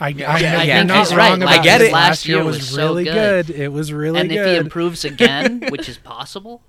I, 0.00 0.06
I, 0.06 0.10
yeah, 0.10 0.32
know 0.32 0.38
yeah, 0.38 0.62
you're 0.62 0.84
not 0.84 0.94
think 0.94 1.08
he's 1.08 1.16
wrong 1.16 1.30
right. 1.30 1.42
about 1.42 1.48
I 1.48 1.62
get 1.62 1.80
it. 1.80 1.92
Last 1.92 2.08
Last 2.08 2.26
year 2.26 2.36
year 2.38 2.44
was, 2.44 2.58
was 2.58 2.68
so 2.70 2.88
really 2.88 3.04
good. 3.04 3.50
It 3.50 3.72
was 3.72 3.92
really 3.92 4.20
and 4.20 4.28
good. 4.28 4.38
And 4.38 4.48
if 4.48 4.52
he 4.52 4.58
improves 4.58 5.04
again, 5.04 5.64
which 5.70 5.88
is 5.88 5.98
possible, 5.98 6.62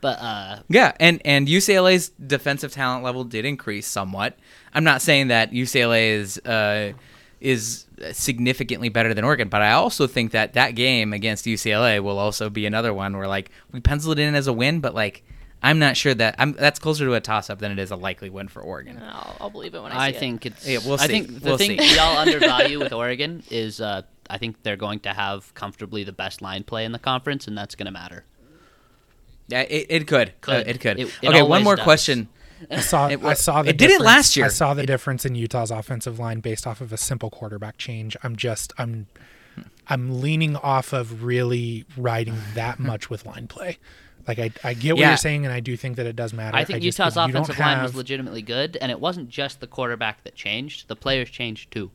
but 0.00 0.18
uh, 0.20 0.58
Yeah, 0.68 0.92
and 1.00 1.20
and 1.24 1.48
UCLA's 1.48 2.10
defensive 2.10 2.72
talent 2.72 3.04
level 3.04 3.24
did 3.24 3.44
increase 3.44 3.86
somewhat. 3.86 4.38
I'm 4.74 4.84
not 4.84 5.02
saying 5.02 5.28
that 5.28 5.50
UCLA 5.50 6.10
is 6.12 6.38
uh, 6.38 6.92
is 7.40 7.86
significantly 8.12 8.88
better 8.88 9.14
than 9.14 9.24
Oregon, 9.24 9.48
but 9.48 9.62
I 9.62 9.72
also 9.72 10.06
think 10.06 10.32
that 10.32 10.52
that 10.54 10.74
game 10.74 11.12
against 11.12 11.46
UCLA 11.46 12.02
will 12.02 12.18
also 12.18 12.50
be 12.50 12.66
another 12.66 12.92
one 12.92 13.16
where 13.16 13.28
like 13.28 13.50
we 13.72 13.80
penciled 13.80 14.18
it 14.18 14.22
in 14.22 14.34
as 14.34 14.46
a 14.46 14.52
win, 14.52 14.80
but 14.80 14.94
like 14.94 15.24
I'm 15.62 15.78
not 15.78 15.96
sure 15.96 16.14
that 16.14 16.36
I'm 16.38 16.52
that's 16.52 16.78
closer 16.78 17.04
to 17.04 17.14
a 17.14 17.20
toss 17.20 17.50
up 17.50 17.58
than 17.58 17.72
it 17.72 17.78
is 17.78 17.90
a 17.90 17.96
likely 17.96 18.30
win 18.30 18.46
for 18.48 18.62
Oregon. 18.62 19.00
I'll, 19.02 19.36
I'll 19.40 19.50
believe 19.50 19.74
it 19.74 19.82
when 19.82 19.90
I 19.92 19.94
see 19.94 20.00
I 20.00 20.08
it. 20.08 20.20
think 20.20 20.46
it's. 20.46 20.66
Yeah, 20.68 20.78
we'll 20.86 20.98
see. 20.98 21.04
I 21.04 21.08
think 21.08 21.40
the 21.40 21.48
We'll 21.48 21.58
thing 21.58 21.78
see. 21.80 21.92
we 21.94 21.98
all 21.98 22.16
undervalue 22.24 22.78
with 22.78 22.92
Oregon 22.92 23.42
is 23.50 23.80
uh, 23.80 24.02
I 24.30 24.38
think 24.38 24.62
they're 24.62 24.76
going 24.76 25.00
to 25.00 25.10
have 25.10 25.52
comfortably 25.54 26.04
the 26.04 26.12
best 26.12 26.40
line 26.42 26.62
play 26.62 26.84
in 26.84 26.92
the 26.92 26.98
conference, 26.98 27.48
and 27.48 27.58
that's 27.58 27.74
going 27.74 27.86
to 27.86 27.92
matter. 27.92 28.24
Yeah, 29.48 29.62
it, 29.62 29.86
it 29.88 30.06
could. 30.06 30.40
Could. 30.42 30.66
Uh, 30.66 30.70
it 30.70 30.80
could. 30.80 31.00
It- 31.00 31.08
it 31.22 31.28
okay, 31.28 31.42
one 31.42 31.64
more 31.64 31.76
does. 31.76 31.82
question. 31.84 32.28
I 32.70 32.80
saw. 32.80 33.08
It 33.08 33.24
I 33.24 33.34
saw 33.34 33.62
the. 33.62 33.70
it 33.70 33.78
didn't 33.78 34.02
last 34.04 34.36
year. 34.36 34.46
I 34.46 34.50
saw 34.50 34.74
the 34.74 34.82
It- 34.82 34.86
difference 34.86 35.24
in 35.24 35.34
Utah's 35.34 35.70
offensive 35.70 36.18
line 36.18 36.40
based 36.40 36.66
off 36.66 36.80
of 36.80 36.92
a 36.92 36.96
simple 36.96 37.30
quarterback 37.30 37.78
change. 37.78 38.16
I'm 38.22 38.36
just. 38.36 38.72
I'm. 38.78 39.06
I'm 39.88 40.20
leaning 40.20 40.54
off 40.56 40.92
of 40.92 41.24
really 41.24 41.84
riding 41.96 42.36
that 42.54 42.78
much 42.78 43.10
with 43.10 43.24
line 43.26 43.48
play. 43.48 43.78
Like 44.28 44.38
I, 44.38 44.50
I 44.62 44.74
get 44.74 44.92
what 44.94 45.00
Yeah. 45.00 45.08
you're 45.08 45.16
saying, 45.16 45.46
and 45.46 45.52
I 45.54 45.60
do 45.60 45.76
think 45.76 45.96
that 45.96 46.06
it 46.06 46.14
does 46.14 46.32
matter. 46.34 46.56
I 46.56 46.64
think 46.64 46.82
just- 46.82 46.98
Utah's 46.98 47.16
if 47.16 47.26
you 47.26 47.32
don't 47.32 47.42
offensive 47.42 47.58
line 47.58 47.82
was 47.82 47.94
legitimately 47.94 48.42
good, 48.42 48.76
and 48.80 48.92
it 48.92 49.00
wasn't 49.00 49.30
just 49.30 49.60
the 49.60 49.66
quarterback 49.66 50.22
that 50.24 50.34
changed; 50.34 50.86
the 50.88 50.96
players 50.96 51.30
changed 51.30 51.70
too. 51.70 51.90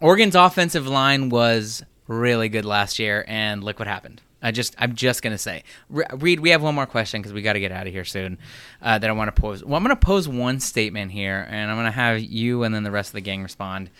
Oregon's 0.00 0.34
offensive 0.34 0.86
line 0.86 1.28
was 1.30 1.82
really 2.06 2.48
good 2.48 2.64
last 2.64 2.98
year, 2.98 3.24
and 3.26 3.64
look 3.64 3.78
what 3.78 3.88
happened. 3.88 4.22
I 4.42 4.52
just, 4.52 4.76
I'm 4.78 4.94
just 4.94 5.22
gonna 5.22 5.38
say, 5.38 5.64
Re- 5.88 6.04
Reed, 6.12 6.40
we 6.40 6.50
have 6.50 6.62
one 6.62 6.74
more 6.74 6.86
question 6.86 7.20
because 7.20 7.32
we 7.32 7.42
got 7.42 7.54
to 7.54 7.60
get 7.60 7.72
out 7.72 7.86
of 7.86 7.92
here 7.92 8.04
soon. 8.04 8.38
Uh, 8.80 8.98
that 8.98 9.08
I 9.08 9.12
want 9.12 9.34
to 9.34 9.40
pose. 9.40 9.64
Well, 9.64 9.74
I'm 9.76 9.82
gonna 9.82 9.96
pose 9.96 10.28
one 10.28 10.60
statement 10.60 11.10
here, 11.10 11.46
and 11.50 11.70
I'm 11.70 11.76
gonna 11.76 11.90
have 11.90 12.20
you 12.20 12.62
and 12.62 12.74
then 12.74 12.82
the 12.84 12.90
rest 12.90 13.08
of 13.10 13.14
the 13.14 13.20
gang 13.22 13.42
respond. 13.42 13.90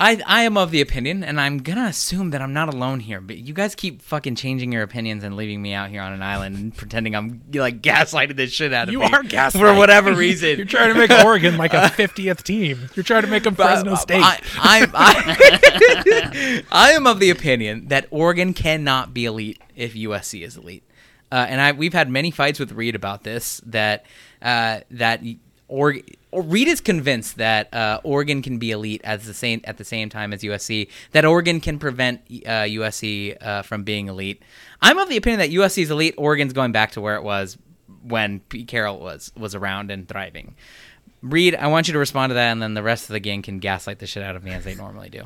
I, 0.00 0.18
I 0.26 0.42
am 0.44 0.56
of 0.56 0.70
the 0.70 0.80
opinion, 0.80 1.22
and 1.22 1.38
I'm 1.38 1.58
gonna 1.58 1.84
assume 1.84 2.30
that 2.30 2.40
I'm 2.40 2.54
not 2.54 2.72
alone 2.72 3.00
here. 3.00 3.20
But 3.20 3.36
you 3.36 3.52
guys 3.52 3.74
keep 3.74 4.00
fucking 4.00 4.34
changing 4.34 4.72
your 4.72 4.82
opinions 4.82 5.22
and 5.22 5.36
leaving 5.36 5.60
me 5.60 5.74
out 5.74 5.90
here 5.90 6.00
on 6.00 6.14
an 6.14 6.22
island 6.22 6.56
and 6.56 6.74
pretending 6.74 7.14
I'm 7.14 7.42
like 7.52 7.82
gaslighting 7.82 8.36
the 8.36 8.46
shit 8.46 8.72
out 8.72 8.88
of 8.88 8.92
You 8.92 9.00
me 9.00 9.04
are 9.04 9.22
gaslighting 9.22 9.58
for 9.58 9.74
whatever 9.74 10.14
reason. 10.16 10.56
You're 10.56 10.64
trying 10.64 10.94
to 10.94 10.98
make 10.98 11.10
Oregon 11.10 11.58
like 11.58 11.74
a 11.74 11.82
50th 11.90 12.42
team. 12.42 12.88
You're 12.94 13.04
trying 13.04 13.22
to 13.22 13.28
make 13.28 13.42
them 13.42 13.54
Fresno 13.54 13.94
State. 13.94 14.22
I, 14.22 14.40
I, 14.56 14.90
I, 14.94 16.62
I 16.72 16.92
am 16.92 17.06
of 17.06 17.20
the 17.20 17.28
opinion 17.28 17.88
that 17.88 18.06
Oregon 18.10 18.54
cannot 18.54 19.12
be 19.12 19.26
elite 19.26 19.60
if 19.76 19.92
USC 19.92 20.42
is 20.42 20.56
elite, 20.56 20.82
uh, 21.30 21.44
and 21.46 21.60
I 21.60 21.72
we've 21.72 21.92
had 21.92 22.08
many 22.08 22.30
fights 22.30 22.58
with 22.58 22.72
Reed 22.72 22.94
about 22.94 23.22
this. 23.22 23.60
That 23.66 24.06
uh, 24.40 24.80
that 24.92 25.20
or, 25.68 25.90
or 25.90 26.00
Reed 26.32 26.68
is 26.68 26.80
convinced 26.80 27.38
that 27.38 27.72
uh, 27.74 28.00
Oregon 28.04 28.42
can 28.42 28.58
be 28.58 28.70
elite 28.70 29.00
at 29.04 29.22
the 29.22 29.34
same 29.34 29.60
at 29.64 29.78
the 29.78 29.84
same 29.84 30.08
time 30.08 30.32
as 30.32 30.42
USC. 30.42 30.88
That 31.12 31.24
Oregon 31.24 31.60
can 31.60 31.78
prevent 31.78 32.20
uh, 32.28 32.66
USC 32.66 33.36
uh, 33.40 33.62
from 33.62 33.82
being 33.82 34.08
elite. 34.08 34.42
I'm 34.80 34.98
of 34.98 35.08
the 35.08 35.16
opinion 35.16 35.40
that 35.40 35.50
USC 35.50 35.82
is 35.82 35.90
elite. 35.90 36.14
Oregon's 36.16 36.52
going 36.52 36.72
back 36.72 36.92
to 36.92 37.00
where 37.00 37.16
it 37.16 37.22
was 37.22 37.58
when 38.02 38.40
Pete 38.40 38.68
Carroll 38.68 39.00
was 39.00 39.32
was 39.36 39.54
around 39.54 39.90
and 39.90 40.08
thriving. 40.08 40.54
Reed, 41.22 41.54
I 41.54 41.66
want 41.66 41.86
you 41.86 41.92
to 41.92 41.98
respond 41.98 42.30
to 42.30 42.34
that, 42.34 42.50
and 42.50 42.62
then 42.62 42.74
the 42.74 42.82
rest 42.82 43.04
of 43.04 43.12
the 43.12 43.20
gang 43.20 43.42
can 43.42 43.58
gaslight 43.58 43.98
the 43.98 44.06
shit 44.06 44.22
out 44.22 44.36
of 44.36 44.44
me 44.44 44.52
as 44.52 44.64
they 44.64 44.74
normally 44.74 45.10
do. 45.10 45.24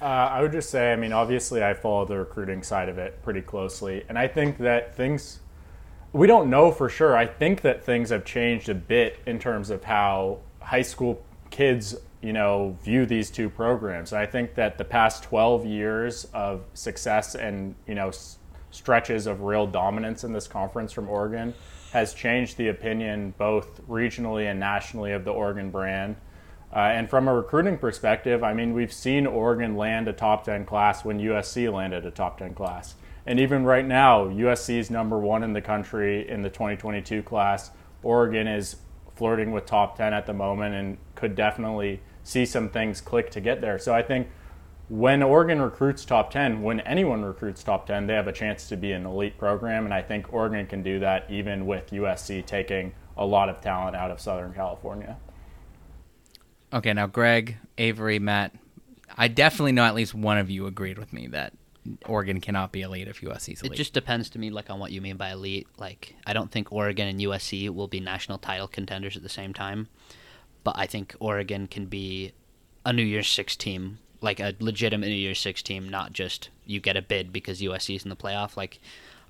Uh, 0.00 0.04
I 0.04 0.42
would 0.42 0.52
just 0.52 0.70
say, 0.70 0.92
I 0.92 0.96
mean, 0.96 1.12
obviously, 1.12 1.62
I 1.62 1.74
follow 1.74 2.04
the 2.04 2.18
recruiting 2.18 2.62
side 2.62 2.88
of 2.88 2.98
it 2.98 3.20
pretty 3.22 3.42
closely, 3.42 4.04
and 4.08 4.18
I 4.18 4.26
think 4.26 4.58
that 4.58 4.96
things 4.96 5.40
we 6.12 6.26
don't 6.26 6.48
know 6.48 6.70
for 6.70 6.88
sure. 6.88 7.16
I 7.16 7.26
think 7.26 7.60
that 7.62 7.84
things 7.84 8.10
have 8.10 8.24
changed 8.24 8.68
a 8.68 8.74
bit 8.74 9.18
in 9.26 9.38
terms 9.38 9.70
of 9.70 9.84
how 9.84 10.38
high 10.60 10.82
school 10.82 11.22
kids, 11.50 11.96
you 12.22 12.32
know, 12.32 12.76
view 12.82 13.06
these 13.06 13.30
two 13.30 13.50
programs. 13.50 14.12
I 14.12 14.26
think 14.26 14.54
that 14.54 14.78
the 14.78 14.84
past 14.84 15.22
12 15.24 15.66
years 15.66 16.26
of 16.32 16.62
success 16.74 17.34
and 17.34 17.74
you 17.86 17.94
know 17.94 18.08
s- 18.08 18.38
stretches 18.70 19.26
of 19.26 19.42
real 19.42 19.66
dominance 19.66 20.24
in 20.24 20.32
this 20.32 20.48
conference 20.48 20.92
from 20.92 21.08
Oregon 21.08 21.54
has 21.92 22.12
changed 22.12 22.56
the 22.58 22.68
opinion 22.68 23.34
both 23.38 23.86
regionally 23.88 24.50
and 24.50 24.60
nationally 24.60 25.12
of 25.12 25.24
the 25.24 25.32
Oregon 25.32 25.70
brand. 25.70 26.16
Uh, 26.70 26.80
and 26.80 27.08
from 27.08 27.28
a 27.28 27.34
recruiting 27.34 27.78
perspective, 27.78 28.44
I 28.44 28.52
mean, 28.52 28.74
we've 28.74 28.92
seen 28.92 29.26
Oregon 29.26 29.74
land 29.74 30.06
a 30.06 30.12
top 30.12 30.44
10 30.44 30.66
class 30.66 31.02
when 31.02 31.18
USC 31.18 31.72
landed 31.72 32.04
a 32.04 32.10
top 32.10 32.38
10 32.38 32.52
class. 32.52 32.94
And 33.28 33.38
even 33.38 33.66
right 33.66 33.84
now, 33.84 34.24
USC 34.24 34.78
is 34.78 34.90
number 34.90 35.18
one 35.18 35.42
in 35.42 35.52
the 35.52 35.60
country 35.60 36.26
in 36.26 36.40
the 36.40 36.48
2022 36.48 37.22
class. 37.22 37.70
Oregon 38.02 38.48
is 38.48 38.76
flirting 39.16 39.52
with 39.52 39.66
top 39.66 39.98
10 39.98 40.14
at 40.14 40.24
the 40.24 40.32
moment 40.32 40.74
and 40.74 40.96
could 41.14 41.34
definitely 41.34 42.00
see 42.24 42.46
some 42.46 42.70
things 42.70 43.02
click 43.02 43.30
to 43.32 43.42
get 43.42 43.60
there. 43.60 43.78
So 43.78 43.94
I 43.94 44.00
think 44.00 44.28
when 44.88 45.22
Oregon 45.22 45.60
recruits 45.60 46.06
top 46.06 46.30
10, 46.30 46.62
when 46.62 46.80
anyone 46.80 47.22
recruits 47.22 47.62
top 47.62 47.86
10, 47.86 48.06
they 48.06 48.14
have 48.14 48.28
a 48.28 48.32
chance 48.32 48.66
to 48.70 48.78
be 48.78 48.92
an 48.92 49.04
elite 49.04 49.36
program. 49.36 49.84
And 49.84 49.92
I 49.92 50.00
think 50.00 50.32
Oregon 50.32 50.66
can 50.66 50.82
do 50.82 50.98
that 51.00 51.30
even 51.30 51.66
with 51.66 51.90
USC 51.90 52.46
taking 52.46 52.94
a 53.14 53.26
lot 53.26 53.50
of 53.50 53.60
talent 53.60 53.94
out 53.94 54.10
of 54.10 54.22
Southern 54.22 54.54
California. 54.54 55.18
Okay, 56.72 56.94
now 56.94 57.06
Greg, 57.06 57.58
Avery, 57.76 58.18
Matt, 58.18 58.54
I 59.18 59.28
definitely 59.28 59.72
know 59.72 59.84
at 59.84 59.94
least 59.94 60.14
one 60.14 60.38
of 60.38 60.48
you 60.48 60.66
agreed 60.66 60.96
with 60.96 61.12
me 61.12 61.26
that 61.26 61.52
Oregon 62.06 62.40
cannot 62.40 62.72
be 62.72 62.82
elite 62.82 63.08
if 63.08 63.20
USC 63.20 63.54
is 63.54 63.62
It 63.62 63.72
just 63.72 63.94
depends 63.94 64.28
to 64.30 64.38
me, 64.38 64.50
like 64.50 64.70
on 64.70 64.78
what 64.78 64.92
you 64.92 65.00
mean 65.00 65.16
by 65.16 65.30
elite. 65.30 65.66
Like, 65.78 66.14
I 66.26 66.32
don't 66.32 66.50
think 66.50 66.72
Oregon 66.72 67.08
and 67.08 67.20
USC 67.20 67.70
will 67.70 67.88
be 67.88 68.00
national 68.00 68.38
title 68.38 68.68
contenders 68.68 69.16
at 69.16 69.22
the 69.22 69.28
same 69.28 69.54
time, 69.54 69.88
but 70.64 70.76
I 70.76 70.86
think 70.86 71.14
Oregon 71.20 71.66
can 71.66 71.86
be 71.86 72.32
a 72.84 72.92
New 72.92 73.02
Year's 73.02 73.28
Six 73.28 73.56
team, 73.56 73.98
like 74.20 74.40
a 74.40 74.54
legitimate 74.58 75.08
New 75.08 75.14
Year's 75.14 75.40
Six 75.40 75.62
team, 75.62 75.88
not 75.88 76.12
just 76.12 76.50
you 76.66 76.80
get 76.80 76.96
a 76.96 77.02
bid 77.02 77.32
because 77.32 77.60
USC 77.60 77.96
is 77.96 78.04
in 78.04 78.10
the 78.10 78.16
playoff. 78.16 78.56
Like, 78.56 78.80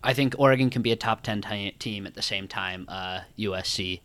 I 0.02 0.14
think 0.14 0.34
Oregon 0.38 0.70
can 0.70 0.82
be 0.82 0.92
a 0.92 0.96
top 0.96 1.22
ten 1.22 1.42
ti- 1.42 1.72
team 1.78 2.06
at 2.06 2.14
the 2.14 2.22
same 2.22 2.48
time 2.48 2.86
uh, 2.88 3.20
USC 3.38 4.00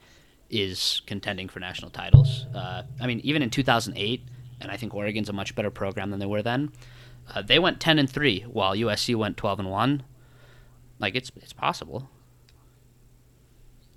is 0.49 1.01
contending 1.07 1.49
for 1.49 1.59
national 1.59 1.89
titles. 1.89 2.45
Uh, 2.53 2.83
I 3.01 3.07
mean, 3.07 3.19
even 3.21 3.41
in 3.41 3.49
2008, 3.49 4.21
and 4.61 4.71
I 4.71 4.77
think 4.77 4.93
Oregon's 4.93 5.29
a 5.29 5.33
much 5.33 5.55
better 5.55 5.71
program 5.71 6.11
than 6.11 6.19
they 6.19 6.25
were 6.25 6.43
then. 6.43 6.71
Uh, 7.33 7.41
they 7.41 7.59
went 7.59 7.79
10 7.79 7.99
and 7.99 8.09
3 8.09 8.41
while 8.41 8.75
USC 8.75 9.15
went 9.15 9.37
12 9.37 9.59
and 9.59 9.69
1. 9.71 10.03
Like 10.99 11.15
it's 11.15 11.31
it's 11.37 11.53
possible. 11.53 12.09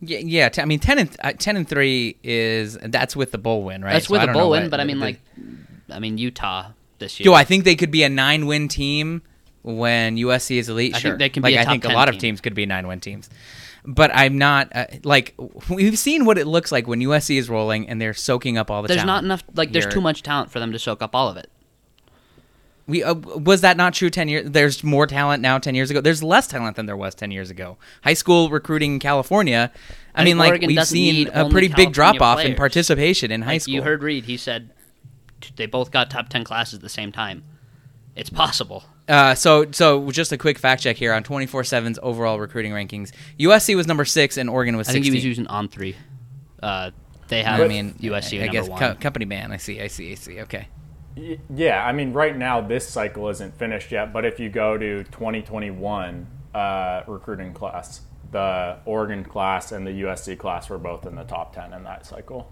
yeah, 0.01 0.19
yeah. 0.19 0.49
T- 0.49 0.61
I 0.61 0.65
mean, 0.65 0.79
ten 0.81 0.99
and 0.99 1.17
uh, 1.23 1.33
ten 1.33 1.57
and 1.57 1.69
three 1.69 2.17
is 2.23 2.77
that's 2.83 3.15
with 3.15 3.31
the 3.33 3.39
bowl 3.39 3.63
win, 3.63 3.83
right? 3.83 3.93
That's 3.95 4.07
So 4.09 4.13
with 4.13 4.23
don't 4.23 4.33
bowl 4.33 4.51
win, 4.51 4.63
what 4.65 4.71
but 4.71 4.81
I 4.81 4.85
mean 4.85 4.99
the- 4.99 5.05
like 5.05 5.21
I 5.91 5.99
mean 6.01 6.19
Utah 6.19 6.71
this 6.99 7.21
year. 7.21 7.25
do 7.25 7.35
I 7.35 7.45
think 7.45 7.65
they 7.65 7.77
could 7.77 7.91
be 7.91 8.03
a 8.03 8.09
nine 8.09 8.47
win 8.47 8.69
team 8.69 9.23
when 9.63 10.17
USC 10.17 10.57
is 10.59 10.69
elite. 10.69 10.95
I 10.95 10.99
think 10.99 11.03
sure, 11.13 11.19
they 11.19 11.29
can 11.29 11.43
be 11.43 11.51
like 11.55 11.67
a 11.67 11.69
I 11.69 11.73
think 11.73 11.85
a 11.85 11.89
10 11.89 11.97
lot 11.97 12.09
of 12.09 12.19
teams 12.19 12.41
could 12.41 12.55
be 12.55 12.67
nine 12.67 12.87
win 12.89 13.01
teams. 13.01 13.31
But 13.85 14.11
I'm 14.13 14.37
not 14.37 14.75
uh, 14.75 14.87
like 15.05 15.35
we've 15.69 15.99
seen 15.99 16.25
what 16.25 16.39
it 16.39 16.47
looks 16.47 16.73
like 16.73 16.89
when 16.89 16.99
USC 17.01 17.39
is 17.39 17.49
rolling 17.49 17.89
and 17.89 18.01
they're 18.01 18.15
soaking 18.15 18.59
up 18.59 18.69
all 18.71 18.83
the. 18.83 18.89
There's 18.89 19.03
talent. 19.03 19.07
not 19.07 19.25
enough. 19.25 19.45
Like, 19.55 19.71
there's 19.73 19.85
You're- 19.85 19.95
too 19.95 20.01
much 20.01 20.23
talent 20.25 20.51
for 20.51 20.59
them 20.59 20.73
to 20.73 20.79
soak 20.79 21.03
up 21.03 21.15
all 21.15 21.29
of 21.29 21.37
it. 21.37 21.51
We 22.87 23.03
uh, 23.03 23.15
was 23.15 23.63
that 23.63 23.77
not 23.77 23.95
true 23.95 24.11
ten 24.11 24.29
years? 24.29 24.51
There's 24.51 24.85
more 24.85 25.07
talent 25.07 25.43
now. 25.43 25.59
Ten 25.59 25.75
years 25.75 25.91
ago, 25.91 26.01
there's 26.01 26.23
less 26.23 26.47
talent 26.47 26.77
than 26.77 26.87
there 26.87 26.97
was 26.97 27.15
ten 27.15 27.31
years 27.31 27.51
ago. 27.51 27.79
High 28.05 28.15
school 28.15 28.49
recruiting 28.49 28.95
in 28.95 28.99
California. 29.01 29.73
I, 30.15 30.23
I 30.23 30.25
mean, 30.25 30.39
like 30.39 30.51
Oregon 30.51 30.69
we've 30.69 30.87
seen 30.87 31.29
a 31.29 31.49
pretty 31.49 31.69
big 31.69 31.93
drop 31.93 32.21
off 32.21 32.41
in 32.41 32.55
participation 32.55 33.31
in 33.31 33.43
high 33.43 33.55
Like, 33.55 33.63
school. 33.63 33.75
You 33.75 33.83
heard 33.83 34.03
Reed. 34.03 34.25
He 34.25 34.37
said 34.37 34.71
they 35.57 35.67
both 35.67 35.91
got 35.91 36.11
top 36.11 36.29
ten 36.29 36.45
classes 36.45 36.75
at 36.75 36.81
the 36.81 36.89
same 36.89 37.13
time. 37.13 37.43
It's 38.15 38.31
possible. 38.31 38.85
Uh, 39.09 39.35
so, 39.35 39.71
so 39.71 40.11
just 40.11 40.33
a 40.33 40.39
quick 40.39 40.59
fact 40.59 40.83
check 40.83 40.97
here 40.97 41.13
on 41.13 41.23
24/7's 41.23 41.99
overall 42.03 42.41
recruiting 42.41 42.73
rankings. 42.73 43.13
USC 43.39 43.77
was 43.77 43.87
number 43.87 44.05
six 44.05 44.37
and 44.37 44.51
Oregon 44.51 44.77
was 44.77 44.89
I 44.89 44.93
think 44.93 45.05
he 45.05 45.11
was 45.13 45.25
using 45.25 45.47
On3. 45.47 45.95
Uh, 46.63 46.91
they 47.29 47.43
have. 47.43 47.61
I 47.61 47.69
mean, 47.69 47.95
USC 47.95 48.41
I, 48.41 48.45
I 48.45 48.47
number 48.47 48.53
guess 48.53 48.79
co- 48.79 48.95
company 49.01 49.27
man. 49.27 49.53
I 49.53 49.59
see. 49.59 49.81
I 49.81 49.89
see. 49.89 50.13
I 50.13 50.15
see. 50.15 50.41
Okay. 50.41 50.69
Yeah, 51.17 51.85
I 51.85 51.93
mean, 51.93 52.13
right 52.13 52.37
now 52.37 52.61
this 52.61 52.87
cycle 52.89 53.29
isn't 53.31 53.59
finished 53.59 53.91
yet, 53.91 54.13
but 54.13 54.25
if 54.25 54.39
you 54.39 54.49
go 54.51 54.77
to 54.77 55.03
2021 55.05 56.27
uh, 56.55 57.03
recruiting 57.07 57.55
class, 57.55 58.03
the 58.33 58.77
Oregon 58.85 59.25
class 59.25 59.73
and 59.73 59.87
the 59.87 60.03
USC 60.03 60.37
class 60.39 60.69
were 60.69 60.79
both 60.79 61.07
in 61.07 61.15
the 61.15 61.25
top 61.25 61.55
10 61.55 61.73
in 61.73 61.85
that 61.85 62.05
cycle. 62.05 62.51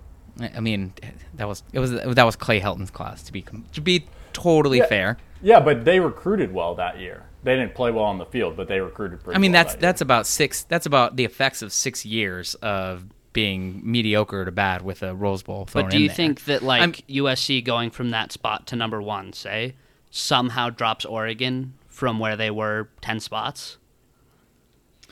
I 0.55 0.61
mean, 0.61 0.93
that 1.35 1.47
was 1.47 1.63
it 1.73 1.79
was 1.79 1.93
that 1.93 2.25
was 2.25 2.35
Clay 2.35 2.59
Helton's 2.59 2.91
class 2.91 3.23
to 3.25 3.33
be 3.33 3.45
to 3.73 3.81
be 3.81 4.07
totally 4.33 4.79
Yeah. 4.79 4.87
fair. 4.87 5.17
Yeah, 5.43 5.61
but 5.61 5.85
they 5.85 6.01
recruited 6.01 6.53
well 6.53 6.75
that 6.75 6.99
year. 6.99 7.23
They 7.45 7.55
didn't 7.55 7.75
play 7.75 7.93
well 7.93 8.05
on 8.07 8.19
the 8.19 8.25
field, 8.25 8.57
but 8.57 8.67
they 8.67 8.81
recruited 8.81 9.23
pretty 9.23 9.37
I 9.37 9.39
mean, 9.39 9.53
well 9.53 9.63
that's 9.63 9.75
that 9.75 9.81
that's 9.81 10.01
about 10.01 10.27
six. 10.27 10.65
That's 10.65 10.87
about 10.87 11.15
the 11.15 11.25
effects 11.25 11.63
of 11.63 11.73
six 11.73 12.05
years 12.05 12.55
of 12.57 13.05
being 13.35 13.83
mediocre 13.85 14.47
to 14.47 14.51
bad 14.51 14.81
with 14.81 15.03
a 15.03 15.15
Rose 15.15 15.43
Bowl. 15.43 15.67
Thrown 15.67 15.85
But 15.85 15.91
do 15.91 15.97
in 15.99 16.03
you 16.05 16.09
there. 16.09 16.17
think 16.17 16.45
that 16.47 16.63
like 16.63 16.81
I'm- 16.81 16.93
USC 17.09 17.61
going 17.63 17.91
from 17.91 18.11
that 18.13 18.33
spot 18.33 18.67
to 18.69 18.77
number 18.77 19.03
one, 19.03 19.35
say, 19.35 19.75
somehow 20.11 20.71
drops 20.71 21.05
Oregon 21.05 21.75
from 21.89 22.19
where 22.19 22.37
they 22.37 22.51
were 22.51 22.89
ten 23.03 23.21
spots? 23.21 23.77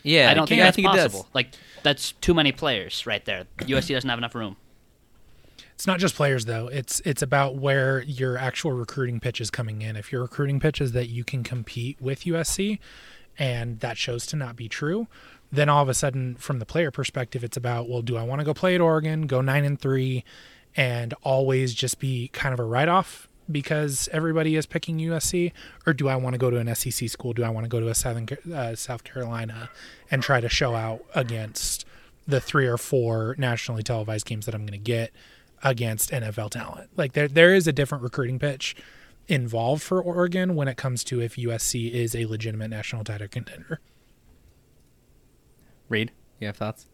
Yeah, 0.03 0.31
I 0.31 0.35
don't 0.35 0.49
think 0.49 0.59
can- 0.61 0.65
that's 0.67 0.75
I 0.75 0.77
think 0.83 0.89
it 0.89 0.97
does. 0.97 1.13
possible. 1.13 1.29
Like 1.35 1.51
that's 1.83 2.13
too 2.13 2.33
many 2.33 2.53
players 2.53 3.07
right 3.07 3.25
there. 3.25 3.45
USC 3.59 3.93
doesn't 3.95 4.09
have 4.09 4.19
enough 4.19 4.35
room. 4.35 4.57
It's 5.75 5.87
not 5.87 5.99
just 5.99 6.15
players 6.15 6.45
though. 6.45 6.69
It's 6.69 7.01
it's 7.05 7.23
about 7.23 7.57
where 7.57 8.03
your 8.03 8.39
actual 8.39 8.73
recruiting 8.73 9.21
pitch 9.21 9.41
is 9.41 9.51
coming 9.51 9.83
in. 9.83 9.97
If 9.97 10.13
your 10.13 10.23
recruiting 10.23 10.61
pitch 10.61 10.81
is 10.81 10.93
that 10.93 11.09
you 11.09 11.25
can 11.25 11.43
compete 11.43 12.01
with 12.01 12.25
USC 12.25 12.79
and 13.39 13.81
that 13.81 13.99
shows 13.99 14.25
to 14.27 14.37
not 14.37 14.55
be 14.57 14.69
true, 14.69 15.09
then 15.53 15.69
all 15.69 15.83
of 15.83 15.89
a 15.89 15.95
sudden 15.95 16.35
from 16.37 16.59
the 16.59 16.67
player 16.67 16.91
perspective 16.91 17.45
it's 17.45 17.57
about, 17.57 17.89
well, 17.89 18.03
do 18.03 18.17
I 18.17 18.23
want 18.23 18.41
to 18.41 18.45
go 18.45 18.55
play 18.55 18.75
at 18.75 18.81
Oregon, 18.81 19.27
go 19.27 19.41
9 19.41 19.65
and 19.65 19.81
3 19.81 20.25
and 20.75 21.15
always 21.23 21.75
just 21.75 21.99
be 21.99 22.29
kind 22.33 22.55
of 22.55 22.59
a 22.59 22.65
write 22.65 22.89
off 22.89 23.29
because 23.51 24.09
everybody 24.13 24.57
is 24.57 24.65
picking 24.65 24.99
USC 24.99 25.53
or 25.87 25.93
do 25.93 26.09
I 26.09 26.17
want 26.17 26.35
to 26.35 26.39
go 26.39 26.49
to 26.49 26.57
an 26.57 26.75
SEC 26.75 27.09
school? 27.09 27.35
Do 27.35 27.45
I 27.45 27.51
want 27.51 27.65
to 27.65 27.69
go 27.69 27.81
to 27.81 27.89
a 27.89 27.95
Southern 27.95 28.27
uh, 28.53 28.75
South 28.75 29.05
Carolina 29.05 29.69
and 30.11 30.23
try 30.23 30.41
to 30.41 30.49
show 30.49 30.75
out 30.75 31.05
against 31.15 31.85
the 32.27 32.41
three 32.41 32.67
or 32.67 32.79
four 32.79 33.35
nationally 33.39 33.83
televised 33.83 34.27
games 34.27 34.47
that 34.47 34.55
I'm 34.55 34.63
going 34.63 34.73
to 34.73 34.79
get 34.79 35.13
against 35.63 36.11
NFL 36.11 36.51
talent. 36.51 36.91
Like 36.97 37.13
there 37.13 37.29
there 37.29 37.55
is 37.55 37.67
a 37.67 37.73
different 37.73 38.03
recruiting 38.03 38.39
pitch 38.39 38.75
involved 39.29 39.83
for 39.83 40.03
Oregon 40.03 40.55
when 40.55 40.69
it 40.69 40.77
comes 40.77 41.05
to 41.05 41.21
if 41.21 41.37
USC 41.37 41.91
is 41.91 42.15
a 42.15 42.27
legitimate 42.27 42.69
national 42.69 43.05
title 43.05 43.29
contender. 43.29 43.81
Reed, 45.93 46.11
you 46.41 46.47
have 46.47 46.57
thoughts? 46.57 46.87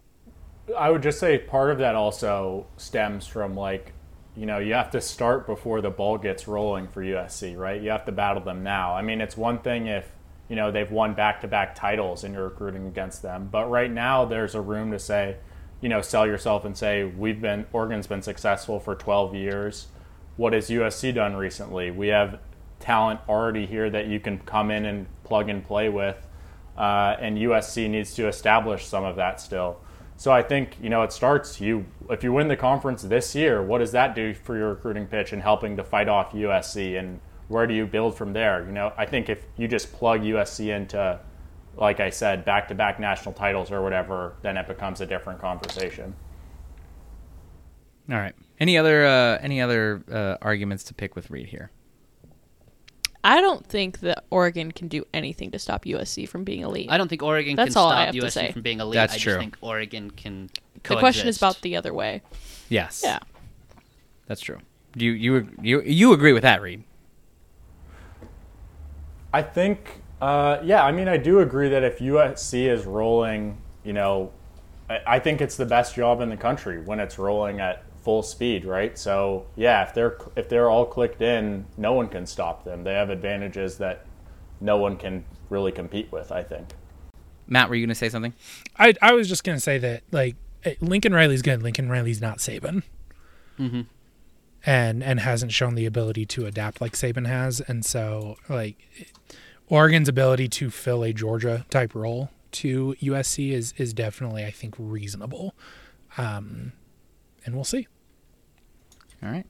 I 0.76 0.90
would 0.90 1.02
just 1.02 1.20
say 1.20 1.38
part 1.38 1.70
of 1.70 1.78
that 1.78 1.94
also 1.94 2.66
stems 2.76 3.26
from 3.26 3.54
like, 3.54 3.92
you 4.36 4.44
know, 4.44 4.58
you 4.58 4.74
have 4.74 4.90
to 4.90 5.00
start 5.00 5.46
before 5.46 5.80
the 5.80 5.90
ball 5.90 6.18
gets 6.18 6.46
rolling 6.46 6.88
for 6.88 7.02
USC, 7.02 7.56
right? 7.56 7.80
You 7.80 7.90
have 7.90 8.04
to 8.06 8.12
battle 8.12 8.42
them 8.42 8.62
now. 8.62 8.94
I 8.94 9.02
mean, 9.02 9.20
it's 9.20 9.36
one 9.36 9.60
thing 9.60 9.86
if, 9.86 10.10
you 10.48 10.56
know, 10.56 10.70
they've 10.70 10.90
won 10.90 11.14
back 11.14 11.40
to 11.42 11.48
back 11.48 11.74
titles 11.74 12.24
and 12.24 12.34
you're 12.34 12.44
recruiting 12.44 12.86
against 12.86 13.22
them. 13.22 13.48
But 13.50 13.70
right 13.70 13.90
now, 13.90 14.24
there's 14.24 14.54
a 14.54 14.60
room 14.60 14.90
to 14.90 14.98
say, 14.98 15.36
you 15.80 15.88
know, 15.88 16.02
sell 16.02 16.26
yourself 16.26 16.64
and 16.64 16.76
say, 16.76 17.04
we've 17.04 17.40
been, 17.40 17.66
Oregon's 17.72 18.06
been 18.06 18.22
successful 18.22 18.80
for 18.80 18.94
12 18.94 19.34
years. 19.34 19.86
What 20.36 20.52
has 20.52 20.70
USC 20.70 21.14
done 21.14 21.36
recently? 21.36 21.90
We 21.90 22.08
have 22.08 22.40
talent 22.80 23.20
already 23.28 23.66
here 23.66 23.90
that 23.90 24.06
you 24.06 24.20
can 24.20 24.38
come 24.40 24.70
in 24.70 24.84
and 24.84 25.06
plug 25.24 25.48
and 25.48 25.64
play 25.64 25.88
with. 25.88 26.27
Uh, 26.78 27.16
and 27.18 27.36
USC 27.36 27.90
needs 27.90 28.14
to 28.14 28.28
establish 28.28 28.86
some 28.86 29.04
of 29.04 29.16
that 29.16 29.40
still. 29.40 29.80
So 30.16 30.30
I 30.30 30.42
think 30.42 30.76
you 30.80 30.88
know 30.88 31.02
it 31.02 31.12
starts 31.12 31.60
you 31.60 31.84
if 32.08 32.22
you 32.22 32.32
win 32.32 32.46
the 32.46 32.56
conference 32.56 33.02
this 33.02 33.34
year. 33.34 33.62
What 33.62 33.78
does 33.78 33.92
that 33.92 34.14
do 34.14 34.32
for 34.32 34.56
your 34.56 34.70
recruiting 34.70 35.06
pitch 35.06 35.32
and 35.32 35.42
helping 35.42 35.76
to 35.76 35.82
fight 35.84 36.08
off 36.08 36.32
USC? 36.32 36.98
And 36.98 37.20
where 37.48 37.66
do 37.66 37.74
you 37.74 37.84
build 37.84 38.16
from 38.16 38.32
there? 38.32 38.64
You 38.64 38.72
know, 38.72 38.92
I 38.96 39.06
think 39.06 39.28
if 39.28 39.44
you 39.56 39.66
just 39.66 39.92
plug 39.92 40.20
USC 40.20 40.74
into, 40.74 41.18
like 41.76 41.98
I 41.98 42.10
said, 42.10 42.44
back-to-back 42.44 43.00
national 43.00 43.34
titles 43.34 43.72
or 43.72 43.82
whatever, 43.82 44.34
then 44.42 44.56
it 44.56 44.68
becomes 44.68 45.00
a 45.00 45.06
different 45.06 45.40
conversation. 45.40 46.14
All 48.10 48.16
right. 48.16 48.34
Any 48.60 48.78
other 48.78 49.04
uh, 49.04 49.38
any 49.40 49.60
other 49.60 50.02
uh, 50.10 50.36
arguments 50.42 50.84
to 50.84 50.94
pick 50.94 51.16
with 51.16 51.30
Reed 51.30 51.46
here? 51.46 51.70
I 53.24 53.40
don't 53.40 53.66
think 53.66 54.00
that 54.00 54.24
Oregon 54.30 54.72
can 54.72 54.88
do 54.88 55.04
anything 55.12 55.50
to 55.50 55.58
stop 55.58 55.84
USC 55.84 56.28
from 56.28 56.44
being 56.44 56.60
elite. 56.60 56.88
I 56.90 56.96
don't 56.98 57.08
think 57.08 57.22
Oregon 57.22 57.56
That's 57.56 57.74
can 57.74 57.82
all 57.82 57.88
I 57.88 58.04
stop 58.04 58.06
have 58.06 58.14
to 58.14 58.20
USC 58.28 58.30
say. 58.30 58.52
from 58.52 58.62
being 58.62 58.80
elite. 58.80 58.94
That's 58.94 59.14
I 59.14 59.16
just 59.16 59.24
true. 59.24 59.38
think 59.38 59.56
Oregon 59.60 60.10
can. 60.10 60.50
the 60.84 60.96
question 60.96 61.28
is 61.28 61.36
about 61.36 61.60
the 61.62 61.76
other 61.76 61.92
way. 61.92 62.22
Yes. 62.68 63.02
Yeah. 63.04 63.18
That's 64.26 64.40
true. 64.40 64.58
Do 64.96 65.04
you 65.04 65.12
you 65.12 65.48
you 65.60 65.82
you 65.82 66.12
agree 66.12 66.32
with 66.32 66.42
that, 66.42 66.62
Reed? 66.62 66.84
I 69.32 69.42
think, 69.42 70.00
uh, 70.20 70.58
yeah, 70.64 70.84
I 70.84 70.92
mean, 70.92 71.08
I 71.08 71.18
do 71.18 71.40
agree 71.40 71.68
that 71.68 71.84
if 71.84 71.98
USC 71.98 72.66
is 72.66 72.86
rolling, 72.86 73.58
you 73.84 73.92
know, 73.92 74.32
I, 74.88 75.00
I 75.06 75.18
think 75.18 75.40
it's 75.40 75.56
the 75.56 75.66
best 75.66 75.94
job 75.94 76.20
in 76.20 76.30
the 76.30 76.36
country 76.36 76.80
when 76.80 76.98
it's 76.98 77.18
rolling 77.18 77.60
at 77.60 77.84
full 78.02 78.22
speed, 78.22 78.64
right? 78.64 78.98
So, 78.98 79.46
yeah, 79.56 79.82
if 79.86 79.94
they're 79.94 80.18
if 80.36 80.48
they're 80.48 80.70
all 80.70 80.86
clicked 80.86 81.22
in, 81.22 81.66
no 81.76 81.92
one 81.92 82.08
can 82.08 82.26
stop 82.26 82.64
them. 82.64 82.84
They 82.84 82.94
have 82.94 83.10
advantages 83.10 83.78
that 83.78 84.06
no 84.60 84.76
one 84.76 84.96
can 84.96 85.24
really 85.50 85.72
compete 85.72 86.10
with. 86.12 86.32
I 86.32 86.42
think. 86.42 86.68
Matt, 87.46 87.68
were 87.68 87.74
you 87.74 87.82
going 87.82 87.88
to 87.88 87.94
say 87.94 88.08
something? 88.08 88.34
I 88.78 88.94
I 89.00 89.12
was 89.12 89.28
just 89.28 89.44
gonna 89.44 89.60
say 89.60 89.78
that 89.78 90.02
like 90.12 90.36
eh, 90.64 90.74
Lincoln 90.80 91.14
Riley's 91.14 91.42
good. 91.42 91.62
Lincoln 91.62 91.88
Riley's 91.88 92.20
not 92.20 92.38
Saban. 92.38 92.82
Mm-hmm. 93.58 93.82
And 94.66 95.02
and 95.02 95.20
hasn't 95.20 95.52
shown 95.52 95.74
the 95.74 95.86
ability 95.86 96.26
to 96.26 96.46
adapt 96.46 96.80
like 96.80 96.92
Saban 96.92 97.26
has, 97.26 97.60
and 97.60 97.84
so 97.84 98.36
like 98.48 98.76
Oregon's 99.68 100.08
ability 100.08 100.48
to 100.48 100.70
fill 100.70 101.04
a 101.04 101.12
Georgia 101.12 101.64
type 101.70 101.94
role 101.94 102.30
to 102.50 102.94
USC 103.00 103.52
is 103.52 103.72
is 103.76 103.92
definitely 103.92 104.44
I 104.44 104.50
think 104.50 104.74
reasonable, 104.78 105.54
um, 106.16 106.72
and 107.44 107.54
we'll 107.54 107.64
see. 107.64 107.86
All 109.22 109.30
right. 109.30 109.46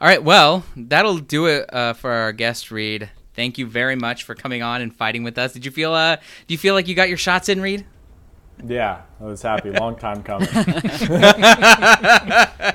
All 0.00 0.08
right. 0.08 0.22
Well, 0.22 0.64
that'll 0.76 1.18
do 1.18 1.46
it 1.46 1.72
uh, 1.72 1.92
for 1.92 2.12
our 2.12 2.32
guest, 2.32 2.70
Reed. 2.70 3.10
Thank 3.34 3.58
you 3.58 3.66
very 3.66 3.96
much 3.96 4.24
for 4.24 4.34
coming 4.34 4.62
on 4.62 4.80
and 4.80 4.94
fighting 4.94 5.22
with 5.22 5.38
us. 5.38 5.52
Did 5.52 5.64
you 5.64 5.70
feel 5.70 5.94
uh 5.94 6.16
do 6.16 6.54
you 6.54 6.58
feel 6.58 6.74
like 6.74 6.88
you 6.88 6.94
got 6.94 7.08
your 7.08 7.18
shots 7.18 7.48
in, 7.48 7.60
Reed? 7.60 7.86
Yeah, 8.66 9.02
I 9.20 9.24
was 9.24 9.42
happy. 9.42 9.70
Long 9.70 9.96
time 9.96 10.22
coming. 10.24 10.48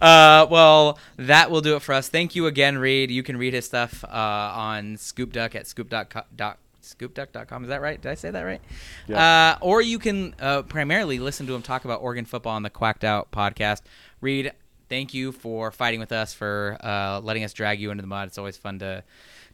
Uh, 0.00 0.46
well, 0.48 0.98
that 1.16 1.50
will 1.50 1.60
do 1.60 1.76
it 1.76 1.82
for 1.82 1.92
us. 1.92 2.08
Thank 2.08 2.36
you 2.36 2.46
again, 2.46 2.78
Reed. 2.78 3.10
You 3.10 3.22
can 3.22 3.36
read 3.36 3.52
his 3.52 3.64
stuff 3.64 4.04
uh, 4.04 4.08
on 4.12 4.96
Scoop 4.96 5.32
Duck 5.32 5.54
at 5.54 5.66
scoop.com. 5.66 6.54
Scoopduck.com. 6.94 7.64
Is 7.64 7.68
that 7.68 7.80
right? 7.80 8.00
Did 8.00 8.10
I 8.10 8.14
say 8.14 8.30
that 8.30 8.42
right? 8.42 8.60
Yeah. 9.06 9.56
Uh, 9.60 9.64
or 9.64 9.80
you 9.80 9.98
can 9.98 10.34
uh, 10.40 10.62
primarily 10.62 11.18
listen 11.18 11.46
to 11.46 11.54
him 11.54 11.62
talk 11.62 11.84
about 11.84 12.00
Oregon 12.02 12.24
football 12.24 12.54
on 12.54 12.62
the 12.62 12.70
Quacked 12.70 13.04
Out 13.04 13.30
podcast. 13.30 13.82
Reed, 14.20 14.52
thank 14.88 15.14
you 15.14 15.32
for 15.32 15.70
fighting 15.70 16.00
with 16.00 16.12
us, 16.12 16.32
for 16.32 16.78
uh, 16.80 17.20
letting 17.20 17.44
us 17.44 17.52
drag 17.52 17.80
you 17.80 17.90
into 17.90 18.02
the 18.02 18.08
mud. 18.08 18.28
It's 18.28 18.38
always 18.38 18.56
fun 18.56 18.78
to 18.80 19.04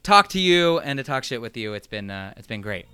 talk 0.02 0.28
to 0.30 0.40
you 0.40 0.78
and 0.80 0.98
to 0.98 1.02
talk 1.02 1.24
shit 1.24 1.40
with 1.40 1.56
you. 1.56 1.74
It's 1.74 1.86
been 1.86 2.10
uh, 2.10 2.34
it's 2.36 2.46
been 2.46 2.60
great. 2.60 2.86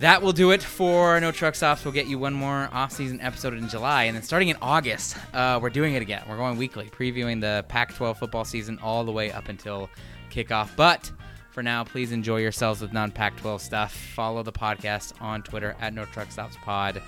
That 0.00 0.22
will 0.22 0.32
do 0.32 0.50
it 0.50 0.62
for 0.62 1.20
No 1.20 1.30
Truck 1.30 1.54
Stops. 1.54 1.84
We'll 1.84 1.94
get 1.94 2.08
you 2.08 2.18
one 2.18 2.34
more 2.34 2.68
off-season 2.72 3.20
episode 3.20 3.54
in 3.54 3.68
July, 3.68 4.04
and 4.04 4.16
then 4.16 4.24
starting 4.24 4.48
in 4.48 4.56
August, 4.60 5.16
uh, 5.32 5.60
we're 5.62 5.70
doing 5.70 5.94
it 5.94 6.02
again. 6.02 6.24
We're 6.28 6.36
going 6.36 6.58
weekly, 6.58 6.86
previewing 6.86 7.40
the 7.40 7.64
Pac-12 7.68 8.16
football 8.16 8.44
season 8.44 8.80
all 8.82 9.04
the 9.04 9.12
way 9.12 9.30
up 9.30 9.48
until 9.48 9.88
kickoff. 10.32 10.74
But 10.74 11.12
for 11.54 11.62
now, 11.62 11.84
please 11.84 12.10
enjoy 12.10 12.38
yourselves 12.38 12.80
with 12.80 12.92
non-Pac-12 12.92 13.60
stuff. 13.60 13.94
Follow 13.94 14.42
the 14.42 14.52
podcast 14.52 15.12
on 15.22 15.42
Twitter 15.42 15.76
at 15.80 15.94
No 15.94 16.04
Truck 16.04 16.30
Stops 16.32 16.56
Pod. 16.64 17.00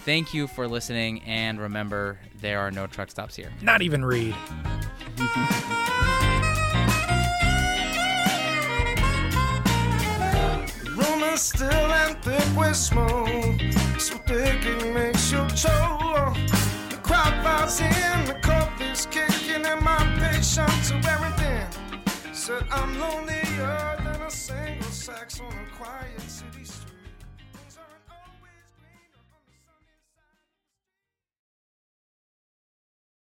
Thank 0.00 0.34
you 0.34 0.46
for 0.46 0.68
listening, 0.68 1.22
and 1.22 1.58
remember, 1.58 2.18
there 2.40 2.60
are 2.60 2.70
no 2.70 2.86
truck 2.86 3.10
stops 3.10 3.34
here. 3.34 3.50
Not 3.62 3.80
even 3.80 4.04
Reed. 4.04 4.34
is 11.36 11.42
still 11.42 11.68
and 11.70 12.16
thick 12.22 12.56
with 12.56 12.76
smoke. 12.76 13.60
So 13.98 14.16
thick 14.26 14.64
it 14.64 14.94
makes 14.94 15.32
you 15.32 15.46
choke. 15.48 16.34
The 16.90 16.98
crowd 17.02 17.34
vibes 17.44 17.80
in, 17.80 18.26
the 18.26 18.38
coffee's 18.40 19.06
kicking, 19.06 19.64
and 19.64 19.82
my 19.82 19.98
patience 20.18 20.88
to 20.90 20.96
everything. 20.96 21.66
Said 22.32 22.64
I'm 22.70 22.98
lonelier 22.98 23.26
than 23.26 23.42
a 23.42 23.45
single 24.46 24.90
sax 24.92 25.40
on 25.40 25.52
a 25.52 25.76
quiet 25.76 26.20
city 26.20 26.64
street. 26.64 26.95